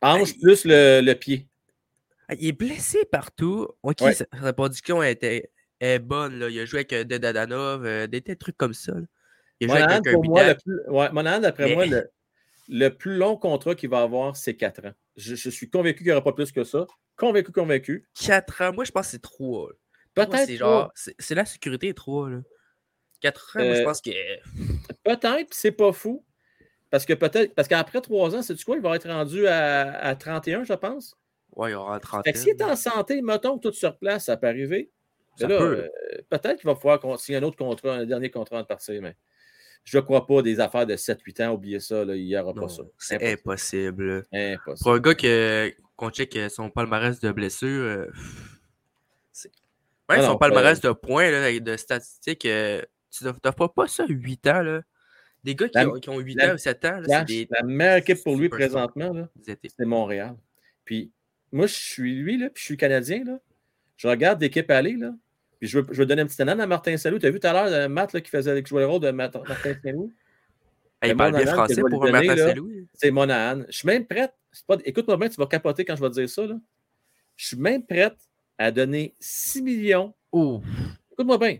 [0.00, 1.46] Hanche plus le, le pied.
[2.28, 3.68] Ah, Il est blessé partout.
[3.82, 4.14] Ok, Ouais.
[4.14, 5.50] sa, sa production était,
[5.80, 6.38] est bonne.
[6.40, 6.48] Là.
[6.48, 8.92] Il a joué avec euh, Dedadanov, euh, des, des trucs comme ça.
[8.92, 9.00] là.
[9.60, 12.10] Il a joué Monahan, avec pour moi, le plus, ouais, Monahan, d'après Mais- moi, le,
[12.68, 14.92] le plus long contrat qu'il va avoir, c'est 4 ans.
[15.16, 16.86] Je, je suis convaincu qu'il n'y aura pas plus que ça.
[17.16, 18.08] Convaincu, convaincu.
[18.20, 18.72] 4 ans.
[18.72, 19.68] Moi, je pense que c'est 3.
[19.68, 19.72] Moi,
[20.14, 20.92] Peut-être c'est genre.
[20.94, 22.30] C'est la sécurité 3.
[22.30, 22.38] Là.
[23.20, 24.10] 4 ans, moi, je Euh, pense que.
[25.04, 26.24] Peut-être, c'est pas fou.
[26.90, 28.76] Parce que peut-être, parce qu'après trois ans, c'est quoi?
[28.76, 31.16] Il va être rendu à, à 31, je pense.
[31.56, 34.26] Ouais, il aura 30 Fait que s'il est en santé, mettons que tout sur place,
[34.26, 34.90] ça peut arriver.
[35.38, 35.78] Ça Mais là, peut.
[35.84, 39.16] euh, peut-être qu'il va pouvoir signer un autre contrat, un dernier contrat de partir, mais
[39.84, 42.52] je ne crois pas des affaires de 7-8 ans, oubliez ça, là, il n'y aura
[42.52, 42.82] Non, pas ça.
[42.98, 44.26] c'est Impossible.
[44.30, 44.82] impossible.
[44.82, 48.06] Pour un gars qu'on check euh, son palmarès de blessures, euh,
[50.08, 53.86] Ah même non, son palmarès euh, de points, là, de statistiques, euh, tu n'offres pas
[53.88, 54.62] ça 8 ans.
[54.62, 54.82] Là.
[55.44, 57.48] Des gars qui, La- ont, qui ont 8 la- ans ou 7 ans, là, des.
[57.50, 59.12] La meilleure équipe pour lui présentement,
[59.44, 60.36] c'est Montréal.
[60.84, 61.12] Puis
[61.52, 63.22] moi, je suis lui, là, puis je suis Canadien.
[63.24, 63.38] Là.
[63.96, 65.12] Je regarde l'équipe aller, là.
[65.60, 67.18] Puis je veux, je veux donner un petit anane à Martin Salou.
[67.18, 69.00] Tu as vu tout à l'heure euh, Matt là, qui faisait qui jouait le rôle
[69.00, 70.12] de Mat- Martin Salou?
[71.00, 72.86] Ah, il Le parle bien français pour donner, Martin Saint-Louis.
[72.94, 73.62] C'est Monahan.
[73.68, 74.32] Je suis même prête.
[74.66, 76.46] Pas, écoute-moi bien, tu vas capoter quand je vais te dire ça.
[76.46, 76.54] Là.
[77.36, 78.16] Je suis même prête
[78.62, 80.14] à donner 6 millions.
[80.30, 80.62] Oh.
[81.12, 81.58] Écoute-moi bien.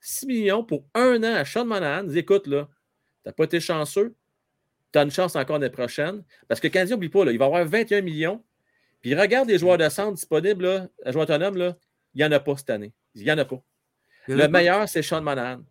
[0.00, 2.04] 6 millions pour un an à Sean Monahan.
[2.04, 2.68] Dis, écoute, là,
[3.24, 4.14] t'as pas été chanceux.
[4.92, 6.22] Tu as une chance encore l'année prochaine.
[6.46, 8.44] Parce que Canadien, n'oublie pas, là, il va avoir 21 millions.
[9.00, 11.76] Puis regarde les joueurs de centre disponibles, là, les joueurs autonomes, là,
[12.14, 12.92] il n'y en a pas cette année.
[13.14, 13.56] Il n'y en a pas.
[14.28, 14.48] A Le pas?
[14.48, 15.62] meilleur, c'est Sean Monahan.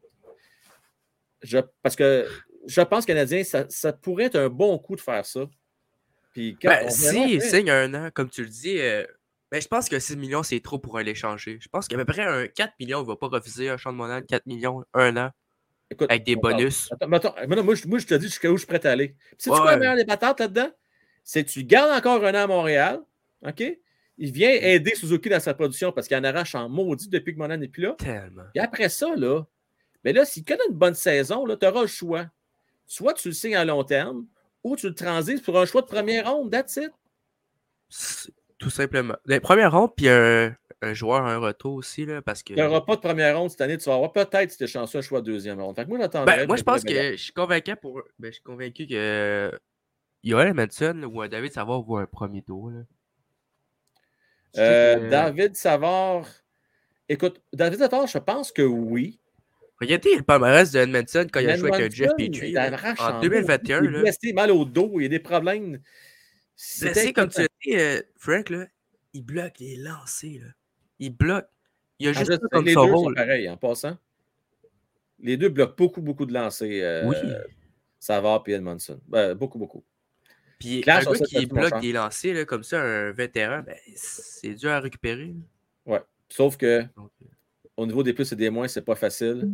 [1.42, 2.28] Je, parce que
[2.66, 5.42] je pense Canadien, ça, ça pourrait être un bon coup de faire ça.
[6.34, 9.06] Puis quand Ben, si il signe un an, comme tu le dis, euh,
[9.56, 11.60] ben, je pense que 6 millions, c'est trop pour aller l'échanger.
[11.62, 13.94] Je pense qu'à peu près un 4 millions, il ne va pas refuser un champ
[13.94, 15.32] de monnaie 4 millions, un an,
[15.90, 16.90] Écoute, avec des bonus.
[16.92, 18.92] Attends, mais mais moi, je, moi, je te dis jusqu'à où je suis prêt à
[18.92, 19.16] aller.
[19.38, 19.58] C'est Ouais.
[19.58, 20.70] quoi le meilleur des patates là-dedans?
[21.24, 23.02] C'est que tu gardes encore un an à Montréal,
[23.48, 23.64] OK?
[24.18, 24.64] Il vient Mm.
[24.64, 27.70] aider Suzuki dans sa production parce qu'il en arrache en maudit depuis que Monan n'est
[27.70, 27.96] plus là.
[27.98, 28.44] Tellement.
[28.56, 29.44] Et après ça, là,
[30.04, 32.26] mais là, s'il connaît une bonne saison, tu auras le choix.
[32.88, 34.26] Soit tu le signes à long terme
[34.66, 36.92] ou tu le transites pour un choix de première ronde, that's it.
[38.58, 39.16] Tout simplement.
[39.26, 42.54] Les premières rondes, puis un, un joueur, un retour aussi, là, parce que.
[42.54, 43.78] Il n'y aura pas de première ronde cette année.
[43.78, 45.76] Tu vas avoir peut-être, si tu es chanceux, un choix de deuxième ronde.
[45.76, 46.08] Fait que moi.
[46.26, 48.02] Ben, moi, je pense que je suis convaincu pour.
[48.20, 49.52] Ben, je suis convaincu que.
[50.24, 52.72] Yoel Manson ou un David Savard voit un premier tour.
[52.72, 52.80] Là.
[54.58, 56.28] Euh, que- David Savard.
[57.08, 59.20] Écoute, David Savard, je pense que oui.
[59.80, 63.84] Regardez le palmarès de Edmondson quand il a joué avec Jeff Petrie en en 2021.
[63.84, 65.80] Il est blessé, mal au dos, il y a des problèmes.
[66.56, 68.66] C'était blessé, comme tu as dit, euh, Frank, là,
[69.14, 70.40] il bloque les lancers.
[70.42, 70.48] Là.
[71.00, 71.48] Il bloque.
[72.00, 73.16] Il a Ah, juste sais, comme les son deux sont rôle.
[73.16, 73.98] pareils, en passant.
[75.20, 76.68] Les deux bloquent beaucoup, beaucoup de lancers.
[76.72, 77.16] euh, Oui.
[78.00, 79.00] Savard et Edmondson.
[79.08, 79.84] Ben, beaucoup, beaucoup.
[80.60, 83.76] Puis Clash, un gars qui c'est bloque des lancers là, comme ça, un vétéran, ben,
[83.96, 85.28] c'est dur à récupérer.
[85.86, 85.94] là.
[85.94, 86.02] Ouais.
[86.30, 86.84] Sauf que euh,
[87.78, 89.50] au niveau des plus et des moins, c'est pas facile.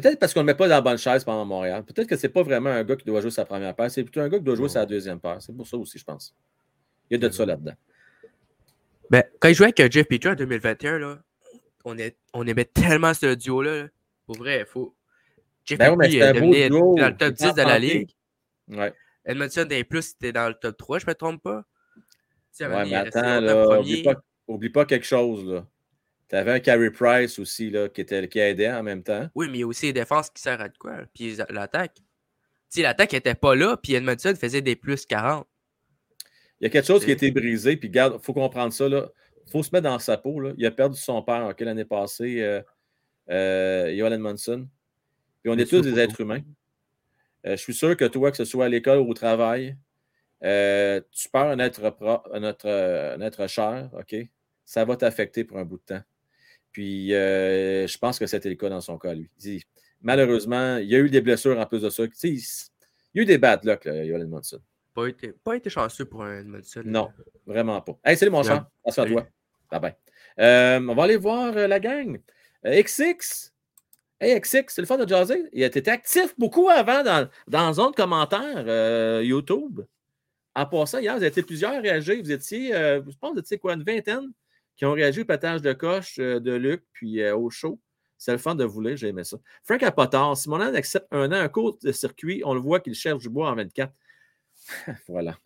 [0.00, 1.84] Peut-être parce qu'on ne le met pas dans la bonne chaise pendant Montréal.
[1.84, 3.90] Peut-être que c'est pas vraiment un gars qui doit jouer sa première paire.
[3.90, 5.38] C'est plutôt un gars qui doit jouer sa deuxième paire.
[5.40, 6.34] C'est pour ça aussi, je pense.
[7.10, 7.74] Il y a de ça là-dedans.
[9.10, 11.18] Ben, quand il jouait avec euh, Jeff Petrie en 2021, là,
[11.84, 13.82] on, est, on aimait tellement ce duo-là.
[13.82, 13.88] là.
[14.26, 14.94] Pour vrai, il faut.
[15.64, 18.10] Jeff Ben Petrie c'est euh, dans le top Il est 10 de la ligue.
[18.68, 18.92] Ouais.
[19.24, 21.64] Edmondson des plus, c'était dans le top 3, je me trompe pas.
[21.96, 22.02] Tu
[22.52, 24.14] sais, Ouais, mais est attends, là, oublie pas,
[24.46, 25.44] oublie pas quelque chose.
[25.46, 25.66] là.
[26.28, 29.28] Tu avais un Carey Price aussi là, qui, était, qui aidait en même temps.
[29.34, 30.98] Oui, mais il y a aussi les défenses qui servent à de quoi?
[31.14, 31.94] Puis l'attaque.
[31.96, 32.02] Tu
[32.68, 35.46] sais, l'attaque était pas là, puis Edmondson faisait des plus 40.
[36.60, 38.86] Il y a quelque chose qui a été brisé, puis garde, il faut comprendre ça.
[38.86, 40.40] Il faut se mettre dans sa peau.
[40.40, 40.52] Là.
[40.58, 42.60] Il a perdu son père l'année passée, euh,
[43.30, 44.68] euh, Edmondson.
[45.42, 46.42] Puis on est tous des êtres humains.
[47.46, 49.78] Euh, je suis sûr que toi, que ce soit à l'école ou au travail,
[50.44, 54.14] euh, tu perds un être, pro- un être, un être cher, OK?
[54.64, 56.02] Ça va t'affecter pour un bout de temps.
[56.78, 59.28] Puis euh, je pense que c'était le cas dans son cas, lui.
[59.42, 59.60] Il
[60.00, 62.04] malheureusement, il y a eu des blessures en plus de ça.
[62.04, 62.38] Il, il
[63.14, 64.60] y a eu des bad luck, là, Joel Edmondson.
[64.94, 66.82] Pas été, pas été chanceux pour un Edmondson.
[66.84, 66.90] là.
[66.92, 67.10] Non,
[67.46, 67.98] vraiment pas.
[68.04, 68.44] Hey, salut mon Ouais.
[68.44, 68.66] cher.
[68.84, 69.12] Attention à Salut.
[69.14, 69.26] toi.
[69.72, 69.94] Bye bye.
[70.38, 72.20] Euh, on va aller voir euh, la gang.
[72.64, 73.52] XX.
[74.20, 75.48] Hey, XX, c'est le fun de jaser.
[75.52, 79.80] Il a été actif beaucoup avant dans, dans zone commentaire YouTube.
[80.54, 82.22] En passant, hier, vous étiez plusieurs à réagir.
[82.22, 84.30] Vous étiez, je pense, vous étiez quoi, une vingtaine?
[84.78, 87.78] Qui ont réagi au patage de coche euh, de Luc puis euh, au show.
[88.16, 89.36] C'est le fun de vous lire, j'ai aimé ça.
[89.62, 90.36] Frank a pas tort.
[90.36, 93.28] Si mon accepte un an, un cours de circuit, on le voit qu'il cherche du
[93.28, 93.92] bois en 24.
[95.08, 95.36] voilà.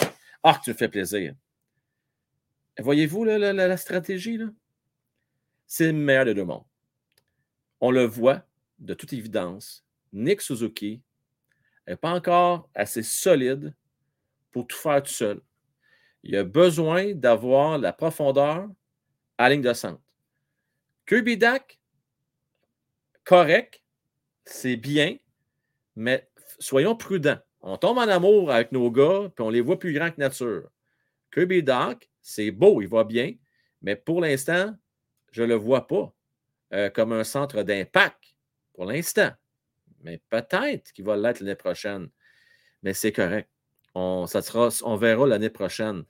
[0.42, 1.34] Ah, tu me fais plaisir.
[2.78, 4.38] Voyez-vous la- la stratégie?
[4.38, 4.46] là?
[5.66, 6.64] C'est le meilleur des deux mondes.
[7.80, 8.42] On le voit,
[8.78, 11.02] de toute évidence, Nick Suzuki
[11.86, 13.74] n'est pas encore assez solide
[14.50, 15.40] pour tout faire tout seul.
[16.22, 18.68] Il a besoin d'avoir la profondeur
[19.38, 20.00] à ligne de centre.
[21.06, 21.80] Kirby Dak,
[23.24, 23.82] correct,
[24.44, 25.16] c'est bien,
[25.96, 26.28] mais
[26.58, 27.38] soyons prudents.
[27.60, 30.68] On tombe en amour avec nos gars, puis on les voit plus grands que nature.
[31.32, 33.34] Kirby Doc, c'est beau, il va bien,
[33.82, 34.74] mais pour l'instant,
[35.30, 36.12] je ne le vois pas
[36.72, 38.34] euh, comme un centre d'impact
[38.74, 39.30] pour l'instant.
[40.02, 42.08] Mais peut-être qu'il va l'être l'année prochaine.
[42.82, 43.48] Mais c'est correct.
[43.94, 44.40] On, ça
[44.84, 46.04] on verra l'année prochaine.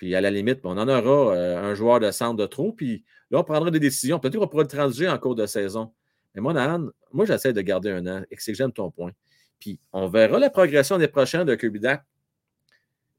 [0.00, 2.72] Puis à la limite, on en aura euh, un joueur de centre de trop.
[2.72, 4.18] Puis là, on prendra des décisions.
[4.18, 5.92] Peut-être qu'on pourra le transiger en cours de saison.
[6.34, 8.22] Mais moi, Nan, moi, j'essaie de garder un an.
[8.30, 9.10] Et j'aime ton point.
[9.58, 12.02] Puis on verra la progression des prochains de Kirby Dak.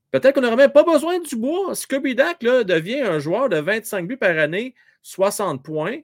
[0.10, 1.76] Peut-être qu'on n'aurait même pas besoin du bois.
[1.76, 6.00] Si Kirby Dak là, devient un joueur de 25 buts par année, 60 points,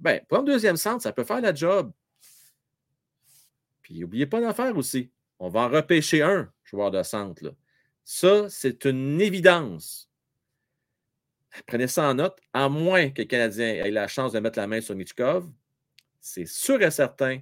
[0.00, 1.92] ben, un deuxième centre, ça peut faire la job.
[3.82, 5.10] Puis n'oubliez pas d'en faire aussi.
[5.38, 7.54] On va en repêcher un joueur de centre.
[8.02, 10.08] Ça, c'est une évidence.
[11.66, 12.38] Prenez ça en note.
[12.52, 15.48] À moins que le Canadien ait la chance de mettre la main sur Michkov,
[16.20, 17.40] c'est sûr et certain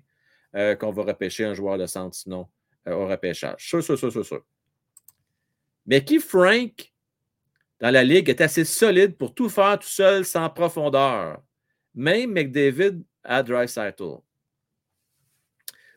[0.55, 2.49] euh, qu'on va repêcher un joueur de centre, sinon
[2.89, 3.57] euh, au repêchage.
[3.59, 4.45] Sûr, sûr, sûr.
[5.87, 6.93] Mais qui, Frank,
[7.81, 11.43] dans la Ligue, est assez solide pour tout faire tout seul sans profondeur.
[11.95, 14.19] Même McDavid à Dreisaitl.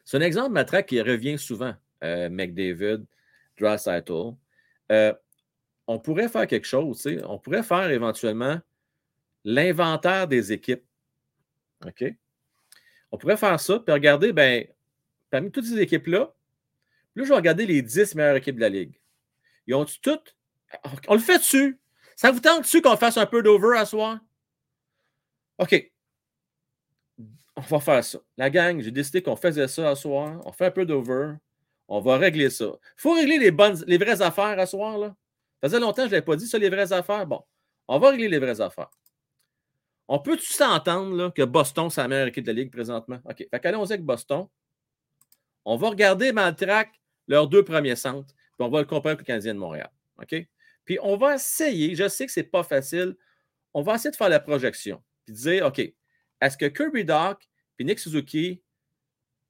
[0.05, 1.73] C'est un exemple, Matraque, qui revient souvent,
[2.03, 3.05] euh, McDavid,
[3.59, 4.33] Dreisaitl.
[4.91, 5.13] Euh,
[5.93, 7.23] on pourrait faire quelque chose, tu sais.
[7.25, 8.59] on pourrait faire éventuellement
[9.43, 10.83] l'inventaire des équipes.
[11.85, 12.03] OK?
[13.11, 14.65] On pourrait faire ça, puis regarder, ben,
[15.29, 16.33] parmi toutes ces équipes-là,
[17.15, 18.99] là, je vais regarder les 10 meilleures équipes de la Ligue.
[19.67, 20.35] Ils ont toutes.
[21.07, 21.79] On le fait dessus.
[22.15, 24.19] Ça vous tente dessus qu'on fasse un peu d'over à soir?
[25.59, 25.91] OK.
[27.55, 28.19] On va faire ça.
[28.37, 30.41] La gang, j'ai décidé qu'on faisait ça à soir.
[30.45, 31.35] On fait un peu d'over.
[31.87, 32.65] On va régler ça.
[32.65, 34.97] Il faut régler les, bonnes, les vraies affaires à soir.
[34.97, 35.15] Là.
[35.63, 37.25] Ça faisait longtemps que je ne l'avais pas dit, ça, les vraies affaires.
[37.25, 37.41] Bon,
[37.87, 38.89] on va régler les vraies affaires.
[40.09, 43.21] On peut-tu s'entendre que Boston, c'est la meilleure équipe de la Ligue présentement?
[43.23, 43.47] OK.
[43.49, 44.49] Fait qu'allons-y avec Boston.
[45.63, 46.91] On va regarder Maltrack,
[47.29, 49.89] leurs deux premiers centres, puis on va le comparer avec le Canadien de Montréal.
[50.21, 50.35] OK?
[50.83, 53.15] Puis on va essayer, je sais que ce n'est pas facile,
[53.73, 55.01] on va essayer de faire la projection.
[55.23, 57.47] puis dire OK, est-ce que Kirby Doc
[57.79, 58.61] et Nick Suzuki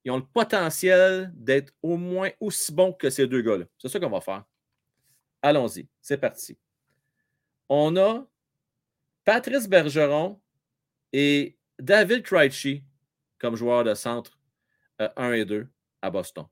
[0.06, 3.66] ils ont le potentiel d'être au moins aussi bons que ces deux gars-là?
[3.80, 4.44] C'est ça qu'on va faire.
[5.44, 6.58] Allons-y, c'est parti.
[7.68, 8.26] On a
[9.26, 10.42] Patrice Bergeron
[11.12, 12.84] et David Krejci
[13.40, 14.40] comme joueurs de centre
[15.00, 15.68] 1 euh, et 2
[16.02, 16.46] à Boston.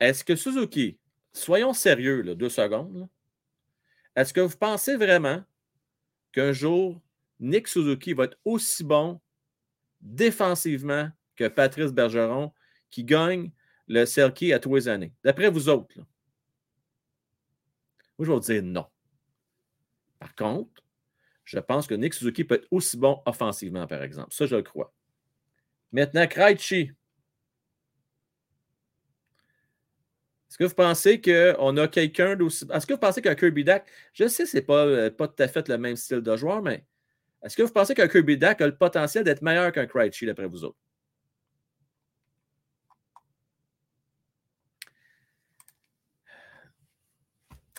[0.00, 0.98] Est-ce que Suzuki,
[1.34, 3.06] soyons sérieux, là, deux secondes,
[4.16, 5.44] est-ce que vous pensez vraiment
[6.32, 7.02] qu'un jour,
[7.38, 9.20] Nick Suzuki va être aussi bon
[10.00, 12.52] défensivement que Patrice Bergeron
[12.88, 13.50] qui gagne
[13.88, 15.12] le circuit à tous les années?
[15.22, 15.98] D'après vous autres.
[18.18, 18.86] Moi, je vais vous dire non.
[20.18, 20.82] Par contre,
[21.44, 24.32] je pense que Nick Suzuki peut être aussi bon offensivement, par exemple.
[24.32, 24.92] Ça, je le crois.
[25.92, 26.92] Maintenant, Krejci.
[30.48, 32.64] Est-ce que vous pensez qu'on a quelqu'un d'aussi.
[32.72, 35.42] Est-ce que vous pensez qu'un Kirby Dak, je sais ce n'est pas, euh, pas tout
[35.42, 36.84] à fait le même style de joueur, mais
[37.42, 40.46] est-ce que vous pensez qu'un Kirby Dak a le potentiel d'être meilleur qu'un Krejci, d'après
[40.46, 40.78] vous autres?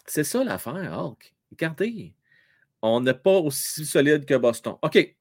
[0.06, 1.34] C'est ça l'affaire, Hulk.
[1.52, 2.14] Regardez,
[2.82, 4.77] on n'est pas aussi solide que Boston.
[4.82, 5.15] OK.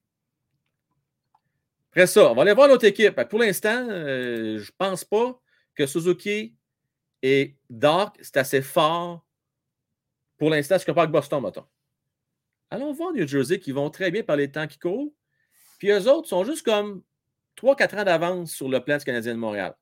[1.90, 3.20] Après ça, on va aller voir l'autre équipe.
[3.28, 5.40] Pour l'instant, euh, je ne pense pas
[5.74, 6.55] que Suzuki
[7.23, 9.24] et Dark, c'est assez fort
[10.36, 11.65] pour l'instant, je compare avec Boston, mettons.
[12.70, 15.12] Allons voir New Jersey qui vont très bien par les temps qui courent.
[15.78, 17.02] Puis eux autres sont juste comme
[17.56, 19.74] 3-4 ans d'avance sur le plan du Canadien de Montréal.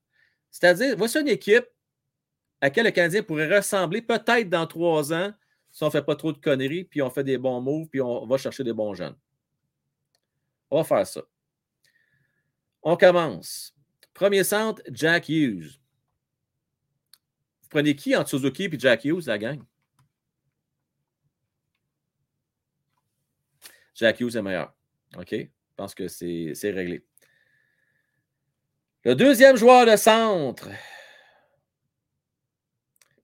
[0.50, 1.66] C'est-à-dire, voici une équipe
[2.62, 5.34] à laquelle le Canadien pourrait ressembler peut-être dans trois ans
[5.70, 8.00] si on ne fait pas trop de conneries, puis on fait des bons moves, puis
[8.00, 9.16] on va chercher des bons jeunes.
[10.70, 11.22] On va faire ça.
[12.82, 13.74] On commence.
[14.14, 15.82] Premier centre, Jack Hughes
[17.72, 19.62] prenez qui entre Suzuki et Jack Hughes, la gang?
[23.94, 24.74] Jack Hughes est meilleur.
[25.16, 25.30] OK?
[25.32, 27.04] Je pense que c'est réglé.
[29.04, 30.68] Le deuxième joueur de centre.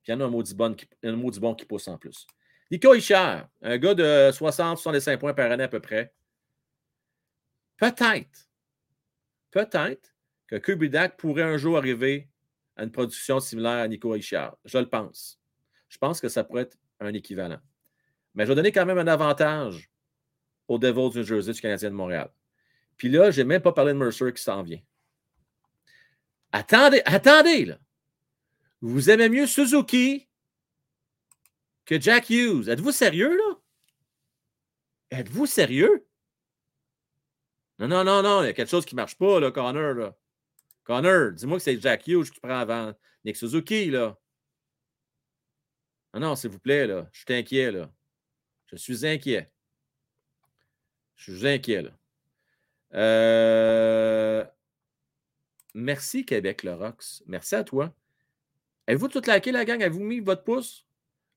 [0.08, 2.26] Il y en a un maudit bon bon qui pousse en plus.
[2.70, 6.14] Nico Ischer, un gars de 60-65 points par année à peu près.
[7.76, 8.48] Peut-être,
[9.50, 10.14] peut-être
[10.46, 12.28] que Kirby Dak pourrait un jour arriver
[12.76, 14.56] à une production similaire à Nico Richard.
[14.64, 15.38] Je le pense.
[15.88, 17.60] Je pense que ça pourrait être un équivalent.
[18.34, 19.90] Mais je vais donner quand même un avantage
[20.68, 22.30] aux Devils du Jersey du Canadien de Montréal.
[22.96, 24.80] Puis là, je n'ai même pas parlé de Mercer qui s'en vient.
[26.52, 27.78] Attendez, attendez, là.
[28.80, 30.28] Vous aimez mieux Suzuki
[31.84, 32.68] que Jack Hughes.
[32.68, 33.58] Êtes-vous sérieux, là?
[35.10, 36.06] Êtes-vous sérieux?
[37.78, 39.94] Non, non, non, non, il y a quelque chose qui ne marche pas, là, Connor,
[39.94, 40.16] là.
[40.84, 42.92] Connor, dis-moi que c'est Jack Hughes qui prend avant
[43.24, 44.18] Nick Suzuki, là.
[46.12, 47.08] Ah non, s'il vous plaît, là.
[47.12, 47.90] Je suis inquiet, là.
[48.66, 49.50] Je suis inquiet.
[51.16, 51.90] Je suis inquiet, là.
[52.94, 54.44] Euh,
[55.74, 57.22] merci, Québec, le Rox.
[57.26, 57.94] Merci à toi.
[58.88, 59.82] Avez-vous tout laqué, la gang?
[59.82, 60.86] Avez-vous mis votre pouce?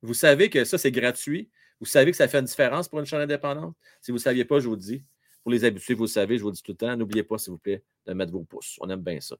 [0.01, 1.49] Vous savez que ça, c'est gratuit.
[1.81, 3.75] Vous savez que ça fait une différence pour une chaîne indépendante.
[3.99, 5.03] Si vous ne saviez pas, je vous le dis.
[5.43, 6.95] Pour les habitués, vous le savez, je vous le dis tout le temps.
[6.95, 8.77] N'oubliez pas, s'il vous plaît, de mettre vos pouces.
[8.79, 9.35] On aime bien ça.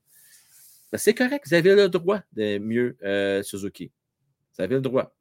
[0.92, 3.94] Ben, c'est correct, vous avez le droit de mieux euh, Suzuki.
[4.58, 5.16] Vous avez le droit.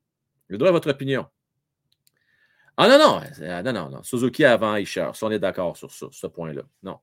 [0.49, 1.27] Le droit à votre opinion.
[2.77, 4.03] Ah non, non, euh, non, non, non.
[4.03, 5.11] Suzuki avant Isher.
[5.15, 6.63] Si on est d'accord sur ça, ce point-là.
[6.83, 6.99] Non.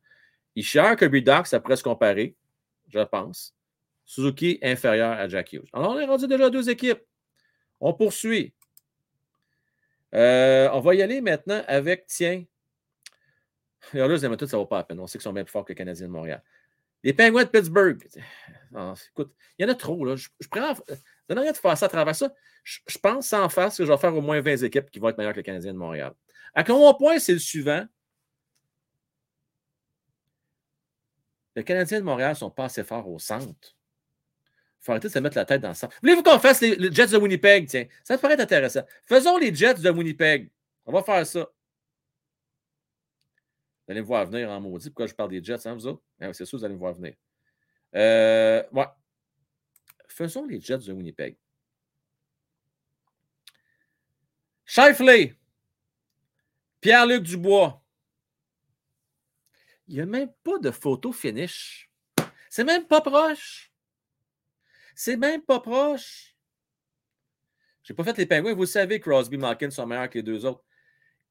[0.54, 2.36] Isher, Kirby Doc, ça pourrait se comparer,
[2.90, 3.57] je pense.
[4.08, 5.68] Suzuki inférieur à Jack Hughes.
[5.74, 7.02] Alors, on est rendu déjà deux équipes.
[7.82, 8.56] On poursuit.
[10.16, 12.46] Euh, on va y aller maintenant avec, tiens,
[13.94, 15.00] les Oilers d'Edmonton, ça ne vaut pas la peine.
[15.00, 16.42] On sait qu'ils sont bien plus forts que les Canadiens de Montréal.
[17.04, 18.02] Les Penguins de Pittsburgh.
[19.12, 20.04] Écoute, il y en a trop.
[20.06, 20.16] Là.
[20.16, 20.74] Je, je prends.
[21.30, 22.34] Rien de faire ça à travers ça.
[22.64, 25.18] Je, pense sans face que je vais faire au moins 20 équipes qui vont être
[25.18, 26.14] meilleures que les Canadiens de Montréal.
[26.56, 27.86] À mon point, c'est le suivant.
[31.56, 33.77] Les Canadiens de Montréal ne sont pas assez forts au centre.
[34.88, 35.94] Faut arrêter de se mettre la tête dans le centre.
[36.02, 37.68] Voulez-vous qu'on fasse les, les, Jets de Winnipeg?
[37.68, 38.84] Tiens, ça pourrait être intéressant.
[39.04, 40.50] Faisons les Jets de Winnipeg.
[40.86, 41.42] On va faire ça.
[41.42, 44.90] Vous allez me voir venir en maudit.
[44.90, 46.02] Pourquoi je parle des Jets, hein, vous autres?
[46.22, 47.16] Ah c'est sûr, vous allez me voir venir.
[47.96, 48.86] Euh, ouais.
[50.08, 51.36] Faisons les Jets de Winnipeg.
[54.64, 55.36] Shifley.
[56.80, 57.84] Pierre-Luc Dubois.
[59.90, 61.92] Il n'y a même pas de photo finish.
[62.50, 63.67] C'est même pas proche.
[65.00, 66.36] C'est même pas proche.
[67.84, 68.56] Je n'ai pas fait les pingouins.
[68.56, 70.64] Vous savez Crosby Malkin sont meilleurs que les deux autres.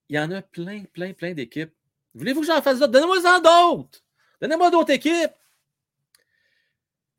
[0.09, 1.75] Il y en a plein, plein, plein d'équipes
[2.15, 2.93] Voulez-vous que j'en fasse d'autres?
[2.93, 4.05] Donnez-moi-en d'autres.
[4.41, 5.33] Donnez-moi d'autres équipes.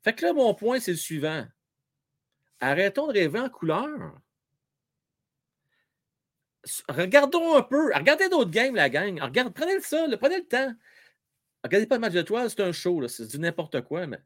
[0.02, 1.46] Fait que là, mon point, c'est le suivant.
[2.60, 4.18] Arrêtons de rêver en couleur.
[6.88, 7.94] regardons un peu.
[7.94, 9.20] Regardez d'autres games, la gang.
[9.20, 10.74] Regarde, prenez ça, là, prenez le temps.
[11.62, 14.18] Regardez pas le match de toi, c'est un show, c'est du n'importe quoi, mais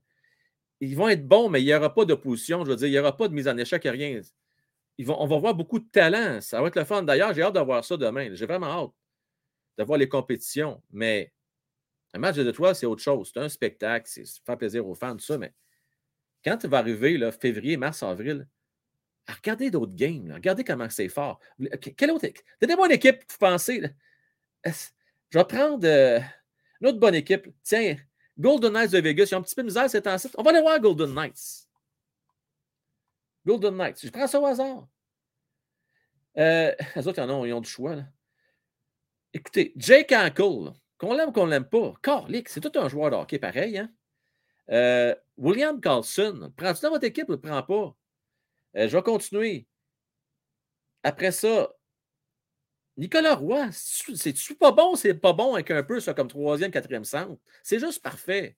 [0.83, 2.65] ils vont être bons, mais il n'y aura pas d'opposition.
[2.65, 4.21] Je veux dire, il n'y aura pas de mise en échec, rien.
[5.07, 6.41] On va voir beaucoup de talent.
[6.41, 7.05] Ça va être le fun.
[7.05, 8.35] D'ailleurs, j'ai hâte de voir ça demain.
[8.35, 8.91] J'ai vraiment hâte
[9.79, 10.83] de voir les compétitions.
[10.91, 11.33] Mais
[12.15, 13.31] un match de toi, c'est autre chose.
[13.33, 15.39] C'est un spectacle, c'est faire plaisir aux fans, tout ça.
[15.39, 15.55] Mais
[16.45, 18.49] quand tu vas arriver, février, mars, avril,
[19.29, 20.33] regardez d'autres games.
[20.35, 21.39] Regardez comment c'est fort.
[21.97, 22.45] Quelle autre équipe?
[22.61, 23.83] Donnez-moi une équipe vous pensez.
[24.65, 26.19] Je vais prendre euh,
[26.81, 27.49] une autre bonne équipe.
[27.63, 27.97] Tiens,
[28.43, 30.29] Golden Knights de Vegas, ils ont un petit peu de misère ces temps-ci.
[30.37, 31.69] On va aller voir Golden Knights.
[33.47, 34.01] Golden Knights.
[34.05, 34.89] Je prends ça au hasard.
[36.37, 37.97] Euh, les autres, ils, en ont, ils ont du choix.
[39.33, 43.17] Écoutez, Jake Ankle, qu'on l'aime ou qu'on l'aime pas, Carlick, c'est tout un joueur de
[43.17, 43.79] hockey pareil.
[43.79, 43.91] Hein?
[44.71, 47.97] Euh, William Carlson, prends-tu dans votre équipe ou ne le prends pas?
[48.77, 49.69] Euh, je vais continuer.
[51.05, 51.73] Après ça,
[52.97, 54.95] Nicolas Roy, c'est- c'est-tu pas bon?
[54.97, 57.41] C'est pas bon avec un peu ça comme troisième, quatrième centre?
[57.63, 58.57] C'est juste parfait.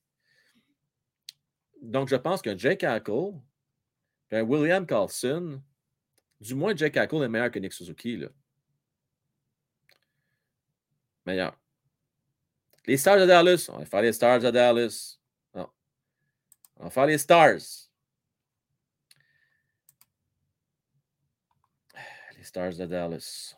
[1.81, 3.33] Donc, je pense qu'un Jake Hackle,
[4.29, 5.63] puis William Carlson,
[6.41, 8.17] du moins Jake Hackle est meilleur que Nick Suzuki.
[8.17, 8.29] Là.
[11.27, 11.59] Meilleur.
[12.87, 15.19] Les Stars de Dallas, on va faire les Stars de Dallas.
[15.55, 15.71] Non.
[16.77, 17.61] On va faire les Stars.
[22.37, 23.57] Les Stars de Dallas.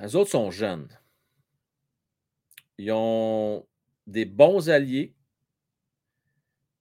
[0.00, 0.88] Les autres sont jeunes.
[2.78, 3.66] Ils ont
[4.06, 5.14] des bons alliés,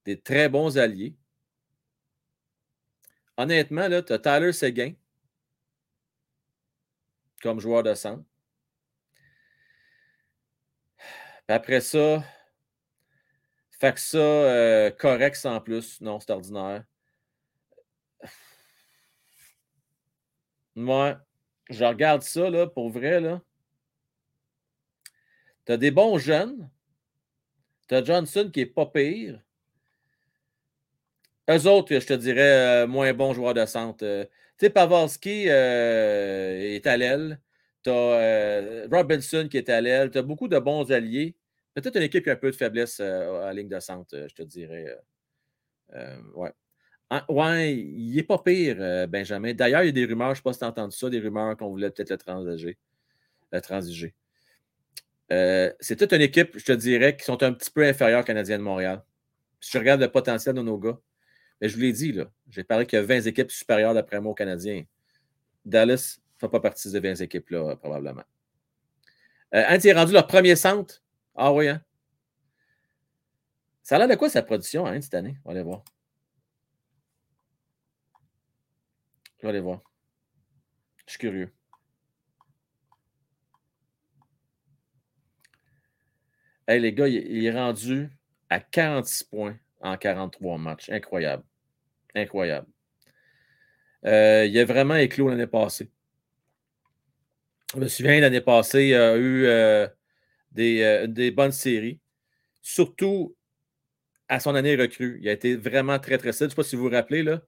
[0.06, 1.16] des très bons alliés.
[3.38, 4.94] Honnêtement, là, tu as Tyler Seguin
[7.42, 8.24] comme joueur de centre.
[11.48, 12.24] Après ça,
[13.72, 16.00] fait que ça, euh, correct sans plus.
[16.02, 16.86] Non, c'est ordinaire.
[20.76, 21.20] Moi,
[21.72, 23.42] je regarde ça, là, pour vrai, là.
[25.66, 26.70] Tu as des bons jeunes.
[27.88, 29.42] Tu as Johnson qui est pas pire.
[31.50, 34.06] Eux autres, je te dirais, euh, moins bons joueurs de centre.
[34.06, 34.26] Euh,
[34.58, 37.40] tu sais, Pavelski euh, est à l'aile.
[37.84, 40.12] Tu as Robinson qui est à l'aile.
[40.12, 41.36] Tu as beaucoup de bons alliés.
[41.74, 44.36] Peut-être une équipe qui a un peu de faiblesse à la ligne de centre, je
[44.36, 44.98] te dirais.
[46.36, 46.52] ouais.
[47.14, 49.54] Ah, ouais, il n'est pas pire, euh, Benjamin.
[49.54, 51.10] D'ailleurs, il y a des rumeurs, je ne sais pas si tu as entendu ça,
[51.10, 52.78] des rumeurs qu'on voulait peut-être le transiger.
[53.52, 54.16] Le transiger.
[55.30, 58.58] Euh, c'est toute une équipe, je te dirais, qui sont un petit peu inférieures Canadiens
[58.58, 59.04] de Montréal.
[59.60, 60.98] Si je regarde le potentiel de nos gars,
[61.60, 64.22] mais je vous l'ai dit, là, j'ai parlé qu'il y a 20 équipes supérieures d'après
[64.22, 64.86] moi aux Canadiens.
[65.66, 68.24] Dallas ne fait pas partie de ces 20 équipes-là, probablement.
[69.54, 71.04] Euh, Andy est rendu leur premier centre.
[71.36, 71.82] Ah oui, hein?
[73.84, 75.36] Ça a l'air de quoi sa production, hein, cette année?
[75.44, 75.84] On va aller voir.
[79.42, 79.82] Je vais aller voir.
[81.08, 81.52] Je suis curieux.
[86.68, 88.10] Hey, les gars, il, est rendu
[88.52, 90.90] à 46 points en 43 matchs.
[90.92, 91.44] Incroyable.
[92.14, 92.68] Incroyable.
[94.06, 95.90] Euh, il a vraiment éclos l'année passée.
[97.74, 99.88] Je me souviens, l'année passée, il a eu euh,
[100.52, 102.00] des, euh, des bonnes séries.
[102.62, 103.36] Surtout
[104.28, 105.18] à son année recrue.
[105.20, 106.40] Il a été vraiment très, très solide.
[106.40, 107.42] Je ne sais pas si vous vous rappelez, là,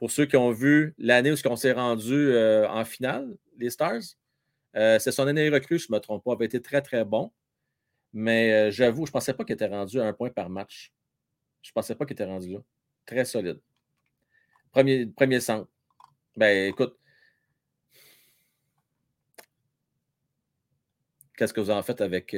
[0.00, 4.00] pour ceux qui ont vu l'année où on s'est rendu euh, en finale, les Stars.
[4.74, 7.30] Euh, c'est son année recrue, je ne me trompe pas, avait été très, très bon.
[8.14, 10.90] Mais euh, j'avoue, je ne pensais pas qu'il était rendu à un point par match.
[11.60, 12.60] Je ne pensais pas qu'il était rendu là.
[13.04, 13.60] Très solide.
[14.72, 15.68] Premier, premier centre.
[16.34, 16.96] Ben, écoute.
[21.36, 22.34] Qu'est-ce que vous en faites avec.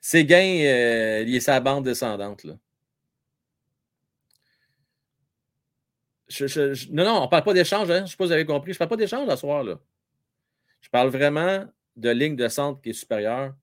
[0.00, 2.42] Ces gains, il est sa bande descendante.
[2.42, 2.58] Là.
[6.90, 7.90] Non, non, on ne parle pas d'échange.
[7.90, 7.98] Hein?
[7.98, 8.72] Je ne sais pas si vous avez compris.
[8.72, 9.62] Je ne parle pas d'échange à soir.
[9.62, 9.80] Là.
[10.80, 11.64] Je parle vraiment
[11.96, 13.54] de ligne de centre qui est supérieure.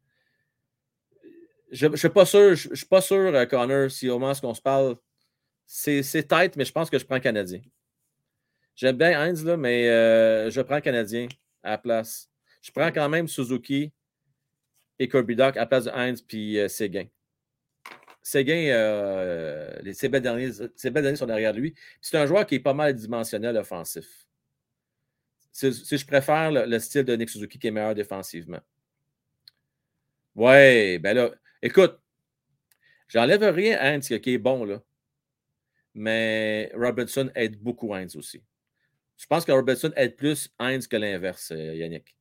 [1.71, 4.45] Je ne suis pas sûr, je, suis pas sûr, euh, Connor, si au moment où
[4.45, 4.95] on se parle,
[5.65, 7.61] c'est tête, mais je pense que je prends Canadien.
[8.75, 11.27] J'aime bien Heinz, là, mais euh, je prends Canadien
[11.63, 12.29] à la place.
[12.61, 13.91] Je prends quand même Suzuki
[14.99, 17.05] et Kirby Doc à la place de Heinz puis euh, Séguin.
[18.25, 21.75] Séguin, euh, ses, belles derniers, années sont derrière lui.
[22.01, 24.27] C'est un joueur qui est pas mal dimensionnel offensif.
[25.51, 28.61] Si, je préfère le, le style de Nick Suzuki qui est meilleur défensivement.
[30.33, 31.29] Ouais, ben là,
[31.61, 31.99] écoute,
[33.09, 34.81] j'enlève rien à Heinz qui est bon, là.
[35.93, 38.41] Mais Robinson aide beaucoup Heinz aussi.
[39.17, 42.15] Je pense que Robinson aide plus Heinz que l'inverse, euh, Yannick.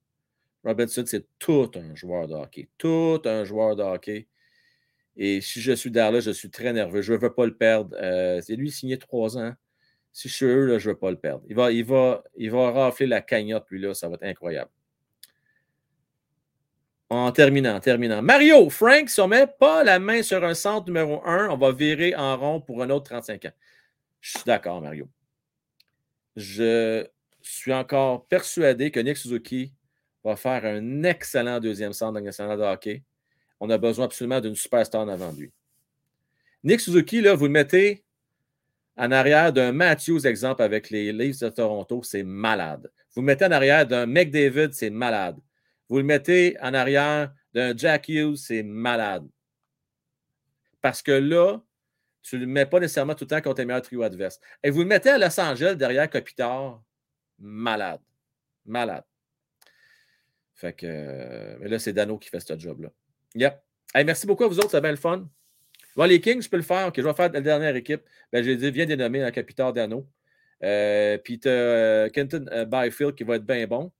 [0.64, 2.68] Robinson, c'est tout un joueur de hockey.
[2.76, 4.28] Tout un joueur de hockey.
[5.16, 7.02] Et si je suis Darla, je suis très nerveux.
[7.02, 7.96] Je ne veux pas le perdre.
[8.00, 9.52] Euh, c'est lui signé trois ans.
[10.12, 11.42] Si je suis eux, là, je ne veux pas le perdre.
[11.48, 13.94] Il va, il, va, il va rafler la cagnotte, lui, là.
[13.94, 14.70] Ça va être incroyable.
[17.10, 18.22] En terminant, en terminant.
[18.22, 22.14] Mario, Frank, ne met pas la main sur un centre numéro 1, on va virer
[22.16, 23.52] en rond pour un autre 35 ans.
[24.20, 25.08] Je suis d'accord, Mario.
[26.34, 27.06] Je
[27.42, 29.74] suis encore persuadé que Nick Suzuki
[30.24, 33.02] va faire un excellent deuxième centre national de hockey.
[33.60, 35.52] On a besoin absolument d'une superstar avant lui.
[36.62, 38.04] Nick Suzuki, là, vous le mettez
[38.96, 42.90] en arrière d'un Matthews, exemple, avec les Leafs de Toronto, c'est malade.
[43.14, 45.36] Vous le mettez en arrière d'un McDavid, c'est malade.
[45.88, 49.26] Vous le mettez en arrière d'un Jack Hughes, c'est malade.
[50.80, 51.60] Parce que là,
[52.22, 54.40] tu ne le mets pas nécessairement tout le temps contre les meilleurs trio adverses.
[54.62, 56.82] Et vous le mettez à Los Angeles derrière Kopitar,
[57.38, 58.00] malade.
[58.64, 59.04] Malade.
[60.54, 61.58] Fait que.
[61.58, 62.90] mais là, c'est Dano qui fait ce job-là.
[63.34, 63.60] Yep.
[64.04, 65.28] merci beaucoup à vous autres, c'est bien le fun.
[65.96, 66.88] Bon, les Kings, je peux le faire.
[66.88, 68.02] OK, je vais faire la dernière équipe.
[68.32, 70.08] Ben, j'ai dit, viens dénommer un Capitaine Dano.
[70.62, 73.92] Euh, puis tu as euh, Kenton euh, Byfield qui va être bien bon.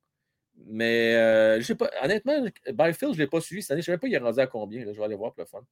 [0.66, 3.82] Mais euh, je sais pas, honnêtement, Byfield, je ne l'ai pas suivi cette année.
[3.82, 4.80] Je ne sais même pas il est rendu à combien.
[4.80, 5.64] Je vais aller voir pour le fun.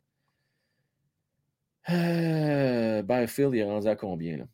[3.02, 4.38] Byfield, il est rendu à combien?
[4.38, 4.44] Là?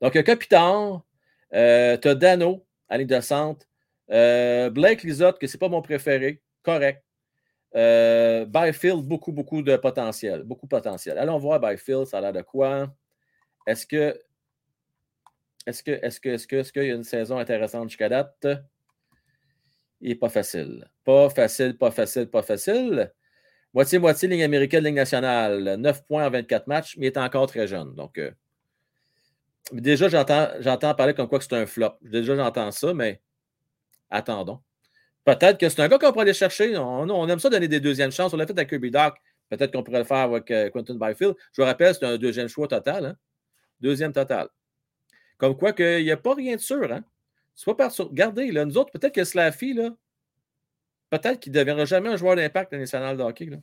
[0.00, 1.00] Donc, Capitaine,
[1.52, 3.66] tu as Dano à ligne de centre.
[4.08, 6.40] Blake Lizotte, que ce n'est pas mon préféré.
[6.62, 7.02] Correct.
[7.76, 10.42] Euh, Byfield, beaucoup, beaucoup de potentiel.
[10.42, 11.18] Beaucoup de potentiel.
[11.18, 12.92] Allons voir Byfield, ça a l'air de quoi?
[13.66, 14.18] Est-ce que.
[15.66, 18.46] Est-ce que, est-ce que, est-ce que, est-ce qu'il y a une saison intéressante jusqu'à date?
[20.00, 20.88] Il n'est pas facile.
[21.04, 23.12] Pas facile, pas facile, pas facile.
[23.74, 25.76] Moitié-moitié, ligne américaine, ligne nationale.
[25.76, 27.94] 9 points en 24 matchs, mais il est encore très jeune.
[27.94, 28.30] Donc, euh,
[29.72, 31.92] déjà, j'entends, j'entends parler comme quoi que c'est un flop.
[32.02, 33.20] Déjà, j'entends ça, mais
[34.08, 34.60] attendons.
[35.24, 36.76] Peut-être que c'est un gars qu'on pourrait aller chercher.
[36.76, 38.32] On, aime ça donner des deuxièmes chances.
[38.32, 39.16] On l'a fait avec Kirby Doc.
[39.50, 41.34] Peut-être qu'on pourrait le faire avec euh, Quentin Byfield.
[41.52, 43.04] Je vous rappelle, c'est un deuxième choix total.
[43.06, 43.16] Hein?
[43.80, 44.48] Deuxième total.
[45.38, 46.90] Comme quoi qu'il n'y a pas rien de sûr.
[46.92, 47.04] Hein?
[47.54, 49.90] C'est pas par Regardez, là, nous autres, peut-être que Slaffy, là,
[51.10, 53.46] peut-être qu'il ne deviendra jamais un joueur d'impact national de hockey.
[53.46, 53.58] Là.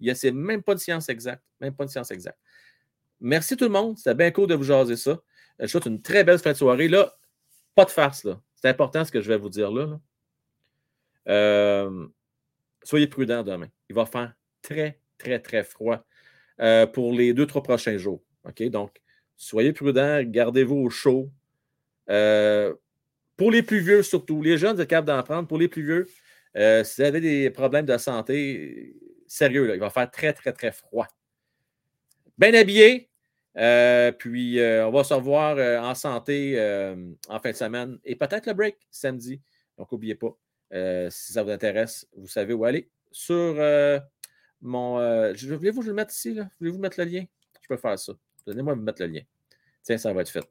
[0.00, 1.42] Il a, même pas de science exacte.
[1.60, 2.38] Même pas de science exacte.
[3.20, 3.96] Merci tout le monde.
[3.96, 5.18] C'était bien cool de vous jaser ça.
[5.58, 6.88] Je souhaite une très belle fin de soirée.
[6.88, 7.14] Là,
[7.74, 8.26] pas de farce.
[8.54, 9.98] C'est important ce que je vais vous dire là.
[11.28, 12.06] Euh,
[12.82, 13.68] soyez prudents demain.
[13.88, 16.04] Il va faire très, très, très froid
[16.60, 18.22] euh, pour les deux, trois prochains jours.
[18.44, 18.62] OK?
[18.64, 18.96] Donc,
[19.36, 21.30] soyez prudents, gardez-vous au chaud.
[22.10, 22.74] Euh,
[23.36, 25.48] pour les plus vieux, surtout, les jeunes, vous êtes capables d'en prendre.
[25.48, 26.06] Pour les plus vieux,
[26.84, 28.96] si vous avez des problèmes de santé,
[29.26, 31.06] sérieux, il va faire très, très, très froid.
[32.38, 33.10] Bien habillé,
[34.18, 36.58] puis on va se revoir en santé
[37.28, 39.42] en fin de semaine et peut-être le break samedi.
[39.76, 40.34] Donc, n'oubliez pas.
[40.72, 42.88] Euh, si ça vous intéresse, vous savez où aller.
[43.12, 43.98] Sur euh,
[44.60, 44.98] mon.
[44.98, 46.38] Euh, voulez-vous que je le mette ici?
[46.58, 47.24] Voulez-vous mettre le lien?
[47.62, 48.12] Je peux faire ça.
[48.46, 49.22] Donnez-moi mettre le lien.
[49.82, 50.44] Tiens, ça va être fait.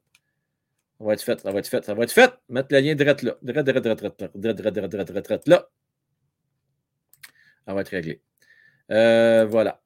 [0.98, 2.32] Ça va être fait, ça va être fait, ça va être fait.
[2.48, 3.36] Mettre le lien direct là.
[3.42, 5.68] Direct, direct, direct, direct, direct, direct, direct, direct, direct, là.
[7.66, 8.22] Ça va être réglé.
[8.88, 9.82] voilà.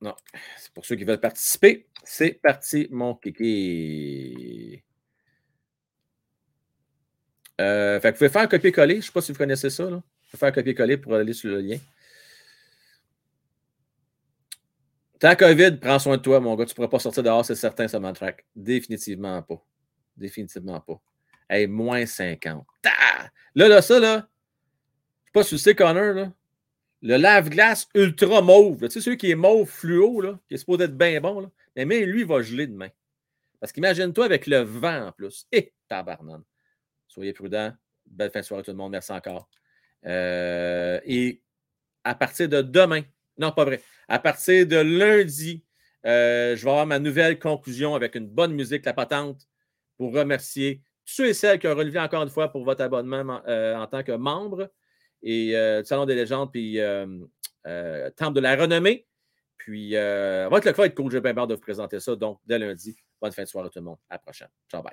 [0.00, 0.14] Non.
[0.58, 1.86] C'est pour ceux qui veulent participer.
[2.04, 4.53] C'est parti, mon kiki.
[7.60, 8.94] Euh, fait que vous pouvez faire un copier-coller.
[8.94, 9.84] Je ne sais pas si vous connaissez ça.
[9.84, 9.96] Là.
[9.96, 11.78] Vous pouvez faire un copier-coller pour aller sur le lien.
[15.20, 16.66] Tant COVID, prends soin de toi, mon gars.
[16.66, 18.44] Tu ne pourras pas sortir dehors, c'est certain, ça track.
[18.54, 19.64] Définitivement pas.
[20.16, 21.00] Définitivement pas.
[21.48, 22.66] Hey, moins 50.
[23.54, 26.32] Là, là, ça, là, je ne sais pas si tu sais, Connor, là.
[27.02, 28.80] Le lave-glace ultra mauve.
[28.80, 31.50] Tu sais, celui qui est mauve fluo, là, qui est supposé être bien bon, là.
[31.76, 32.90] Mais, lui, il va geler demain.
[33.60, 35.46] Parce qu'imagine-toi avec le vent en plus.
[35.52, 36.42] Et eh, tabarnane.
[37.14, 37.72] Soyez prudents.
[38.06, 38.90] Belle fin de soirée tout le monde.
[38.90, 39.48] Merci encore.
[40.04, 41.42] Euh, et
[42.02, 43.02] à partir de demain,
[43.38, 45.64] non, pas vrai, à partir de lundi,
[46.06, 49.48] euh, je vais avoir ma nouvelle conclusion avec une bonne musique, la patente,
[49.96, 53.76] pour remercier ceux et celles qui ont relevé encore une fois pour votre abonnement euh,
[53.76, 54.70] en tant que membre
[55.22, 56.78] et le Salon des légendes, puis
[57.64, 59.06] Temple de la renommée.
[59.56, 61.10] Puis, va être le cas être cool.
[61.10, 62.14] J'ai bien hâte de vous présenter ça.
[62.14, 63.98] Donc, dès lundi, bonne fin de soirée tout le monde.
[64.10, 64.50] À la prochaine.
[64.68, 64.92] Ciao, bye.